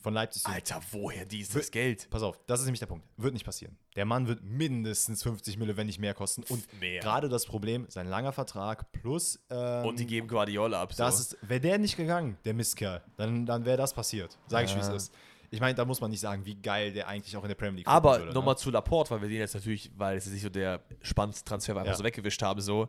Von 0.00 0.14
Leipzig. 0.14 0.46
Alter, 0.46 0.80
woher 0.92 1.26
dieses 1.26 1.70
Geld? 1.72 2.08
Pass 2.08 2.22
auf, 2.22 2.40
das 2.46 2.60
ist 2.60 2.66
nämlich 2.66 2.78
der 2.78 2.86
Punkt. 2.86 3.04
Wird 3.16 3.34
nicht 3.34 3.44
passieren. 3.44 3.76
Der 3.96 4.04
Mann 4.04 4.28
wird 4.28 4.42
mindestens 4.44 5.24
50 5.24 5.58
Mille, 5.58 5.76
wenn 5.76 5.88
nicht 5.88 5.98
mehr 5.98 6.14
kosten. 6.14 6.44
Und 6.48 6.66
gerade 6.80 7.28
das 7.28 7.44
Problem, 7.44 7.84
sein 7.88 8.06
langer 8.06 8.32
Vertrag 8.32 8.92
plus. 8.92 9.40
Ähm, 9.50 9.84
Und 9.84 9.98
die 9.98 10.06
geben 10.06 10.28
Guardiola 10.28 10.80
ab. 10.82 10.92
So. 10.94 11.02
das 11.02 11.18
ist, 11.18 11.36
wäre 11.42 11.60
der 11.60 11.78
nicht 11.78 11.96
gegangen, 11.96 12.38
der 12.44 12.54
Mistkerl, 12.54 13.02
dann, 13.16 13.44
dann 13.44 13.64
wäre 13.64 13.76
das 13.76 13.92
passiert. 13.92 14.38
Sag 14.46 14.64
ich, 14.66 14.74
wie 14.76 14.80
es 14.80 14.86
Ja. 14.88 14.94
ist. 14.94 15.12
Ich 15.50 15.60
meine, 15.60 15.74
da 15.74 15.84
muss 15.84 16.00
man 16.00 16.10
nicht 16.10 16.20
sagen, 16.20 16.44
wie 16.44 16.54
geil 16.56 16.92
der 16.92 17.08
eigentlich 17.08 17.36
auch 17.36 17.42
in 17.42 17.48
der 17.48 17.54
Premier 17.54 17.78
League 17.78 17.88
Aber 17.88 18.18
nochmal 18.32 18.54
ne? 18.54 18.58
zu 18.58 18.70
Laporte, 18.70 19.10
weil 19.12 19.22
wir 19.22 19.28
den 19.28 19.38
jetzt 19.38 19.54
natürlich, 19.54 19.90
weil 19.96 20.16
es 20.18 20.26
ist 20.26 20.32
nicht 20.34 20.42
so 20.42 20.50
der 20.50 20.82
spannendste 21.02 21.44
Transfer 21.44 21.72
einfach 21.76 21.86
Ja. 21.86 21.94
so 21.94 22.04
weggewischt 22.04 22.42
haben, 22.42 22.60
so. 22.60 22.88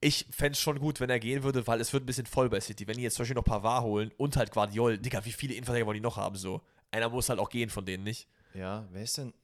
Ich 0.00 0.26
fände 0.30 0.52
es 0.52 0.60
schon 0.60 0.78
gut, 0.78 1.00
wenn 1.00 1.10
er 1.10 1.18
gehen 1.18 1.42
würde, 1.42 1.66
weil 1.66 1.80
es 1.80 1.92
wird 1.92 2.04
ein 2.04 2.06
bisschen 2.06 2.26
voll 2.26 2.48
bei 2.48 2.60
City. 2.60 2.86
Wenn 2.86 2.96
die 2.96 3.02
jetzt 3.02 3.16
zum 3.16 3.22
Beispiel 3.24 3.34
noch 3.34 3.44
Pavard 3.44 3.82
holen 3.82 4.12
und 4.16 4.36
halt 4.36 4.52
Guardiol, 4.52 4.96
Digga, 4.96 5.24
wie 5.24 5.32
viele 5.32 5.54
Innenverteidiger 5.54 5.86
wollen 5.86 5.96
die 5.96 6.00
noch 6.00 6.16
haben, 6.16 6.36
so? 6.36 6.60
Einer 6.92 7.08
muss 7.08 7.28
halt 7.28 7.40
auch 7.40 7.50
gehen 7.50 7.68
von 7.68 7.84
denen, 7.84 8.04
nicht? 8.04 8.28
Ja, 8.54 8.86
wer 8.92 9.02
ist 9.02 9.18
denn? 9.18 9.34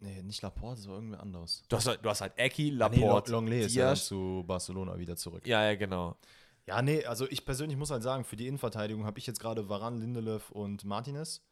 Nee, 0.00 0.22
nicht 0.22 0.42
Laporte, 0.42 0.80
das 0.80 0.88
war 0.88 0.94
irgendwer 0.96 1.20
anderes. 1.20 1.62
Du 1.68 1.76
hast 1.76 1.86
halt, 1.86 2.04
du 2.04 2.08
hast 2.08 2.22
halt 2.22 2.32
Eki, 2.36 2.76
Ah, 2.80 2.88
nee, 2.88 3.00
Laporte, 3.02 3.30
Long- 3.30 3.44
Longley 3.44 3.60
ist 3.66 3.74
ja 3.74 3.94
zu 3.94 4.42
Barcelona 4.46 4.98
wieder 4.98 5.14
zurück. 5.14 5.46
Ja, 5.46 5.62
ja, 5.64 5.76
genau. 5.76 6.16
Ja, 6.66 6.80
nee, 6.82 7.04
also 7.04 7.28
ich 7.30 7.44
persönlich 7.44 7.76
muss 7.76 7.90
halt 7.90 8.02
sagen, 8.02 8.24
für 8.24 8.34
die 8.36 8.46
Innenverteidigung 8.48 9.04
habe 9.04 9.18
ich 9.18 9.26
jetzt 9.26 9.38
gerade 9.40 9.68
Varan, 9.68 9.98
Lindelöf 10.00 10.50
und 10.50 10.84
Martinez. 10.84 11.42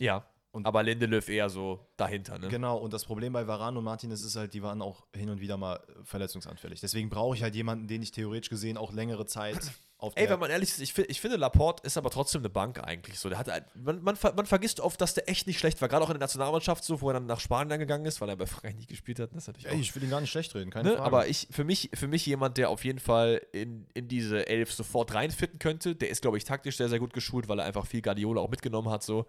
Ja. 0.00 0.26
Und- 0.52 0.66
aber 0.66 0.84
Lindelöf 0.84 1.28
eher 1.28 1.48
so 1.50 1.84
dahinter, 1.96 2.38
ne? 2.38 2.46
Genau, 2.46 2.76
und 2.76 2.92
das 2.92 3.04
Problem 3.04 3.32
bei 3.32 3.46
Varan 3.48 3.76
und 3.76 3.82
Martinez 3.82 4.22
ist 4.22 4.36
halt, 4.36 4.54
die 4.54 4.62
waren 4.62 4.82
auch 4.82 5.04
hin 5.14 5.28
und 5.28 5.40
wieder 5.40 5.56
mal 5.56 5.76
äh, 5.76 6.04
verletzungsanfällig. 6.04 6.80
Deswegen 6.80 7.08
brauche 7.10 7.34
ich 7.36 7.42
halt 7.42 7.56
jemanden, 7.56 7.88
den 7.88 8.02
ich 8.02 8.12
theoretisch 8.12 8.50
gesehen 8.50 8.76
auch 8.76 8.92
längere 8.92 9.26
Zeit 9.26 9.58
auf 9.98 10.12
Ey, 10.14 10.22
der 10.26 10.34
wenn 10.34 10.38
man 10.38 10.50
ehrlich 10.52 10.68
ist, 10.68 10.80
ich, 10.80 10.96
ich 10.96 11.20
finde, 11.20 11.38
Laporte 11.38 11.84
ist 11.84 11.96
aber 11.98 12.08
trotzdem 12.08 12.40
eine 12.42 12.50
Bank 12.50 12.78
eigentlich 12.84 13.18
so. 13.18 13.28
Der 13.28 13.38
hat 13.38 13.48
halt, 13.48 13.64
man, 13.74 14.00
man, 14.04 14.16
man 14.36 14.46
vergisst 14.46 14.78
oft, 14.78 15.00
dass 15.00 15.14
der 15.14 15.28
echt 15.28 15.48
nicht 15.48 15.58
schlecht 15.58 15.80
war. 15.80 15.88
Gerade 15.88 16.04
auch 16.04 16.10
in 16.10 16.14
der 16.14 16.20
Nationalmannschaft 16.20 16.84
so, 16.84 17.00
wo 17.00 17.10
er 17.10 17.14
dann 17.14 17.26
nach 17.26 17.40
Spanien 17.40 17.80
gegangen 17.80 18.06
ist, 18.06 18.20
weil 18.20 18.28
er 18.28 18.36
bei 18.36 18.46
Frankreich 18.46 18.76
nicht 18.76 18.88
gespielt 18.88 19.18
hat. 19.18 19.34
Das 19.34 19.48
natürlich 19.48 19.66
Ey, 19.66 19.74
auch 19.74 19.80
ich 19.80 19.92
will 19.96 20.04
ihn 20.04 20.10
gar 20.10 20.20
nicht 20.20 20.30
schlecht 20.30 20.54
reden, 20.54 20.70
keine 20.70 20.90
Ne? 20.90 20.94
Frage. 20.94 21.04
Aber 21.04 21.26
ich, 21.26 21.48
für 21.50 21.64
mich, 21.64 21.90
für 21.94 22.06
mich 22.06 22.24
jemand, 22.26 22.58
der 22.58 22.70
auf 22.70 22.84
jeden 22.84 23.00
Fall 23.00 23.42
in, 23.50 23.88
in 23.94 24.06
diese 24.06 24.46
Elf 24.46 24.72
sofort 24.72 25.14
reinfitten 25.14 25.58
könnte, 25.58 25.96
der 25.96 26.10
ist, 26.10 26.22
glaube 26.22 26.36
ich, 26.36 26.44
taktisch 26.44 26.76
sehr, 26.76 26.88
sehr 26.88 27.00
gut 27.00 27.12
geschult, 27.12 27.48
weil 27.48 27.58
er 27.58 27.64
einfach 27.64 27.86
viel 27.86 28.02
Guardiola 28.02 28.40
auch 28.40 28.50
mitgenommen 28.50 28.90
hat. 28.90 29.02
So. 29.02 29.26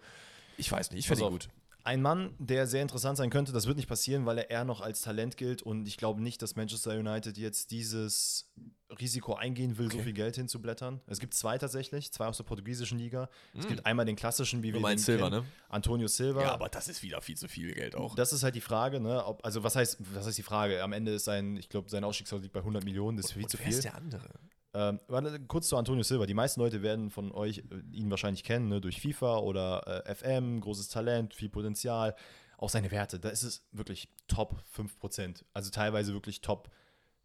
Ich 0.56 0.70
weiß 0.72 0.90
nicht, 0.90 1.00
ich 1.00 1.06
finde 1.08 1.24
ihn 1.24 1.30
gut. 1.30 1.48
Ein 1.84 2.02
Mann, 2.02 2.34
der 2.40 2.66
sehr 2.66 2.82
interessant 2.82 3.16
sein 3.16 3.30
könnte, 3.30 3.52
das 3.52 3.66
wird 3.68 3.76
nicht 3.76 3.88
passieren, 3.88 4.26
weil 4.26 4.38
er 4.38 4.50
eher 4.50 4.64
noch 4.64 4.80
als 4.80 5.02
Talent 5.02 5.36
gilt 5.36 5.62
und 5.62 5.86
ich 5.86 5.96
glaube 5.96 6.20
nicht, 6.20 6.42
dass 6.42 6.56
Manchester 6.56 6.98
United 6.98 7.38
jetzt 7.38 7.70
dieses 7.70 8.50
Risiko 8.98 9.34
eingehen 9.34 9.78
will, 9.78 9.88
so 9.88 9.94
Okay. 9.98 10.04
viel 10.06 10.12
Geld 10.12 10.34
hinzublättern. 10.34 11.00
Es 11.06 11.20
gibt 11.20 11.34
zwei 11.34 11.58
tatsächlich, 11.58 12.10
zwei 12.12 12.26
aus 12.26 12.38
der 12.38 12.44
portugiesischen 12.44 12.98
Liga. 12.98 13.28
Es 13.56 13.68
gibt 13.68 13.86
einmal 13.86 14.04
den 14.04 14.16
klassischen, 14.16 14.64
wie 14.64 14.70
Du 14.72 14.74
wir 14.78 14.80
meinst 14.80 15.06
den 15.06 15.14
Silva, 15.18 15.30
kennen, 15.30 15.42
ne? 15.44 15.48
Antonio 15.68 16.08
Silva. 16.08 16.42
Ja, 16.42 16.52
aber 16.54 16.68
das 16.68 16.88
ist 16.88 17.04
wieder 17.04 17.20
viel 17.20 17.36
zu 17.36 17.46
viel 17.46 17.72
Geld 17.72 17.94
auch. 17.94 18.16
Das 18.16 18.32
ist 18.32 18.42
halt 18.42 18.56
die 18.56 18.60
Frage, 18.60 18.98
ne? 18.98 19.24
Ob, 19.24 19.44
also 19.44 19.62
was 19.62 19.76
heißt, 19.76 19.98
was 20.12 20.26
heißt 20.26 20.38
die 20.38 20.42
Frage? 20.42 20.82
Am 20.82 20.92
Ende 20.92 21.12
ist 21.14 21.24
sein, 21.24 21.56
ich 21.56 21.68
glaube, 21.68 21.88
sein 21.88 22.02
Ausstiegshaus 22.02 22.42
liegt 22.42 22.52
bei 22.52 22.60
100 22.60 22.82
Millionen, 22.84 23.16
das 23.16 23.26
ist 23.26 23.32
viel 23.32 23.44
Und 23.44 23.50
zu 23.50 23.58
wer 23.58 23.66
viel. 23.66 23.74
ist 23.74 23.84
der 23.84 23.94
andere? 23.94 24.28
Ähm, 24.76 25.00
warte, 25.08 25.40
kurz 25.48 25.68
zu 25.68 25.76
Antonio 25.78 26.02
Silva. 26.02 26.26
Die 26.26 26.34
meisten 26.34 26.60
Leute 26.60 26.82
werden 26.82 27.08
von 27.10 27.32
euch 27.32 27.58
äh, 27.58 27.96
ihn 27.96 28.10
wahrscheinlich 28.10 28.44
kennen, 28.44 28.68
ne? 28.68 28.80
durch 28.82 29.00
FIFA 29.00 29.38
oder 29.38 30.04
äh, 30.06 30.14
FM, 30.14 30.60
großes 30.60 30.88
Talent, 30.88 31.32
viel 31.32 31.48
Potenzial. 31.48 32.14
Auch 32.58 32.68
seine 32.68 32.90
Werte, 32.90 33.18
da 33.18 33.30
ist 33.30 33.42
es 33.42 33.62
wirklich 33.72 34.08
Top 34.28 34.62
5%. 34.76 35.44
Also 35.54 35.70
teilweise 35.70 36.12
wirklich 36.12 36.42
Top, 36.42 36.70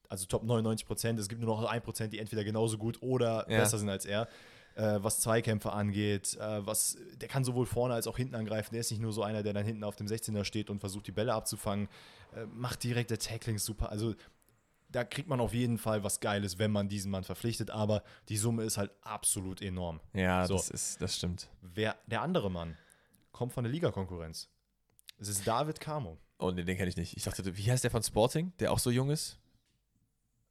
also 0.08 0.26
Top 0.28 0.44
99%. 0.44 1.20
Es 1.20 1.28
gibt 1.28 1.42
nur 1.42 1.60
noch 1.60 1.70
1%, 1.70 2.08
die 2.08 2.20
entweder 2.20 2.44
genauso 2.46 2.78
gut 2.78 3.02
oder 3.02 3.46
Ja. 3.50 3.60
besser 3.60 3.78
sind 3.80 3.90
als 3.90 4.06
er. 4.06 4.28
Äh, 4.76 5.00
was 5.02 5.20
Zweikämpfe 5.20 5.74
angeht, 5.74 6.38
äh, 6.40 6.66
was, 6.66 6.98
der 7.16 7.28
kann 7.28 7.44
sowohl 7.44 7.66
vorne 7.66 7.94
als 7.94 8.08
auch 8.08 8.16
hinten 8.16 8.36
angreifen. 8.36 8.70
Der 8.72 8.80
ist 8.80 8.92
nicht 8.92 9.02
nur 9.02 9.12
so 9.12 9.24
einer, 9.24 9.44
der 9.44 9.52
dann 9.52 9.66
hinten 9.66 9.84
auf 9.84 9.98
dem 9.98 10.08
16er 10.08 10.46
steht 10.46 10.70
und 10.70 10.80
versucht, 10.80 11.08
die 11.08 11.12
Bälle 11.12 11.34
abzufangen. 11.34 11.90
Äh, 12.34 12.46
macht 12.46 12.84
direkte 12.86 13.18
Tacklings 13.18 13.66
super. 13.66 13.90
Also 13.92 14.16
da 14.92 15.04
kriegt 15.04 15.28
man 15.30 15.40
auf 15.40 15.54
jeden 15.54 15.78
Fall 15.78 16.04
was 16.04 16.20
Geiles, 16.20 16.60
wenn 16.60 16.72
man 16.72 16.90
diesen 16.90 17.12
Mann 17.12 17.24
verpflichtet, 17.24 17.70
aber 17.72 18.04
die 18.30 18.38
Summe 18.38 18.64
ist 18.64 18.78
halt 18.78 18.92
absolut 19.02 19.62
enorm. 19.62 20.00
Ja, 20.14 20.46
So. 20.48 20.56
das, 20.56 20.70
ist, 20.70 21.02
das 21.02 21.16
stimmt. 21.16 21.50
Wer, 21.62 21.96
der 22.08 22.22
andere 22.22 22.52
Mann 22.52 22.78
kommt 23.32 23.54
von 23.54 23.64
der 23.64 23.72
Ligakonkurrenz. 23.72 24.50
Es 25.20 25.28
ist 25.30 25.48
David 25.48 25.80
Camo. 25.80 26.18
Und 26.38 26.56
den, 26.58 26.66
den 26.66 26.76
kenne 26.78 26.90
ich 26.90 26.98
nicht. 26.98 27.16
Ich 27.16 27.24
dachte, 27.24 27.56
wie 27.58 27.72
heißt 27.72 27.84
der 27.84 27.92
von 27.92 28.02
Sporting, 28.04 28.52
der 28.60 28.72
auch 28.72 28.80
so 28.80 28.90
jung 28.90 29.10
ist? 29.12 29.38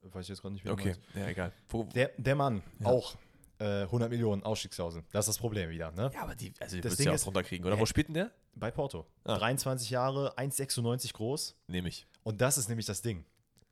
Weiß 0.03 0.23
ich 0.25 0.29
jetzt 0.29 0.41
gerade 0.41 0.53
nicht, 0.55 0.65
wie 0.65 0.69
Okay, 0.69 0.95
ja, 1.13 1.27
egal. 1.27 1.51
Wo, 1.69 1.83
Der, 1.83 2.11
der 2.17 2.35
Mann, 2.35 2.63
Ja. 2.79 2.87
auch 2.87 3.15
äh, 3.59 3.81
100 3.83 4.09
Millionen 4.09 4.41
Ausstiegsklausel. 4.41 5.03
Das 5.11 5.27
ist 5.27 5.35
das 5.35 5.37
Problem 5.37 5.69
wieder, 5.69 5.91
ne? 5.91 6.09
ja, 6.13 6.23
aber 6.23 6.33
die, 6.33 6.51
also 6.59 6.75
die 6.77 6.81
Das 6.81 6.95
Ding 6.95 7.05
ja 7.05 7.11
auch 7.11 7.15
ist- 7.15 7.25
drunter 7.25 7.43
kriegen, 7.43 7.63
oder? 7.65 7.75
Hä? 7.75 7.81
Wo 7.81 7.85
spielt 7.85 8.07
denn 8.07 8.15
der? 8.15 8.31
Bei 8.55 8.71
Porto. 8.71 9.05
Ah. 9.25 9.35
23 9.37 9.91
Jahre, 9.91 10.35
1,96 10.37 11.13
groß. 11.13 11.55
Nehme 11.67 11.87
ich. 11.89 12.07
Und 12.23 12.41
das 12.41 12.57
ist 12.57 12.67
nämlich 12.69 12.87
das 12.87 13.01
Ding. 13.03 13.23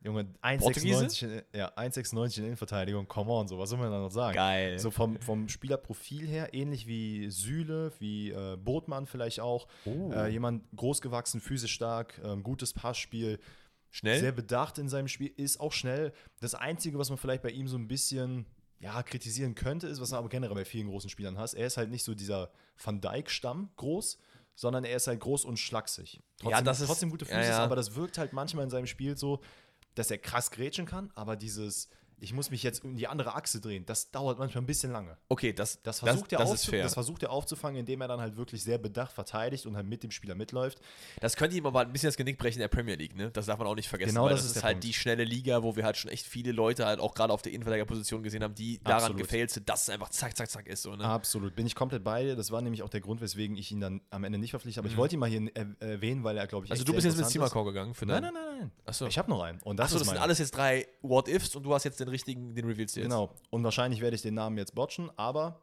Junge, 0.01 0.25
Portugiese? 0.59 1.05
1,96 1.05 1.23
in, 1.25 1.41
ja, 1.53 1.73
1,96 1.75 2.37
in 2.37 2.43
Innenverteidigung, 2.45 3.07
come 3.07 3.31
on, 3.31 3.47
so 3.49 3.59
was 3.59 3.69
soll 3.69 3.79
man 3.79 3.91
da 3.91 3.99
noch 3.99 4.11
sagen? 4.11 4.33
Geil. 4.35 4.79
So 4.79 4.91
vom, 4.91 5.19
vom 5.19 5.49
Spielerprofil 5.49 6.25
her, 6.25 6.53
ähnlich 6.53 6.87
wie 6.87 7.29
Süle, 7.29 7.91
wie 7.99 8.31
äh, 8.31 8.55
Botmann 8.55 9.07
vielleicht 9.07 9.41
auch. 9.41 9.67
Oh. 9.85 10.11
Äh, 10.13 10.29
jemand 10.29 10.63
großgewachsen, 10.75 11.41
physisch 11.41 11.73
stark, 11.73 12.19
äh, 12.23 12.37
gutes 12.37 12.73
Passspiel, 12.73 13.39
Schnell? 13.91 14.19
sehr 14.19 14.31
bedacht 14.31 14.77
in 14.77 14.87
seinem 14.87 15.09
Spiel, 15.09 15.33
ist 15.35 15.59
auch 15.59 15.73
schnell. 15.73 16.13
Das 16.39 16.55
Einzige, 16.55 16.97
was 16.97 17.09
man 17.09 17.17
vielleicht 17.17 17.41
bei 17.41 17.49
ihm 17.49 17.67
so 17.67 17.77
ein 17.77 17.87
bisschen 17.87 18.45
ja, 18.79 19.03
kritisieren 19.03 19.55
könnte, 19.55 19.87
ist, 19.87 19.99
was 19.99 20.11
man 20.11 20.19
aber 20.19 20.29
generell 20.29 20.55
bei 20.55 20.63
vielen 20.63 20.87
großen 20.87 21.09
Spielern 21.09 21.37
hast, 21.37 21.55
er 21.55 21.67
ist 21.67 21.75
halt 21.75 21.89
nicht 21.89 22.05
so 22.05 22.15
dieser 22.15 22.51
Van 22.81 23.01
Dijk-Stamm 23.01 23.71
groß, 23.75 24.17
sondern 24.55 24.85
er 24.85 24.95
ist 24.95 25.07
halt 25.07 25.19
groß 25.19 25.43
und 25.43 25.57
schlaksig. 25.57 26.21
Trotzdem, 26.37 26.65
das 26.65 26.79
ist- 26.79 26.87
trotzdem 26.87 27.09
gute 27.09 27.25
Füße, 27.25 27.37
ja, 27.37 27.49
ja. 27.49 27.59
aber 27.59 27.75
das 27.75 27.95
wirkt 27.95 28.17
halt 28.17 28.31
manchmal 28.31 28.63
in 28.63 28.69
seinem 28.69 28.87
Spiel 28.87 29.17
so, 29.17 29.41
dass 29.99 30.09
er 30.11 30.17
krass 30.17 30.49
grätschen 30.49 30.85
kann, 30.85 31.11
aber 31.13 31.35
dieses, 31.35 31.89
ich 32.21 32.33
muss 32.33 32.49
mich 32.51 32.63
jetzt 32.63 32.83
um 32.83 32.95
die 32.95 33.07
andere 33.07 33.35
Achse 33.35 33.61
drehen, 33.61 33.85
das 33.85 34.11
dauert 34.11 34.39
manchmal 34.39 34.63
ein 34.63 34.67
bisschen 34.67 34.91
lange. 34.91 35.17
okay, 35.29 35.53
das, 35.53 35.81
Das 35.83 35.99
versucht, 35.99 36.31
er, 36.33 36.39
das, 36.39 36.51
ist 36.53 36.65
fair. 36.65 36.83
das 36.83 36.93
versucht 36.93 37.23
er 37.23 37.31
aufzufangen, 37.31 37.79
indem 37.79 38.01
er 38.01 38.07
dann 38.07 38.21
halt 38.21 38.37
wirklich 38.37 38.63
sehr 38.63 38.77
bedacht 38.77 39.11
verteidigt 39.11 39.65
und 39.65 39.75
halt 39.75 39.87
mit 39.87 40.03
dem 40.03 40.11
Spieler 40.11 40.35
mitläuft. 40.35 40.79
Das 41.21 41.35
könnte 41.35 41.55
ihm 41.57 41.65
aber 41.65 41.81
ein 41.81 41.91
bisschen 41.91 42.07
das 42.07 42.17
Genick 42.17 42.37
brechen 42.37 42.57
in 42.57 42.61
der 42.61 42.67
Premier 42.67 42.95
League, 42.95 43.15
ne? 43.15 43.31
Das 43.31 43.45
darf 43.45 43.57
man 43.59 43.67
auch 43.67 43.75
nicht 43.75 43.89
vergessen. 43.89 44.09
Genau 44.11 44.25
weil 44.25 44.31
das 44.31 44.41
das 44.41 44.51
ist 44.51 44.57
ist 44.57 44.63
halt 44.63 44.75
Punkt. 44.75 44.83
die 44.85 44.93
schnelle 44.93 45.23
Liga, 45.23 45.63
wo 45.63 45.75
wir 45.75 45.83
halt 45.83 45.97
schon 45.97 46.09
echt 46.11 46.25
viele 46.27 46.51
Leute 46.51 46.85
halt 46.85 46.99
auch 46.99 47.13
gerade 47.13 47.33
auf 47.33 47.41
der 47.41 47.51
Innenverteidigerposition 47.53 48.23
gesehen 48.23 48.43
haben, 48.43 48.55
die 48.55 48.79
daran 48.83 49.03
Absolut. 49.03 49.21
gefailt 49.21 49.51
sind, 49.51 49.67
dass 49.69 49.83
es 49.83 49.89
einfach 49.89 50.09
zack, 50.09 50.35
zack, 50.35 50.49
zack 50.49 50.67
ist. 50.67 50.81
So, 50.83 50.95
ne? 50.95 51.03
Absolut, 51.03 51.55
bin 51.55 51.65
ich 51.65 51.75
komplett 51.75 52.03
bei 52.03 52.23
dir. 52.23 52.35
Das 52.35 52.51
war 52.51 52.61
nämlich 52.61 52.83
auch 52.83 52.89
der 52.89 53.01
Grund, 53.01 53.21
weswegen 53.21 53.57
ich 53.57 53.71
ihn 53.71 53.79
dann 53.81 54.01
am 54.09 54.23
Ende 54.23 54.37
nicht 54.39 54.51
verpflichtet 54.51 54.83
habe. 54.83 54.87
Ich 54.91 54.97
wollte 54.97 55.15
ihn 55.15 55.19
mal 55.19 55.29
hier 55.29 55.49
er 55.53 55.67
erwähnen, 55.79 56.23
weil 56.23 56.37
er, 56.37 56.47
glaube 56.47 56.65
ich, 56.65 56.69
Mhm. 56.69 56.73
Also 56.73 56.83
du 56.83 56.93
bist 56.93 57.05
jetzt 57.05 57.17
mit. 57.17 57.27
Simakor 57.27 57.65
gegangen 57.65 57.93
für 57.93 58.05
Nein, 58.05 58.21
nein, 58.23 58.33
nein, 58.33 58.43
nein. 58.59 58.71
Achso. 58.85 59.07
Ich 59.07 59.17
habe 59.17 59.29
noch 59.29 59.41
einen. 59.41 59.59
Und 59.63 59.77
das 59.77 59.85
Achso, 59.87 59.95
ist 59.97 60.01
das 60.01 60.09
sind 60.13 60.21
alles 60.21 60.39
jetzt 60.39 60.55
drei 60.55 60.87
What-Ifs 61.01 61.55
und 61.55 61.63
du 61.63 61.73
hast 61.73 61.83
jetzt 61.83 61.99
den 61.99 62.08
richtigen, 62.11 62.55
den 62.55 62.65
revealst 62.65 62.95
du 62.95 63.01
jetzt. 63.01 63.09
Genau. 63.09 63.33
Und 63.49 63.63
wahrscheinlich 63.63 64.01
werde 64.01 64.15
ich 64.15 64.21
den 64.21 64.33
Namen 64.35 64.57
jetzt 64.57 64.75
botchen, 64.75 65.09
aber 65.17 65.61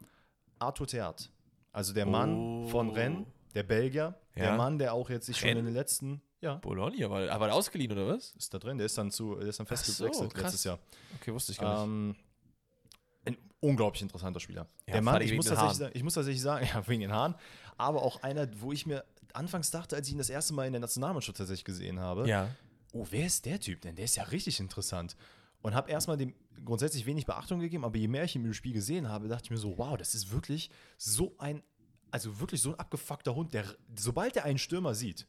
Arthur 0.58 0.86
Theat. 0.86 1.30
Also 1.72 1.92
der 1.92 2.06
Mann 2.06 2.64
Oh. 2.64 2.68
von 2.68 2.90
Rennes, 2.90 3.26
der 3.54 3.62
Belgier, 3.62 4.14
der 4.36 4.44
Ja. 4.46 4.56
Mann, 4.56 4.78
der 4.78 4.94
auch 4.94 5.10
jetzt 5.10 5.26
sich 5.26 5.36
schon 5.38 5.50
in 5.50 5.64
den 5.64 5.74
letzten, 5.74 6.22
ja, 6.40 6.54
Bologna, 6.56 7.10
war, 7.10 7.28
aber 7.30 7.52
ausgeliehen 7.52 7.92
oder 7.92 8.06
was? 8.08 8.32
ist 8.36 8.52
da 8.54 8.58
drin. 8.58 8.78
Der 8.78 8.86
ist 8.86 8.96
dann 8.96 9.10
zu, 9.10 9.34
der 9.36 9.48
ist 9.48 9.58
dann 9.60 9.66
so, 9.66 9.74
festgewechselt 9.74 10.32
krass. 10.34 10.42
letztes 10.44 10.64
Jahr. 10.64 10.78
Okay, 11.20 11.32
wusste 11.32 11.52
ich 11.52 11.58
gar 11.58 11.86
nicht. 11.86 11.94
Ähm, 11.94 12.16
ein 13.26 13.36
unglaublich 13.60 14.02
interessanter 14.02 14.40
Spieler. 14.40 14.66
Ja, 14.86 14.94
der 14.94 15.02
Mann, 15.02 15.20
ich 15.22 15.34
muss, 15.34 15.46
den 15.46 15.56
sagen, 15.56 15.90
ich 15.94 16.02
muss 16.02 16.14
tatsächlich 16.14 16.42
sagen, 16.42 16.66
ja, 16.72 16.86
wegen 16.86 17.00
den 17.00 17.12
Haaren, 17.12 17.34
aber 17.76 18.02
auch 18.02 18.22
einer, 18.22 18.48
wo 18.60 18.72
ich 18.72 18.86
mir 18.86 19.04
anfangs 19.34 19.70
dachte, 19.70 19.96
als 19.96 20.06
ich 20.06 20.12
ihn 20.12 20.18
das 20.18 20.30
erste 20.30 20.54
Mal 20.54 20.66
in 20.66 20.72
der 20.72 20.80
Nationalmannschaft 20.80 21.36
tatsächlich 21.36 21.64
gesehen 21.64 22.00
habe, 22.00 22.26
ja. 22.28 22.48
oh, 22.92 23.06
wer 23.10 23.26
ist 23.26 23.44
der 23.44 23.60
Typ 23.60 23.80
denn? 23.82 23.96
Der 23.96 24.04
ist 24.06 24.16
ja 24.16 24.22
richtig 24.24 24.60
interessant. 24.60 25.16
Und 25.62 25.74
habe 25.74 25.90
erstmal 25.90 26.16
dem 26.16 26.34
grundsätzlich 26.64 27.06
wenig 27.06 27.26
Beachtung 27.26 27.60
gegeben, 27.60 27.84
aber 27.84 27.96
je 27.96 28.08
mehr 28.08 28.24
ich 28.24 28.36
ihn 28.36 28.44
im 28.44 28.54
Spiel 28.54 28.72
gesehen 28.72 29.08
habe, 29.08 29.28
dachte 29.28 29.44
ich 29.44 29.50
mir 29.50 29.58
so, 29.58 29.76
wow, 29.78 29.96
das 29.96 30.14
ist 30.14 30.32
wirklich 30.32 30.70
so 30.96 31.34
ein, 31.38 31.62
also 32.10 32.40
wirklich 32.40 32.62
so 32.62 32.70
ein 32.70 32.78
abgefuckter 32.78 33.34
Hund, 33.34 33.52
der, 33.52 33.64
sobald 33.98 34.36
er 34.36 34.44
einen 34.44 34.58
Stürmer 34.58 34.94
sieht, 34.94 35.26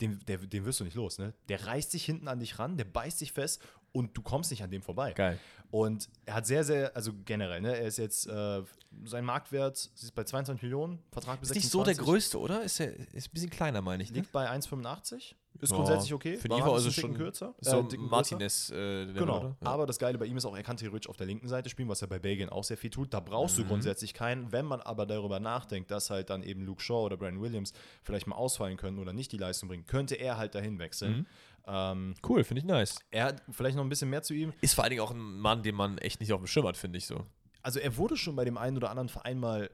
den, 0.00 0.18
der, 0.26 0.38
den 0.38 0.64
wirst 0.64 0.80
du 0.80 0.84
nicht 0.84 0.96
los, 0.96 1.18
ne? 1.18 1.34
Der 1.48 1.66
reißt 1.66 1.90
sich 1.90 2.04
hinten 2.04 2.28
an 2.28 2.40
dich 2.40 2.58
ran, 2.58 2.76
der 2.76 2.84
beißt 2.84 3.18
sich 3.18 3.32
fest 3.32 3.62
und 3.92 4.16
du 4.16 4.22
kommst 4.22 4.50
nicht 4.50 4.62
an 4.62 4.70
dem 4.70 4.82
vorbei. 4.82 5.12
Geil. 5.12 5.38
Und 5.70 6.08
er 6.24 6.34
hat 6.34 6.46
sehr, 6.46 6.64
sehr, 6.64 6.94
also 6.96 7.12
generell, 7.24 7.60
ne, 7.60 7.76
er 7.76 7.86
ist 7.86 7.98
jetzt, 7.98 8.26
äh, 8.26 8.62
sein 9.04 9.24
Marktwert 9.24 9.90
ist 9.94 10.14
bei 10.14 10.24
22 10.24 10.62
Millionen, 10.62 10.98
Vertrag 11.12 11.40
bis 11.40 11.50
Ist 11.50 11.56
nicht 11.56 11.64
26. 11.70 11.70
so 11.70 11.84
der 11.84 12.12
größte, 12.12 12.40
oder? 12.40 12.62
Ist, 12.62 12.80
der, 12.80 12.94
ist 13.14 13.28
ein 13.28 13.32
bisschen 13.32 13.50
kleiner, 13.50 13.82
meine 13.82 14.02
ich. 14.02 14.10
Ne? 14.10 14.18
Liegt 14.18 14.32
bei 14.32 14.50
1,85. 14.50 15.34
Ist 15.60 15.70
Ja, 15.70 15.76
grundsätzlich 15.76 16.12
okay. 16.12 16.36
Für 16.36 16.48
ein 16.52 16.76
ist 16.76 16.84
es 16.86 16.94
schon 16.94 17.14
kürzer. 17.14 17.54
so 17.60 17.80
äh. 17.88 17.96
Martinez. 17.96 18.70
Äh, 18.70 19.06
Genau. 19.12 19.38
oder? 19.38 19.56
Ja. 19.62 19.68
Aber 19.68 19.86
das 19.86 19.98
Geile 19.98 20.18
bei 20.18 20.26
ihm 20.26 20.36
ist 20.36 20.44
auch, 20.44 20.56
er 20.56 20.62
kann 20.62 20.76
theoretisch 20.76 21.08
auf 21.08 21.16
der 21.16 21.26
linken 21.26 21.48
Seite 21.48 21.68
spielen, 21.70 21.88
was 21.88 22.02
er 22.02 22.08
bei 22.08 22.18
Belgien 22.18 22.48
auch 22.48 22.64
sehr 22.64 22.76
viel 22.76 22.90
tut. 22.90 23.14
Da 23.14 23.20
brauchst 23.20 23.56
Mhm. 23.58 23.62
du 23.62 23.68
grundsätzlich 23.68 24.14
keinen. 24.14 24.50
Wenn 24.52 24.66
man 24.66 24.80
aber 24.80 25.06
darüber 25.06 25.40
nachdenkt, 25.40 25.90
dass 25.90 26.10
halt 26.10 26.30
dann 26.30 26.42
eben 26.42 26.62
Luke 26.64 26.82
Shaw 26.82 27.04
oder 27.04 27.16
Brian 27.16 27.40
Williams 27.40 27.72
vielleicht 28.02 28.26
mal 28.26 28.36
ausfallen 28.36 28.76
können 28.76 28.98
oder 28.98 29.12
nicht 29.12 29.30
die 29.32 29.38
Leistung 29.38 29.68
bringen, 29.68 29.86
könnte 29.86 30.16
er 30.16 30.36
halt 30.36 30.54
dahin 30.54 30.78
wechseln. 30.78 31.18
Mhm. 31.18 31.26
Ähm, 31.66 32.14
Cool, 32.28 32.44
finde 32.44 32.60
ich 32.60 32.66
nice. 32.66 32.98
er 33.10 33.24
hat 33.26 33.42
vielleicht 33.50 33.76
noch 33.76 33.84
ein 33.84 33.88
bisschen 33.88 34.10
mehr 34.10 34.22
zu 34.22 34.34
ihm. 34.34 34.52
Ist 34.60 34.74
vor 34.74 34.84
allen 34.84 34.90
Dingen 34.90 35.02
auch 35.02 35.12
ein 35.12 35.38
Mann, 35.38 35.62
den 35.62 35.74
man 35.74 35.96
echt 35.98 36.20
nicht 36.20 36.32
auf 36.32 36.40
dem 36.40 36.46
Schirm 36.46 36.66
hat, 36.66 36.76
finde 36.76 36.98
ich 36.98 37.06
so. 37.06 37.24
Also 37.62 37.80
er 37.80 37.96
wurde 37.96 38.16
schon 38.18 38.36
bei 38.36 38.44
dem 38.44 38.58
einen 38.58 38.76
oder 38.76 38.90
anderen 38.90 39.08
Verein 39.08 39.38
mal, 39.38 39.70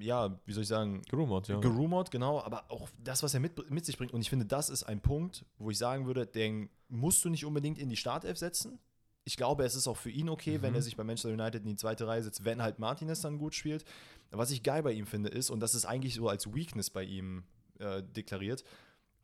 ja, 0.00 0.38
wie 0.46 0.52
soll 0.52 0.62
ich 0.62 0.68
sagen, 0.68 1.02
Gerumort, 1.08 1.48
ja. 1.48 1.58
gerumort, 1.58 2.10
genau, 2.10 2.40
aber 2.40 2.70
auch 2.70 2.88
das, 3.02 3.22
was 3.22 3.34
er 3.34 3.40
mit, 3.40 3.70
mit 3.70 3.84
sich 3.84 3.96
bringt. 3.96 4.12
Und 4.12 4.20
ich 4.20 4.30
finde, 4.30 4.46
das 4.46 4.68
ist 4.68 4.84
ein 4.84 5.00
Punkt, 5.00 5.44
wo 5.58 5.70
ich 5.70 5.78
sagen 5.78 6.06
würde, 6.06 6.26
den 6.26 6.70
musst 6.88 7.24
du 7.24 7.28
nicht 7.28 7.44
unbedingt 7.44 7.78
in 7.78 7.88
die 7.88 7.96
Startelf 7.96 8.38
setzen. 8.38 8.78
Ich 9.24 9.36
glaube, 9.36 9.64
es 9.64 9.74
ist 9.74 9.86
auch 9.86 9.96
für 9.96 10.10
ihn 10.10 10.28
okay, 10.28 10.62
wenn 10.62 10.74
er 10.74 10.82
sich 10.82 10.96
bei 10.96 11.04
Manchester 11.04 11.28
United 11.28 11.62
in 11.62 11.68
die 11.68 11.76
zweite 11.76 12.06
Reihe 12.06 12.22
setzt, 12.22 12.44
wenn 12.44 12.62
halt 12.62 12.78
Martinez 12.78 13.20
dann 13.20 13.38
gut 13.38 13.54
spielt. 13.54 13.84
Was 14.30 14.50
ich 14.50 14.62
geil 14.62 14.82
bei 14.82 14.92
ihm 14.92 15.06
finde, 15.06 15.28
ist, 15.28 15.50
und 15.50 15.60
das 15.60 15.74
ist 15.74 15.84
eigentlich 15.84 16.14
so 16.14 16.28
als 16.28 16.52
Weakness 16.52 16.90
bei 16.90 17.04
ihm 17.04 17.44
äh, 17.78 18.02
deklariert, 18.02 18.64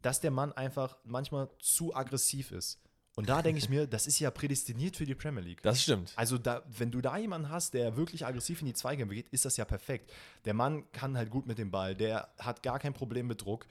dass 0.03 0.21
der 0.21 0.31
Mann 0.31 0.53
einfach 0.53 0.97
manchmal 1.05 1.49
zu 1.59 1.95
aggressiv 1.95 2.53
ist. 2.53 2.79
Und 3.17 3.29
da 3.29 3.43
denke 3.43 3.59
ich 3.59 3.69
mir, 3.69 3.87
das 3.87 4.07
ist 4.07 4.19
ja 4.21 4.31
prädestiniert 4.31 4.95
für 4.97 5.07
die 5.07 5.15
Premier 5.15 5.43
League. 5.43 5.63
das 5.63 5.83
stimmt. 5.83 6.13
Also, 6.17 6.37
da, 6.39 6.63
wenn 6.69 6.91
du 6.91 7.01
da 7.01 7.17
jemanden 7.17 7.49
hast, 7.49 7.75
der 7.75 7.97
wirklich 7.97 8.25
aggressiv 8.27 8.61
in 8.61 8.67
die 8.67 8.75
Zweikämpfe 8.75 9.15
geht, 9.15 9.29
ist 9.31 9.45
das 9.45 9.57
ja 9.57 9.65
perfekt. 9.65 10.13
Der 10.45 10.53
Mann 10.55 10.85
kann 10.93 11.17
halt 11.17 11.31
gut 11.31 11.47
mit 11.47 11.57
dem 11.59 11.71
Ball, 11.71 11.95
der 11.95 12.29
hat 12.39 12.63
gar 12.63 12.79
kein 12.79 12.93
Problem 12.93 13.27
mit 13.27 13.43
Druck. 13.43 13.67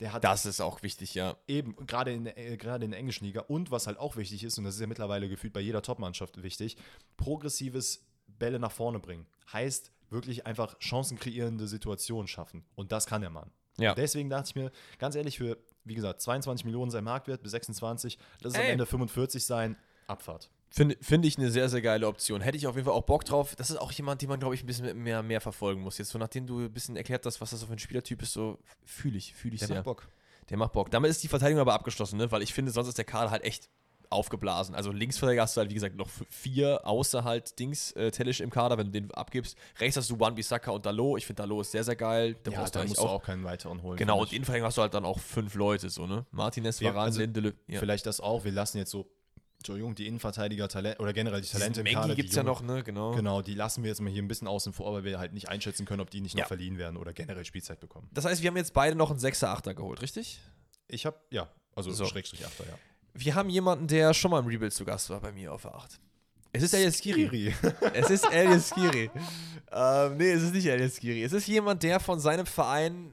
Der 0.00 0.12
hat 0.12 0.24
Das 0.24 0.44
ist 0.46 0.60
auch 0.60 0.82
wichtig, 0.82 1.14
ja. 1.14 1.36
eben, 1.46 1.76
gerade 1.86 2.12
in, 2.12 2.24
der- 2.24 2.36
äh, 2.38 2.56
gerade 2.56 2.84
in 2.84 2.90
der 2.90 2.98
englischen 2.98 3.24
Liga 3.26 3.42
und 3.42 3.70
was 3.70 3.86
halt 3.86 3.96
auch 3.98 4.16
wichtig 4.16 4.42
ist, 4.42 4.58
und 4.58 4.64
das 4.64 4.74
ist 4.74 4.80
ja 4.80 4.88
mittlerweile 4.88 5.28
gefühlt 5.28 5.52
bei 5.52 5.60
jeder 5.60 5.82
Top-Mannschaft 5.82 6.42
wichtig, 6.42 6.76
progressives 7.16 8.04
Bälle 8.26 8.58
nach 8.58 8.72
vorne 8.72 8.98
bringen. 9.00 9.26
Heißt 9.52 9.90
wirklich 10.10 10.46
einfach 10.46 10.76
chancenkreierende 10.80 11.66
Situationen 11.66 12.28
schaffen. 12.28 12.64
Und 12.74 12.92
das 12.92 13.06
kann 13.06 13.20
der 13.22 13.30
Mann. 13.30 13.50
Ja. 13.78 13.94
Deswegen 13.94 14.30
dachte 14.30 14.48
ich 14.50 14.54
mir, 14.54 14.70
ganz 14.98 15.14
ehrlich, 15.16 15.38
für, 15.38 15.56
wie 15.84 15.94
gesagt, 15.94 16.20
22 16.20 16.64
Millionen 16.64 16.90
sein 16.90 17.04
Marktwert 17.04 17.42
bis 17.42 17.52
26, 17.52 18.18
das 18.42 18.52
ist 18.54 18.58
am. 18.58 18.64
Ende 18.72 18.86
45 18.86 19.44
sein, 19.44 19.76
Abfahrt. 20.06 20.50
Finde 20.68 20.96
find 21.00 21.24
ich 21.24 21.38
eine 21.38 21.50
sehr, 21.50 21.68
sehr 21.68 21.80
geile 21.80 22.06
Option. 22.08 22.40
Hätte 22.40 22.56
ich 22.58 22.66
auf 22.66 22.74
jeden 22.74 22.84
Fall 22.84 22.94
auch 22.94 23.04
Bock 23.04 23.24
drauf. 23.24 23.54
Das 23.54 23.70
ist 23.70 23.76
auch 23.76 23.92
jemand, 23.92 24.22
den 24.22 24.28
man, 24.28 24.40
glaube 24.40 24.54
ich, 24.56 24.64
ein 24.64 24.66
bisschen 24.66 25.02
mehr, 25.02 25.22
mehr 25.22 25.40
verfolgen 25.40 25.80
muss. 25.82 25.98
Jetzt 25.98 26.10
so, 26.10 26.18
nachdem 26.18 26.46
du 26.46 26.58
ein 26.60 26.72
bisschen 26.72 26.96
erklärt 26.96 27.24
hast, 27.26 27.40
was 27.40 27.50
das 27.50 27.62
für 27.62 27.72
ein 27.72 27.78
Spielertyp 27.78 28.20
ist, 28.22 28.32
so 28.32 28.58
fühle 28.84 29.16
ich, 29.16 29.34
fühle 29.34 29.54
ich 29.54 29.60
Der 29.60 29.68
sehr. 29.68 29.76
macht 29.76 29.84
Bock. 29.84 30.08
Der 30.50 30.56
macht 30.58 30.72
Bock. 30.72 30.90
Damit 30.90 31.10
ist 31.10 31.22
die 31.22 31.28
Verteidigung 31.28 31.60
aber 31.60 31.74
abgeschlossen, 31.74 32.16
ne? 32.16 32.30
weil 32.32 32.42
ich 32.42 32.52
finde, 32.52 32.72
sonst 32.72 32.88
ist 32.88 32.98
der 32.98 33.04
Kader 33.04 33.30
halt 33.30 33.44
echt 33.44 33.70
aufgeblasen. 34.14 34.74
Also 34.74 34.92
Linksverteidiger 34.92 35.42
hast 35.42 35.56
du 35.56 35.60
halt, 35.60 35.70
wie 35.70 35.74
gesagt, 35.74 35.96
noch 35.96 36.08
vier, 36.30 36.86
außer 36.86 37.24
halt 37.24 37.58
Dings, 37.58 37.92
äh, 37.92 38.10
Tellisch 38.10 38.40
im 38.40 38.50
Kader, 38.50 38.78
wenn 38.78 38.86
du 38.86 38.92
den 38.92 39.10
abgibst. 39.12 39.58
Rechts 39.78 39.96
hast 39.96 40.08
du 40.10 40.18
Wan 40.20 40.34
Bissaka 40.34 40.70
und 40.70 40.86
Dalo. 40.86 41.16
Ich 41.16 41.26
finde, 41.26 41.42
Dalo 41.42 41.60
ist 41.60 41.72
sehr, 41.72 41.84
sehr 41.84 41.96
geil. 41.96 42.36
Da 42.42 42.50
Ja, 42.52 42.60
brauchst 42.60 42.74
da 42.74 42.80
du 42.82 42.88
musst 42.88 42.98
eigentlich 43.00 43.08
du 43.10 43.14
auch 43.14 43.22
keinen 43.22 43.44
weiteren 43.44 43.82
holen. 43.82 43.96
Genau, 43.98 44.20
und. 44.22 44.32
Innenverteidigung 44.32 44.66
hast 44.68 44.78
du 44.78 44.82
halt 44.82 44.94
dann 44.94 45.04
auch 45.04 45.18
fünf 45.18 45.54
Leute, 45.54 45.90
so, 45.90 46.06
ne? 46.06 46.24
Martinez, 46.30 46.80
Ja, 46.80 46.90
Varane, 46.90 47.06
also 47.06 47.20
Lindelöf. 47.20 47.54
Ja. 47.66 47.80
Vielleicht 47.80 48.06
das 48.06 48.20
auch. 48.20 48.44
Wir 48.44 48.52
lassen 48.52 48.78
jetzt 48.78 48.90
so, 48.90 49.06
Entschuldigung, 49.58 49.94
die 49.94 50.06
Innenverteidiger 50.06 50.68
Talent 50.68 51.00
oder 51.00 51.12
generell 51.14 51.40
die 51.40 51.48
Talente 51.48 51.80
im 51.80 51.84
Mengi 51.84 51.94
Kader. 51.96 52.14
gibt 52.14 52.28
es 52.28 52.36
ja 52.36 52.42
noch, 52.42 52.60
ne? 52.60 52.82
Genau. 52.84 53.12
Genau, 53.12 53.40
die 53.40 53.54
lassen 53.54 53.82
wir 53.82 53.88
jetzt 53.88 54.00
mal 54.02 54.10
hier 54.12 54.22
ein 54.22 54.28
bisschen 54.28 54.46
außen 54.46 54.72
vor, 54.74 54.92
weil 54.92 55.04
wir 55.04 55.18
halt 55.18 55.32
nicht 55.32 55.48
einschätzen 55.48 55.86
können, 55.86 56.00
ob 56.02 56.10
die 56.10 56.20
nicht 56.20 56.34
noch 56.34 56.40
Ja. 56.40 56.46
verliehen 56.46 56.76
werden 56.76 56.98
oder 56.98 57.12
generell 57.14 57.44
Spielzeit 57.46 57.80
bekommen. 57.80 58.08
Das 58.12 58.26
heißt, 58.26 58.42
wir 58.42 58.48
haben 58.50 58.56
jetzt 58.58 58.74
beide 58.74 58.94
noch 58.94 59.10
einen 59.10 59.18
6er, 59.20 59.46
8er 59.48 59.72
geholt, 59.74 60.02
richtig? 60.02 60.38
Ich 60.86 61.06
habe, 61.06 61.16
ja, 61.30 61.48
also 61.74 61.90
So. 61.92 62.04
Schrägstrich 62.04 62.44
Achter, 62.44 62.64
ja. 62.66 62.74
Wir 63.14 63.34
haben 63.34 63.48
jemanden, 63.48 63.86
der 63.86 64.12
schon 64.12 64.30
mal 64.30 64.40
im 64.40 64.46
Rebuild 64.46 64.72
zu 64.72 64.84
Gast 64.84 65.08
war 65.10 65.20
bei 65.20 65.32
mir 65.32 65.52
auf 65.52 65.62
der 65.62 65.74
8. 65.74 66.00
Es 66.52 66.62
ist 66.62 66.74
Elias 66.74 66.98
Skiri. 66.98 67.54
Es 67.94 68.10
ist 68.10 68.30
Elias 68.32 68.68
Skiri. 68.70 69.10
ähm, 69.72 70.16
nee, 70.16 70.30
es 70.30 70.42
ist 70.42 70.54
nicht 70.54 70.66
Elias 70.66 70.96
Skiri. 70.96 71.22
Es 71.22 71.32
ist 71.32 71.46
jemand, 71.46 71.82
der 71.82 72.00
von 72.00 72.20
seinem 72.20 72.46
Verein, 72.46 73.12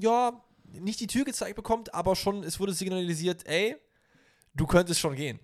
ja, 0.00 0.32
nicht 0.72 1.00
die 1.00 1.06
Tür 1.06 1.24
gezeigt 1.24 1.56
bekommt, 1.56 1.94
aber 1.94 2.16
schon, 2.16 2.42
es 2.42 2.58
wurde 2.60 2.72
signalisiert, 2.72 3.46
ey, 3.46 3.76
du 4.54 4.66
könntest 4.66 5.00
schon 5.00 5.14
gehen. 5.14 5.38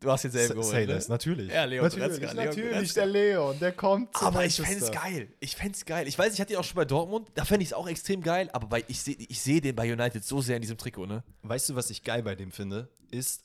Du 0.00 0.10
hast 0.10 0.24
jetzt 0.24 0.34
selber 0.34 0.56
geholt. 0.56 0.86
Ne? 0.88 1.02
natürlich. 1.08 1.50
Ja, 1.50 1.64
Leon 1.64 1.84
natürlich, 1.86 2.20
Leon 2.20 2.36
natürlich, 2.36 2.92
der 2.92 3.06
Leon, 3.06 3.58
der 3.58 3.72
kommt 3.72 4.10
Aber 4.20 4.44
ich 4.44 4.56
fände 4.56 4.84
es 4.84 4.90
geil. 4.90 5.28
Ich 5.40 5.56
fände 5.56 5.72
es 5.74 5.84
geil. 5.84 6.06
Ich 6.06 6.18
weiß, 6.18 6.34
ich 6.34 6.40
hatte 6.40 6.52
ihn 6.52 6.58
auch 6.58 6.64
schon 6.64 6.76
bei 6.76 6.84
Dortmund. 6.84 7.30
Da 7.34 7.44
fände 7.44 7.62
ich 7.62 7.70
es 7.70 7.72
auch 7.72 7.88
extrem 7.88 8.20
geil. 8.20 8.50
Aber 8.52 8.66
bei, 8.66 8.84
ich 8.86 9.00
sehe 9.00 9.16
ich 9.16 9.40
seh 9.40 9.60
den 9.60 9.74
bei 9.74 9.90
United 9.90 10.22
so 10.22 10.42
sehr 10.42 10.56
in 10.56 10.62
diesem 10.62 10.76
Trikot, 10.76 11.06
ne? 11.06 11.24
Weißt 11.42 11.70
du, 11.70 11.74
was 11.74 11.88
ich 11.88 12.02
geil 12.02 12.22
bei 12.22 12.34
dem 12.34 12.52
finde? 12.52 12.90
Ist, 13.14 13.44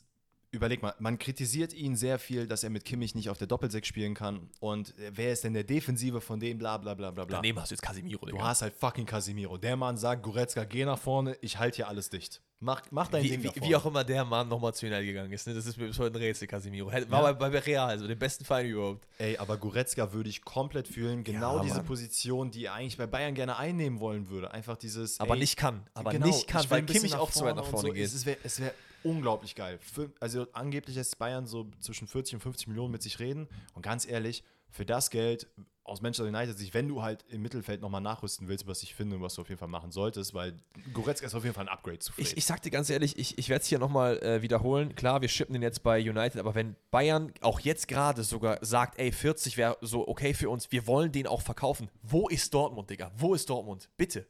überleg 0.52 0.82
mal, 0.82 0.94
man 0.98 1.18
kritisiert 1.18 1.72
ihn 1.72 1.94
sehr 1.96 2.18
viel, 2.18 2.46
dass 2.48 2.64
er 2.64 2.70
mit 2.70 2.84
Kimmich 2.84 3.14
nicht 3.14 3.28
auf 3.30 3.38
der 3.38 3.46
Doppelsechs 3.46 3.86
spielen 3.86 4.14
kann. 4.14 4.50
Und 4.58 4.98
äh, 4.98 5.12
wer 5.14 5.32
ist 5.32 5.44
denn 5.44 5.54
der 5.54 5.64
Defensive 5.64 6.20
von 6.20 6.40
dem, 6.40 6.58
bla 6.58 6.76
bla 6.78 6.94
bla 6.94 7.10
bla 7.12 7.24
bla. 7.24 7.36
Daneben 7.36 7.60
hast 7.60 7.70
du 7.70 7.74
jetzt 7.76 7.82
Casemiro, 7.82 8.26
Du 8.26 8.32
Digga. 8.32 8.44
hast 8.44 8.62
halt 8.62 8.74
fucking 8.74 9.06
Casimiro. 9.06 9.56
Der 9.58 9.76
Mann 9.76 9.96
sagt, 9.96 10.22
Goretzka, 10.24 10.64
geh 10.64 10.84
nach 10.84 10.98
vorne, 10.98 11.36
ich 11.40 11.58
halte 11.58 11.76
hier 11.76 11.88
alles 11.88 12.10
dicht. 12.10 12.42
Mach, 12.62 12.82
mach 12.90 13.08
dein 13.08 13.22
Wie, 13.22 13.28
Ding 13.30 13.42
wie, 13.42 13.62
wie 13.62 13.74
auch 13.76 13.86
immer 13.86 14.04
der 14.04 14.22
Mann 14.24 14.48
nochmal 14.48 14.74
zu 14.74 14.84
United 14.84 15.06
gegangen 15.06 15.32
ist. 15.32 15.46
Ne? 15.46 15.54
Das 15.54 15.64
ist 15.64 15.78
mir 15.78 15.86
bis 15.86 15.98
heute 15.98 16.18
ein 16.18 16.22
Rätsel, 16.22 16.46
Casemiro. 16.46 16.90
Hätte- 16.90 17.10
War 17.10 17.22
Ja. 17.22 17.32
bei, 17.32 17.48
bei 17.48 17.58
Real, 17.60 17.88
also 17.88 18.06
dem 18.06 18.18
besten 18.18 18.44
Verein 18.44 18.66
überhaupt. 18.66 19.06
Ey, 19.16 19.38
aber 19.38 19.56
Goretzka 19.56 20.12
würde 20.12 20.28
ich 20.28 20.42
komplett 20.44 20.86
fühlen. 20.86 21.24
Genau 21.24 21.56
Ja, 21.56 21.62
diese 21.62 21.76
Mann. 21.76 21.86
Position, 21.86 22.50
die 22.50 22.66
er 22.66 22.74
eigentlich 22.74 22.98
bei 22.98 23.06
Bayern 23.06 23.34
gerne 23.34 23.56
einnehmen 23.56 23.98
wollen 23.98 24.28
würde. 24.28 24.50
Einfach 24.50 24.76
dieses. 24.76 25.18
Aber 25.20 25.34
ey, 25.34 25.40
nicht 25.40 25.56
kann. 25.56 25.86
Aber 25.94 26.10
genau, 26.10 26.26
nicht 26.26 26.48
kann, 26.48 26.66
weil 26.68 26.82
Kimmich 26.84 27.14
auch 27.14 27.30
zu 27.30 27.44
weit 27.46 27.56
nach 27.56 27.64
vorne 27.64 27.88
so. 27.88 27.94
geht. 27.94 28.04
Es, 28.04 28.26
es 28.44 28.60
wäre 28.60 28.74
unglaublich 29.02 29.54
geil. 29.54 29.78
Für, 29.80 30.10
also 30.20 30.46
angeblich 30.52 30.96
lässt 30.96 31.18
Bayern 31.18 31.46
so 31.46 31.68
zwischen 31.80 32.08
40 32.08 32.34
und 32.34 32.40
50 32.40 32.68
Millionen 32.68 32.92
mit 32.92 33.02
sich 33.02 33.18
reden. 33.18 33.48
Und 33.74 33.82
ganz 33.82 34.06
ehrlich, 34.06 34.44
für 34.70 34.86
das 34.86 35.10
Geld 35.10 35.48
aus 35.90 36.00
Manchester 36.02 36.24
United 36.24 36.56
sich, 36.56 36.72
wenn 36.72 36.86
du 36.86 37.02
halt 37.02 37.24
im 37.28 37.42
Mittelfeld 37.42 37.80
nochmal 37.80 38.00
nachrüsten 38.00 38.46
willst, 38.46 38.66
was 38.68 38.82
ich 38.84 38.94
finde 38.94 39.16
und 39.16 39.22
was 39.22 39.34
du 39.34 39.42
auf 39.42 39.48
jeden 39.48 39.58
Fall 39.58 39.68
machen 39.68 39.90
solltest, 39.90 40.34
weil 40.34 40.54
Goretzka 40.92 41.26
ist 41.26 41.34
auf 41.34 41.42
jeden 41.42 41.54
Fall 41.54 41.64
ein 41.64 41.68
Upgrade 41.68 41.98
zu 41.98 42.12
Ich, 42.16 42.36
ich 42.36 42.44
sag 42.44 42.62
dir 42.62 42.70
ganz 42.70 42.90
ehrlich, 42.90 43.18
ich, 43.18 43.38
ich 43.38 43.48
werde 43.48 43.62
es 43.62 43.68
hier 43.68 43.80
nochmal 43.80 44.18
äh, 44.22 44.40
wiederholen. 44.40 44.94
Klar, 44.94 45.20
wir 45.20 45.28
schippen 45.28 45.54
den 45.54 45.62
jetzt 45.62 45.82
bei 45.82 46.00
United, 46.00 46.38
aber 46.38 46.54
wenn 46.54 46.76
Bayern 46.92 47.32
auch 47.40 47.58
jetzt 47.60 47.88
gerade 47.88 48.22
sogar 48.22 48.58
sagt, 48.64 49.00
ey, 49.00 49.10
40 49.10 49.56
wäre 49.56 49.78
so 49.80 50.06
okay 50.06 50.32
für 50.32 50.48
uns, 50.48 50.70
wir 50.70 50.86
wollen 50.86 51.10
den 51.10 51.26
auch 51.26 51.42
verkaufen. 51.42 51.90
Wo 52.02 52.28
ist 52.28 52.54
Dortmund, 52.54 52.88
Digga? 52.88 53.10
Wo 53.16 53.34
ist 53.34 53.50
Dortmund? 53.50 53.88
Bitte. 53.96 54.26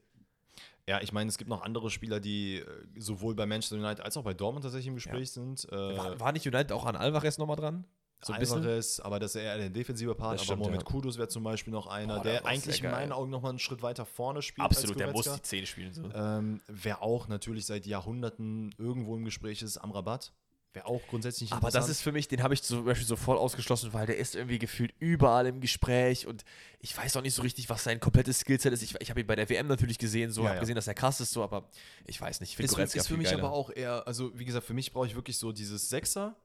Ja, 0.91 1.01
ich 1.01 1.13
meine, 1.13 1.29
es 1.29 1.39
gibt 1.39 1.49
noch 1.49 1.63
andere 1.63 1.89
Spieler, 1.89 2.19
die 2.19 2.57
äh, 2.57 2.67
sowohl 2.97 3.37
bei 3.37 3.47
Manchester 3.47 3.77
United 3.77 4.05
als 4.05 4.17
auch 4.17 4.25
bei 4.25 4.35
Dortmund 4.35 4.65
tatsächlich 4.65 4.89
im 4.89 4.97
Gespräch 4.97 5.31
sind. 5.31 5.65
Äh, 5.71 5.77
War, 5.77 6.19
war 6.19 6.33
nicht 6.33 6.45
United 6.45 6.73
auch 6.73 6.85
an 6.85 6.97
Alvarez 6.97 7.39
nochmal 7.39 7.55
dran? 7.55 7.85
So 8.23 8.33
ein 8.33 8.41
bisschen? 8.41 8.59
Alvarez, 8.59 8.99
aber 8.99 9.21
das 9.21 9.37
ist 9.37 9.41
eher 9.41 9.57
der 9.57 9.71
defensive 9.71 10.17
Part. 10.17 10.35
Das 10.35 10.41
aber 10.41 10.47
stimmt, 10.47 10.59
Mohamed 10.63 10.83
ja. 10.83 10.87
Kudus 10.89 11.17
wäre 11.17 11.29
zum 11.29 11.45
Beispiel 11.45 11.73
noch 11.73 11.87
einer, 11.87 12.17
Boah, 12.17 12.23
der 12.25 12.45
eigentlich 12.45 12.83
in 12.83 12.91
meinen. 12.91 13.13
Augen 13.13 13.31
nochmal 13.31 13.51
einen 13.51 13.61
Schritt 13.61 13.83
weiter 13.83 14.05
vorne 14.05 14.43
spielt. 14.43 14.65
Absolut, 14.65 14.99
der 14.99 15.13
muss 15.13 15.33
die 15.33 15.43
10 15.43 15.67
spielen. 15.67 15.95
So. 15.95 16.11
Ähm, 16.13 16.61
wer 16.67 17.03
auch 17.03 17.29
natürlich 17.29 17.67
seit 17.67 17.87
Jahrhunderten 17.87 18.75
irgendwo 18.77 19.15
im 19.15 19.25
Gespräch 19.25 19.63
ist, 19.63 19.79
Amrabat. 19.79 20.33
Wäre 20.73 20.87
auch 20.87 21.01
grundsätzlich 21.09 21.53
Aber 21.53 21.73
das 21.73 21.89
ist 21.89 22.01
für 22.01 22.13
mich, 22.13 22.29
den 22.29 22.45
habe 22.45 22.55
ich 22.55 22.63
zum 22.63 22.85
Beispiel 22.85 23.07
sofort 23.07 23.41
ausgeschlossen, 23.41 23.93
weil 23.93 24.07
der 24.07 24.19
ist 24.19 24.37
irgendwie 24.37 24.61
gefühlt 24.61 24.95
überall 25.01 25.47
im 25.47 25.61
Gespräch 25.61 26.29
und 26.29 26.45
ich 26.79 26.97
weiß 26.97 27.17
auch 27.17 27.23
nicht 27.23 27.35
so 27.35 27.43
richtig, 27.43 27.69
was 27.69 27.83
sein 27.83 27.99
komplettes 27.99 28.41
Skillset 28.41 28.73
ist. 28.73 28.83
Ich, 28.83 28.95
ich 29.01 29.11
habe 29.11 29.21
ihn 29.21 29.27
bei 29.27 29.35
der 29.35 29.49
WM 29.49 29.67
natürlich 29.67 29.99
gesehen, 29.99 30.31
so 30.31 30.43
Ja, 30.43 30.49
habe 30.49 30.57
ja. 30.57 30.61
gesehen, 30.61 30.77
dass 30.77 30.87
er 30.87 30.95
krass 30.95 31.21
ist, 31.21 31.33
so, 31.33 31.43
aber 31.43 31.69
ich 32.07 32.21
weiß 32.21 32.41
nicht. 32.41 32.59
Ich 32.59 32.65
ist, 32.65 32.95
ist 32.95 33.09
für 33.09 33.17
mich 33.17 33.31
geiler. 33.31 33.43
aber 33.43 33.53
auch 33.53 33.71
eher, 33.71 34.07
also 34.07 34.31
wie 34.39 34.45
gesagt, 34.45 34.65
für 34.65 34.75
mich 34.75 34.93
brauche 34.93 35.09
ich 35.09 35.17
wirklich 35.17 35.39
so 35.39 35.51
dieses 35.51 35.89
Sechser 35.89 36.37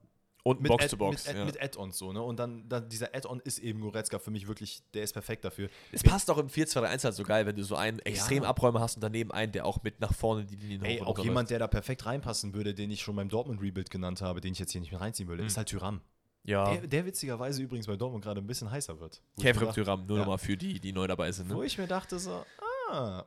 und 0.46 0.62
mit 0.62 0.70
Box 0.70 0.84
Add- 0.86 0.91
to 0.91 0.98
Box. 0.98 1.28
mit, 1.28 1.36
ja. 1.36 1.43
mit 1.46 1.60
Add-ons 1.62 1.98
so, 1.98 2.14
ne? 2.14 2.22
Und 2.22 2.38
dann, 2.38 2.70
dann 2.70 2.88
dieser 2.88 3.16
Add-on 3.16 3.39
ist 3.39 3.58
eben 3.60 3.82
Goretzka 3.82 4.20
für 4.20 4.30
mich 4.30 4.48
wirklich, 4.48 4.84
der 4.93 5.04
ist 5.04 5.14
perfekt 5.14 5.43
dafür. 5.43 5.70
Es 5.91 6.04
passt 6.04 6.30
auch 6.30 6.38
im 6.38 6.48
4-2-3-1 6.50 7.04
halt 7.04 7.16
so 7.16 7.24
geil, 7.24 7.48
wenn 7.48 7.56
du 7.56 7.64
so 7.64 7.76
einen 7.76 7.98
extrem 8.00 8.43
Ja. 8.43 8.50
Abräumer 8.50 8.80
hast 8.80 8.96
und 8.96 9.02
daneben 9.02 9.32
einen, 9.32 9.52
der 9.52 9.66
auch 9.66 9.82
mit 9.82 10.00
nach 10.00 10.14
vorne 10.14 10.46
die 10.46 10.56
Linien 10.56 10.84
Ey, 10.86 11.02
auch 11.02 11.18
jemand, 11.18 11.50
der 11.50 11.58
da 11.60 11.68
perfekt 11.68 12.06
reinpassen 12.06 12.54
würde, 12.54 12.74
den 12.76 12.91
ich 12.91 13.02
schon 13.02 13.16
beim 13.16 13.28
Dortmund-Rebuild 13.30 13.89
genannt 13.89 14.22
habe, 14.22 14.39
den 14.39 14.54
ich 14.54 14.60
jetzt 14.60 14.72
hier 14.72 14.82
nicht 14.82 14.91
mehr 14.91 15.02
reinziehen 15.02 15.28
würde, 15.28 15.43
ist 15.43 15.58
halt 15.58 15.68
Tyram. 15.68 16.02
Ja, 16.43 16.70
Der, 16.76 16.86
der 16.86 17.06
witzigerweise 17.08 17.64
übrigens 17.64 17.88
bei 17.88 17.96
Dortmund 17.96 18.24
gerade 18.24 18.39
ein 18.39 18.46
bisschen 18.46 18.70
heißer 18.70 19.00
wird. 19.00 19.20
Wo 19.38 19.41
dachte- 19.43 19.82
Thuram, 19.82 20.06
nur 20.06 20.18
Ja. 20.18 20.24
nochmal 20.26 20.38
für 20.38 20.56
die, 20.56 20.80
die 20.80 20.93
neu 20.93 21.08
dabei 21.08 21.32
sind. 21.32 21.50
Wo 21.50 21.62
Ne? 21.62 21.66
ich 21.66 21.80
mir 21.80 21.88
dachte 21.88 22.20
so, 22.20 22.30
ah, 22.34 22.46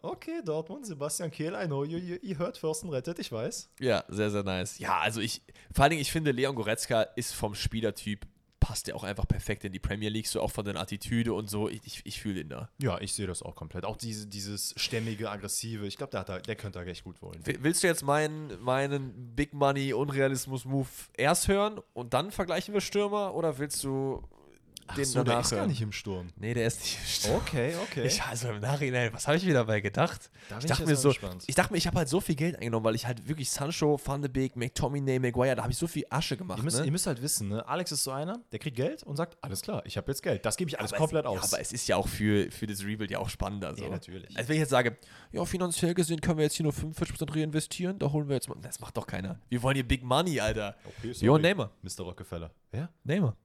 okay, 0.03 0.41
Dortmund, 0.45 0.87
Sebastian 0.87 1.31
Kehl, 1.31 1.55
I 1.55 1.67
know 1.67 1.85
you, 1.85 1.99
you, 1.99 2.17
you 2.23 2.39
heard 2.39 2.57
Fürsten 2.57 2.91
rettet, 2.91 3.19
ich 3.19 3.31
weiß. 3.33 3.71
Ja, 3.81 4.05
sehr, 4.09 4.31
sehr 4.31 4.43
nice. 4.43 4.79
Ja, 4.79 4.99
also 4.99 5.21
ich, 5.21 5.43
vor 5.73 5.85
allen 5.85 5.91
Dingen, 5.91 6.03
ich 6.03 6.13
finde, 6.13 6.33
Leon 6.33 6.55
Goretzka 6.55 7.03
ist 7.17 7.35
vom 7.35 7.55
Spielertyp, 7.55 8.27
passt 8.61 8.89
ja 8.89 8.95
auch 8.97 9.05
einfach 9.05 9.27
perfekt 9.27 9.65
in 9.65 9.73
die 9.73 9.79
Premier 9.79 10.09
League, 10.11 10.27
so 10.27 10.41
auch 10.43 10.51
von 10.51 10.65
der 10.65 10.77
Attitüde 10.77 11.33
und 11.33 11.49
so. 11.49 11.69
Ich, 11.69 11.81
ich, 11.85 12.01
ich 12.05 12.21
fühle 12.21 12.41
ihn 12.41 12.49
da. 12.49 12.69
Ja, 12.83 13.01
ich 13.01 13.13
sehe 13.15 13.27
das 13.27 13.43
auch 13.43 13.55
komplett. 13.55 13.85
Auch 13.85 13.97
diese, 13.97 14.27
dieses 14.27 14.75
stämmige, 14.77 15.31
aggressive, 15.31 15.87
ich 15.87 15.97
glaube, 15.97 16.11
der, 16.11 16.25
da- 16.25 16.41
der 16.41 16.57
könnte 16.57 16.79
da 16.81 16.85
echt 16.85 17.05
gut 17.05 17.23
wollen. 17.23 17.41
Willst 17.45 17.83
du 17.83 17.87
jetzt 17.87 18.03
meinen, 18.03 18.61
meinen 18.63 19.35
Big 19.37 19.55
Money 19.55 19.93
Unrealismus-Move 19.93 20.89
erst 21.17 21.49
hören 21.49 21.81
und 21.95 22.15
dann 22.15 22.31
vergleichen 22.33 22.75
wir 22.75 22.81
Stürmer 22.81 23.35
oder 23.35 23.59
willst 23.59 23.83
du 23.85 24.23
den 24.97 25.05
so, 25.05 25.15
der 25.23 25.25
danach 25.25 25.45
ist 25.45 25.51
gar 25.51 25.67
nicht 25.67 25.81
im 25.81 25.93
Sturm. 25.93 26.29
Nee, 26.37 26.55
der 26.55 26.67
ist 26.67 26.81
nicht 26.81 26.99
im 26.99 27.07
Stürmer. 27.07 27.37
Okay, 27.39 27.75
okay. 27.83 28.07
Ich, 28.07 28.23
also 28.23 28.49
im 28.49 28.61
Nachhinein, 28.61 29.13
was 29.13 29.27
habe 29.27 29.37
ich 29.37 29.45
mir 29.45 29.55
dabei 29.55 29.81
gedacht? 29.81 30.31
Da 30.49 30.59
Ich 30.59 30.67
dachte 30.67 30.87
mir 30.87 30.97
so, 30.97 31.09
gespannt. 31.09 31.45
ich 31.47 31.55
dachte 31.55 31.73
mir, 31.73 31.79
ich 31.79 31.87
habe 31.87 31.99
halt 31.99 32.09
so 32.09 32.21
viel 32.21 32.35
Geld 32.35 32.57
eingenommen, 32.57 32.85
weil 32.85 32.95
ich 32.95 33.07
halt 33.07 33.29
wirklich 33.29 33.51
Sancho, 33.51 34.01
Van 34.05 34.23
de 34.23 34.31
Beek, 34.31 34.57
McTominay, 34.57 35.19
Maguire, 35.19 35.55
da 35.57 35.63
habe 35.63 35.73
ich 35.73 35.79
so 35.79 35.87
viel 35.87 36.05
Asche 36.11 36.37
gemacht. 36.37 36.59
Ihr 36.59 36.65
müsst, 36.65 36.79
ne? 36.81 36.85
ihr 36.87 36.93
müsst 36.93 37.07
halt 37.07 37.21
wissen, 37.23 37.49
ne? 37.49 37.67
Alex 37.67 37.93
ist 37.93 38.05
so 38.05 38.11
einer, 38.11 38.41
der 38.53 38.59
kriegt 38.59 38.77
Geld 38.77 39.03
und 39.03 39.17
sagt, 39.17 39.37
alles 39.43 39.63
klar, 39.63 39.83
ich 39.85 39.97
habe 39.97 40.11
jetzt 40.11 40.23
Geld. 40.23 40.45
Das 40.47 40.57
gebe 40.57 40.71
ich 40.71 40.79
alles 40.79 40.93
Aber 40.93 40.99
komplett 40.99 41.25
es, 41.25 41.31
aus. 41.31 41.37
Ja, 41.37 41.43
aber 41.57 41.61
es 41.61 41.73
ist 41.73 41.87
ja 41.89 41.97
auch 41.97 42.09
für, 42.09 42.51
für 42.51 42.67
das 42.67 42.85
Rebuild 42.85 43.11
ja 43.11 43.19
auch 43.19 43.29
spannender. 43.29 43.75
So. 43.75 43.85
Ja, 43.85 43.91
natürlich. 43.91 44.37
Als 44.37 44.49
wenn 44.49 44.55
ich 44.57 44.61
jetzt 44.61 44.71
sage, 44.71 44.97
ja, 45.33 45.45
finanziell 45.45 45.95
gesehen 45.95 46.21
können 46.21 46.39
wir 46.39 46.45
jetzt 46.45 46.55
hier 46.57 46.65
nur 46.65 46.73
45% 46.73 47.35
reinvestieren, 47.35 47.99
da 47.99 48.11
holen 48.13 48.29
wir 48.29 48.35
jetzt 48.35 48.49
mal. 48.49 48.57
Das 48.63 48.81
macht 48.81 48.97
doch 48.97 49.07
keiner. 49.07 49.39
Wir 49.49 49.63
wollen 49.63 49.75
hier 49.75 49.87
Big 49.87 50.03
Money, 50.03 50.41
Alter. 50.41 50.77
okay, 50.85 51.13
Jo, 51.19 51.39
Neymar. 51.39 51.71
Mr. 51.83 52.05
Rockefeller. 52.05 52.51
Ja? 52.73 52.89
Neymar. 53.05 53.37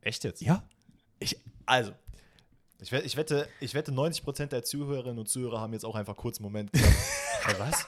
Echt 0.00 0.24
jetzt? 0.24 0.40
Ja. 0.42 0.62
Ich, 1.18 1.36
also, 1.66 1.92
Ich, 2.80 2.92
wette, 2.92 3.04
ich, 3.06 3.16
wette, 3.16 3.48
ich 3.60 3.74
wette, 3.74 3.90
90% 3.92 4.46
der 4.46 4.62
Zuhörerinnen 4.62 5.18
und 5.18 5.28
Zuhörer 5.28 5.60
haben 5.60 5.72
jetzt 5.72 5.84
auch 5.84 5.96
einfach 5.96 6.16
kurz 6.16 6.38
einen 6.38 6.44
Moment 6.44 6.72
gedacht, 6.72 6.92
"Hä, 7.44 7.54
was? 7.58 7.86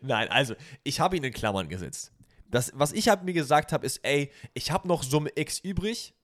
nein, 0.00 0.28
also, 0.28 0.54
ich 0.84 1.00
habe 1.00 1.16
ihn 1.16 1.24
in 1.24 1.32
Klammern 1.32 1.68
gesetzt. 1.68 2.12
Das, 2.48 2.70
was 2.74 2.92
ich 2.92 3.08
hab 3.08 3.24
mir 3.24 3.32
gesagt 3.32 3.72
habe, 3.72 3.84
ist, 3.86 3.98
ey, 4.04 4.30
ich 4.54 4.70
habe 4.70 4.86
noch 4.86 5.02
Summe 5.02 5.30
X 5.34 5.58
übrig 5.58 6.14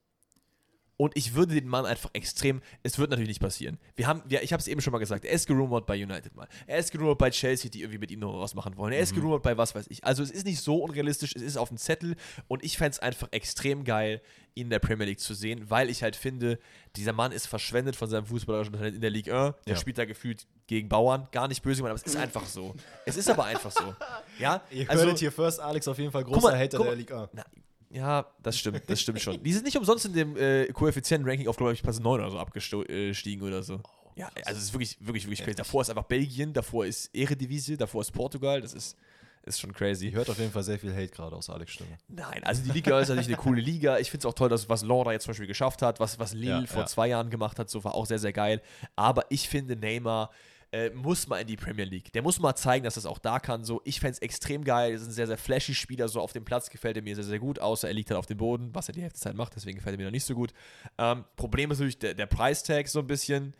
und 0.98 1.16
ich 1.16 1.34
würde 1.34 1.54
den 1.54 1.68
Mann 1.68 1.86
einfach 1.86 2.10
extrem, 2.12 2.60
es 2.82 2.98
wird 2.98 3.08
natürlich 3.10 3.28
nicht 3.28 3.40
passieren. 3.40 3.78
Wir 3.96 4.06
haben, 4.06 4.22
ja, 4.28 4.40
ich 4.42 4.52
habe 4.52 4.60
es 4.60 4.66
eben 4.68 4.80
schon 4.80 4.92
mal 4.92 4.98
gesagt, 4.98 5.24
er 5.24 5.30
ist 5.32 5.46
gerumort 5.46 5.86
bei 5.86 5.94
United 5.94 6.34
mal. 6.34 6.48
Er 6.66 6.78
ist 6.78 6.90
gerumort 6.90 7.18
bei 7.18 7.30
Chelsea, 7.30 7.70
die 7.70 7.80
irgendwie 7.80 7.98
mit 7.98 8.10
ihm 8.10 8.18
noch 8.18 8.38
was 8.40 8.54
machen 8.54 8.76
wollen. 8.76 8.92
Er 8.92 9.00
ist 9.00 9.14
gerumort 9.14 9.42
bei 9.42 9.56
was 9.56 9.74
weiß 9.74 9.86
ich. 9.88 10.04
Also 10.04 10.22
es 10.22 10.30
ist 10.30 10.44
nicht 10.44 10.60
so 10.60 10.82
unrealistisch, 10.82 11.34
es 11.34 11.40
ist 11.42 11.56
auf 11.56 11.68
dem 11.68 11.78
Zettel 11.78 12.16
und 12.48 12.62
ich 12.64 12.76
fände 12.76 12.90
es 12.90 12.98
einfach 12.98 13.28
extrem 13.30 13.84
geil, 13.84 14.20
ihn 14.54 14.64
in 14.64 14.70
der 14.70 14.80
Premier 14.80 15.06
League 15.06 15.20
zu 15.20 15.34
sehen, 15.34 15.70
weil 15.70 15.88
ich 15.88 16.02
halt 16.02 16.16
finde, 16.16 16.58
dieser 16.96 17.12
Mann 17.12 17.30
ist 17.30 17.46
verschwendet 17.46 17.94
von 17.94 18.10
seinem 18.10 18.26
fußballerischen 18.26 18.74
Talent 18.74 18.96
in 18.96 19.00
der 19.00 19.10
Ligue 19.10 19.32
1. 19.32 19.54
Der 19.66 19.74
Ja. 19.74 19.80
spielt 19.80 19.98
da 19.98 20.04
gefühlt 20.04 20.46
gegen 20.66 20.88
Bauern. 20.88 21.28
Gar 21.30 21.46
nicht 21.46 21.62
böse 21.62 21.76
gemeint, 21.76 21.92
aber 21.92 22.04
es 22.04 22.12
ist 22.12 22.20
einfach 22.20 22.44
so. 22.44 22.74
Es 23.06 23.16
ist 23.16 23.30
aber 23.30 23.44
einfach 23.44 23.70
so. 23.70 23.94
Ja, 24.40 24.62
Ihr 24.72 24.90
also, 24.90 25.14
hier 25.16 25.30
first, 25.30 25.60
Alex 25.60 25.86
auf 25.86 25.96
jeden 25.98 26.10
Fall 26.10 26.24
großer 26.24 26.40
mal, 26.50 26.58
Hater 26.58 26.76
guck 26.78 26.86
der 26.86 26.94
mal. 26.94 26.98
Liga. 26.98 27.30
na, 27.32 27.44
ja, 27.90 28.26
das 28.42 28.58
stimmt, 28.58 28.82
das 28.86 29.00
stimmt 29.00 29.20
schon. 29.20 29.42
Die 29.42 29.52
sind 29.52 29.64
nicht 29.64 29.76
umsonst 29.76 30.04
in 30.04 30.12
dem 30.12 30.36
äh, 30.36 30.66
Koeffizienten-Ranking 30.72 31.48
auf, 31.48 31.56
glaube 31.56 31.72
ich, 31.72 31.82
Platz 31.82 31.98
9 31.98 32.20
oder 32.20 32.30
so 32.30 32.38
abgestiegen 32.38 33.46
oder 33.46 33.62
so. 33.62 33.80
ja, 34.14 34.28
also 34.44 34.58
es 34.58 34.64
ist 34.64 34.72
wirklich, 34.72 34.96
wirklich, 35.00 35.24
wirklich 35.24 35.42
crazy. 35.42 35.56
Davor 35.56 35.82
ist 35.82 35.90
einfach 35.90 36.04
Belgien, 36.04 36.52
davor 36.52 36.84
ist 36.86 37.14
Eredivisie, 37.14 37.76
davor 37.76 38.02
ist 38.02 38.12
Portugal, 38.12 38.60
das 38.60 38.74
ist, 38.74 38.96
ist 39.44 39.60
schon 39.60 39.72
crazy. 39.72 40.08
Ihr 40.08 40.12
hört 40.12 40.28
auf 40.28 40.38
jeden 40.38 40.52
Fall 40.52 40.62
sehr 40.62 40.78
viel 40.78 40.92
Hate 40.94 41.08
gerade 41.08 41.34
aus 41.34 41.48
Alex 41.48 41.72
Stimme. 41.72 41.96
Nein, 42.08 42.44
also 42.44 42.62
die 42.62 42.72
Liga 42.72 43.00
ist 43.00 43.08
natürlich 43.08 43.28
eine 43.28 43.36
coole 43.36 43.60
Liga. 43.62 43.98
Ich 43.98 44.10
finde 44.10 44.26
es 44.26 44.30
auch 44.30 44.34
toll, 44.34 44.50
dass 44.50 44.68
was 44.68 44.82
Laura 44.82 45.12
jetzt 45.12 45.24
zum 45.24 45.30
Beispiel 45.30 45.46
geschafft 45.46 45.80
hat, 45.80 45.98
was, 46.00 46.18
was 46.18 46.34
Lille 46.34 46.60
Ja, 46.60 46.66
vor 46.66 46.82
ja. 46.82 46.86
zwei 46.86 47.08
Jahren 47.08 47.30
gemacht 47.30 47.58
hat, 47.58 47.70
so 47.70 47.82
war 47.84 47.94
auch 47.94 48.04
sehr, 48.04 48.18
sehr 48.18 48.32
geil. 48.34 48.60
Aber 48.96 49.24
ich 49.30 49.48
finde, 49.48 49.76
Neymar 49.76 50.30
äh, 50.72 50.90
muss 50.90 51.26
mal 51.26 51.38
in 51.40 51.46
die 51.46 51.56
Premier 51.56 51.84
League. 51.84 52.12
Der 52.12 52.22
muss 52.22 52.38
mal 52.38 52.54
zeigen, 52.54 52.84
dass 52.84 52.94
das 52.94 53.06
auch 53.06 53.18
da 53.18 53.38
kann. 53.38 53.64
So, 53.64 53.80
ich 53.84 54.00
fände 54.00 54.12
es 54.12 54.18
extrem 54.18 54.64
geil. 54.64 54.90
Er 54.90 54.96
ist 54.96 55.06
ein 55.06 55.12
sehr, 55.12 55.26
sehr 55.26 55.38
flashy 55.38 55.74
Spieler. 55.74 56.08
So 56.08 56.20
auf 56.20 56.32
dem 56.32 56.44
Platz 56.44 56.70
gefällt 56.70 56.96
er 56.96 57.02
mir 57.02 57.14
sehr, 57.14 57.24
sehr 57.24 57.38
gut, 57.38 57.58
außer 57.58 57.88
er 57.88 57.94
liegt 57.94 58.10
halt 58.10 58.18
auf 58.18 58.26
dem 58.26 58.38
Boden, 58.38 58.74
was 58.74 58.88
er 58.88 58.94
die 58.94 59.02
Hälfte 59.02 59.18
Zeit 59.18 59.34
macht. 59.34 59.54
Deswegen 59.56 59.78
gefällt 59.78 59.94
er 59.94 59.98
mir 59.98 60.04
noch 60.04 60.12
nicht 60.12 60.24
so 60.24 60.34
gut. 60.34 60.52
Ähm, 60.98 61.24
Problem 61.36 61.70
ist 61.70 61.78
natürlich 61.78 61.98
der, 61.98 62.14
der 62.14 62.26
Price-Tag 62.26 62.88
so 62.88 63.00
ein 63.00 63.06
bisschen 63.06 63.54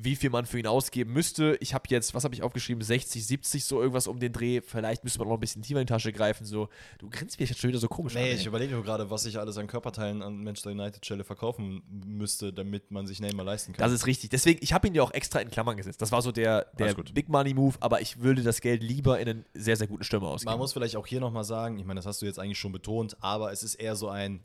wie 0.00 0.16
viel 0.16 0.30
man 0.30 0.46
für 0.46 0.58
ihn 0.58 0.66
ausgeben 0.66 1.12
müsste. 1.12 1.56
Ich 1.60 1.74
habe 1.74 1.84
jetzt, 1.88 2.14
was 2.14 2.24
habe 2.24 2.34
ich 2.34 2.42
aufgeschrieben, 2.42 2.82
60, 2.82 3.26
70, 3.26 3.64
so 3.64 3.80
irgendwas 3.80 4.06
um 4.06 4.20
den 4.20 4.32
Dreh. 4.32 4.60
Vielleicht 4.60 5.02
müsste 5.02 5.18
man 5.18 5.28
noch 5.28 5.34
ein 5.34 5.40
bisschen 5.40 5.62
tiefer 5.62 5.80
in 5.80 5.86
die 5.86 5.92
Tasche 5.92 6.12
greifen. 6.12 6.44
So, 6.44 6.68
du 6.98 7.10
grinst 7.10 7.38
mich 7.40 7.50
jetzt 7.50 7.60
schon 7.60 7.68
wieder 7.68 7.80
so 7.80 7.88
komisch 7.88 8.14
Nee, 8.14 8.32
an, 8.32 8.36
ich 8.36 8.46
überlege 8.46 8.74
nur 8.74 8.84
gerade, 8.84 9.10
was 9.10 9.26
ich 9.26 9.38
alles 9.38 9.58
an 9.58 9.66
Körperteilen 9.66 10.22
an 10.22 10.42
Manchester 10.44 10.70
United 10.70 11.04
Stelle 11.04 11.24
verkaufen 11.24 11.82
müsste, 12.06 12.52
damit 12.52 12.90
man 12.90 13.06
sich 13.06 13.20
Neymar 13.20 13.44
leisten 13.44 13.72
kann. 13.72 13.84
Das 13.84 13.92
ist 13.92 14.06
richtig. 14.06 14.30
Deswegen, 14.30 14.60
ich 14.62 14.72
habe 14.72 14.86
ihn 14.86 14.94
ja 14.94 15.02
auch 15.02 15.12
extra 15.12 15.40
in 15.40 15.50
Klammern 15.50 15.76
gesetzt. 15.76 16.00
Das 16.00 16.12
war 16.12 16.22
so 16.22 16.30
der, 16.30 16.66
der. 16.78 16.94
Big 16.94 17.28
Money 17.28 17.54
Move, 17.54 17.76
aber 17.80 18.00
ich 18.00 18.20
würde 18.20 18.42
das 18.42 18.60
Geld 18.60 18.82
lieber 18.82 19.18
in 19.18 19.28
einen 19.28 19.44
sehr, 19.54 19.76
sehr 19.76 19.86
guten 19.86 20.04
Stürmer 20.04 20.28
ausgeben. 20.28 20.50
Man 20.50 20.58
muss 20.58 20.72
vielleicht 20.72 20.96
auch 20.96 21.06
hier 21.06 21.20
nochmal 21.20 21.44
sagen, 21.44 21.78
ich 21.78 21.84
meine, 21.84 21.98
das 21.98 22.06
hast 22.06 22.22
du 22.22 22.26
jetzt 22.26 22.38
eigentlich 22.38 22.58
schon 22.58 22.72
betont, 22.72 23.16
aber 23.20 23.52
es 23.52 23.62
ist 23.62 23.74
eher 23.74 23.96
so 23.96 24.08
ein, 24.08 24.44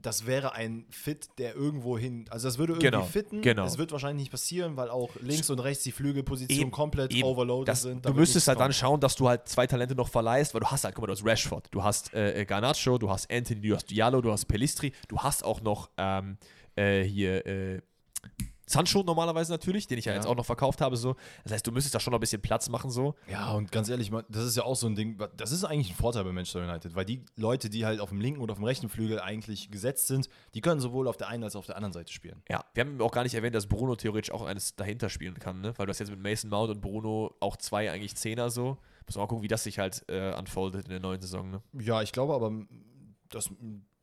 das 0.00 0.26
wäre 0.26 0.52
ein 0.52 0.86
Fit, 0.90 1.28
der 1.38 1.56
irgendwo 1.56 1.98
hin, 1.98 2.26
also 2.30 2.46
das 2.46 2.56
würde 2.58 2.74
irgendwie 2.74 2.86
Genau, 2.90 3.02
fitten. 3.02 3.42
genau. 3.42 3.64
Es 3.64 3.78
wird 3.78 3.90
wahrscheinlich 3.90 4.22
nicht 4.24 4.30
passieren, 4.30 4.76
weil 4.76 4.90
auch 4.90 5.10
links 5.20 5.50
und 5.50 5.58
rechts 5.58 5.82
die 5.82 5.92
Flügelpositionen 5.92 6.60
Eben, 6.62 6.70
komplett 6.70 7.12
Eben. 7.12 7.24
overloaded 7.24 7.68
das, 7.68 7.82
sind. 7.82 8.06
Du 8.06 8.14
müsstest 8.14 8.46
halt 8.46 8.60
dann 8.60 8.72
schauen, 8.72 9.00
dass 9.00 9.16
du 9.16 9.28
halt 9.28 9.48
zwei 9.48 9.66
Talente 9.66 9.94
noch 9.96 10.08
verleihst, 10.08 10.54
weil 10.54 10.60
du 10.60 10.68
hast 10.68 10.84
halt, 10.84 10.94
guck 10.94 11.02
mal, 11.02 11.06
du 11.08 11.12
hast 11.14 11.26
Rashford, 11.26 11.68
du 11.72 11.82
hast 11.82 12.14
äh, 12.14 12.44
Garnacho, 12.46 12.96
du 12.98 13.10
hast 13.10 13.30
Anthony, 13.30 13.60
du 13.68 13.74
hast 13.74 13.90
Diallo, 13.90 14.20
du 14.20 14.30
hast 14.30 14.44
Pelistri, 14.46 14.92
du 15.08 15.18
hast 15.18 15.44
auch 15.44 15.60
noch 15.62 15.90
ähm, 15.96 16.38
äh, 16.76 17.02
hier 17.02 17.44
äh, 17.46 17.80
Sancho 18.68 19.02
normalerweise 19.02 19.50
natürlich, 19.50 19.86
den 19.86 19.98
ich 19.98 20.04
ja, 20.04 20.12
Ja. 20.12 20.16
jetzt 20.18 20.26
auch 20.26 20.36
noch 20.36 20.46
verkauft 20.46 20.80
habe. 20.80 20.96
So. 20.96 21.16
Das 21.44 21.52
heißt, 21.52 21.66
du 21.66 21.72
müsstest 21.72 21.94
da 21.94 22.00
schon 22.00 22.12
noch 22.12 22.18
ein 22.18 22.20
bisschen 22.20 22.42
Platz 22.42 22.68
machen. 22.68 22.90
so. 22.90 23.14
Ja, 23.30 23.52
und 23.52 23.72
ganz 23.72 23.88
ehrlich, 23.88 24.10
das 24.28 24.44
ist 24.44 24.56
ja 24.56 24.64
auch 24.64 24.76
so 24.76 24.86
ein 24.86 24.94
Ding, 24.94 25.18
das 25.36 25.52
ist 25.52 25.64
eigentlich 25.64 25.90
ein 25.90 25.96
Vorteil 25.96 26.24
bei 26.24 26.32
Manchester 26.32 26.62
United, 26.62 26.94
weil 26.94 27.04
die 27.04 27.24
Leute, 27.36 27.70
die 27.70 27.84
halt 27.84 28.00
auf 28.00 28.10
dem 28.10 28.20
linken 28.20 28.40
und 28.40 28.50
auf 28.50 28.58
dem 28.58 28.64
rechten 28.64 28.88
Flügel 28.88 29.20
eigentlich 29.20 29.70
gesetzt 29.70 30.06
sind, 30.06 30.28
die 30.54 30.60
können 30.60 30.80
sowohl 30.80 31.08
auf 31.08 31.16
der 31.16 31.28
einen 31.28 31.44
als 31.44 31.56
auch 31.56 31.60
auf 31.60 31.66
der 31.66 31.76
anderen 31.76 31.92
Seite 31.92 32.12
spielen. 32.12 32.42
Ja, 32.48 32.64
wir 32.74 32.84
haben 32.84 33.00
auch 33.00 33.12
gar 33.12 33.22
nicht 33.24 33.34
erwähnt, 33.34 33.54
dass 33.54 33.66
Bruno 33.66 33.96
theoretisch 33.96 34.30
auch 34.30 34.42
eines 34.42 34.76
dahinter 34.76 35.08
spielen 35.08 35.38
kann, 35.38 35.60
ne? 35.60 35.72
weil 35.76 35.86
du 35.86 35.90
hast 35.90 35.98
jetzt 35.98 36.10
mit 36.10 36.20
Mason 36.20 36.50
Mount 36.50 36.70
und 36.70 36.80
Bruno 36.80 37.34
auch 37.40 37.56
zwei 37.56 37.90
eigentlich 37.90 38.14
Zehner 38.16 38.50
so. 38.50 38.78
Muss 39.06 39.16
man 39.16 39.22
mal 39.24 39.28
gucken, 39.28 39.42
wie 39.42 39.48
das 39.48 39.64
sich 39.64 39.78
halt 39.78 40.04
äh, 40.08 40.34
unfoldet 40.38 40.84
in 40.84 40.90
der 40.90 41.00
neuen 41.00 41.20
Saison. 41.20 41.50
Ne? 41.50 41.62
Ja, 41.80 42.02
ich 42.02 42.12
glaube 42.12 42.34
aber, 42.34 42.52
das 43.30 43.50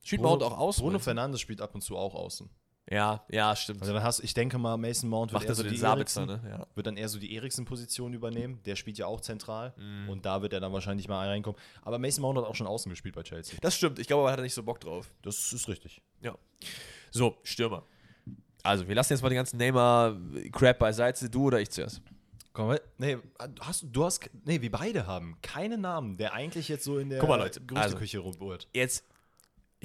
Spielt 0.03 0.22
Bruno, 0.22 0.38
Mount 0.38 0.43
auch 0.43 0.57
aus? 0.57 0.78
Bruno? 0.78 0.99
Fernandes 0.99 1.41
spielt 1.41 1.61
ab 1.61 1.74
und 1.74 1.82
zu 1.82 1.97
auch 1.97 2.13
außen. 2.13 2.49
Ja, 2.89 3.23
ja, 3.29 3.55
stimmt. 3.55 3.81
Also 3.81 3.93
dann 3.93 4.03
hast 4.03 4.19
ich 4.23 4.33
denke 4.36 4.59
mal, 4.59 4.77
Mason 4.77 5.09
Mount 5.09 5.33
wird 5.33 5.43
eher 5.43 5.49
er 5.49 5.55
so 5.55 5.63
den 5.63 5.71
die 5.71 5.77
Sabitzer, 5.77 6.25
ne? 6.27 6.39
Ja. 6.47 6.67
wird 6.75 6.86
dann 6.86 6.97
eher 6.97 7.09
so 7.09 7.17
die 7.17 7.33
Eriksen-Position 7.33 8.13
übernehmen. 8.13 8.59
Der 8.65 8.75
spielt 8.75 8.97
ja 8.99 9.07
auch 9.07 9.21
zentral 9.21 9.73
Mhm. 9.77 10.09
und 10.09 10.25
da 10.25 10.43
wird 10.43 10.53
er 10.53 10.59
dann 10.59 10.71
wahrscheinlich 10.71 11.07
mal 11.07 11.27
reinkommen. 11.27 11.59
Aber 11.81 11.97
Mason 11.97 12.21
Mount 12.21 12.38
hat 12.38 12.45
auch 12.45 12.53
schon 12.53 12.67
außen 12.67 12.89
gespielt 12.91 13.15
bei 13.15 13.23
Chelsea. 13.23 13.57
Das 13.61 13.75
stimmt. 13.75 13.97
Ich 13.97 14.05
glaube, 14.05 14.21
aber 14.21 14.31
hat 14.31 14.39
er 14.39 14.43
nicht 14.43 14.53
so 14.53 14.61
Bock 14.61 14.79
drauf. 14.79 15.11
Das 15.23 15.51
ist 15.51 15.67
richtig. 15.67 16.01
Ja. 16.21 16.36
So, 17.09 17.38
Stürmer. 17.43 17.83
Also, 18.61 18.88
wir 18.88 18.93
lassen 18.95 19.13
jetzt 19.13 19.21
mal 19.21 19.29
den 19.29 19.38
ganzen 19.38 19.57
Neymar-Crap 19.57 20.77
beiseite. 20.79 21.29
Du 21.29 21.45
oder 21.45 21.59
ich 21.59 21.69
zuerst? 21.71 22.01
Komm, 22.53 22.77
nee, 22.97 23.17
hast 23.59 23.86
du, 23.91 24.05
hast, 24.05 24.29
nee, 24.45 24.61
wir 24.61 24.71
beide 24.71 25.05
haben 25.05 25.38
keinen 25.41 25.81
Namen, 25.81 26.15
der 26.17 26.33
eigentlich 26.33 26.69
jetzt 26.69 26.86
so 26.86 26.99
in 26.99 27.09
der 27.09 27.19
Guck 27.19 27.27
mal, 27.29 27.36
Leute, 27.36 27.59
Gerüchteküche 27.61 28.19
rumbohrt. 28.19 28.69
Jetzt, 28.73 29.03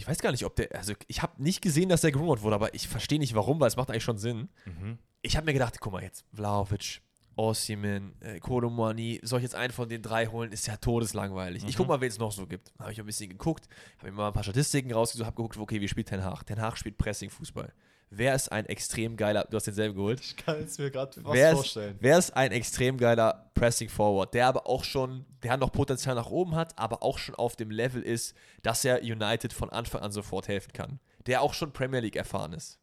ich 0.00 0.08
weiß 0.08 0.18
gar 0.20 0.30
nicht, 0.30 0.46
ob 0.46 0.56
der, 0.56 0.74
also 0.74 0.94
ich 1.08 1.20
habe 1.20 1.42
nicht 1.42 1.60
gesehen, 1.60 1.90
dass 1.90 2.00
der 2.00 2.10
gerumort 2.10 2.40
wurde, 2.40 2.54
aber 2.54 2.74
ich 2.74 2.88
verstehe 2.88 3.18
nicht 3.18 3.34
warum, 3.34 3.60
weil 3.60 3.68
es 3.68 3.76
macht 3.76 3.90
eigentlich 3.90 4.02
schon 4.02 4.16
Sinn. 4.16 4.48
Mhm. 4.64 4.98
Ich 5.20 5.36
habe 5.36 5.44
mir 5.44 5.52
gedacht, 5.52 5.78
guck 5.78 5.92
mal 5.92 6.02
jetzt, 6.02 6.24
Vlaovic, 6.32 7.02
Osimhen, 7.36 8.14
äh, 8.20 8.40
Kolomani, 8.40 9.20
soll 9.22 9.40
ich 9.40 9.42
jetzt 9.42 9.54
einen 9.54 9.74
von 9.74 9.90
den 9.90 10.00
drei 10.00 10.26
holen, 10.26 10.52
ist 10.52 10.66
ja 10.66 10.78
todeslangweilig. 10.78 11.64
Ich 11.68 11.76
guck 11.76 11.86
mal, 11.86 12.00
wen 12.00 12.08
es 12.08 12.18
noch 12.18 12.32
so 12.32 12.46
gibt. 12.46 12.72
Habe 12.78 12.92
ich 12.92 12.98
ein 12.98 13.04
bisschen 13.04 13.28
geguckt, 13.28 13.68
habe 13.98 14.10
mir 14.10 14.16
mal 14.16 14.28
ein 14.28 14.32
paar 14.32 14.42
Statistiken 14.42 14.90
rausgesucht, 14.90 15.26
habe 15.26 15.36
geguckt, 15.36 15.58
okay, 15.58 15.82
wie 15.82 15.88
spielt 15.88 16.08
Ten 16.08 16.24
Hag? 16.24 16.44
Ten 16.44 16.62
Hag 16.62 16.78
spielt 16.78 16.96
Pressing-Fußball. 16.96 17.70
Wer 18.12 18.34
ist 18.34 18.50
ein 18.50 18.66
extrem 18.66 19.16
geiler, 19.16 19.46
du 19.48 19.56
hast 19.56 19.68
denselben 19.68 19.94
geholt, 19.94 20.20
Ich 20.20 20.36
kann 20.36 20.56
es 20.56 20.78
mir 20.78 20.90
gerade 20.90 21.20
fast 21.20 21.32
wer 21.34 21.50
ist, 21.52 21.56
vorstellen. 21.56 21.96
wer 22.00 22.18
ist 22.18 22.36
ein 22.36 22.50
extrem 22.50 22.98
geiler 22.98 23.50
Pressing 23.54 23.88
Forward, 23.88 24.34
der 24.34 24.48
aber 24.48 24.66
auch 24.66 24.82
schon, 24.82 25.26
der 25.44 25.56
noch 25.56 25.70
Potenzial 25.70 26.16
nach 26.16 26.28
oben 26.30 26.56
hat, 26.56 26.76
aber 26.76 27.04
auch 27.04 27.18
schon 27.18 27.36
auf 27.36 27.54
dem 27.54 27.70
Level 27.70 28.02
ist, 28.02 28.34
dass 28.62 28.84
er 28.84 29.00
United 29.02 29.52
von 29.52 29.70
Anfang 29.70 30.02
an 30.02 30.10
sofort 30.10 30.48
helfen 30.48 30.72
kann. 30.72 30.98
Der 31.26 31.40
auch 31.42 31.54
schon 31.54 31.72
Premier 31.72 32.00
League 32.00 32.16
erfahren 32.16 32.52
ist. 32.52 32.80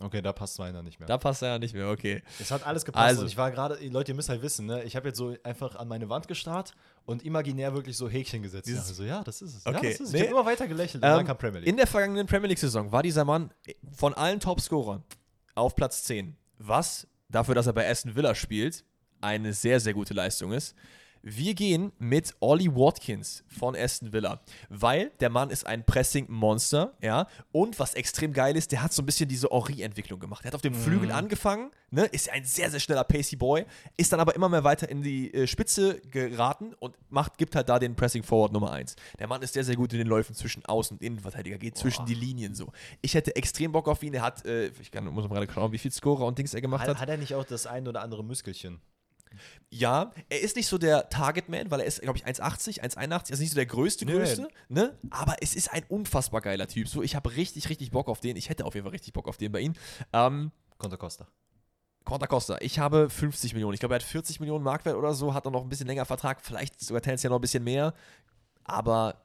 Okay, 0.00 0.20
da 0.22 0.32
passt 0.32 0.58
meiner 0.58 0.82
nicht 0.82 0.98
mehr. 0.98 1.06
Da 1.06 1.16
passt 1.18 1.42
er 1.42 1.48
ja 1.50 1.58
nicht 1.58 1.74
mehr, 1.74 1.88
okay. 1.88 2.22
Es 2.40 2.50
hat 2.50 2.66
alles 2.66 2.84
gepasst. 2.84 3.04
Also- 3.04 3.20
und 3.22 3.26
ich 3.28 3.36
war 3.36 3.50
gerade, 3.50 3.76
Leute, 3.88 4.12
ihr 4.12 4.16
müsst 4.16 4.28
halt 4.30 4.42
wissen, 4.42 4.66
ne? 4.66 4.82
ich 4.84 4.96
habe 4.96 5.08
jetzt 5.08 5.18
so 5.18 5.36
einfach 5.44 5.76
an 5.76 5.86
meine 5.86 6.08
Wand 6.08 6.26
gestarrt 6.28 6.74
und 7.04 7.22
imaginär 7.24 7.72
wirklich 7.74 7.96
so 7.96 8.08
Häkchen 8.08 8.42
gesetzt. 8.42 8.66
Dieses- 8.66 8.80
Ich 8.80 8.86
dachte 8.88 8.94
so, 8.96 9.04
ja, 9.04 9.22
das 9.22 9.42
ist 9.42 9.54
es. 9.56 9.66
Okay, 9.66 9.76
Ja, 9.76 9.82
das 9.82 10.00
ist 10.00 10.00
es. 10.00 10.12
nee. 10.12 10.18
Ich 10.18 10.24
habe 10.24 10.32
immer 10.40 10.46
weiter 10.46 10.66
gelächelt 10.66 10.94
und 10.96 11.02
dann 11.02 11.20
Ähm, 11.20 11.26
kam 11.26 11.38
Premier 11.38 11.60
League. 11.60 11.68
in 11.68 11.76
der 11.76 11.86
vergangenen 11.86 12.26
Premier 12.26 12.48
League-Saison 12.48 12.90
war 12.90 13.02
dieser 13.02 13.24
Mann 13.24 13.52
von 13.92 14.14
allen 14.14 14.40
Topscorern 14.40 15.04
auf 15.54 15.76
Platz 15.76 16.02
10. 16.04 16.36
Was 16.58 17.06
dafür, 17.28 17.54
dass 17.54 17.66
er 17.66 17.72
bei 17.72 17.88
Aston 17.88 18.14
Villa 18.16 18.34
spielt, 18.34 18.84
eine 19.20 19.52
sehr, 19.52 19.78
sehr 19.78 19.94
gute 19.94 20.14
Leistung 20.14 20.52
ist. 20.52 20.74
Wir 21.24 21.54
gehen 21.54 21.92
mit 22.00 22.34
Ollie 22.40 22.74
Watkins 22.74 23.44
von 23.46 23.76
Aston 23.76 24.12
Villa, 24.12 24.40
weil 24.68 25.12
der 25.20 25.30
Mann 25.30 25.50
ist 25.50 25.64
ein 25.64 25.84
Pressing-Monster, 25.86 26.94
ja. 27.00 27.28
Und 27.52 27.78
was 27.78 27.94
extrem 27.94 28.32
geil 28.32 28.56
ist, 28.56 28.72
der 28.72 28.82
hat 28.82 28.92
so 28.92 29.02
ein 29.02 29.06
bisschen 29.06 29.28
diese 29.28 29.52
Ori-Entwicklung 29.52 30.18
gemacht. 30.18 30.44
Er 30.44 30.48
hat 30.48 30.56
auf 30.56 30.62
dem 30.62 30.74
Flügel 30.74 31.12
angefangen, 31.12 31.70
ne, 31.92 32.06
ist 32.06 32.28
ein 32.28 32.44
sehr, 32.44 32.72
sehr 32.72 32.80
schneller 32.80 33.04
Pacey 33.04 33.36
Boy, 33.36 33.66
ist 33.96 34.12
dann 34.12 34.18
aber 34.18 34.34
immer 34.34 34.48
mehr 34.48 34.64
weiter 34.64 34.88
in 34.88 35.02
die 35.02 35.32
äh, 35.32 35.46
Spitze 35.46 36.00
geraten 36.10 36.74
und 36.80 36.96
macht, 37.08 37.38
gibt 37.38 37.54
halt 37.54 37.68
da 37.68 37.78
den 37.78 37.94
Pressing-Forward 37.94 38.52
Nummer 38.52 38.72
1. 38.72 38.96
Der 39.20 39.28
Mann 39.28 39.42
ist 39.42 39.54
sehr, 39.54 39.62
sehr 39.62 39.76
gut 39.76 39.92
in 39.92 39.98
den 39.98 40.08
Läufen 40.08 40.34
zwischen 40.34 40.64
Außen- 40.64 40.92
und 40.92 41.02
Innenverteidiger, 41.02 41.56
geht 41.58 41.78
zwischen 41.78 42.04
die 42.04 42.14
Linien 42.14 42.56
so. 42.56 42.72
Ich 43.00 43.14
hätte 43.14 43.36
extrem 43.36 43.70
Bock 43.70 43.86
auf 43.86 44.02
ihn. 44.02 44.14
Er 44.14 44.22
hat, 44.22 44.44
äh, 44.44 44.72
ich 44.80 44.90
kann, 44.90 45.04
muss 45.04 45.28
mal 45.28 45.36
gerade 45.36 45.52
schauen, 45.52 45.70
wie 45.70 45.78
viel 45.78 45.92
Scorer 45.92 46.26
und 46.26 46.36
Dings 46.36 46.52
er 46.52 46.60
gemacht 46.60 46.82
hat, 46.82 46.88
hat. 46.88 47.00
hat 47.00 47.08
er 47.08 47.16
nicht 47.16 47.36
auch 47.36 47.44
das 47.44 47.68
ein 47.68 47.86
oder 47.86 48.02
andere 48.02 48.24
Muskelchen? 48.24 48.80
Ja, 49.70 50.12
er 50.28 50.40
ist 50.40 50.56
nicht 50.56 50.66
so 50.66 50.78
der 50.78 51.08
Target-Man, 51.08 51.70
weil 51.70 51.80
er 51.80 51.86
ist, 51.86 52.02
glaube 52.02 52.18
ich, 52.18 52.26
1,80, 52.26 52.80
1,81, 52.82 53.30
also 53.30 53.42
nicht 53.42 53.50
so 53.50 53.54
der 53.56 53.66
größte, 53.66 54.04
Nee. 54.04 54.12
größte, 54.12 54.48
ne? 54.68 54.98
Aber 55.10 55.36
es 55.40 55.54
ist 55.54 55.72
ein 55.72 55.84
unfassbar 55.88 56.40
geiler 56.40 56.68
Typ. 56.68 56.88
So, 56.88 57.02
ich 57.02 57.14
habe 57.16 57.34
richtig, 57.36 57.68
richtig 57.68 57.90
Bock 57.90 58.08
auf 58.08 58.20
den. 58.20 58.36
Ich 58.36 58.48
hätte 58.48 58.64
auf 58.64 58.74
jeden 58.74 58.84
Fall 58.84 58.92
richtig 58.92 59.12
Bock 59.12 59.28
auf 59.28 59.36
den 59.38 59.50
bei 59.52 59.60
ihm. 59.60 59.72
Ähm, 60.12 60.50
Conta 60.78 60.96
Costa. 60.96 61.26
Conta 62.04 62.26
Costa, 62.26 62.58
ich 62.60 62.78
habe 62.80 63.08
50 63.08 63.54
Millionen. 63.54 63.74
Ich 63.74 63.80
glaube, 63.80 63.94
er 63.94 64.00
hat 64.00 64.02
40 64.02 64.40
Millionen 64.40 64.64
Marktwert 64.64 64.96
oder 64.96 65.14
so, 65.14 65.32
hat 65.34 65.46
er 65.46 65.52
noch 65.52 65.62
ein 65.62 65.68
bisschen 65.68 65.86
länger 65.86 66.04
Vertrag, 66.04 66.40
vielleicht 66.42 66.80
sogar 66.80 67.00
tendenziell 67.00 67.30
noch 67.30 67.38
ein 67.38 67.42
bisschen 67.42 67.62
mehr. 67.64 67.94
Aber 68.64 69.24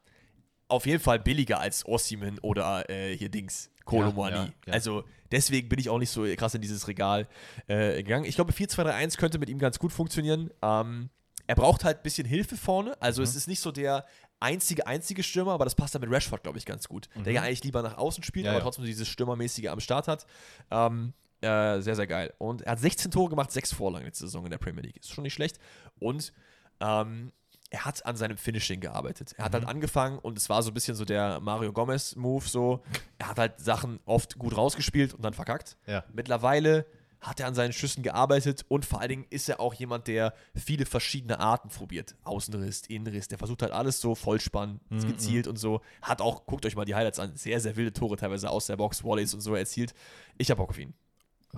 auf 0.68 0.86
jeden 0.86 1.02
Fall 1.02 1.20
billiger 1.20 1.60
als 1.60 1.86
Ossiman 1.88 2.38
oder 2.40 2.90
äh, 2.90 3.18
hier 3.18 3.30
Dings, 3.30 3.72
Kolomani. 3.88 4.36
Ja, 4.36 4.44
ja, 4.44 4.52
ja. 4.68 4.74
Also 4.74 5.04
deswegen 5.32 5.70
bin 5.70 5.80
ich 5.80 5.90
auch 5.90 5.98
nicht 5.98 6.12
so 6.12 6.24
krass 6.36 6.54
in 6.54 6.62
dieses 6.62 6.88
Regal 6.88 7.28
äh, 7.68 8.04
gegangen. 8.04 8.26
Ich 8.26 8.36
glaube, 8.36 8.52
4-2-3-1 8.52 9.18
könnte 9.18 9.40
mit 9.40 9.50
ihm 9.50 9.60
ganz 9.60 9.80
gut 9.80 9.92
funktionieren. 9.92 10.52
Ähm, 10.62 11.10
er 11.48 11.56
braucht 11.56 11.84
halt 11.84 11.98
ein 11.98 12.04
bisschen 12.04 12.28
Hilfe 12.28 12.58
vorne. 12.58 13.02
Also 13.02 13.24
es 13.24 13.36
ist 13.36 13.48
nicht 13.48 13.62
so 13.62 13.72
der 13.72 14.06
einzige, 14.40 14.86
einzige 14.86 15.24
Stürmer, 15.24 15.54
aber 15.54 15.64
das 15.64 15.76
passt 15.76 15.96
dann 15.96 16.02
mit 16.02 16.12
Rashford, 16.12 16.44
glaube 16.44 16.58
ich, 16.58 16.66
ganz 16.66 16.88
gut. 16.88 17.10
Der 17.26 17.34
ja 17.34 17.42
eigentlich 17.42 17.64
lieber 17.64 17.82
nach 17.82 17.98
außen 17.98 18.24
spielt, 18.24 18.46
Ja, 18.46 18.52
aber 18.52 18.62
trotzdem 18.62 18.86
dieses 18.86 19.08
Stürmermäßige 19.08 19.68
am 19.68 19.80
Start 19.80 20.08
hat. 20.08 20.28
Ähm, 20.70 21.14
äh, 21.42 21.80
sehr, 21.80 21.96
sehr 21.96 22.08
geil. 22.08 22.34
Und 22.38 22.64
er 22.64 22.74
hat 22.74 22.80
16 22.80 23.12
Tore 23.12 23.30
gemacht, 23.30 23.52
6 23.52 23.74
Vorlagen 23.74 24.06
letzte 24.06 24.26
Saison 24.26 24.44
in 24.46 24.52
der 24.52 24.58
Premier 24.58 24.84
League. 24.84 24.98
Ist 24.98 25.12
schon 25.12 25.24
nicht 25.24 25.34
schlecht. 25.34 25.58
Und 26.00 26.34
ähm, 26.82 27.32
er 27.70 27.84
hat 27.86 28.06
an 28.06 28.16
seinem 28.16 28.38
Finishing 28.38 28.80
gearbeitet. 28.80 29.34
Er 29.38 29.46
hat 29.46 29.52
Mhm. 29.52 29.56
halt 29.58 29.68
angefangen 29.68 30.20
und 30.20 30.38
es 30.38 30.50
war 30.50 30.64
so 30.64 30.72
ein 30.72 30.74
bisschen 30.74 30.96
so 30.96 31.04
der 31.06 31.40
Mario 31.42 31.74
Gomez-Move. 31.74 32.48
So. 32.48 32.82
Er 33.18 33.28
hat 33.30 33.38
halt 33.40 33.60
Sachen 33.60 34.00
oft 34.06 34.38
gut 34.40 34.56
rausgespielt 34.56 35.14
und 35.14 35.22
dann 35.24 35.34
verkackt. 35.34 35.78
Ja. 35.86 36.04
Mittlerweile 36.14 36.86
hat 37.20 37.40
er 37.40 37.48
an 37.48 37.56
seinen 37.56 37.74
Schüssen 37.74 38.04
gearbeitet 38.04 38.64
und 38.70 38.86
vor 38.86 39.02
allen 39.02 39.10
Dingen 39.10 39.26
ist 39.32 39.50
er 39.50 39.60
auch 39.60 39.74
jemand, 39.74 40.08
der 40.08 40.34
viele 40.56 40.86
verschiedene 40.86 41.40
Arten 41.40 41.68
probiert. 41.70 42.16
Außenriss, 42.24 42.84
Innenriss, 42.88 43.28
der 43.28 43.40
versucht 43.40 43.64
halt 43.64 43.72
alles 43.74 44.00
so 44.00 44.14
Vollspann, 44.14 44.80
Mhm, 44.90 45.08
gezielt 45.08 45.48
und 45.48 45.58
so. 45.58 45.82
Hat 46.04 46.22
auch, 46.22 46.46
guckt 46.46 46.66
euch 46.68 46.76
mal 46.76 46.86
die 46.86 46.94
Highlights 46.96 47.18
an, 47.20 47.36
sehr, 47.36 47.60
sehr 47.60 47.76
wilde 47.76 47.92
Tore 47.92 48.18
teilweise 48.18 48.50
aus 48.52 48.68
der 48.68 48.78
Box, 48.78 49.04
Wallis 49.04 49.34
und 49.34 49.42
so 49.42 49.56
erzielt. 49.56 49.94
Ich 50.38 50.52
hab 50.52 50.58
Bock 50.60 50.70
auf 50.70 50.78
ihn. 50.78 50.94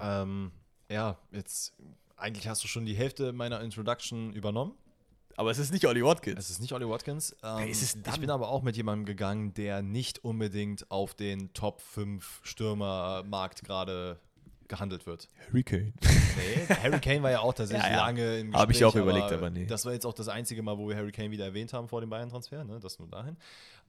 Ähm, 0.02 0.52
ja, 0.90 1.18
jetzt, 1.32 1.74
eigentlich 2.16 2.48
hast 2.48 2.64
du 2.64 2.68
schon 2.68 2.86
die 2.86 2.96
Hälfte 2.96 3.34
meiner 3.34 3.62
Introduction 3.62 4.32
übernommen. 4.34 4.74
Aber 5.40 5.52
es 5.52 5.58
ist 5.58 5.72
nicht 5.72 5.88
Ollie 5.88 6.04
Watkins. 6.04 6.38
Es 6.38 6.50
ist 6.50 6.60
nicht 6.60 6.74
Ollie 6.74 6.90
Watkins. 6.90 7.34
Ähm, 7.44 7.60
denn 7.60 7.70
ich 8.14 8.20
bin 8.20 8.30
aber 8.30 8.50
auch 8.50 8.62
mit 8.62 8.76
jemandem 8.76 9.06
gegangen, 9.06 9.54
der 9.54 9.82
nicht 9.82 10.22
unbedingt 10.26 10.92
auf 10.92 11.14
den 11.14 11.54
Top 11.54 11.80
5 11.80 12.42
Stürmermarkt 12.44 13.64
gerade 13.64 14.20
gehandelt 14.68 15.08
wird. 15.08 15.30
Hurricane. 15.50 15.94
Nee, 16.02 16.76
Harry 16.84 17.00
Kane 17.00 17.24
war 17.24 17.32
ja 17.32 17.40
auch 17.40 17.54
tatsächlich 17.54 17.86
Ja, 17.90 17.98
ja. 18.00 18.06
lange 18.06 18.40
im 18.40 18.54
Hab 18.54 18.70
ich 18.70 18.80
Gespräch, 18.80 18.86
auch 18.86 18.96
überlegt, 18.96 19.32
aber 19.32 19.50
nee. 19.50 19.66
Das 19.66 19.86
war 19.86 19.94
jetzt 19.94 20.06
auch 20.06 20.14
das 20.14 20.28
einzige 20.28 20.62
Mal, 20.62 20.78
wo 20.78 20.90
wir 20.90 20.98
Harry 20.98 21.14
Kane 21.14 21.32
wieder 21.32 21.46
erwähnt 21.46 21.72
haben 21.72 21.88
vor 21.88 22.02
dem 22.02 22.10
Bayern-Transfer, 22.10 22.66
ne? 22.66 22.78
das 22.82 23.00
nur 23.00 23.08
dahin. 23.08 23.38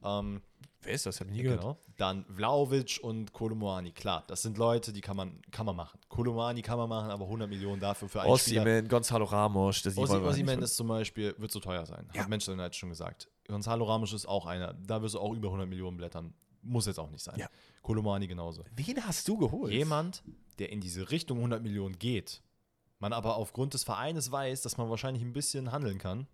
Ähm, 0.03 0.41
Wer 0.83 0.93
ist 0.93 1.05
das? 1.05 1.19
Hab 1.19 1.27
ich 1.27 1.33
nie 1.33 1.43
gehört. 1.43 1.59
genau. 1.61 1.77
Dann 1.97 2.25
Vlaovic 2.25 2.99
und 3.03 3.31
Kolomoani. 3.33 3.91
Klar, 3.91 4.23
das 4.25 4.41
sind 4.41 4.57
Leute, 4.57 4.91
die 4.91 5.01
kann 5.01 5.15
man, 5.15 5.39
kann 5.51 5.67
man 5.67 5.75
machen. 5.75 5.99
Kolomoani 6.09 6.63
kann 6.63 6.79
man 6.79 6.89
machen, 6.89 7.11
aber 7.11 7.25
100 7.25 7.47
Millionen 7.47 7.79
dafür 7.79 8.09
für 8.09 8.21
einen 8.21 8.35
Spieler. 8.37 8.61
Ossiman, 8.63 8.87
Gonzalo 8.87 9.25
Ramos. 9.25 9.83
Das 9.83 9.93
die 9.93 9.99
Ossi- 9.99 10.09
wollen 10.13 10.23
wir 10.23 10.29
Osimhen 10.31 10.55
nicht. 10.55 10.63
ist 10.65 10.75
zum 10.75 10.87
Beispiel, 10.87 11.35
wird 11.37 11.51
zu 11.51 11.59
teuer 11.59 11.85
sein. 11.85 12.09
Ja. 12.15 12.21
Hat 12.23 12.29
Manchester 12.29 12.53
United 12.53 12.75
schon 12.75 12.89
gesagt. 12.89 13.29
Gonzalo 13.47 13.85
Ramos 13.85 14.11
ist 14.13 14.25
auch 14.25 14.47
einer. 14.47 14.73
Da 14.73 15.03
wirst 15.03 15.13
du 15.13 15.19
auch 15.19 15.33
über 15.33 15.49
100 15.49 15.67
Millionen 15.69 15.97
blättern. 15.97 16.33
Muss 16.63 16.87
jetzt 16.87 16.99
auch 16.99 17.11
nicht 17.11 17.23
sein. 17.23 17.37
Ja. 17.37 17.47
Kolomani 17.83 18.25
genauso. 18.27 18.63
Wen 18.75 19.05
hast 19.05 19.27
du 19.27 19.37
geholt? 19.37 19.71
Jemand, 19.73 20.23
der 20.57 20.71
in 20.71 20.79
diese 20.81 21.11
Richtung 21.11 21.37
100 21.37 21.61
Millionen 21.61 21.97
geht, 21.99 22.41
man 22.97 23.13
aber 23.13 23.35
aufgrund 23.35 23.75
des 23.75 23.83
Vereines 23.83 24.31
weiß, 24.31 24.61
dass 24.63 24.77
man 24.77 24.89
wahrscheinlich 24.89 25.23
ein 25.23 25.33
bisschen 25.33 25.71
handeln 25.71 25.97
kann. 25.99 26.25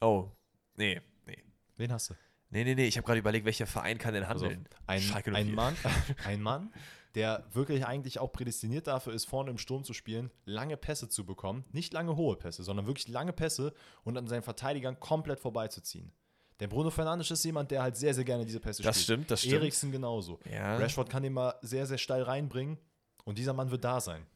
Oh, 0.00 0.30
nee, 0.76 1.00
nee. 1.26 1.42
Wen 1.76 1.92
hast 1.92 2.10
du? 2.10 2.14
Nee, 2.52 2.64
nee, 2.64 2.74
nee. 2.74 2.86
Ich 2.86 2.96
habe 2.96 3.04
gerade 3.06 3.18
überlegt, 3.18 3.44
welcher 3.46 3.66
Verein 3.66 3.98
kann 3.98 4.14
denn 4.14 4.24
Also, 4.24 4.44
handeln? 4.46 4.68
ein, 4.86 5.00
Schalke 5.00 5.34
ein, 5.34 5.46
04. 5.46 5.54
Mann, 5.56 5.76
ein 6.26 6.40
Mann, 6.42 6.72
der 7.14 7.44
wirklich 7.52 7.84
eigentlich 7.86 8.18
auch 8.18 8.30
prädestiniert 8.30 8.86
dafür 8.86 9.12
ist, 9.14 9.24
vorne 9.24 9.50
im 9.50 9.58
Sturm 9.58 9.84
zu 9.84 9.92
spielen, 9.94 10.30
lange 10.44 10.76
Pässe 10.76 11.08
zu 11.08 11.24
bekommen. 11.26 11.64
Nicht 11.72 11.92
lange 11.92 12.14
hohe 12.16 12.36
Pässe, 12.36 12.62
sondern 12.62 12.86
wirklich 12.86 13.08
lange 13.08 13.32
Pässe 13.32 13.72
und 14.04 14.16
an 14.16 14.26
seinen 14.28 14.42
Verteidigern 14.42 15.00
komplett 15.00 15.40
vorbeizuziehen. 15.40 16.12
Denn 16.60 16.68
Bruno 16.68 16.90
Fernandes 16.90 17.30
ist 17.30 17.44
jemand, 17.44 17.70
der 17.70 17.82
halt 17.82 17.96
sehr, 17.96 18.14
sehr 18.14 18.24
gerne 18.24 18.44
diese 18.46 18.60
Pässe 18.60 18.82
Das 18.82 18.96
spielt. 18.96 19.04
stimmt, 19.04 19.30
das 19.30 19.40
stimmt. 19.40 19.54
Eriksen 19.54 19.90
genauso. 19.90 20.38
Ja. 20.48 20.76
Rashford 20.76 21.08
kann 21.10 21.22
den 21.22 21.32
mal 21.32 21.54
sehr, 21.62 21.86
sehr 21.86 21.98
steil 21.98 22.22
reinbringen 22.22 22.78
und 23.24 23.38
dieser 23.38 23.52
Mann 23.54 23.70
wird 23.70 23.82
da 23.82 24.00
sein. 24.00 24.26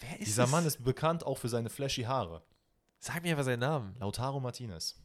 Wer 0.00 0.18
ist 0.18 0.26
Dieser 0.26 0.44
es? 0.44 0.50
Mann 0.50 0.66
ist 0.66 0.82
bekannt 0.82 1.24
auch 1.24 1.38
für 1.38 1.48
seine 1.48 1.68
flashy 1.70 2.02
Haare. 2.02 2.42
Sag 2.98 3.22
mir 3.22 3.30
einfach 3.30 3.44
seinen 3.44 3.60
Namen. 3.60 3.94
Lautaro 4.00 4.40
Martinez. 4.40 4.96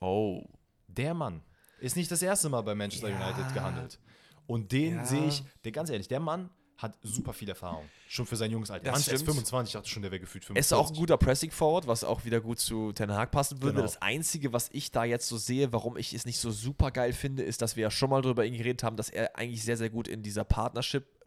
Oh. 0.00 0.44
Der 0.86 1.12
Mann 1.12 1.42
ist 1.78 1.96
nicht 1.96 2.10
das 2.10 2.22
erste 2.22 2.48
Mal 2.48 2.62
bei 2.62 2.74
Manchester 2.74 3.08
Ja. 3.08 3.16
United 3.28 3.54
gehandelt. 3.54 3.98
Und 4.46 4.72
den 4.72 4.96
Ja. 4.96 5.04
sehe 5.04 5.26
ich, 5.26 5.42
der 5.64 5.72
ganz 5.72 5.90
ehrlich, 5.90 6.08
der 6.08 6.20
Mann 6.20 6.50
hat 6.78 6.96
super 7.02 7.32
viel 7.32 7.48
Erfahrung. 7.48 7.84
Schon 8.06 8.24
für 8.24 8.36
sein 8.36 8.52
junges 8.52 8.70
Alter. 8.70 8.84
Das 8.92 9.00
ist 9.00 9.08
erst 9.08 9.22
stimmt. 9.24 9.34
25, 9.34 9.68
ich 9.70 9.72
dachte 9.78 9.88
schon, 9.90 10.00
der 10.02 10.12
wäre 10.12 10.20
gefühlt 10.20 10.44
Er 10.44 10.46
25. 10.46 10.60
ist 10.66 10.72
auch 10.72 10.90
ein 10.90 10.96
guter 10.96 11.16
Pressing 11.18 11.50
Forward, 11.50 11.88
was 11.88 12.04
auch 12.04 12.24
wieder 12.24 12.40
gut 12.40 12.60
zu 12.60 12.92
Ten 12.92 13.12
Hag 13.12 13.32
passen 13.32 13.60
würde. 13.60 13.72
Genau. 13.74 13.82
Das 13.82 14.00
Einzige, 14.00 14.52
was 14.52 14.68
ich 14.72 14.92
da 14.92 15.02
jetzt 15.04 15.26
so 15.26 15.36
sehe, 15.38 15.72
warum 15.72 15.96
ich 15.96 16.14
es 16.14 16.24
nicht 16.24 16.38
so 16.38 16.52
super 16.52 16.92
geil 16.92 17.12
finde, 17.12 17.42
ist, 17.42 17.62
dass 17.62 17.74
wir 17.74 17.82
ja 17.82 17.90
schon 17.90 18.10
mal 18.10 18.22
darüber 18.22 18.48
geredet 18.48 18.84
haben, 18.84 18.96
dass 18.96 19.08
er 19.10 19.36
eigentlich 19.36 19.64
sehr, 19.64 19.76
sehr 19.76 19.90
gut 19.90 20.06
in 20.06 20.22
dieser 20.22 20.44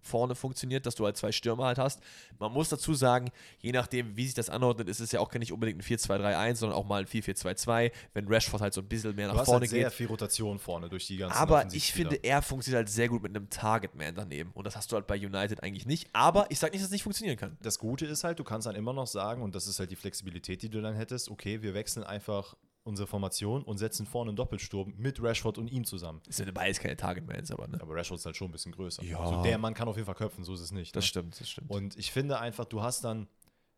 vorne 0.01 0.35
funktioniert, 0.35 0.85
dass 0.85 0.95
du 0.95 1.05
halt 1.05 1.17
zwei 1.17 1.31
Stürmer 1.31 1.65
halt 1.65 1.77
hast. 1.77 2.01
Man 2.39 2.51
muss 2.51 2.69
dazu 2.69 2.93
sagen, 2.93 3.31
je 3.59 3.71
nachdem, 3.71 4.15
wie 4.15 4.25
sich 4.25 4.33
das 4.33 4.49
anordnet, 4.49 4.89
ist 4.89 4.99
es 4.99 5.11
ja 5.11 5.19
auch 5.19 5.31
nicht 5.33 5.51
unbedingt 5.51 5.79
ein 5.79 5.83
4-2-3-1, 5.83 6.55
sondern 6.55 6.77
auch 6.77 6.85
mal 6.85 7.01
ein 7.01 7.07
4-4-2-2, 7.07 7.91
wenn 8.13 8.27
Rashford 8.27 8.61
halt 8.61 8.73
so 8.73 8.81
ein 8.81 8.87
bisschen 8.87 9.15
mehr 9.15 9.29
Du 9.29 9.35
nach 9.35 9.45
vorne 9.45 9.61
halt 9.61 9.69
sehr 9.69 9.85
geht. 9.85 9.93
viel 9.93 10.07
Rotation 10.07 10.59
vorne 10.59 10.89
durch 10.89 11.07
die 11.07 11.17
ganzen 11.17 11.37
Aber 11.37 11.65
ich 11.71 11.93
finde, 11.93 12.17
er 12.17 12.41
funktioniert 12.41 12.79
halt 12.79 12.89
sehr 12.89 13.09
gut 13.09 13.23
mit 13.23 13.35
einem 13.35 13.49
Target-Man 13.49 14.15
daneben. 14.15 14.51
Und 14.53 14.65
das 14.65 14.75
hast 14.75 14.91
du 14.91 14.95
halt 14.95 15.07
bei 15.07 15.15
United 15.15 15.63
eigentlich 15.63 15.85
nicht. 15.85 16.09
Aber 16.13 16.45
ich 16.49 16.59
sage 16.59 16.71
nicht, 16.71 16.81
dass 16.81 16.87
es 16.87 16.91
nicht 16.91 17.03
funktionieren 17.03 17.37
kann. 17.37 17.57
das 17.61 17.79
Gute 17.79 18.05
ist 18.05 18.23
halt, 18.23 18.39
du 18.39 18.43
kannst 18.43 18.67
dann 18.67 18.75
immer 18.75 18.93
noch 18.93 19.07
sagen, 19.07 19.41
und 19.41 19.55
das 19.55 19.67
ist 19.67 19.79
halt 19.79 19.91
die 19.91 19.95
Flexibilität, 19.95 20.61
die 20.61 20.69
du 20.69 20.81
dann 20.81 20.95
hättest, 20.95 21.29
okay, 21.29 21.61
wir 21.61 21.73
wechseln 21.73 22.03
einfach 22.03 22.55
unsere 22.83 23.07
Formation 23.07 23.63
und 23.63 23.77
setzen 23.77 24.05
vorne 24.05 24.29
einen 24.29 24.35
Doppelsturm 24.35 24.93
mit 24.97 25.21
Rashford 25.21 25.57
und 25.57 25.67
ihm 25.71 25.85
zusammen. 25.85 26.21
Es 26.27 26.37
sind 26.37 26.51
beides 26.53 26.79
keine 26.79 26.97
Target-Mans, 26.97 27.51
aber 27.51 27.67
ne? 27.67 27.79
Aber 27.81 27.93
Rashford 27.93 28.19
ist 28.19 28.25
halt 28.25 28.35
schon 28.35 28.49
ein 28.49 28.51
bisschen 28.51 28.71
größer. 28.71 29.03
Ja. 29.03 29.19
Also 29.19 29.43
der 29.43 29.57
Mann 29.57 29.73
kann 29.73 29.87
auf 29.87 29.95
jeden 29.95 30.05
Fall 30.05 30.15
köpfen, 30.15 30.43
so 30.43 30.53
ist 30.53 30.61
es 30.61 30.71
nicht. 30.71 30.95
Das 30.95 31.03
ne? 31.03 31.07
stimmt, 31.07 31.39
das 31.39 31.49
stimmt. 31.49 31.69
Und 31.69 31.97
ich 31.97 32.11
finde 32.11 32.39
einfach, 32.39 32.65
du 32.65 32.81
hast 32.81 33.03
dann 33.03 33.27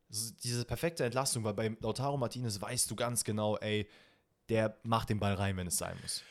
diese 0.09 0.63
perfekte 0.63 1.03
Entlastung, 1.03 1.43
weil 1.43 1.53
bei 1.53 1.75
Lautaro 1.79 2.17
Martinez 2.17 2.61
weißt 2.61 2.89
du 2.89 2.95
ganz 2.95 3.23
genau, 3.23 3.57
ey, 3.57 3.87
der 4.49 4.77
macht 4.83 5.09
den 5.09 5.19
Ball 5.19 5.33
rein, 5.33 5.57
wenn 5.57 5.67
es 5.67 5.77
sein 5.77 5.97
muss. 6.01 6.21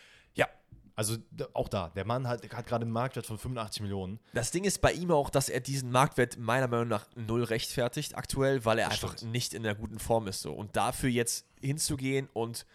Also 1.02 1.16
auch 1.54 1.68
da, 1.68 1.88
der 1.88 2.04
Mann 2.04 2.28
hat, 2.28 2.42
hat 2.54 2.66
gerade 2.66 2.82
einen 2.84 2.92
Marktwert 2.92 3.26
von 3.26 3.36
85 3.36 3.82
Millionen. 3.82 4.20
Das 4.34 4.52
Ding 4.52 4.62
ist 4.62 4.80
bei 4.80 4.92
ihm 4.92 5.10
auch, 5.10 5.30
dass 5.30 5.48
er 5.48 5.58
diesen 5.58 5.90
Marktwert 5.90 6.38
meiner 6.38 6.68
Meinung 6.68 6.86
nach 6.86 7.06
null 7.16 7.42
rechtfertigt 7.42 8.16
aktuell, 8.16 8.64
weil 8.64 8.78
er 8.78 8.88
Das 8.88 9.02
einfach 9.02 9.16
stimmt. 9.16 9.32
nicht 9.32 9.52
in 9.52 9.66
einer 9.66 9.74
guten 9.74 9.98
Form 9.98 10.28
ist. 10.28 10.42
So. 10.42 10.52
Und 10.52 10.76
dafür 10.76 11.10
jetzt 11.10 11.44
hinzugehen 11.60 12.28
und 12.32 12.66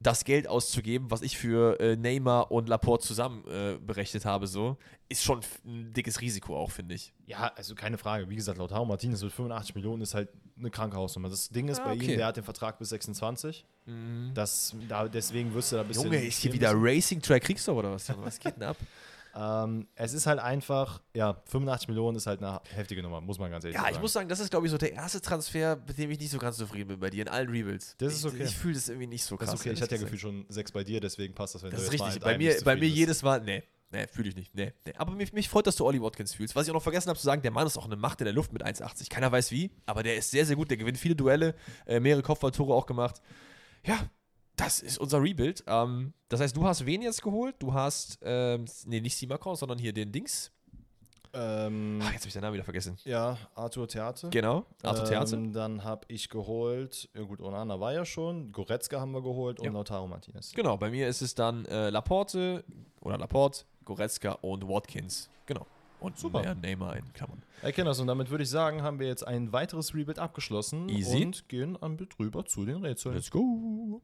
das 0.00 0.24
Geld 0.24 0.46
auszugeben, 0.46 1.10
was 1.10 1.22
ich 1.22 1.38
für 1.38 1.80
äh, 1.80 1.96
Neymar 1.96 2.50
und 2.52 2.68
Laporte 2.68 3.06
zusammen 3.06 3.44
äh, 3.48 3.78
berechnet 3.78 4.24
habe, 4.24 4.46
so, 4.46 4.76
ist 5.08 5.22
schon 5.24 5.40
ein 5.64 5.92
dickes 5.92 6.20
Risiko 6.20 6.56
auch, 6.56 6.70
finde 6.70 6.94
ich. 6.94 7.12
Ja, 7.26 7.50
also 7.56 7.74
keine 7.74 7.96
Frage. 7.96 8.28
Wie 8.28 8.36
gesagt, 8.36 8.58
Lautaro 8.58 8.84
Martinez 8.84 9.22
mit 9.22 9.32
85 9.32 9.74
Millionen 9.74 10.02
ist 10.02 10.14
halt 10.14 10.28
eine 10.58 10.70
kranke 10.70 10.96
Hausnummer. 10.96 11.28
Das 11.28 11.48
Ding 11.48 11.68
ist 11.68 11.80
Ah, 11.80 11.84
bei 11.86 11.92
okay. 11.94 12.12
ihm, 12.12 12.16
der 12.18 12.26
hat 12.26 12.36
den 12.36 12.44
Vertrag 12.44 12.78
bis 12.78 12.90
26. 12.90 13.64
Das, 14.34 14.74
da, 14.88 15.08
deswegen 15.08 15.54
wirst 15.54 15.72
du 15.72 15.76
da 15.76 15.82
ein 15.82 15.88
bisschen. 15.88 16.04
Junge, 16.04 16.24
ist 16.24 16.38
hier 16.40 16.52
wieder. 16.52 16.72
Racing 16.74 17.22
Track 17.22 17.44
Kriegster 17.44 17.74
oder 17.74 17.92
was? 17.92 18.08
Junge? 18.08 18.26
Was 18.26 18.38
geht 18.38 18.56
denn 18.56 18.64
ab? 18.64 18.76
Ähm, 19.38 19.86
es 19.94 20.14
ist 20.14 20.26
halt 20.26 20.38
einfach, 20.38 21.02
ja, 21.14 21.42
85 21.46 21.88
Millionen 21.88 22.16
ist 22.16 22.26
halt 22.26 22.42
eine 22.42 22.60
heftige 22.74 23.02
Nummer, 23.02 23.20
muss 23.20 23.38
man 23.38 23.50
ganz 23.50 23.64
ehrlich 23.64 23.74
Ja, 23.76 23.82
sagen. 23.82 23.94
ich 23.96 24.00
muss 24.00 24.12
sagen, 24.14 24.28
das 24.30 24.40
ist, 24.40 24.50
glaube 24.50 24.66
ich, 24.66 24.72
so 24.72 24.78
der 24.78 24.92
erste 24.94 25.20
Transfer, 25.20 25.76
mit 25.86 25.98
dem 25.98 26.10
ich 26.10 26.18
nicht 26.18 26.30
so 26.30 26.38
ganz 26.38 26.56
zufrieden 26.56 26.88
bin 26.88 27.00
bei 27.00 27.10
dir 27.10 27.22
in 27.22 27.28
allen 27.28 27.50
Rebuilds. 27.50 27.96
Das 27.98 28.14
ist 28.14 28.24
ich, 28.24 28.32
okay. 28.32 28.44
Ich 28.44 28.56
fühle 28.56 28.74
das 28.74 28.88
irgendwie 28.88 29.08
nicht 29.08 29.24
so 29.24 29.36
krass. 29.36 29.50
das 29.50 29.54
ist 29.56 29.66
okay. 29.66 29.72
Ich 29.74 29.82
hatte 29.82 29.94
ja 29.96 30.00
gefühlt 30.00 30.20
schon 30.22 30.46
sechs 30.48 30.72
bei 30.72 30.84
dir, 30.84 31.00
deswegen 31.00 31.34
passt 31.34 31.54
das, 31.54 31.62
wenn 31.62 31.70
Das 31.70 31.80
du 31.86 31.92
ist 31.92 31.98
mal 31.98 32.04
richtig. 32.06 32.22
mit 32.22 32.24
Bei 32.24 32.38
mir, 32.38 32.54
bei 32.64 32.74
mir 32.76 32.80
bist. 32.80 32.96
jedes 32.96 33.22
Mal, 33.22 33.40
nee, 33.42 33.62
nee, 33.90 34.06
fühle 34.06 34.30
ich 34.30 34.36
nicht. 34.36 34.54
Nee, 34.54 34.72
nee. 34.86 34.92
Aber 34.96 35.12
mich, 35.12 35.32
mich 35.34 35.48
freut, 35.50 35.66
dass 35.66 35.76
du 35.76 35.84
Ollie 35.84 36.00
Watkins 36.00 36.32
fühlst. 36.32 36.56
Was 36.56 36.64
ich 36.66 36.70
auch 36.70 36.74
noch 36.74 36.82
vergessen 36.82 37.08
habe 37.10 37.18
zu 37.18 37.24
sagen, 37.26 37.42
der 37.42 37.50
Mann 37.50 37.66
ist 37.66 37.76
auch 37.76 37.84
eine 37.84 37.96
Macht 37.96 38.20
in 38.22 38.24
der 38.24 38.32
Luft 38.34 38.54
mit 38.54 38.64
1,80. 38.64 39.10
Keiner 39.10 39.30
weiß 39.30 39.50
wie, 39.50 39.70
aber 39.84 40.02
der 40.02 40.16
ist 40.16 40.30
sehr, 40.30 40.46
sehr 40.46 40.56
gut. 40.56 40.70
Der 40.70 40.78
gewinnt 40.78 40.96
viele 40.96 41.14
Duelle, 41.14 41.54
äh, 41.86 42.00
mehrere 42.00 42.22
Kopfballtore 42.22 42.72
auch 42.74 42.86
gemacht. 42.86 43.20
Ja, 43.84 43.98
das 44.56 44.80
ist 44.80 44.98
unser 44.98 45.22
Rebuild. 45.22 45.62
Ähm, 45.66 46.12
das 46.28 46.40
heißt, 46.40 46.56
du 46.56 46.66
hast 46.66 46.84
wen 46.86 47.02
jetzt 47.02 47.22
geholt? 47.22 47.54
Du 47.58 47.72
hast, 47.74 48.18
ähm, 48.22 48.64
nee, 48.86 49.00
nicht 49.00 49.16
Simakon, 49.16 49.54
sondern 49.56 49.78
hier 49.78 49.92
den 49.92 50.10
Dings. 50.12 50.50
Ähm, 51.38 51.98
Ach, 52.02 52.12
jetzt 52.12 52.22
habe 52.22 52.28
ich 52.28 52.32
den 52.32 52.40
Namen 52.42 52.54
wieder 52.54 52.64
vergessen. 52.64 52.96
ja, 53.04 53.36
Arthur 53.54 53.86
Theate. 53.86 54.30
Genau, 54.30 54.64
Arthur 54.82 55.04
Theate. 55.04 55.36
Ähm, 55.36 55.52
dann 55.52 55.84
habe 55.84 56.06
ich 56.08 56.30
geholt, 56.30 57.10
ja 57.14 57.22
gut, 57.24 57.40
Onana 57.40 57.78
war 57.78 57.92
ja 57.92 58.06
schon, 58.06 58.52
Goretzka 58.52 58.98
haben 59.00 59.12
wir 59.12 59.20
geholt 59.22 59.58
und 59.60 59.66
Ja. 59.66 59.72
Lautaro 59.72 60.06
Martinez. 60.06 60.52
Genau, 60.54 60.78
bei 60.78 60.88
mir 60.90 61.06
ist 61.08 61.20
es 61.20 61.34
dann 61.34 61.66
äh, 61.66 61.90
Laporte 61.90 62.64
oder 63.02 63.18
Laporte, 63.18 63.64
Goretzka 63.84 64.32
und 64.40 64.66
Watkins. 64.66 65.28
Genau. 65.44 65.66
Und 66.00 66.18
Super. 66.18 66.40
mehr 66.40 66.54
Neymar 66.54 66.96
in 66.96 67.12
Klammern. 67.12 67.42
Erkenne 67.60 67.90
das 67.90 68.00
und 68.00 68.06
damit 68.06 68.30
würde 68.30 68.44
ich 68.44 68.50
sagen, 68.50 68.82
haben 68.82 68.98
wir 68.98 69.06
jetzt 69.06 69.26
ein 69.26 69.52
weiteres 69.52 69.94
Rebuild 69.94 70.18
abgeschlossen 70.18 70.88
Easy. 70.88 71.24
und 71.24 71.48
gehen 71.48 71.76
am 71.82 71.96
drüber 71.98 72.46
zu 72.46 72.64
den 72.64 72.76
Rätseln. 72.78 73.14
Let's 73.14 73.30
go. 73.30 74.00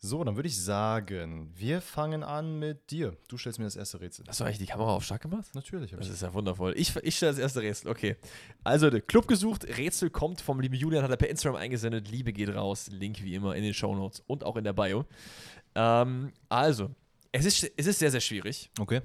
So, 0.00 0.22
dann 0.22 0.36
würde 0.36 0.48
ich 0.48 0.62
sagen, 0.62 1.50
wir 1.56 1.80
fangen 1.80 2.22
an 2.22 2.60
mit 2.60 2.92
dir. 2.92 3.16
Du 3.26 3.36
stellst 3.36 3.58
mir 3.58 3.64
das 3.64 3.74
erste 3.74 4.00
Rätsel. 4.00 4.24
Hast 4.28 4.38
du 4.38 4.44
eigentlich 4.44 4.58
die 4.58 4.66
Kamera 4.66 4.92
auf 4.92 5.04
stark 5.04 5.22
gemacht? 5.22 5.46
Natürlich. 5.54 5.90
Das 5.90 6.06
ich 6.06 6.12
ist 6.12 6.22
ja 6.22 6.32
wundervoll. 6.32 6.72
Ich, 6.76 6.94
ich 6.94 7.16
stelle 7.16 7.32
das 7.32 7.40
erste 7.40 7.62
Rätsel. 7.62 7.90
Okay. 7.90 8.16
Also, 8.62 8.90
der 8.90 9.00
Club 9.00 9.26
gesucht. 9.26 9.64
Rätsel 9.76 10.08
kommt 10.10 10.40
vom 10.40 10.60
lieben 10.60 10.76
Julian, 10.76 11.02
hat 11.02 11.10
er 11.10 11.16
per 11.16 11.28
Instagram 11.28 11.60
eingesendet. 11.60 12.08
Liebe 12.08 12.32
geht 12.32 12.54
raus. 12.54 12.88
Link 12.92 13.22
wie 13.22 13.34
immer 13.34 13.56
in 13.56 13.64
den 13.64 13.74
Shownotes 13.74 14.22
und 14.28 14.44
auch 14.44 14.54
in 14.54 14.62
der 14.62 14.72
Bio. 14.72 15.04
Ähm, 15.74 16.32
also, 16.48 16.90
es 17.32 17.44
ist, 17.44 17.72
es 17.76 17.86
ist 17.86 17.98
sehr, 17.98 18.12
sehr 18.12 18.20
schwierig. 18.20 18.70
okay. 18.78 19.02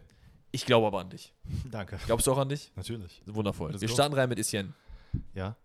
Ich 0.55 0.67
glaube 0.67 0.85
aber 0.85 0.99
an 0.99 1.09
dich. 1.09 1.33
Danke. 1.71 1.97
Glaubst 2.05 2.27
du 2.27 2.31
auch 2.31 2.37
an 2.37 2.49
dich? 2.49 2.71
Natürlich. 2.75 3.23
Wundervoll. 3.25 3.71
Let's 3.71 3.81
Wir 3.81 3.89
starten 3.89 4.13
rein 4.13 4.29
mit 4.29 4.37
Etienne. 4.37 4.73
Ja. 5.33 5.55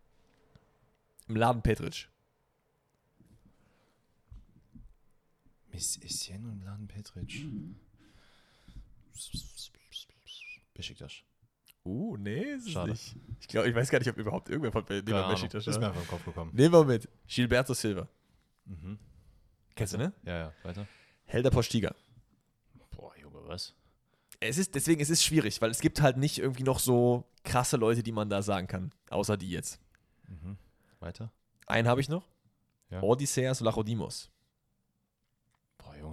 Im 1.28 1.36
Laden 1.36 1.60
Petritsch. 1.60 2.08
Miss 5.78 5.96
Etienne 5.98 6.48
und 6.48 6.64
Laden 6.64 6.88
Petric. 6.88 7.46
Besiktas. 10.74 11.22
Uh, 11.84 12.16
nee, 12.16 12.40
ist 12.40 12.70
Schade. 12.70 12.90
nicht. 12.90 13.14
Ich 13.38 13.46
glaube, 13.46 13.68
ich 13.68 13.76
weiß 13.76 13.88
gar 13.88 14.00
nicht, 14.00 14.08
ob 14.08 14.16
überhaupt 14.16 14.48
irgendwer 14.48 14.72
von 14.72 14.84
Neymar. 14.88 15.30
Besiktas 15.30 15.68
Ist 15.68 15.76
mir 15.76 15.82
ja. 15.82 15.88
einfach 15.90 16.02
im 16.02 16.08
Kopf 16.08 16.24
gekommen. 16.24 16.50
Nehmen 16.52 16.74
wir 16.74 16.84
mit. 16.84 17.08
Gilberto 17.28 17.74
Silva. 17.74 18.08
Mhm. 18.64 18.98
Kennst 19.76 19.94
du, 19.94 19.98
ne? 19.98 20.12
Ja, 20.24 20.38
ja, 20.38 20.52
weiter. 20.64 20.88
Helder 21.26 21.50
Postiga. 21.50 21.94
Boah, 22.90 23.16
Junge, 23.16 23.38
was? 23.46 23.76
Es 24.40 24.58
ist, 24.58 24.74
deswegen 24.74 25.00
es 25.00 25.10
ist 25.10 25.22
schwierig, 25.22 25.62
weil 25.62 25.70
es 25.70 25.80
gibt 25.80 26.02
halt 26.02 26.16
nicht 26.16 26.38
irgendwie 26.38 26.64
noch 26.64 26.80
so 26.80 27.24
krasse 27.44 27.76
Leute, 27.76 28.02
die 28.02 28.10
man 28.10 28.28
da 28.28 28.42
sagen 28.42 28.66
kann. 28.66 28.90
Außer 29.10 29.36
die 29.36 29.50
jetzt. 29.50 29.80
Mhm. 30.26 30.58
Weiter. 30.98 31.30
Einen 31.66 31.86
habe 31.86 32.00
ich 32.00 32.08
noch. 32.08 32.26
Ja. 32.90 33.00
Odysseas 33.00 33.60
Lachodimos. 33.60 34.32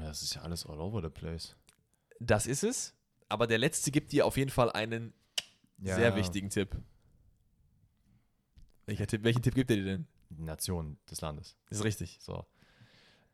Das 0.08 0.22
ist 0.22 0.36
ja 0.36 0.42
alles 0.42 0.66
all 0.66 0.80
over 0.80 1.02
the 1.02 1.10
place. 1.10 1.56
Das 2.20 2.46
ist 2.48 2.64
es. 2.64 2.94
Aber 3.28 3.48
der 3.48 3.58
letzte 3.58 3.92
gibt 3.92 4.12
dir 4.12 4.26
auf 4.26 4.38
jeden 4.38 4.52
Fall 4.52 4.72
einen 4.72 5.14
sehr 5.82 6.16
wichtigen 6.16 6.50
Tipp. 6.50 6.76
Welcher 8.86 9.08
Tipp. 9.08 9.24
Welchen 9.24 9.42
Tipp 9.42 9.56
gibt 9.56 9.72
er 9.72 9.78
dir 9.78 9.84
denn? 9.86 10.08
Die 10.30 10.44
Nation 10.44 10.98
des 11.10 11.22
Landes. 11.22 11.58
Ist 11.70 11.84
richtig. 11.84 12.20
So. 12.22 12.46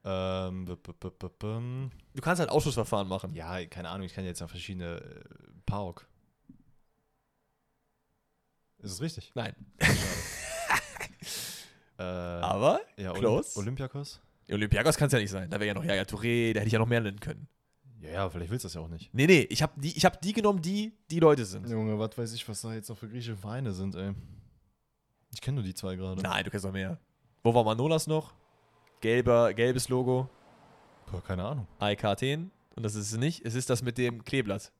Ähm. 0.03 0.65
Du 0.65 2.22
kannst 2.22 2.39
halt 2.39 2.49
Ausschussverfahren 2.49 3.07
machen. 3.07 3.34
ja, 3.34 3.65
keine 3.65 3.89
Ahnung, 3.89 4.05
ich 4.05 4.13
kann 4.13 4.26
jetzt 4.26 4.39
ja 4.39 4.47
verschiedene 4.47 4.97
äh, 5.01 5.24
Pauk. 5.65 6.07
Ist 8.80 8.91
es 8.93 9.01
richtig? 9.01 9.32
Nein. 9.36 9.55
Äh, 11.97 12.03
Aber 12.03 12.82
ja, 12.97 13.11
Olymp. 13.11 13.45
Olympiakos? 13.55 14.22
Olympiakos 14.54 14.97
kann 14.97 15.08
es 15.08 15.14
ja 15.14 15.20
nicht 15.20 15.30
sein. 15.32 15.49
Da 15.49 15.60
wäre 15.60 15.68
ja 15.68 15.74
noch 15.74 15.84
Yaya 15.84 16.04
Touré, 16.04 16.54
da 16.54 16.60
hätte 16.60 16.68
ich 16.68 16.74
ja 16.74 16.80
noch 16.80 16.88
mehr 16.88 17.02
nennen 17.02 17.20
können. 17.20 17.47
Ja, 18.02 18.10
ja, 18.12 18.30
vielleicht 18.30 18.49
willst 18.49 18.66
du 18.66 18.68
das 18.68 18.74
ja 18.74 18.82
auch 18.82 18.88
nicht. 18.88 19.14
Nee, 19.14 19.28
nee, 19.28 19.47
ich 19.49 19.62
habe 19.62 19.80
die, 19.80 19.95
ich 19.95 20.04
hab 20.06 20.22
die 20.22 20.34
genommen, 20.34 20.62
die 20.62 20.93
die 21.10 21.20
Leute 21.20 21.45
sind. 21.45 21.70
Junge, 21.70 21.97
was 21.99 22.18
weiß 22.18 22.34
ich, 22.34 22.47
was 22.49 22.62
da 22.62 22.74
jetzt 22.74 22.89
noch 22.89 22.97
für 22.97 23.08
griechische 23.08 23.38
Vereine 23.38 23.72
sind, 23.74 23.95
ey. 23.95 24.14
Ich 25.34 25.39
kenne 25.39 25.56
nur 25.56 25.64
die 25.64 25.74
zwei 25.74 25.95
gerade. 25.95 26.22
Nein, 26.22 26.43
du 26.43 26.49
kennst 26.49 26.66
noch 26.66 26.74
mehr. 26.74 26.99
Wo 27.43 27.54
war 27.54 27.64
Manolas 27.64 28.08
noch? 28.08 28.34
Gelber, 29.02 29.54
gelbes 29.54 29.89
Logo, 29.89 30.30
Boah, 31.12 31.22
keine 31.22 31.43
Ahnung. 31.43 31.68
AEK 31.80 32.06
Athen. 32.06 32.52
Und 32.76 32.84
das 32.84 32.95
ist 32.95 33.12
es 33.12 33.18
nicht. 33.18 33.45
Es 33.45 33.54
ist 33.54 33.70
das 33.70 33.82
mit 33.84 33.97
dem 33.97 34.24
Kleeblatt. 34.24 34.72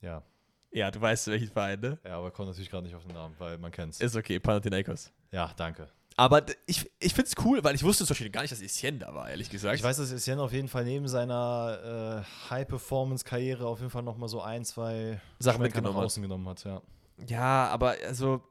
Ja. 0.00 0.22
Ja, 0.70 0.90
du 0.90 1.00
weißt, 1.00 1.28
welchen 1.28 1.48
Verein, 1.48 1.80
ne? 1.80 1.98
Ja, 2.04 2.18
aber 2.18 2.30
kommt 2.30 2.48
natürlich 2.48 2.70
gerade 2.70 2.84
nicht 2.84 2.94
auf 2.94 3.04
den 3.04 3.14
Namen, 3.14 3.34
weil 3.38 3.58
man 3.58 3.70
kennt's. 3.70 4.00
Ist 4.00 4.16
okay, 4.16 4.38
Panathinaikos. 4.38 5.12
Ja, 5.30 5.52
danke. 5.56 5.88
Aber 6.16 6.44
ich, 6.66 6.90
ich 7.00 7.12
finde 7.12 7.28
es 7.36 7.44
cool, 7.44 7.64
weil 7.64 7.74
ich 7.74 7.82
wusste 7.82 8.04
zum 8.04 8.14
Beispiel 8.14 8.30
gar 8.30 8.42
nicht, 8.42 8.52
dass 8.52 8.60
Etienne 8.62 8.98
da 8.98 9.12
war, 9.14 9.28
ehrlich 9.30 9.50
gesagt. 9.50 9.74
Ich 9.76 9.82
weiß, 9.82 9.96
dass 9.96 10.12
Etienne 10.12 10.42
auf 10.42 10.52
jeden 10.52 10.68
Fall 10.68 10.84
neben 10.84 11.08
seiner 11.08 12.24
äh, 12.24 12.50
High-Performance-Karriere 12.50 13.66
auf 13.66 13.80
jeden 13.80 13.90
Fall 13.90 14.02
nochmal 14.02 14.28
so 14.28 14.40
ein, 14.40 14.64
zwei 14.64 15.20
Sachen 15.40 15.62
mitgenommen 15.62 15.94
nach 15.94 16.00
hat. 16.02 16.06
außen 16.06 16.22
genommen 16.22 16.48
hat, 16.48 16.64
ja. 16.64 16.82
Ja, 17.26 17.68
aber 17.68 17.96
also, 18.06 18.42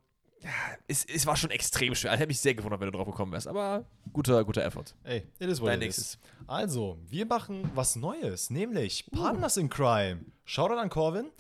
ja, 0.42 0.50
es, 0.88 1.06
es 1.06 1.26
war 1.26 1.36
schon 1.38 1.52
extrem 1.52 1.96
schwer. 1.96 2.14
Ich 2.14 2.20
hätte 2.20 2.28
mich 2.28 2.40
sehr 2.40 2.54
gewundert, 2.56 2.82
wenn 2.82 2.92
du 2.92 2.98
drauf 2.98 3.08
gekommen 3.08 3.32
wärst. 3.32 3.48
Aber 3.48 3.86
guter, 4.12 4.44
guter 4.44 4.64
Effort. 4.66 4.94
Ey, 5.04 5.26
it 5.40 5.48
is 5.50 5.62
what 5.62 5.70
Dein 5.70 5.76
it 5.82 5.86
nächstes. 5.86 6.06
is. 6.16 6.20
Also, 6.48 6.98
wir 7.08 7.26
machen 7.26 7.70
was 7.76 7.96
Neues, 7.96 8.50
nämlich 8.50 9.06
Uh. 9.14 9.22
Partners 9.22 9.56
in 9.58 9.70
Crime. 9.70 10.26
Shoutout 10.44 10.76
an 10.80 10.90
Corvin, 10.90 11.32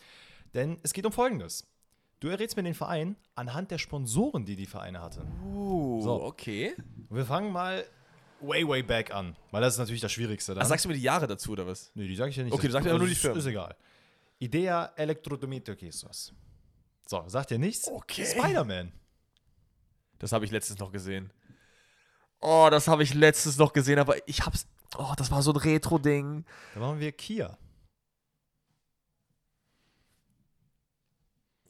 denn 0.53 0.77
es 0.83 0.93
geht 0.93 1.05
um 1.05 1.11
Folgendes. 1.11 1.67
Du 2.23 2.29
errätst 2.29 2.55
mir 2.55 2.63
den 2.63 2.73
Verein 2.73 3.17
anhand 3.35 3.69
der 3.69 3.77
Sponsoren, 3.77 4.45
die 4.45 4.55
die 4.55 4.65
Vereine 4.65 5.01
hatten. 5.01 5.29
Uh, 5.43 6.01
So. 6.01 6.23
okay. 6.23 6.73
Wir 7.09 7.25
fangen 7.25 7.51
mal 7.51 7.83
way, 8.39 8.65
way 8.65 8.81
back 8.81 9.13
an, 9.13 9.35
weil 9.51 9.59
das 9.61 9.73
ist 9.73 9.79
natürlich 9.79 9.99
das 9.99 10.13
Schwierigste. 10.13 10.53
Dann. 10.53 10.63
Ach, 10.63 10.67
sagst 10.69 10.85
du 10.85 10.89
mir 10.89 10.95
die 10.95 11.01
Jahre 11.01 11.27
dazu, 11.27 11.51
oder 11.51 11.67
was? 11.67 11.91
nee, 11.95 12.07
die 12.07 12.15
sage 12.15 12.29
ich 12.29 12.37
ja 12.37 12.45
nicht. 12.45 12.53
Okay, 12.53 12.67
du 12.67 12.71
sagst 12.71 12.87
aber 12.87 12.97
nur 12.97 13.09
die 13.09 13.15
Firmen. 13.15 13.39
Ist 13.39 13.45
egal. 13.45 13.75
Idea 14.39 14.93
Elektrodomitokisos. 14.95 16.33
So, 17.07 17.25
sagt 17.27 17.51
ihr 17.51 17.59
nichts? 17.59 17.89
Okay. 17.89 18.25
Spider-Man. 18.25 18.93
Das 20.19 20.31
habe 20.31 20.45
ich 20.45 20.51
letztens 20.51 20.79
noch 20.79 20.93
gesehen. 20.93 21.29
Oh, 22.39 22.69
das 22.71 22.87
habe 22.87 23.03
ich 23.03 23.13
letztens 23.13 23.57
noch 23.57 23.73
gesehen, 23.73 23.99
aber 23.99 24.25
ich 24.29 24.45
hab's. 24.45 24.65
Oh, 24.97 25.11
das 25.17 25.29
war 25.29 25.41
so 25.41 25.51
ein 25.51 25.57
Retro-Ding. 25.57 26.45
Da 26.73 26.79
machen 26.79 27.01
wir 27.01 27.11
Kia. 27.11 27.57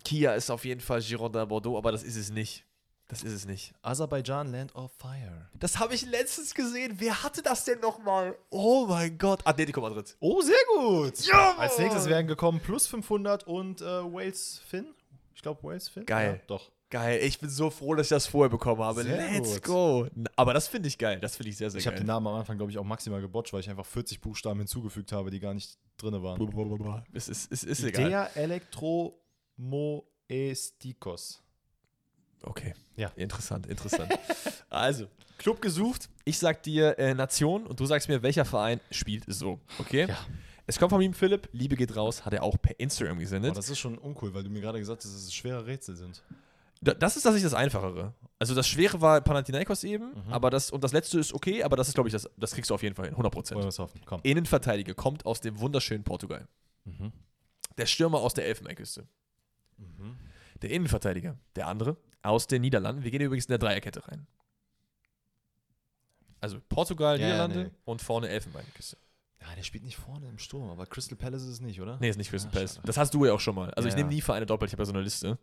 Kia 0.03 0.33
ist 0.33 0.49
auf 0.49 0.65
jeden 0.65 0.81
Fall 0.81 1.01
Girondin 1.01 1.47
Bordeaux, 1.47 1.77
aber 1.77 1.91
das 1.91 2.03
ist 2.03 2.15
es 2.15 2.29
nicht. 2.31 2.65
Das 3.09 3.21
ist 3.23 3.33
es 3.33 3.45
nicht. 3.45 3.73
Aserbaidschan, 3.81 4.51
Land 4.51 4.73
of 4.75 4.91
Fire. 4.97 5.49
Das 5.59 5.77
habe 5.77 5.93
ich 5.93 6.05
letztens 6.05 6.55
gesehen. 6.55 6.95
Wer 6.97 7.21
hatte 7.21 7.43
das 7.43 7.63
denn 7.65 7.79
nochmal? 7.79 8.35
Oh 8.49 8.85
mein 8.87 9.17
Gott. 9.17 9.41
Atletico 9.45 9.81
Madrid. 9.81 10.15
Oh, 10.19 10.41
sehr 10.41 10.55
gut. 10.77 11.19
Ja, 11.25 11.55
Als 11.57 11.77
nächstes 11.77 12.07
wären 12.07 12.27
gekommen 12.27 12.59
plus 12.59 12.87
500 12.87 13.45
und 13.45 13.81
äh, 13.81 13.85
Wales 13.85 14.61
Finn. 14.67 14.95
Ich 15.35 15.41
glaube, 15.41 15.61
Wales 15.63 15.89
Finn. 15.89 16.05
Geil. 16.05 16.39
Ja, 16.39 16.45
doch. 16.47 16.71
Geil. 16.89 17.19
Ich 17.23 17.39
bin 17.39 17.49
so 17.49 17.69
froh, 17.69 17.93
dass 17.95 18.05
ich 18.07 18.09
das 18.09 18.25
vorher 18.27 18.49
bekommen 18.49 18.81
habe. 18.81 19.03
Sehr 19.03 19.31
Let's 19.31 19.55
gut. 19.55 19.63
go. 19.63 20.07
Aber 20.35 20.53
das 20.53 20.67
finde 20.67 20.87
ich 20.87 20.97
geil. 20.97 21.19
Das 21.19 21.35
finde 21.35 21.49
ich 21.49 21.57
sehr, 21.57 21.69
sehr 21.69 21.79
Ich 21.79 21.87
habe 21.87 21.95
geil. 21.95 22.03
den 22.03 22.07
Namen 22.07 22.27
am 22.27 22.35
Anfang, 22.35 22.55
glaube 22.57 22.71
ich, 22.71 22.77
auch 22.77 22.83
maximal 22.83 23.19
gebotcht, 23.19 23.51
weil 23.51 23.59
ich 23.59 23.69
einfach 23.69 23.85
40 23.85 24.21
Buchstaben 24.21 24.59
hinzugefügt 24.59 25.11
habe, 25.11 25.29
die 25.29 25.39
gar 25.39 25.53
nicht 25.53 25.77
drin 25.97 26.21
waren. 26.23 27.03
Es 27.11 27.27
ist, 27.27 27.51
es 27.51 27.63
ist 27.63 27.83
egal. 27.83 28.05
Idea 28.05 28.29
Elektromoestikos. 29.57 31.41
Okay. 32.43 32.73
Ja. 32.97 33.09
Interessant, 33.15 33.67
interessant. 33.67 34.11
also, 34.69 35.07
Club 35.37 35.61
gesucht. 35.61 36.09
Ich 36.25 36.37
sag 36.37 36.61
dir 36.63 36.97
äh, 36.99 37.13
Nation 37.13 37.65
und 37.65 37.79
du 37.79 37.85
sagst 37.85 38.09
mir, 38.09 38.21
welcher 38.21 38.45
Verein 38.45 38.79
spielt 38.91 39.23
so. 39.27 39.59
Okay? 39.79 40.07
Ja. 40.07 40.17
Es 40.65 40.77
kommt 40.79 40.91
von 40.91 41.01
ihm 41.01 41.13
Philipp. 41.13 41.49
Liebe 41.51 41.75
geht 41.75 41.95
raus. 41.95 42.25
Hat 42.25 42.33
er 42.33 42.43
auch 42.43 42.57
per 42.61 42.79
Instagram 42.79 43.19
gesendet. 43.19 43.55
das 43.57 43.69
ist 43.69 43.79
schon 43.79 43.97
uncool, 43.97 44.33
weil 44.33 44.43
du 44.43 44.49
mir 44.49 44.61
gerade 44.61 44.79
gesagt 44.79 45.03
hast, 45.03 45.13
dass 45.13 45.21
es 45.23 45.33
schwere 45.33 45.65
Rätsel 45.65 45.95
sind. 45.95 46.21
Da- 46.81 46.93
das 46.93 47.15
ist 47.17 47.23
tatsächlich 47.23 47.49
das 47.51 47.57
Einfachere. 47.57 48.13
Also, 48.39 48.53
das 48.55 48.67
Schwere 48.67 48.99
war 49.01 49.19
Panathinaikos 49.21 49.83
eben. 49.85 50.09
Mhm. 50.25 50.33
Aber 50.33 50.49
das, 50.49 50.69
und 50.71 50.83
das 50.83 50.91
letzte 50.91 51.19
ist 51.19 51.33
okay. 51.33 51.63
Aber 51.63 51.75
das 51.77 51.87
ist, 51.89 51.93
glaube 51.95 52.09
ich, 52.09 52.13
das, 52.13 52.29
das 52.37 52.51
kriegst 52.53 52.69
du 52.69 52.73
auf 52.75 52.83
jeden 52.83 52.95
Fall 52.95 53.05
hin. 53.05 53.15
100%. 53.15 53.51
Wollen 53.55 53.63
wir 53.63 53.67
es 53.69 53.79
hoffen? 53.79 54.01
Komm. 54.05 54.19
Innenverteidiger 54.23 54.93
kommt 54.93 55.25
aus 55.25 55.39
dem 55.41 55.59
wunderschönen 55.59 56.03
Portugal. 56.03 56.47
Mhm. 56.85 57.11
Der 57.77 57.85
Stürmer 57.85 58.19
aus 58.19 58.33
der 58.33 58.45
Elfenbeinküste. 58.45 59.05
Mhm. 59.77 60.17
Der 60.61 60.69
Innenverteidiger, 60.71 61.37
der 61.55 61.67
andere, 61.67 61.97
aus 62.21 62.47
den 62.47 62.61
Niederlanden. 62.61 63.03
Wir 63.03 63.11
gehen 63.11 63.21
übrigens 63.21 63.45
in 63.45 63.51
der 63.51 63.57
Dreierkette 63.59 64.07
rein. 64.07 64.25
Also 66.39 66.59
Portugal, 66.69 67.19
Ja, 67.19 67.27
ja, 67.27 67.33
Niederlande 67.47 67.63
nee. 67.65 67.71
und 67.85 68.01
vorne 68.01 68.29
Elfenbeinküste. 68.29 68.97
Ja, 69.41 69.55
der 69.55 69.63
spielt 69.63 69.83
nicht 69.83 69.97
vorne 69.97 70.29
im 70.29 70.37
Sturm, 70.37 70.69
aber 70.69 70.85
Crystal 70.85 71.17
Palace 71.17 71.43
ist 71.43 71.49
es 71.49 71.61
nicht, 71.61 71.81
oder? 71.81 71.97
Nee, 71.99 72.09
ist 72.09 72.17
nicht 72.17 72.29
Crystal 72.29 72.49
Ah, 72.51 72.53
Palace. 72.53 72.75
schade. 72.75 72.87
Das 72.87 72.97
hast 72.97 73.13
du 73.13 73.25
ja 73.25 73.33
auch 73.33 73.39
schon 73.39 73.55
mal. 73.55 73.69
Also 73.73 73.87
Ja, 73.87 73.93
ich 73.93 73.97
nehme 73.97 74.09
ja. 74.09 74.15
nie 74.15 74.21
Vereine 74.21 74.45
doppelt, 74.45 74.69
ich 74.69 74.73
habe 74.73 74.83
ja 74.83 74.85
so 74.85 74.93
eine 74.93 75.01
Liste. 75.01 75.37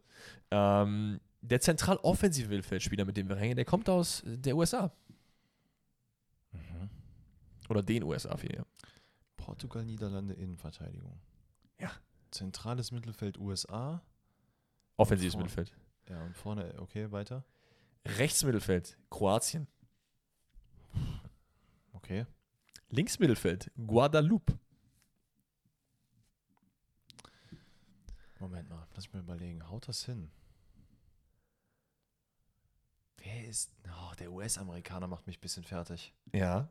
Ähm, 0.51 1.20
der 1.43 1.61
zentral 1.61 1.97
offensive 1.98 2.48
Mittelfeldspieler, 2.48 3.05
mit 3.05 3.16
dem 3.16 3.28
wir 3.28 3.36
hängen, 3.36 3.57
der 3.57 3.65
kommt 3.66 3.89
aus 3.90 4.23
der 4.24 4.57
USA. 4.57 4.90
Mhm. 6.52 6.90
Oder 7.69 7.82
den 7.82 8.02
USA 8.02 8.36
vielmehr. 8.36 8.66
Portugal, 9.36 9.85
Niederlande, 9.85 10.35
Innenverteidigung. 10.35 11.19
Ja. 11.78 11.90
Zentrales 12.31 12.90
Mittelfeld 12.93 13.39
USA. 13.39 14.02
Offensives. 15.01 15.36
Mittelfeld. 15.36 15.72
Ja, 16.09 16.22
und 16.22 16.36
vorne, 16.36 16.74
okay, 16.78 17.10
weiter. 17.10 17.44
Rechtsmittelfeld, 18.05 18.98
Kroatien. 19.10 19.66
Okay. 21.93 22.27
Linksmittelfeld, 22.90 23.70
Guadeloupe. 23.86 24.59
Moment 28.40 28.68
mal, 28.68 28.86
lass 28.94 29.05
mich 29.05 29.12
mal 29.14 29.20
überlegen. 29.20 29.68
Haut 29.68 29.86
das 29.86 30.05
hin? 30.05 30.31
Wer 33.18 33.47
ist. 33.47 33.70
Oh, 33.86 34.14
der 34.18 34.32
US-Amerikaner 34.32 35.06
macht 35.06 35.27
mich 35.27 35.39
ein 35.39 35.43
bisschen 35.43 35.64
fertig. 35.64 36.14
Ja. 36.32 36.70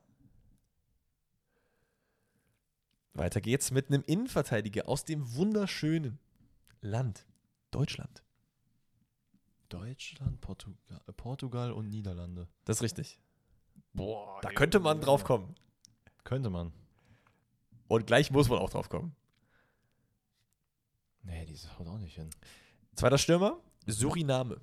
Weiter 3.14 3.40
geht's 3.40 3.72
mit 3.72 3.88
einem 3.88 4.04
Innenverteidiger 4.06 4.88
aus 4.88 5.06
dem 5.06 5.36
wunderschönen 5.36 6.20
Land 6.82 7.29
Deutschland. 7.72 8.24
Deutschland, 9.70 10.42
Portugal, 10.42 11.02
äh, 11.08 11.14
Portugal 11.14 11.72
und 11.72 11.90
Niederlande. 11.90 12.48
Das 12.66 12.78
ist 12.78 12.84
richtig. 12.84 13.20
Boah, 13.94 14.40
Da 14.42 14.50
könnte 14.50 14.80
man 14.80 15.00
drauf 15.02 15.24
kommen. 15.24 15.56
Könnte 16.24 16.50
man. 16.50 16.74
Und 17.88 18.08
gleich 18.08 18.32
muss 18.32 18.50
man 18.50 18.60
auch 18.60 18.70
drauf 18.70 18.90
kommen. 18.90 19.16
Nee, 21.24 21.46
dieses 21.46 21.78
haut 21.78 21.88
auch 21.88 21.98
nicht 21.98 22.16
hin. 22.16 22.30
Zweiter 22.96 23.18
Stürmer, 23.18 23.60
Suriname. 23.86 24.60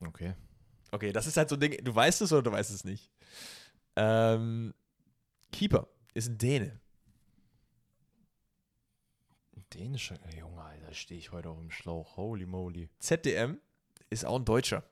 Okay. 0.00 0.34
Okay, 0.90 1.12
das 1.12 1.26
ist 1.26 1.36
halt 1.36 1.48
so 1.48 1.56
ein 1.56 1.60
Ding, 1.60 1.82
du 1.82 1.94
weißt 1.94 2.22
es 2.22 2.32
oder 2.32 2.42
du 2.42 2.52
weißt 2.52 2.70
es 2.70 2.84
nicht. 2.84 3.10
Ähm, 3.96 4.74
Keeper 5.52 5.88
ist 6.14 6.28
ein 6.28 6.38
Däne. 6.38 6.80
Dänischer 9.76 10.18
Junge, 10.34 10.62
Alter, 10.62 10.94
stehe 10.94 11.18
ich 11.20 11.32
heute 11.32 11.50
auf 11.50 11.58
dem 11.58 11.70
Schlauch. 11.70 12.16
Holy 12.16 12.46
moly. 12.46 12.88
ZDM 12.98 13.58
ist 14.08 14.24
auch 14.24 14.36
ein 14.38 14.44
Deutscher. 14.44 14.82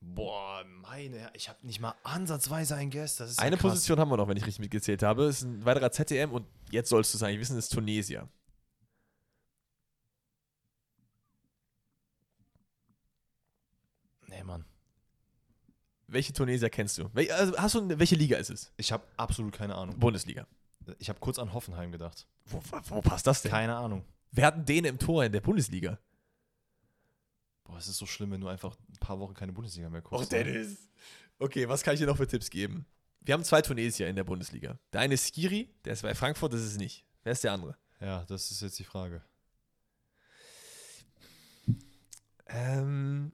Boah, 0.00 0.62
meine, 0.64 1.32
ich 1.34 1.48
habe 1.48 1.66
nicht 1.66 1.80
mal 1.80 1.94
ansatzweise 2.04 2.76
einen 2.76 2.90
Guess. 2.90 3.16
Das 3.16 3.30
ist 3.30 3.38
ja 3.38 3.44
Eine 3.44 3.56
krass. 3.56 3.72
Position 3.72 3.98
haben 3.98 4.10
wir 4.10 4.16
noch, 4.18 4.28
wenn 4.28 4.36
ich 4.36 4.44
richtig 4.46 4.60
mitgezählt 4.60 5.02
habe. 5.02 5.24
Ist 5.24 5.42
ein 5.42 5.64
weiterer 5.64 5.90
ZDM 5.90 6.30
und 6.30 6.46
jetzt 6.70 6.90
sollst 6.90 7.12
du 7.12 7.18
sagen, 7.18 7.32
wir 7.32 7.40
wissen, 7.40 7.58
es 7.58 7.64
ist 7.64 7.72
Tunesier. 7.72 8.28
Nee, 14.28 14.44
Mann. 14.44 14.64
Welche 16.06 16.32
Tunesier 16.32 16.70
kennst 16.70 16.98
du? 16.98 17.10
Wel 17.14 17.30
also 17.32 17.56
hast 17.56 17.74
du 17.74 17.98
welche 17.98 18.14
Liga 18.14 18.36
ist 18.36 18.50
es? 18.50 18.72
Ich 18.76 18.92
habe 18.92 19.04
absolut 19.16 19.52
keine 19.52 19.74
Ahnung. 19.74 19.98
Bundesliga. 19.98 20.46
Ich 20.98 21.08
habe 21.08 21.20
kurz 21.20 21.38
an 21.38 21.52
Hoffenheim 21.52 21.92
gedacht. 21.92 22.26
Wo, 22.46 22.62
wo 22.88 23.00
passt 23.00 23.26
das 23.26 23.42
denn? 23.42 23.50
Keine 23.50 23.76
Ahnung. 23.76 24.04
Wer 24.32 24.46
hat 24.46 24.54
einen 24.54 24.64
Däne 24.64 24.88
im 24.88 24.98
Tor 24.98 25.24
in 25.24 25.32
der 25.32 25.40
Bundesliga? 25.40 25.98
Boah, 27.64 27.78
es 27.78 27.88
ist 27.88 27.98
so 27.98 28.06
schlimm, 28.06 28.30
wenn 28.32 28.40
du 28.40 28.48
einfach 28.48 28.76
ein 28.88 28.98
paar 28.98 29.18
Wochen 29.20 29.34
keine 29.34 29.52
Bundesliga 29.52 29.88
mehr 29.88 30.02
guckst. 30.02 30.32
ne? 30.32 30.44
Dennis. 30.44 30.90
Okay, 31.38 31.68
was 31.68 31.82
kann 31.82 31.94
ich 31.94 32.00
dir 32.00 32.06
noch 32.06 32.16
für 32.16 32.26
Tipps 32.26 32.50
geben? 32.50 32.86
Wir 33.20 33.34
haben 33.34 33.44
zwei 33.44 33.62
Tunesier 33.62 34.08
in 34.08 34.16
der 34.16 34.24
Bundesliga. 34.24 34.78
Der 34.92 35.00
eine 35.00 35.14
ist 35.14 35.26
Skiri, 35.34 35.70
der 35.84 35.94
ist 35.94 36.02
bei 36.02 36.14
Frankfurt, 36.14 36.52
das 36.52 36.60
ist 36.60 36.72
es 36.72 36.76
nicht. 36.78 37.06
Wer 37.22 37.32
ist 37.32 37.42
der 37.42 37.52
andere? 37.52 37.76
Ja, 38.00 38.24
das 38.28 38.50
ist 38.50 38.60
jetzt 38.60 38.78
die 38.78 38.84
Frage. 38.84 39.22
Ähm, 42.46 43.32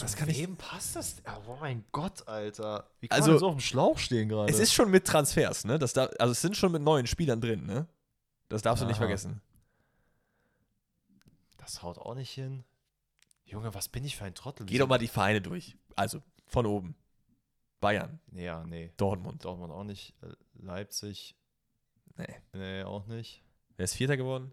Was 0.00 0.16
kann 0.16 0.28
ich- 0.28 0.38
wem 0.38 0.56
passt 0.56 0.96
das? 0.96 1.16
Oh 1.46 1.56
mein 1.60 1.84
Gott, 1.92 2.26
Alter. 2.26 2.88
Wie 3.00 3.08
kann 3.08 3.20
kann 3.20 3.28
man 3.30 3.38
so 3.38 3.46
auf 3.48 3.54
dem 3.54 3.60
Schlauch 3.60 3.98
stehen 3.98 4.28
gerade? 4.28 4.50
es 4.50 4.58
ist 4.58 4.72
schon 4.72 4.90
mit 4.90 5.06
Transfers, 5.06 5.64
ne? 5.64 5.78
Das 5.78 5.92
da, 5.92 6.06
also 6.18 6.32
es 6.32 6.40
sind 6.40 6.56
schon 6.56 6.72
mit 6.72 6.82
neuen 6.82 7.06
Spielern 7.06 7.40
drin, 7.40 7.66
ne? 7.66 7.86
Das 8.48 8.62
darfst 8.62 8.82
du 8.82 8.86
nicht 8.86 8.96
Aha. 8.96 9.02
vergessen. 9.02 9.40
das 11.58 11.82
haut 11.82 11.98
auch 11.98 12.14
nicht 12.14 12.30
hin. 12.32 12.64
Junge, 13.44 13.72
was 13.74 13.88
bin 13.88 14.04
ich 14.04 14.16
für 14.16 14.24
ein 14.24 14.34
Trottel? 14.34 14.66
Geh 14.66 14.78
doch 14.78 14.88
mal 14.88 14.98
die 14.98 15.08
Vereine 15.08 15.40
durch. 15.40 15.76
Also, 15.96 16.22
von 16.46 16.66
oben. 16.66 16.94
Bayern, 17.80 18.20
Ja, 18.32 18.62
nee. 18.64 18.92
Dortmund. 18.96 19.44
Dortmund 19.44 19.72
auch 19.72 19.84
nicht. 19.84 20.14
Äh, 20.22 20.32
Leipzig. 20.54 21.36
Nee. 22.16 22.34
Nee, 22.52 22.82
auch 22.84 23.06
nicht. 23.06 23.42
Wer 23.76 23.84
ist 23.84 23.94
Vierter 23.94 24.16
geworden? 24.16 24.52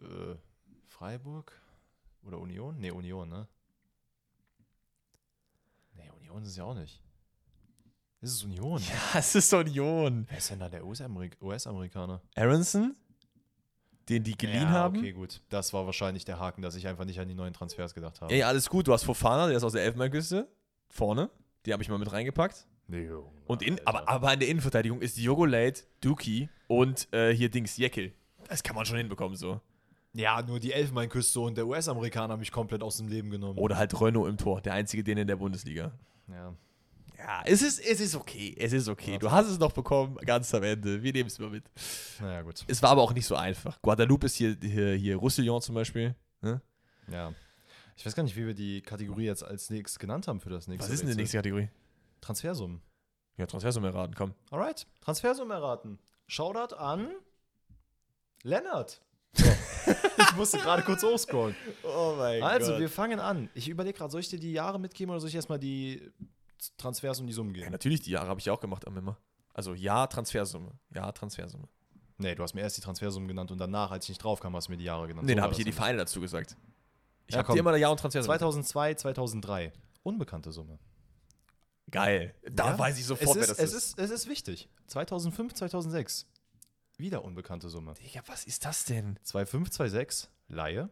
Äh, 0.00 0.36
Freiburg? 0.86 1.52
Oder 2.22 2.38
Union? 2.38 2.78
Nee, 2.78 2.90
Union, 2.92 3.28
ne? 3.28 3.48
Union 6.36 6.48
ist 6.48 6.56
ja 6.56 6.64
auch 6.64 6.74
nicht. 6.74 7.02
Ist 8.20 8.32
es 8.32 8.44
Union? 8.44 8.80
Ja, 8.82 8.94
es 9.18 9.34
ist 9.34 9.52
Union. 9.54 10.26
Wer 10.28 10.38
ist 10.38 10.50
denn 10.50 10.58
da 10.58 10.68
der 10.68 10.84
US-Amerik- 10.84 11.36
US-Amerikaner? 11.40 12.20
Aronson, 12.34 12.94
den 14.08 14.22
die 14.22 14.36
geliehen 14.36 14.62
ja, 14.62 14.70
haben. 14.70 14.98
Okay, 14.98 15.12
gut. 15.12 15.40
Das 15.48 15.72
war 15.72 15.86
wahrscheinlich 15.86 16.24
der 16.24 16.38
Haken, 16.38 16.62
dass 16.62 16.74
ich 16.74 16.86
einfach 16.86 17.04
nicht 17.04 17.20
an 17.20 17.28
die 17.28 17.34
neuen 17.34 17.52
Transfers 17.52 17.94
gedacht 17.94 18.20
habe. 18.20 18.32
Ey, 18.32 18.42
alles 18.42 18.68
gut. 18.68 18.86
Du 18.86 18.92
hast 18.92 19.04
Fofana, 19.04 19.46
der 19.48 19.56
ist 19.56 19.64
aus 19.64 19.72
der 19.72 19.82
Elfenbeinküste. 19.84 20.48
Vorne. 20.88 21.30
Die 21.64 21.72
habe 21.72 21.82
ich 21.82 21.88
mal 21.88 21.98
mit 21.98 22.10
reingepackt. 22.12 22.66
Nee, 22.88 23.06
Junge, 23.06 23.28
Und 23.46 23.62
in, 23.62 23.78
Alter. 23.80 23.88
aber, 23.88 24.08
aber 24.08 24.32
in 24.34 24.40
der 24.40 24.48
Innenverteidigung 24.48 25.00
ist 25.00 25.16
Diogo 25.16 25.44
Late, 25.44 25.82
Duki 26.00 26.48
und 26.68 27.12
äh, 27.12 27.34
hier 27.34 27.50
Dings, 27.50 27.76
Jekyll. 27.76 28.12
Das 28.48 28.62
kann 28.62 28.76
man 28.76 28.86
schon 28.86 28.96
hinbekommen 28.98 29.36
so. 29.36 29.60
Ja, 30.12 30.40
nur 30.40 30.60
die 30.60 30.72
Elfenbeinküste 30.72 31.40
und 31.40 31.56
der 31.56 31.66
US-Amerikaner 31.66 32.34
haben 32.34 32.40
mich 32.40 32.52
komplett 32.52 32.82
aus 32.84 32.98
dem 32.98 33.08
Leben 33.08 33.30
genommen. 33.30 33.58
Oder 33.58 33.76
halt 33.76 34.00
Renault 34.00 34.30
im 34.30 34.38
Tor, 34.38 34.60
der 34.60 34.74
einzige 34.74 35.02
den 35.02 35.18
in 35.18 35.26
der 35.26 35.36
Bundesliga. 35.36 35.92
Ja. 36.28 36.54
Ja, 37.18 37.42
es 37.46 37.62
ist, 37.62 37.80
es 37.80 38.00
ist 38.00 38.14
okay. 38.14 38.54
Es 38.58 38.72
ist 38.72 38.88
okay. 38.88 39.18
Du 39.18 39.30
hast 39.30 39.46
es 39.46 39.58
noch 39.58 39.72
bekommen, 39.72 40.16
ganz 40.16 40.52
am 40.52 40.62
Ende. 40.62 41.02
Wir 41.02 41.12
nehmen 41.12 41.28
es 41.28 41.38
mal 41.38 41.48
mit. 41.48 41.64
Naja, 42.20 42.42
gut. 42.42 42.62
Es 42.66 42.82
war 42.82 42.90
aber 42.90 43.02
auch 43.02 43.14
nicht 43.14 43.26
so 43.26 43.34
einfach. 43.36 43.80
Guadeloupe 43.80 44.26
ist 44.26 44.36
hier, 44.36 44.56
hier, 44.60 44.94
hier 44.94 45.16
Roussillon 45.16 45.62
zum 45.62 45.74
Beispiel. 45.74 46.14
Ne? 46.42 46.60
Ja. 47.10 47.32
Ich 47.96 48.04
weiß 48.04 48.14
gar 48.14 48.22
nicht, 48.22 48.36
wie 48.36 48.46
wir 48.46 48.54
die 48.54 48.82
Kategorie 48.82 49.24
jetzt 49.24 49.42
als 49.42 49.70
nächstes 49.70 49.98
genannt 49.98 50.28
haben 50.28 50.40
für 50.40 50.50
das 50.50 50.68
nächste 50.68 50.86
Was 50.86 50.92
ist 50.92 51.00
denn 51.02 51.10
die 51.10 51.16
nächste 51.16 51.38
Kategorie? 51.38 51.70
Transfersummen. 52.20 52.82
Ja, 53.38 53.46
Transfersumme 53.46 53.88
erraten, 53.88 54.14
komm. 54.14 54.34
Alright. 54.50 54.86
Transfersummen 55.00 55.56
erraten. 55.56 55.98
Shoutout 56.26 56.74
an 56.74 57.12
Lennart. 58.42 59.00
Ich 60.18 60.34
musste 60.36 60.58
gerade 60.58 60.82
kurz 60.82 61.02
hochscrollen. 61.02 61.54
Oh 61.84 62.14
mein 62.18 62.42
Also, 62.42 62.78
wir 62.78 62.88
fangen 62.90 63.20
an. 63.20 63.48
Ich 63.54 63.68
überlege 63.68 63.96
gerade, 63.96 64.10
soll 64.10 64.20
ich 64.20 64.28
dir 64.28 64.38
die 64.38 64.52
Jahre 64.52 64.80
mitgeben 64.80 65.10
oder 65.10 65.20
soll 65.20 65.28
ich 65.28 65.34
erstmal 65.34 65.58
die 65.58 66.10
Transfers 66.76 67.20
und 67.20 67.26
die 67.26 67.32
Summen 67.32 67.54
Ja, 67.54 67.60
geben? 67.62 67.72
natürlich, 67.72 68.00
die 68.02 68.10
Jahre 68.10 68.28
habe 68.28 68.40
ich 68.40 68.46
ja 68.46 68.52
auch 68.52 68.60
gemacht 68.60 68.86
am 68.86 68.96
immer. 68.96 69.16
Also 69.54 69.74
ja, 69.74 70.06
Transfersumme. 70.06 70.72
Ja, 70.94 71.12
Transfersumme. 71.12 71.68
Nee, 72.18 72.34
du 72.34 72.42
hast 72.42 72.54
mir 72.54 72.62
erst 72.62 72.76
die 72.78 72.80
Transfersummen 72.80 73.28
genannt 73.28 73.50
und 73.52 73.58
danach, 73.58 73.90
als 73.90 74.04
ich 74.06 74.08
nicht 74.10 74.24
drauf 74.24 74.40
kam, 74.40 74.56
hast 74.56 74.68
du 74.68 74.72
mir 74.72 74.78
die 74.78 74.84
Jahre 74.84 75.06
genannt. 75.06 75.26
Nee, 75.26 75.32
So 75.32 75.36
dann 75.36 75.42
war 75.42 75.44
habe 75.44 75.52
ich 75.52 75.58
dir 75.58 75.64
die. 75.64 75.72
Vereine 75.72 75.98
dazu 75.98 76.20
gesagt. 76.20 76.56
Ich 77.26 77.34
Ja, 77.34 77.38
habe 77.38 77.46
komm. 77.46 77.54
dir 77.56 77.60
immer 77.60 77.70
eine 77.70 77.78
Jahr- 77.78 77.90
und 77.92 78.00
Transfer 78.00 78.22
2002, 78.22 78.94
2003. 78.94 79.72
Unbekannte 80.02 80.50
Summe. 80.52 80.78
Geil. 81.90 82.34
Da 82.50 82.70
Ja? 82.70 82.78
weiß 82.78 82.98
ich 82.98 83.04
sofort, 83.06 83.30
es 83.30 83.34
wer 83.36 83.42
ist, 83.42 83.50
das 83.50 83.58
es 83.58 83.72
ist. 83.72 83.84
ist. 83.90 83.98
Es 83.98 84.10
ist 84.10 84.28
wichtig. 84.28 84.68
2005, 84.88 85.54
2006. 85.54 86.26
Wieder 86.98 87.24
unbekannte 87.24 87.68
Summe. 87.68 87.94
Digga, 87.94 88.22
was 88.26 88.44
ist 88.44 88.64
das 88.64 88.84
denn? 88.84 89.18
2,5, 89.24 89.70
2,6 89.70 90.28
Laie. 90.48 90.88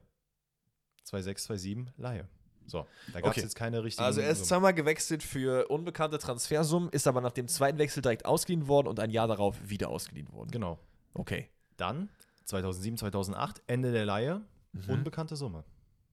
2,6, 1.07 1.47
2,7 1.51 1.87
Laie. 1.97 2.29
So, 2.67 2.87
da 3.13 3.21
gab 3.21 3.31
es 3.33 3.37
Okay. 3.37 3.41
jetzt 3.43 3.55
keine 3.57 3.85
richtigen 3.85 4.05
Also 4.05 4.21
er 4.23 4.31
ist 4.31 4.47
zweimal 4.47 4.73
gewechselt 4.73 5.23
für 5.23 5.69
unbekannte 5.69 6.19
Transfersummen, 6.19 6.89
ist 6.91 7.07
aber 7.07 7.21
nach 7.21 7.33
dem 7.33 7.47
zweiten 7.47 7.79
Wechsel 7.79 8.01
direkt 8.03 8.25
ausgeliehen 8.25 8.69
worden 8.69 8.89
und 8.89 9.01
ein 9.01 9.11
Jahr 9.11 9.29
darauf 9.29 9.57
wieder 9.69 9.91
ausgeliehen 9.91 10.33
worden. 10.33 10.51
Genau. 10.51 10.79
Okay. 11.13 11.51
Dann 11.77 12.09
2007, 12.47 12.97
2008, 12.99 13.63
Ende 13.67 13.93
der 13.93 14.07
Leihe, 14.07 14.43
Mhm. 14.73 14.89
unbekannte 14.91 15.37
Summe. 15.37 15.65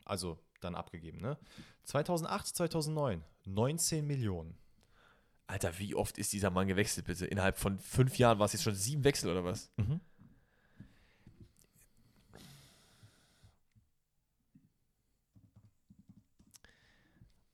Also 0.05 0.37
dann 0.59 0.75
abgegeben, 0.75 1.19
ne? 1.19 1.37
2008, 1.85 2.47
2009, 2.47 3.23
19 3.45 4.05
Millionen. 4.05 4.57
Alter, 5.51 5.77
wie 5.79 5.95
oft 5.95 6.17
ist 6.17 6.31
dieser 6.31 6.49
Mann 6.49 6.67
gewechselt, 6.67 7.07
bitte? 7.07 7.25
Innerhalb 7.25 7.57
von 7.57 7.77
fünf 7.77 8.17
Jahren 8.17 8.39
war 8.39 8.45
es 8.45 8.53
jetzt 8.53 8.63
schon 8.63 8.73
sieben 8.73 9.03
Wechsel 9.03 9.29
oder 9.29 9.43
was? 9.43 9.69
Mhm. 9.75 9.99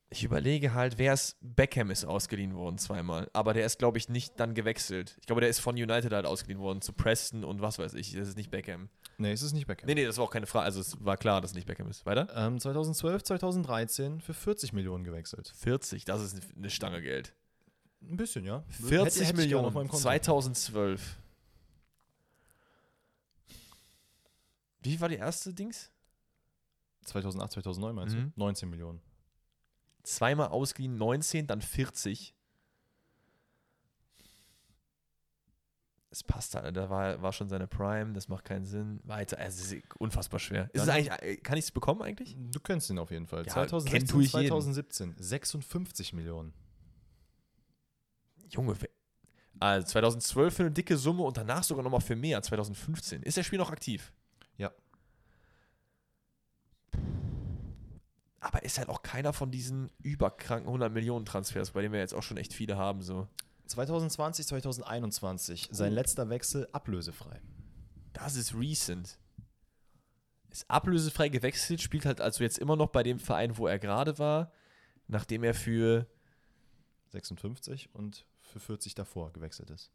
Ich 0.09 0.23
überlege 0.23 0.75
halt, 0.75 0.99
wer 0.99 1.13
ist. 1.13 1.37
Beckham 1.41 1.89
ist 1.89 2.05
ausgeliehen 2.05 2.53
worden 2.53 2.77
zweimal. 2.77 3.31
Aber 3.33 3.53
der 3.53 3.65
ist, 3.65 3.79
glaube 3.79 3.97
ich, 3.97 4.09
nicht 4.09 4.39
dann 4.39 4.53
gewechselt. 4.53 5.17
Ich 5.19 5.25
glaube, 5.25 5.41
der 5.41 5.49
ist 5.49 5.59
von 5.59 5.75
United 5.75 6.13
halt 6.13 6.27
ausgeliehen 6.27 6.61
worden 6.61 6.81
zu 6.81 6.93
Preston 6.93 7.43
und 7.43 7.61
was 7.61 7.79
weiß 7.79 7.95
ich. 7.95 8.13
Das 8.13 8.27
ist 8.27 8.37
nicht 8.37 8.51
Beckham. 8.51 8.89
Nee, 9.17 9.31
es 9.31 9.41
ist 9.41 9.53
nicht 9.53 9.65
Beckham. 9.65 9.87
Nee, 9.87 9.95
nee, 9.95 10.05
das 10.05 10.17
war 10.17 10.25
auch 10.25 10.31
keine 10.31 10.45
Frage. 10.45 10.65
Also 10.65 10.81
es 10.81 11.03
war 11.03 11.17
klar, 11.17 11.41
dass 11.41 11.51
es 11.51 11.55
nicht 11.55 11.65
Beckham 11.65 11.89
ist. 11.89 12.05
Weiter? 12.05 12.27
Ähm, 12.35 12.59
2012, 12.59 13.23
2013 13.23 14.21
für 14.21 14.35
40 14.35 14.71
Millionen 14.73 15.03
gewechselt. 15.03 15.51
40, 15.57 16.05
das 16.05 16.21
ist 16.21 16.39
eine 16.55 16.69
Stange 16.69 17.01
Geld. 17.01 17.33
Ein 18.01 18.15
bisschen, 18.17 18.45
ja. 18.45 18.63
40 18.69 18.91
Hätte- 19.21 19.25
hätte 19.25 19.37
Millionen. 19.37 19.65
auf 19.65 19.73
meinem 19.73 19.87
Konto. 19.87 20.01
2012. 20.01 21.17
Wie 24.81 24.99
war 25.01 25.09
die 25.09 25.15
erste 25.15 25.53
Dings? 25.53 25.91
2008, 27.05 27.51
2009 27.53 27.95
meinst 27.95 28.15
Mhm. 28.15 28.31
du? 28.35 28.39
19 28.39 28.69
Millionen. 28.69 29.01
Zweimal 30.03 30.47
ausgeliehen, 30.49 30.97
19, 30.97 31.47
dann 31.47 31.61
40. 31.61 32.33
Es 36.09 36.23
passt 36.23 36.55
halt, 36.55 36.75
da 36.75 36.89
war, 36.89 37.21
war 37.21 37.33
schon 37.33 37.49
seine 37.49 37.67
Prime, 37.67 38.13
das 38.13 38.27
macht 38.29 38.45
keinen 38.45 38.65
Sinn. 38.65 39.01
Weiter, 39.03 39.37
es 39.39 39.59
ist 39.71 39.83
unfassbar 39.99 40.39
schwer. 40.39 40.69
Ist 40.73 40.83
es 40.83 40.89
eigentlich, 40.89 41.11
äh, 41.21 41.35
kann 41.37 41.57
ich 41.57 41.65
es 41.65 41.71
bekommen 41.71 42.01
eigentlich? 42.01 42.35
Du 42.51 42.59
kennst 42.59 42.89
ihn 42.89 42.97
auf 42.97 43.11
jeden 43.11 43.27
Fall. 43.27 43.45
Ja, 43.45 43.51
2016, 43.53 43.99
kenn 43.99 44.07
tue 44.07 44.23
ich 44.23 44.31
jeden. 44.33 44.47
2017, 44.47 45.15
56 45.19 46.13
Millionen. 46.13 46.53
Junge, 48.49 48.75
also 49.59 49.87
2012 49.87 50.53
für 50.55 50.63
eine 50.63 50.71
dicke 50.71 50.97
Summe 50.97 51.23
und 51.23 51.37
danach 51.37 51.63
sogar 51.63 51.83
nochmal 51.83 52.01
für 52.01 52.15
mehr, 52.15 52.41
2015. 52.41 53.23
Ist 53.23 53.37
der 53.37 53.43
Spiel 53.43 53.59
noch 53.59 53.71
aktiv? 53.71 54.11
Ja. 54.57 54.71
Aber 58.39 58.63
ist 58.63 58.77
halt 58.77 58.89
auch 58.89 59.01
keiner 59.01 59.33
von 59.33 59.51
diesen 59.51 59.89
überkranken 60.03 60.67
100 60.67 60.93
Millionen 60.93 61.25
Transfers, 61.25 61.71
bei 61.71 61.81
denen 61.81 61.93
wir 61.93 61.99
jetzt 61.99 62.13
auch 62.13 62.23
schon 62.23 62.37
echt 62.37 62.53
viele 62.53 62.77
haben, 62.77 63.01
so. 63.01 63.27
2020, 63.65 64.47
2021, 64.47 65.69
sein 65.71 65.91
Oh. 65.91 65.95
letzter 65.95 66.29
Wechsel 66.29 66.67
ablösefrei. 66.71 67.41
Das 68.13 68.35
ist 68.35 68.55
recent. 68.55 69.19
Ist 70.49 70.69
ablösefrei 70.69 71.29
gewechselt, 71.29 71.81
spielt 71.81 72.05
halt 72.05 72.21
also 72.21 72.43
jetzt 72.43 72.57
immer 72.57 72.75
noch 72.75 72.87
bei 72.87 73.03
dem 73.03 73.19
Verein, 73.19 73.57
wo 73.57 73.67
er 73.67 73.79
gerade 73.79 74.17
war, 74.17 74.51
nachdem 75.07 75.43
er 75.43 75.53
für 75.53 76.07
56 77.09 77.89
und 77.93 78.25
für 78.59 78.65
40 78.65 78.95
davor 78.95 79.31
gewechselt 79.33 79.69
ist. 79.69 79.91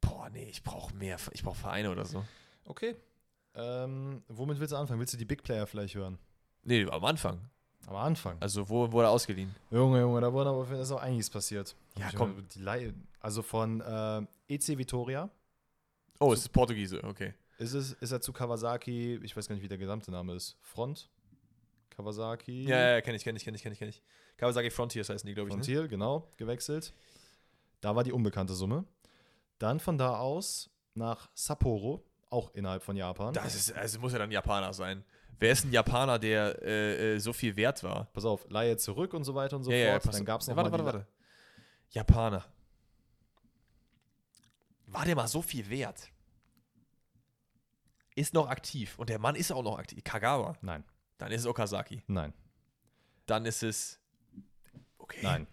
boah, 0.00 0.28
nee, 0.30 0.48
ich 0.48 0.62
brauche 0.62 0.94
mehr, 0.94 1.16
ich 1.32 1.42
brauche 1.42 1.58
Vereine 1.58 1.90
oder 1.90 2.04
so. 2.04 2.24
Okay. 2.64 2.96
Ähm, 3.54 4.22
womit 4.28 4.60
willst 4.60 4.72
du 4.72 4.76
anfangen? 4.76 5.00
Willst 5.00 5.14
du 5.14 5.18
die 5.18 5.24
Big 5.24 5.42
Player 5.42 5.66
vielleicht 5.66 5.94
hören? 5.94 6.18
Nee, 6.62 6.86
am 6.88 7.04
Anfang. 7.04 7.40
Am 7.86 7.96
Anfang. 7.96 8.36
Also 8.40 8.68
wo 8.68 8.90
wurde 8.92 9.08
er 9.08 9.10
ausgeliehen? 9.10 9.54
Junge, 9.70 10.00
Junge, 10.00 10.20
da 10.20 10.32
wurde 10.32 10.50
aber 10.50 10.64
da 10.66 10.80
ist 10.82 10.90
auch 10.92 11.00
einiges 11.00 11.30
passiert. 11.30 11.74
Ja, 11.96 12.08
Ich 12.08 12.14
komm. 12.14 12.46
also 13.20 13.42
von 13.42 13.80
äh, 13.80 14.54
EC 14.54 14.78
Vitoria 14.78 15.30
Oh, 16.22 16.34
es 16.34 16.40
ist 16.40 16.50
Portugiese, 16.50 17.02
okay. 17.02 17.32
ist, 17.56 17.72
es, 17.72 17.92
ist 17.94 18.12
er 18.12 18.20
zu 18.20 18.32
Kawasaki, 18.34 19.18
ich 19.22 19.34
weiß 19.34 19.48
gar 19.48 19.54
nicht, 19.54 19.64
wie 19.64 19.68
der 19.68 19.78
gesamte 19.78 20.10
Name 20.10 20.34
ist. 20.34 20.58
Front? 20.60 21.08
Kawasaki? 21.88 22.64
Ja, 22.64 22.76
ja, 22.78 22.90
ja 22.96 23.00
kenne 23.00 23.16
ich, 23.16 23.24
kenne 23.24 23.38
ich, 23.38 23.44
kenne 23.44 23.56
ich, 23.56 23.62
kenne 23.62 23.72
ich, 23.72 23.78
kenne 23.78 23.90
ich. 23.90 24.02
Kawasaki 24.40 24.70
Frontiers 24.70 25.10
heißen 25.10 25.26
die, 25.26 25.34
glaube 25.34 25.50
ich. 25.50 25.54
Ne? 25.54 25.62
Frontier, 25.62 25.86
genau, 25.86 26.32
gewechselt. 26.38 26.94
Da 27.82 27.94
war 27.94 28.04
die 28.04 28.12
unbekannte 28.12 28.54
Summe. 28.54 28.86
Dann 29.58 29.78
von 29.80 29.98
da 29.98 30.18
aus 30.18 30.70
nach 30.94 31.28
Sapporo, 31.34 32.02
auch 32.30 32.54
innerhalb 32.54 32.82
von 32.82 32.96
Japan. 32.96 33.34
Das 33.34 33.54
ist, 33.54 33.72
also 33.72 34.00
muss 34.00 34.12
ja 34.14 34.18
dann 34.18 34.30
Japaner 34.30 34.72
sein. 34.72 35.04
Wer 35.38 35.52
ist 35.52 35.64
ein 35.66 35.72
Japaner, 35.72 36.18
der 36.18 36.62
äh, 36.62 37.16
äh, 37.16 37.18
so 37.18 37.34
viel 37.34 37.54
wert 37.56 37.82
war? 37.82 38.06
Pass 38.14 38.24
auf, 38.24 38.46
Leihe 38.48 38.78
zurück 38.78 39.12
und 39.12 39.24
so 39.24 39.34
weiter 39.34 39.56
und 39.56 39.64
so 39.64 39.70
ja, 39.70 39.76
ja, 39.76 39.90
fort. 39.92 40.04
pass 40.04 40.16
Dann 40.16 40.24
gab 40.24 40.40
es 40.40 40.48
noch 40.48 40.56
warte, 40.56 40.70
mal 40.70 40.84
warte, 40.84 40.98
die 40.98 40.98
warte. 40.98 41.08
Japaner. 41.90 42.44
War 44.86 45.04
der 45.04 45.16
mal 45.16 45.28
so 45.28 45.42
viel 45.42 45.68
wert? 45.68 46.10
Ist 48.14 48.32
noch 48.32 48.48
aktiv. 48.48 48.98
Und 48.98 49.10
der 49.10 49.18
Mann 49.18 49.34
ist 49.34 49.52
auch 49.52 49.62
noch 49.62 49.78
aktiv. 49.78 50.02
Kagawa. 50.02 50.56
Nein, 50.62 50.82
Dann 51.18 51.30
ist 51.30 51.42
es 51.42 51.46
Okazaki. 51.46 52.02
nein, 52.06 52.32
Dann 53.26 53.44
ist 53.44 53.62
es. 53.62 53.99
Okay. 55.10 55.20
nein. 55.22 55.46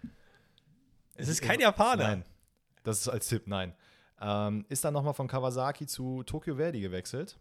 Es 1.15 1.27
ist 1.27 1.41
kein 1.41 1.59
Japaner. 1.59 2.03
Nein. 2.03 2.25
Das 2.83 2.99
ist 2.99 3.07
als 3.07 3.27
Tipp, 3.27 3.47
nein. 3.47 3.73
Ähm, 4.21 4.65
ist 4.69 4.83
dann 4.85 4.93
nochmal 4.93 5.13
von 5.13 5.27
Kawasaki 5.27 5.87
zu 5.87 6.23
Tokyo 6.23 6.55
Verdy 6.55 6.79
gewechselt. 6.79 7.37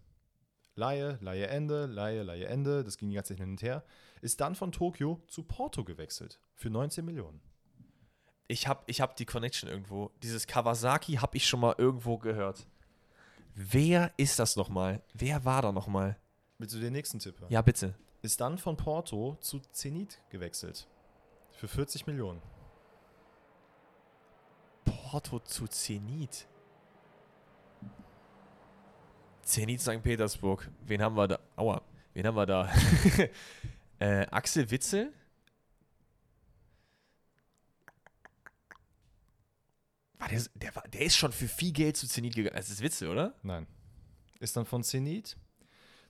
Laie, 0.74 1.18
Laie 1.20 1.46
Ende, 1.46 1.86
Laie, 1.86 2.22
Laie 2.22 2.46
Ende. 2.46 2.84
Das 2.84 2.98
ging 2.98 3.08
die 3.08 3.14
ganze 3.14 3.34
Zeit 3.34 3.40
hin 3.40 3.50
und 3.50 3.62
her. 3.62 3.84
Ist 4.22 4.40
dann 4.40 4.54
von 4.54 4.72
Tokio 4.72 5.22
zu 5.26 5.42
Porto 5.42 5.84
gewechselt. 5.84 6.40
Für 6.54 6.70
19 6.70 7.04
Millionen. 7.04 7.40
Ich 8.48 8.66
habe 8.66 8.82
ich 8.86 9.00
hab 9.00 9.16
die 9.16 9.26
Connection 9.26 9.68
irgendwo. 9.68 10.10
Dieses 10.22 10.46
Kawasaki 10.46 11.14
habe 11.14 11.36
ich 11.36 11.46
schon 11.46 11.60
mal 11.60 11.74
irgendwo 11.78 12.18
gehört. 12.18 12.66
Wer 13.54 14.12
ist 14.16 14.38
das 14.38 14.56
nochmal? 14.56 15.02
Wer 15.14 15.44
war 15.44 15.62
da 15.62 15.72
nochmal? 15.72 16.18
Willst 16.58 16.74
du 16.74 16.78
den 16.78 16.92
nächsten 16.92 17.18
Tipp 17.18 17.40
hören? 17.40 17.50
Ja, 17.50 17.62
bitte. 17.62 17.94
Ist 18.22 18.40
dann 18.40 18.58
von 18.58 18.76
Porto 18.76 19.36
zu 19.40 19.60
Zenit 19.72 20.20
gewechselt. 20.30 20.86
Für 21.56 21.68
40 21.68 22.06
Millionen. 22.06 22.42
Porto 24.84 25.38
zu 25.38 25.66
Zenit. 25.66 26.46
Zenit 29.42 29.80
St. 29.80 30.02
Petersburg. 30.02 30.70
Wen 30.82 31.00
haben 31.00 31.16
wir 31.16 31.28
da? 31.28 31.38
Aua. 31.56 31.80
Wen 32.12 32.26
haben 32.26 32.36
wir 32.36 32.44
da? 32.44 32.70
äh, 33.98 34.26
Axel 34.30 34.70
Witzel? 34.70 35.14
War 40.18 40.28
der, 40.28 40.42
der, 40.54 40.76
war, 40.76 40.82
der 40.88 41.00
ist 41.02 41.16
schon 41.16 41.32
für 41.32 41.48
viel 41.48 41.72
Geld 41.72 41.96
zu 41.96 42.06
Zenit 42.06 42.34
gegangen. 42.34 42.56
Das 42.56 42.68
ist 42.68 42.82
Witzel, 42.82 43.08
oder? 43.08 43.34
Nein. 43.42 43.66
Ist 44.40 44.56
dann 44.56 44.66
von 44.66 44.82
Zenit 44.82 45.38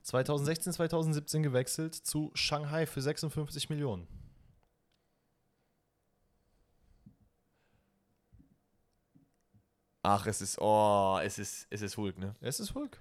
2016, 0.01 0.73
2017 0.73 1.43
gewechselt 1.43 1.95
zu 1.95 2.31
Shanghai 2.33 2.85
für 2.85 3.01
56 3.01 3.69
Millionen. 3.69 4.07
Ach, 10.03 10.25
es 10.27 10.41
ist, 10.41 10.59
oh, 10.59 11.19
es 11.23 11.37
ist, 11.37 11.67
es 11.69 11.81
ist 11.81 11.97
Hulk, 11.97 12.17
ne? 12.17 12.35
Es 12.39 12.59
ist 12.59 12.73
Hulk. 12.73 12.97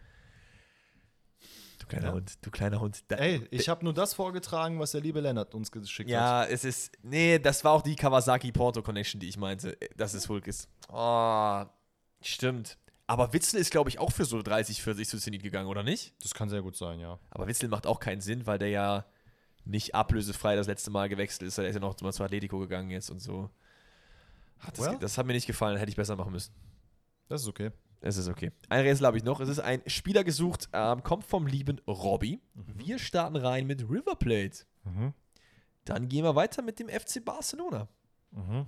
Du 1.79 1.87
kleiner 1.87 2.07
Ja. 2.09 2.13
Hund, 2.15 2.33
du 2.45 2.51
kleiner 2.51 2.81
Hund. 2.81 3.05
Da, 3.09 3.17
Ey, 3.17 3.47
ich 3.51 3.69
habe 3.69 3.85
nur 3.85 3.95
das 3.95 4.15
vorgetragen, 4.15 4.81
was 4.81 4.93
der 4.93 5.01
liebe 5.03 5.21
Lennart 5.21 5.55
uns 5.55 5.71
geschickt 5.71 6.09
hat. 6.11 6.13
Ja, 6.13 6.45
es 6.45 6.65
ist. 6.65 6.93
Nee, 7.03 7.39
das 7.39 7.63
war 7.65 7.73
auch 7.73 7.83
die 7.83 7.95
Kawasaki-Porto-Connection, 7.95 9.21
die 9.21 9.29
ich 9.29 9.37
meinte, 9.37 9.77
dass 9.97 10.15
es 10.15 10.29
Hulk 10.29 10.47
ist. 10.49 10.69
Oh, 10.89 11.65
stimmt. 12.23 12.79
Aber 13.07 13.33
Witzel 13.33 13.61
ist, 13.61 13.71
glaube 13.71 13.89
ich, 13.89 14.01
auch 14.01 14.11
für 14.11 14.25
so 14.25 14.43
30, 14.43 14.83
40 14.83 15.09
zu 15.09 15.19
Zenit 15.19 15.43
gegangen, 15.45 15.69
oder 15.69 15.85
nicht? 15.85 16.13
Das 16.25 16.35
kann 16.35 16.49
sehr 16.49 16.63
gut 16.63 16.77
sein, 16.77 16.99
ja. 16.99 17.21
Aber 17.31 17.47
Witzel 17.47 17.69
macht 17.69 17.87
auch 17.87 18.01
keinen 18.01 18.21
Sinn, 18.21 18.47
weil 18.49 18.59
der 18.59 18.71
ja 18.71 19.07
nicht 19.65 19.95
ablösefrei 19.95 20.57
das 20.57 20.67
letzte 20.67 20.91
Mal 20.91 21.09
gewechselt 21.09 21.43
ist. 21.47 21.59
Er 21.59 21.69
ist 21.69 21.75
ja 21.75 21.81
noch 21.81 22.01
mal 22.01 22.13
zu 22.13 22.25
Atletico 22.25 22.59
gegangen 22.59 22.91
jetzt 22.91 23.11
und 23.11 23.21
so. 23.21 23.49
Ach, 24.61 24.71
das, 24.71 24.87
Well. 24.87 24.99
das 24.99 25.19
hat 25.19 25.27
mir 25.27 25.35
nicht 25.35 25.47
gefallen, 25.47 25.77
hätte 25.77 25.91
ich 25.91 25.97
besser 25.97 26.17
machen 26.17 26.33
müssen. 26.33 26.53
Das 27.29 27.43
ist 27.43 27.49
okay. 27.49 27.71
Es 28.01 28.17
ist 28.17 28.29
okay. 28.29 28.53
Ein 28.69 28.83
Rätsel 28.83 29.07
habe 29.07 29.17
ich 29.17 29.25
noch. 29.25 29.41
Es 29.41 29.49
ist 29.49 29.59
ein 29.59 29.83
Spieler 29.87 30.23
gesucht, 30.23 30.69
ähm, 30.73 31.03
kommt 31.03 31.25
vom 31.25 31.47
lieben 31.47 31.81
Robby. 31.89 32.41
Wir 32.55 32.99
starten 32.99 33.37
rein 33.37 33.67
mit 33.67 33.83
River 33.83 34.15
Plate. 34.15 34.65
Mhm. 34.85 35.13
Dann 35.85 36.09
gehen 36.09 36.25
wir 36.25 36.35
weiter 36.35 36.63
mit 36.63 36.79
dem 36.79 36.89
FC 36.89 37.25
Barcelona. 37.25 37.89
Mhm. 38.31 38.67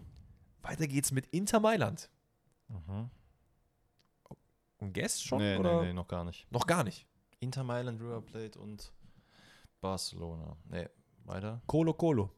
Weiter 0.63 0.87
geht's 0.87 1.13
mit 1.13 1.27
Inter 1.27 1.61
Mailand. 1.61 2.11
Mhm. 2.69 3.11
ein 4.81 4.93
Guess 4.93 5.23
schon? 5.23 5.39
nee, 5.39 5.57
oder? 5.57 5.81
nee, 5.81 5.89
nee, 5.89 5.93
noch 5.93 6.09
gar 6.09 6.25
nicht. 6.25 6.51
Noch 6.51 6.67
gar 6.67 6.85
nicht. 6.85 7.07
Inter 7.41 7.65
Mailand, 7.65 8.01
River 8.01 8.23
Plate 8.23 8.59
und 8.59 8.93
Barcelona. 9.81 10.57
Nee, 10.65 10.89
weiter. 11.25 11.63
Colo 11.67 11.95
Colo. 11.95 12.33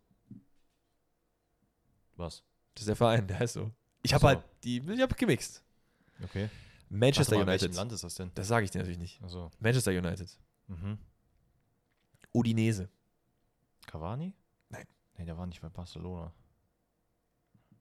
Was? 2.17 2.45
Das 2.75 2.83
ist 2.83 2.89
der 2.89 2.97
Verein, 2.97 3.27
der 3.27 3.39
heißt 3.39 3.55
so. 3.55 3.71
Ich 4.03 4.13
habe 4.13 4.21
so. 4.21 4.29
halt 4.29 4.45
die, 4.65 4.79
ich 4.79 5.01
habe 5.01 5.15
gemixt. 5.15 5.65
Okay. 6.25 6.49
Manchester 6.89 7.37
Warte 7.37 7.47
mal, 7.47 7.53
in 7.55 7.61
welchem 7.61 7.65
United. 7.67 7.77
Land 7.77 7.93
ist 7.93 8.05
das 8.05 8.15
denn? 8.17 8.31
Das 8.35 8.49
sage 8.49 8.65
ich 8.65 8.71
dir 8.71 8.79
natürlich 8.79 8.99
nicht. 8.99 9.23
Also, 9.23 9.51
Manchester 9.61 9.93
United. 9.93 10.39
mhm. 10.69 10.99
Udinese. 12.33 12.89
Cavani? 13.87 14.33
Nein. 14.69 14.87
Nee, 15.19 15.25
der 15.25 15.37
war 15.37 15.47
nicht 15.47 15.61
bei 15.61 15.69
Barcelona. 15.69 16.33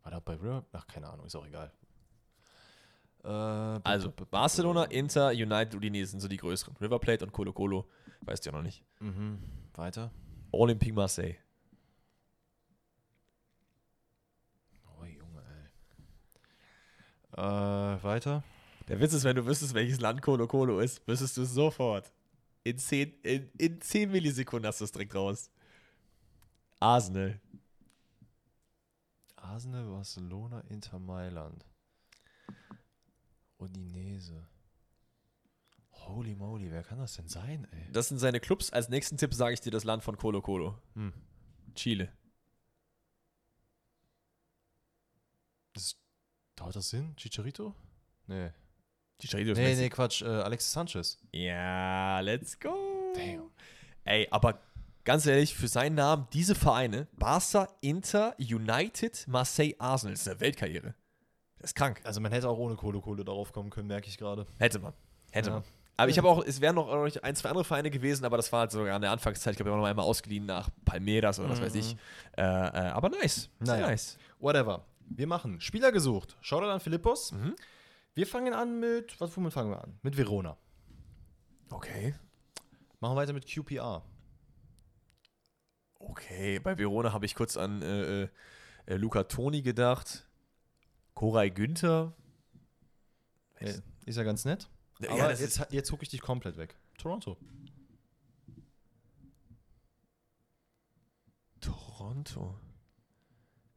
War 0.04 0.12
der 0.12 0.22
bei 0.22 0.34
River? 0.36 0.66
Ach, 0.72 0.88
keine 0.88 1.08
Ahnung, 1.10 1.26
ist 1.28 1.36
auch 1.36 1.46
egal. 1.46 1.72
Äh, 3.24 3.28
Also 3.28 4.12
Barcelona, 4.12 4.86
Inter, 4.86 5.30
United, 5.30 5.76
Udinese 5.76 6.12
sind 6.12 6.20
so 6.22 6.28
die 6.28 6.38
größeren. 6.38 6.76
River 6.78 6.98
Plate 7.00 7.26
und 7.26 7.32
Colo 7.32 7.52
Colo. 7.54 7.88
Weißt 8.22 8.46
du 8.46 8.50
ja 8.50 8.56
noch 8.56 8.64
nicht. 8.64 8.84
Mhm. 9.00 9.38
Weiter. 9.76 10.12
Olympique 10.52 10.94
Marseille. 10.94 11.36
Oh, 15.00 15.04
Junge, 15.06 15.44
ey. 15.44 15.68
Äh, 17.38 17.42
weiter. 18.04 18.44
Der 18.88 19.00
Witz 19.00 19.14
ist, 19.14 19.24
wenn 19.24 19.36
du 19.36 19.46
wüsstest, 19.46 19.74
welches 19.74 20.00
Land 20.00 20.22
Colo 20.22 20.48
Colo 20.48 20.80
ist, 20.80 21.08
wüsstest 21.08 21.38
du 21.38 21.44
es 21.44 21.54
sofort. 21.54 22.12
In 22.64 22.78
10, 22.78 23.14
in, 23.22 23.50
in 23.58 23.82
10 23.82 24.12
Millisekunden 24.12 24.68
hast 24.68 24.82
du 24.82 24.86
es 24.86 24.92
direkt 24.92 25.16
raus. 25.16 25.52
Arsenal. 26.80 27.40
Arsenal, 29.36 29.86
Barcelona, 29.86 30.62
Inter 30.70 31.00
Mailand. 31.00 31.66
Udinese. 33.60 34.48
Holy 35.92 36.36
moly, 36.36 36.72
wer 36.72 36.84
kann 36.84 36.98
das 36.98 37.16
denn 37.16 37.28
sein, 37.28 37.68
ey? 37.72 37.92
Das 37.92 38.08
sind 38.08 38.18
seine 38.18 38.40
Clubs. 38.40 38.72
Als 38.72 38.90
nächsten 38.90 39.18
Tipp 39.18 39.34
sage 39.34 39.54
ich 39.54 39.62
dir 39.62 39.72
das 39.72 39.84
Land 39.84 40.04
von 40.04 40.18
Colo 40.18 40.42
Colo. 40.42 40.78
Hm. 40.96 41.14
Chile. 41.76 42.12
Das, 45.74 45.96
dauert 46.56 46.76
das 46.76 46.90
Sinn? 46.90 47.16
Chicharito? 47.16 47.76
Nee. 48.30 48.50
Chicharito 49.20 49.52
ist 49.52 49.58
Nee, 49.58 49.64
Messi. 49.70 49.82
nee, 49.82 49.90
Quatsch. 49.90 50.22
Äh, 50.22 50.26
Alexis 50.28 50.72
Sanchez. 50.72 51.18
Ja, 51.34 52.20
let's 52.22 52.58
go. 52.60 52.74
Damn. 53.16 53.50
Ey, 54.06 54.28
aber 54.32 54.60
ganz 55.04 55.26
ehrlich, 55.26 55.56
für 55.56 55.68
seinen 55.68 55.96
Namen, 55.96 56.28
diese 56.32 56.56
Vereine, 56.56 57.08
Barca, 57.18 57.68
Inter, 57.82 58.36
United, 58.40 59.26
Marseille, 59.28 59.74
Arsenal, 59.80 60.14
das 60.14 60.22
ist 60.22 60.28
eine 60.30 60.40
Weltkarriere. 60.40 60.94
Das 61.58 61.72
ist 61.72 61.76
krank. 61.76 62.00
Also 62.06 62.22
man 62.22 62.32
hätte 62.32 62.48
auch 62.48 62.58
ohne 62.58 62.76
Kohle 62.76 63.02
Kohle 63.02 63.26
darauf 63.26 63.52
kommen 63.52 63.70
können, 63.70 63.88
merke 63.88 64.08
ich 64.08 64.18
gerade. 64.18 64.46
Hätte 64.58 64.80
man. 64.80 64.94
Hätte 65.32 65.50
Ja. 65.50 65.56
man. 65.56 65.64
Aber 65.98 66.10
ich 66.10 66.18
habe 66.18 66.30
auch, 66.30 66.46
es 66.46 66.62
wären 66.62 66.76
noch 66.76 66.88
ein, 67.22 67.36
zwei 67.36 67.50
andere 67.50 67.66
Vereine 67.66 67.90
gewesen, 67.90 68.24
aber 68.24 68.38
das 68.38 68.50
war 68.54 68.62
halt 68.62 68.72
sogar 68.72 68.96
in 68.96 69.02
der 69.02 69.12
Anfangszeit. 69.12 69.52
Ich 69.52 69.58
glaube, 69.58 69.70
ich 69.70 69.74
habe 69.74 69.82
noch 69.82 69.90
einmal 69.90 70.06
ausgeliehen 70.06 70.46
nach 70.46 70.70
Palmeiras 70.86 71.40
oder 71.42 71.50
was 71.50 71.60
weiß 71.62 71.76
ich. 71.76 71.98
Äh, 72.38 72.42
äh, 72.42 72.46
aber 72.46 73.10
nice. 73.10 73.50
Sehr 73.60 73.76
Naja. 73.76 73.88
nice. 73.88 74.18
Whatever. 74.40 74.86
Wir 75.10 75.28
machen 75.28 75.60
Spieler 75.60 75.92
gesucht. 75.92 76.38
Shoutout 76.40 76.68
an 76.70 76.80
Philippos. 76.80 77.34
Mhm. 77.34 77.54
Wir 78.20 78.28
fangen 78.28 78.54
an 78.54 78.82
mit, 78.82 79.18
was 79.22 79.38
womit 79.38 79.54
fangen 79.54 79.72
wir 79.72 79.82
an? 79.82 79.98
Mit 80.02 80.18
Verona. 80.18 80.58
Okay. 81.70 82.14
Machen 83.00 83.14
wir 83.14 83.22
weiter 83.22 83.32
mit 83.32 83.48
QPR. 83.48 84.04
Okay, 86.00 86.60
bei 86.60 86.78
Verona 86.78 87.14
habe 87.14 87.26
ich 87.26 87.34
kurz 87.34 87.56
an 87.56 87.82
äh, 87.82 88.24
äh, 88.24 88.30
äh, 88.88 88.96
Luca 88.98 89.24
Toni 89.24 89.62
gedacht. 89.62 90.28
Koray 91.14 91.50
Günther. 91.50 92.14
Äh, 93.56 93.76
Ist 94.06 94.18
ja 94.18 94.24
ganz 94.24 94.44
nett. 94.44 94.70
Ja, 95.00 95.12
Aber 95.12 95.34
jetzt, 95.34 95.68
jetzt 95.70 95.90
gucke 95.90 96.04
ich 96.04 96.10
dich 96.10 96.20
komplett 96.20 96.58
weg. 96.58 96.76
Toronto. 96.98 97.38
Toronto. 101.62 102.60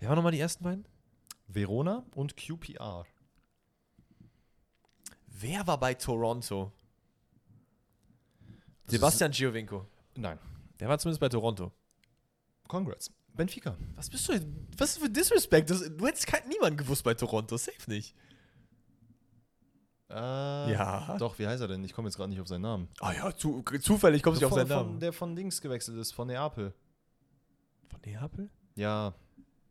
Wer 0.01 0.09
waren 0.09 0.17
nochmal 0.17 0.33
die 0.33 0.41
ersten 0.41 0.65
beiden? 0.65 0.85
Verona 1.47 2.05
und 2.17 2.37
QPR. 2.37 3.07
Wer 5.43 5.67
war 5.67 5.79
bei 5.79 5.95
Toronto? 5.95 6.73
Das 8.85 8.93
Sebastian 8.93 9.33
Giovinco. 9.33 9.87
Nein. 10.17 10.39
Der 10.79 10.89
war 10.89 10.99
zumindest 10.99 11.21
bei 11.21 11.29
Toronto. 11.29 11.73
Congrats. 12.69 13.11
Benfica. 13.35 13.77
Was 13.97 14.09
bist 14.09 14.29
du 14.29 14.33
denn? 14.35 14.69
Was 14.79 14.99
für 14.99 15.11
Disrespect? 15.11 15.69
Das, 15.71 15.81
du 15.97 16.07
hättest 16.07 16.27
kein, 16.29 16.47
niemanden 16.49 16.77
gewusst 16.77 17.03
bei 17.03 17.15
Toronto. 17.15 17.57
Safe 17.57 17.91
nicht. 17.91 18.15
Äh, 20.11 20.15
Ja. 20.73 21.17
Doch, 21.19 21.37
wie 21.41 21.47
heißt 21.47 21.61
er 21.63 21.69
denn? 21.69 21.83
Ich 21.83 21.93
komme 21.93 22.07
jetzt 22.09 22.17
gerade 22.17 22.31
nicht 22.31 22.41
auf 22.41 22.47
seinen 22.49 22.63
Namen. 22.63 22.89
Ah 23.01 23.13
ja, 23.13 23.35
zu, 23.37 23.63
zufällig 23.81 24.23
kommst 24.23 24.41
du 24.41 24.45
nicht 24.47 24.53
auf 24.53 24.57
seinen 24.59 24.69
von, 24.69 24.87
Namen. 24.87 25.01
der 25.01 25.13
von 25.13 25.35
Dings 25.35 25.61
gewechselt 25.61 25.99
ist, 25.99 26.13
von 26.13 26.29
Neapel. 26.29 26.73
Von 27.89 28.01
Neapel? 28.05 28.49
Ja. 28.77 29.13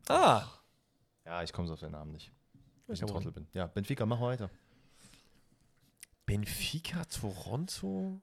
Ah. 0.08 0.44
Ja, 1.24 1.42
ich 1.42 1.52
komme 1.52 1.72
auf 1.72 1.80
seinen 1.80 1.92
Namen 1.92 2.12
nicht. 2.12 2.30
Weil 2.86 2.96
ich 2.96 3.02
ein 3.02 3.08
Trottel 3.08 3.32
bin. 3.32 3.46
Ja, 3.54 3.66
Benfica, 3.68 4.04
mach 4.04 4.20
weiter. 4.20 4.50
Benfica, 6.36 7.04
Toronto? 7.04 8.22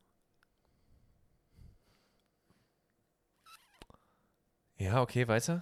Ja, 4.77 5.02
okay, 5.03 5.27
weiter. 5.27 5.61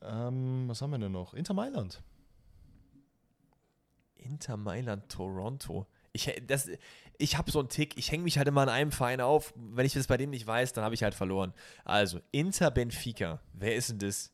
Ähm, 0.00 0.68
was 0.68 0.80
haben 0.80 0.90
wir 0.92 0.98
denn 0.98 1.10
noch? 1.10 1.34
Inter 1.34 1.54
Mailand. 1.54 2.00
Inter 4.14 4.56
Mailand, 4.56 5.08
Toronto. 5.08 5.88
Ich, 6.12 6.32
das, 6.46 6.68
ich 7.18 7.36
habe 7.36 7.50
so 7.50 7.58
einen 7.58 7.68
Tick, 7.68 7.96
ich 7.98 8.12
hänge 8.12 8.22
mich 8.22 8.38
halt 8.38 8.46
immer 8.46 8.60
an 8.62 8.68
einem 8.68 8.92
Verein 8.92 9.20
auf. 9.20 9.52
Wenn 9.56 9.84
ich 9.86 9.94
das 9.94 10.06
bei 10.06 10.16
dem 10.16 10.30
nicht 10.30 10.46
weiß, 10.46 10.74
dann 10.74 10.84
habe 10.84 10.94
ich 10.94 11.02
halt 11.02 11.14
verloren. 11.14 11.52
Also, 11.84 12.20
Inter 12.30 12.70
Benfica. 12.70 13.40
Wer 13.54 13.74
ist 13.74 13.90
denn 13.90 13.98
das? 13.98 14.30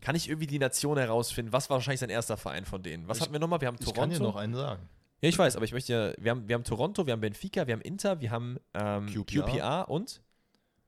Kann 0.00 0.16
ich 0.16 0.28
irgendwie 0.28 0.48
die 0.48 0.58
Nation 0.58 0.98
herausfinden? 0.98 1.52
Was 1.52 1.70
war 1.70 1.76
wahrscheinlich 1.76 2.00
sein 2.00 2.10
erster 2.10 2.36
Verein 2.36 2.64
von 2.64 2.82
denen? 2.82 3.06
Was 3.06 3.18
Ich- 3.18 3.22
hatten 3.22 3.32
wir 3.32 3.38
nochmal? 3.38 3.60
Wir 3.60 3.68
haben 3.68 3.76
Ich 3.78 3.84
Toronto. 3.84 4.00
kann 4.00 4.10
dir 4.10 4.18
noch 4.18 4.34
einen 4.36 4.54
sagen. 4.54 4.88
Ja, 5.24 5.30
ich 5.30 5.38
weiß, 5.38 5.56
aber 5.56 5.64
ich 5.64 5.72
möchte 5.72 5.90
ja, 5.90 6.22
wir 6.22 6.32
haben, 6.32 6.46
wir 6.46 6.54
haben 6.54 6.64
Toronto, 6.64 7.06
wir 7.06 7.14
haben 7.14 7.22
Benfica, 7.22 7.66
wir 7.66 7.72
haben 7.72 7.80
Inter, 7.80 8.20
wir 8.20 8.30
haben 8.30 8.58
ähm, 8.74 9.06
QPR. 9.06 9.44
QPR 9.46 9.88
und 9.88 10.22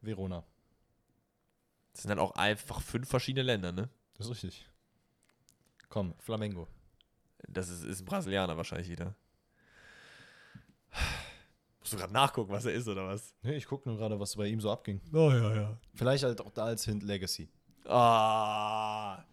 Verona. 0.03 0.45
das 1.93 2.03
sind 2.03 2.11
dann 2.11 2.19
auch 2.19 2.33
einfach 2.33 2.83
fünf 2.83 3.09
verschiedene 3.09 3.43
Länder, 3.45 3.73
ne? 3.73 3.89
Das 4.19 4.27
ist 4.27 4.33
richtig. 4.33 4.69
Komm, 5.89 6.13
Flamengo. 6.19 6.69
Das 7.49 7.71
ist, 7.71 7.83
ist 7.85 8.03
ein 8.03 8.05
Brasilianer 8.05 8.59
wahrscheinlich 8.59 8.91
wieder. 8.91 9.15
Musst 11.81 11.95
du 11.95 11.97
gerade 11.97 12.13
nachgucken, 12.13 12.53
was 12.53 12.67
er 12.67 12.75
ist 12.75 12.89
oder 12.89 13.07
was? 13.07 13.35
Nee, 13.41 13.57
ich 13.57 13.65
gucke 13.65 13.89
nur 13.89 13.97
gerade, 13.97 14.21
was 14.21 14.37
bei 14.37 14.49
ihm 14.49 14.61
so 14.61 14.71
abging. 14.71 15.01
Oh 15.15 15.31
ja, 15.31 15.55
ja. 15.55 15.81
Vielleicht 15.95 16.25
halt 16.25 16.43
auch 16.43 16.51
da 16.51 16.65
als 16.65 16.85
Hint 16.85 17.03
Legacy. 17.03 17.49
Ah. 17.87 19.25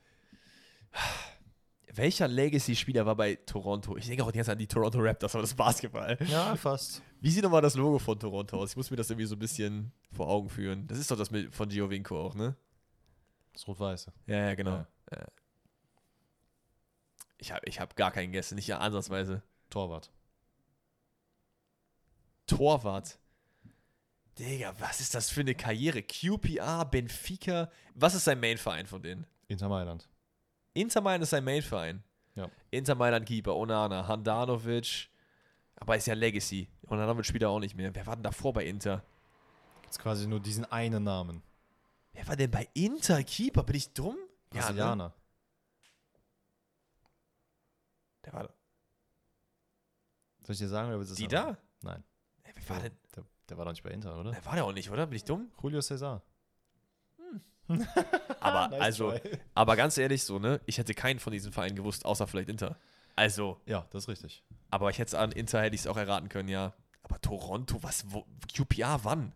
Welcher 1.96 2.28
Legacy-Spieler 2.28 3.06
war 3.06 3.16
bei 3.16 3.36
Toronto? 3.36 3.96
Ich 3.98 4.08
denke 4.08 4.24
auch 4.24 4.34
jetzt 4.34 4.50
an 4.50 4.58
die 4.58 4.68
Toronto 4.68 5.00
Raptors, 5.00 5.36
aber 5.36 5.44
das 5.44 5.54
Basketball. 5.54 6.18
Ja, 6.28 6.56
fast. 6.56 7.04
Wie 7.22 7.30
sieht 7.30 7.44
nochmal 7.44 7.62
das 7.62 7.76
Logo 7.76 8.00
von 8.00 8.20
Toronto 8.20 8.58
aus? 8.58 8.72
Ich 8.72 8.78
muss 8.78 8.90
mir 8.90 8.98
das 8.98 9.10
irgendwie 9.12 9.28
so 9.28 9.36
ein 9.36 9.40
bisschen 9.40 9.92
vor 10.12 10.28
Augen 10.28 10.50
führen. 10.50 10.88
Das 10.88 10.98
ist 10.98 11.12
doch 11.12 11.18
das 11.18 11.30
mit, 11.30 11.54
von 11.54 11.70
Giovinco 11.70 12.20
auch, 12.20 12.34
ne? 12.34 12.56
Das 13.54 13.68
Rot-Weiße. 13.68 14.12
Ja, 14.26 14.38
ja, 14.38 14.56
genau. 14.56 14.72
Ja. 14.72 14.88
Ja. 15.12 15.28
Ich 17.38 17.52
habe 17.52 17.62
ich 17.66 17.80
hab 17.80 17.96
gar 17.96 18.12
keinen 18.12 18.32
Gäste, 18.32 18.56
nicht 18.56 18.74
ansatzweise. 18.74 19.44
Torwart. 19.70 20.12
Torwart. 22.48 23.20
Digga, 24.40 24.74
was 24.80 25.00
ist 25.00 25.14
das 25.14 25.30
für 25.30 25.42
eine 25.42 25.54
Karriere? 25.54 26.02
QPR, 26.02 26.86
Benfica. 26.86 27.70
Was 27.94 28.16
ist 28.16 28.24
sein 28.24 28.40
Main-Verein 28.40 28.88
von 28.88 29.04
denen? 29.04 29.28
Inter 29.48 29.70
Mailand. 29.70 30.10
Inter 30.74 31.02
Mailand 31.02 31.24
ist 31.24 31.30
sein 31.30 31.44
Main-Verein. 31.44 32.04
Ja. 32.36 32.50
Inter 32.72 32.96
Mailand 32.96 33.26
Keeper, 33.26 33.56
Onana, 33.56 34.08
Handanovic. 34.08 35.10
Aber 35.76 35.96
ist 35.96 36.08
ja 36.08 36.14
Legacy. 36.14 36.68
Handanovic 36.90 37.26
spielt 37.26 37.44
er 37.44 37.50
auch 37.50 37.60
nicht 37.60 37.76
mehr. 37.76 37.94
Wer 37.94 38.06
war 38.06 38.16
denn 38.16 38.24
davor 38.24 38.54
bei 38.54 38.66
Inter? 38.66 39.04
Gibt's 39.82 40.00
quasi 40.00 40.28
nur 40.28 40.40
diesen 40.40 40.66
einen 40.66 41.04
Namen. 41.04 41.44
Wer 42.14 42.28
war 42.28 42.36
denn 42.36 42.52
bei 42.52 42.68
Inter 42.74 43.24
Keeper? 43.24 43.64
Bin 43.64 43.76
ich 43.76 43.94
dumm? 43.94 44.18
Ja, 44.54 44.60
ne? 44.60 44.62
Brasilianer. 44.62 45.14
Der 48.26 48.34
war 48.34 48.50
Soll 50.46 50.54
ich 50.54 50.60
dir 50.60 50.68
sagen, 50.68 50.90
oder 50.90 51.00
willst 51.00 51.12
du 51.12 51.16
die 51.16 51.28
da? 51.28 51.58
Nein. 51.82 52.04
Ey, 52.44 52.54
wer 52.56 52.70
war 52.70 52.82
denn? 52.82 52.98
Der, 53.16 53.24
der 53.50 53.58
war 53.58 53.66
doch 53.66 53.72
nicht 53.72 53.84
bei 53.84 53.92
Inter, 53.92 54.20
oder? 54.20 54.32
Der 54.32 54.46
war 54.46 54.56
der 54.56 54.66
auch 54.66 54.74
nicht, 54.74 54.90
oder? 54.90 55.08
Bin 55.08 55.16
ich 55.16 55.24
dumm? 55.24 55.52
Julio 55.62 55.82
Cesar. 55.82 56.22
Aber 58.40 58.68
Nice 58.70 58.82
also, 58.82 59.12
try. 59.12 59.22
aber 59.56 59.76
ganz 59.76 59.98
ehrlich 59.98 60.24
so, 60.24 60.38
ne? 60.40 60.60
Ich 60.66 60.78
hätte 60.78 60.94
keinen 60.94 61.20
von 61.20 61.32
diesen 61.34 61.52
Vereinen 61.54 61.76
gewusst, 61.76 62.06
außer 62.06 62.28
vielleicht 62.28 62.50
Inter. 62.50 62.76
Also, 63.16 63.58
Ja, 63.66 63.86
das 63.92 64.04
ist 64.04 64.10
richtig. 64.10 64.44
aber 64.70 64.90
ich 64.90 64.98
hätte 65.00 65.10
es 65.10 65.16
an 65.16 65.32
Inter 65.32 65.62
hätte 65.62 65.76
ich 65.76 65.82
es 65.82 65.88
auch 65.88 65.98
erraten 65.98 66.30
können, 66.30 66.50
ja. 66.50 66.74
Aber 67.04 67.20
Toronto, 67.22 67.82
was, 67.82 68.06
wo, 68.10 68.26
QPR 68.54 69.00
wann? 69.04 69.34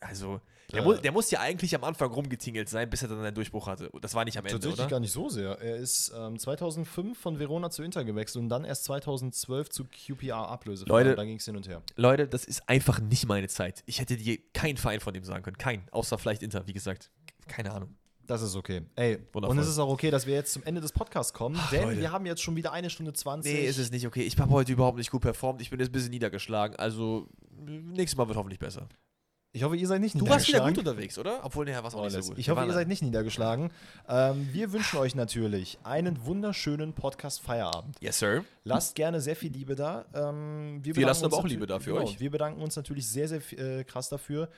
also, 0.00 0.40
der, 0.72 0.80
Ja. 0.80 0.84
mu 0.84 0.94
der 0.94 1.12
muss 1.12 1.30
ja 1.30 1.40
eigentlich 1.40 1.74
am 1.74 1.84
Anfang 1.84 2.10
rumgetingelt 2.10 2.68
sein, 2.68 2.88
bis 2.90 3.02
er 3.02 3.08
dann 3.08 3.20
einen 3.22 3.34
Durchbruch 3.34 3.66
hatte. 3.66 3.90
Das 4.00 4.14
war 4.14 4.24
nicht 4.24 4.38
am 4.38 4.44
Ende, 4.44 4.54
Tatsächlich 4.54 4.80
oder? 4.80 4.88
gar 4.90 5.00
nicht 5.00 5.12
so 5.12 5.28
sehr. 5.28 5.58
Er 5.60 5.76
ist 5.76 6.12
ähm, 6.16 6.38
2005 6.38 7.18
von 7.18 7.38
Verona 7.38 7.70
zu 7.70 7.82
Inter 7.82 8.04
gewechselt 8.04 8.42
und 8.42 8.48
dann 8.48 8.64
erst 8.64 8.84
2012 8.84 9.68
zu 9.70 9.84
QPR 9.84 10.48
ablösefrei. 10.48 10.88
Leute- 11.02 11.14
dann 11.16 11.26
ging 11.26 11.36
es 11.36 11.44
hin 11.44 11.56
und 11.56 11.68
her. 11.68 11.82
Leute, 11.96 12.26
das 12.26 12.44
ist 12.44 12.68
einfach 12.68 13.00
nicht 13.00 13.26
meine 13.26 13.48
Zeit. 13.48 13.82
Ich 13.86 14.00
hätte 14.00 14.16
dir 14.16 14.38
keinen 14.54 14.76
Verein 14.78 15.00
von 15.00 15.12
dem 15.14 15.24
sagen 15.24 15.42
können. 15.44 15.58
Kein. 15.58 15.86
Außer 15.90 16.18
vielleicht 16.18 16.42
Inter, 16.42 16.66
wie 16.66 16.72
gesagt. 16.72 17.10
Keine 17.48 17.72
Ahnung. 17.72 17.94
Das 18.26 18.40
ist 18.40 18.54
okay. 18.54 18.82
Ey, 18.94 19.18
Wundervoll. 19.32 19.56
und 19.56 19.62
es 19.62 19.68
ist 19.68 19.78
auch 19.78 19.88
okay, 19.88 20.10
dass 20.10 20.26
wir 20.26 20.34
jetzt 20.34 20.52
zum 20.52 20.62
Ende 20.62 20.80
des 20.80 20.92
Podcasts 20.92 21.32
kommen, 21.32 21.58
denn 21.72 21.82
Leute. 21.82 22.00
wir 22.00 22.12
haben 22.12 22.24
jetzt 22.24 22.40
schon 22.40 22.54
wieder 22.54 22.72
eine 22.72 22.88
Stunde 22.88 23.12
20. 23.12 23.52
Nee, 23.52 23.66
ist 23.66 23.78
es 23.78 23.90
nicht 23.90 24.06
okay. 24.06 24.22
Ich 24.22 24.38
habe 24.38 24.50
heute 24.50 24.72
überhaupt 24.72 24.96
nicht 24.98 25.10
gut 25.10 25.22
performt. 25.22 25.60
Ich 25.60 25.70
bin 25.70 25.80
jetzt 25.80 25.88
ein 25.88 25.92
bisschen 25.92 26.10
niedergeschlagen. 26.10 26.76
Also, 26.76 27.28
nächstes 27.60 28.16
Mal 28.16 28.28
wird 28.28 28.38
hoffentlich 28.38 28.60
besser. 28.60 28.88
Ich 29.54 29.64
hoffe, 29.64 29.76
ihr 29.76 29.86
seid 29.86 30.00
nicht 30.00 30.14
Du 30.14 30.20
warst 30.20 30.48
wieder 30.48 30.60
niedergeschlagen. 30.60 30.74
gut 30.74 30.86
unterwegs, 30.86 31.18
oder? 31.18 31.40
Obwohl, 31.44 31.66
naja, 31.66 31.84
warst 31.84 31.94
auch 31.94 32.04
nicht 32.04 32.12
so 32.22 32.30
gut. 32.30 32.38
Ich 32.38 32.48
hoffe, 32.48 32.64
ihr 32.64 32.72
seid 32.72 32.88
nicht 32.88 33.02
niedergeschlagen. 33.02 33.70
Ähm, 34.08 34.48
wir 34.50 34.72
wünschen 34.72 34.98
euch 34.98 35.14
natürlich 35.14 35.78
einen 35.84 36.24
wunderschönen 36.24 36.94
Podcast-Feierabend. 36.94 37.96
Yes, 38.00 38.18
sir. 38.18 38.44
Lasst 38.64 38.94
gerne 38.94 39.20
sehr 39.20 39.36
viel 39.36 39.52
Liebe 39.52 39.74
da. 39.74 40.06
Ähm, 40.14 40.80
wir, 40.82 40.96
Wir 40.96 41.06
lassen 41.06 41.26
aber 41.26 41.36
uns 41.36 41.44
auch 41.44 41.48
Liebe 41.48 41.66
da 41.66 41.80
für 41.80 41.92
genau, 41.92 42.04
euch. 42.04 42.18
Wir 42.18 42.30
bedanken 42.30 42.62
uns 42.62 42.76
natürlich 42.76 43.06
sehr, 43.06 43.28
sehr 43.28 43.42
äh, 43.58 43.84
krass 43.84 44.08
dafür. 44.08 44.48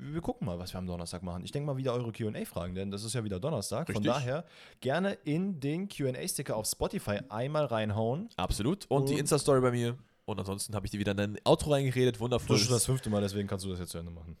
Wir 0.00 0.20
gucken 0.20 0.46
mal, 0.46 0.58
was 0.60 0.72
wir 0.72 0.78
am 0.78 0.86
Donnerstag 0.86 1.22
machen. 1.24 1.44
Ich 1.44 1.50
denke 1.50 1.66
mal 1.66 1.76
wieder 1.76 1.92
eure 1.92 2.12
QA-Fragen, 2.12 2.74
denn 2.76 2.90
das 2.92 3.02
ist 3.02 3.14
ja 3.14 3.24
wieder 3.24 3.40
Donnerstag. 3.40 3.86
Von 3.88 3.96
Richtig. 3.96 4.12
daher 4.12 4.44
gerne 4.80 5.14
in 5.24 5.58
den 5.58 5.88
QA-Sticker 5.88 6.54
auf 6.56 6.66
Spotify 6.66 7.18
einmal 7.28 7.64
reinhauen. 7.64 8.28
Absolut. 8.36 8.86
Und 8.88 9.08
die 9.08 9.14
Und- 9.14 9.20
Insta-Story 9.20 9.60
bei 9.60 9.72
mir. 9.72 9.98
Und 10.24 10.38
ansonsten 10.38 10.74
habe 10.74 10.86
ich 10.86 10.92
dir 10.92 11.00
wieder 11.00 11.12
in 11.12 11.20
ein 11.20 11.38
Outro 11.44 11.70
reingeredet. 11.72 12.20
Wundervoll. 12.20 12.54
Das 12.54 12.60
ist 12.60 12.66
schon 12.68 12.76
das 12.76 12.86
fünfte 12.86 13.10
Mal, 13.10 13.22
deswegen 13.22 13.48
kannst 13.48 13.64
du 13.64 13.70
das 13.70 13.80
jetzt 13.80 13.90
zu 13.90 13.98
Ende 13.98 14.12
machen. 14.12 14.36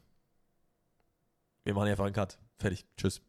Wir 1.64 1.74
machen 1.74 1.88
einfach 1.88 2.04
einen 2.04 2.14
Cut. 2.14 2.38
Fertig. 2.58 2.84
Tschüss. 2.96 3.20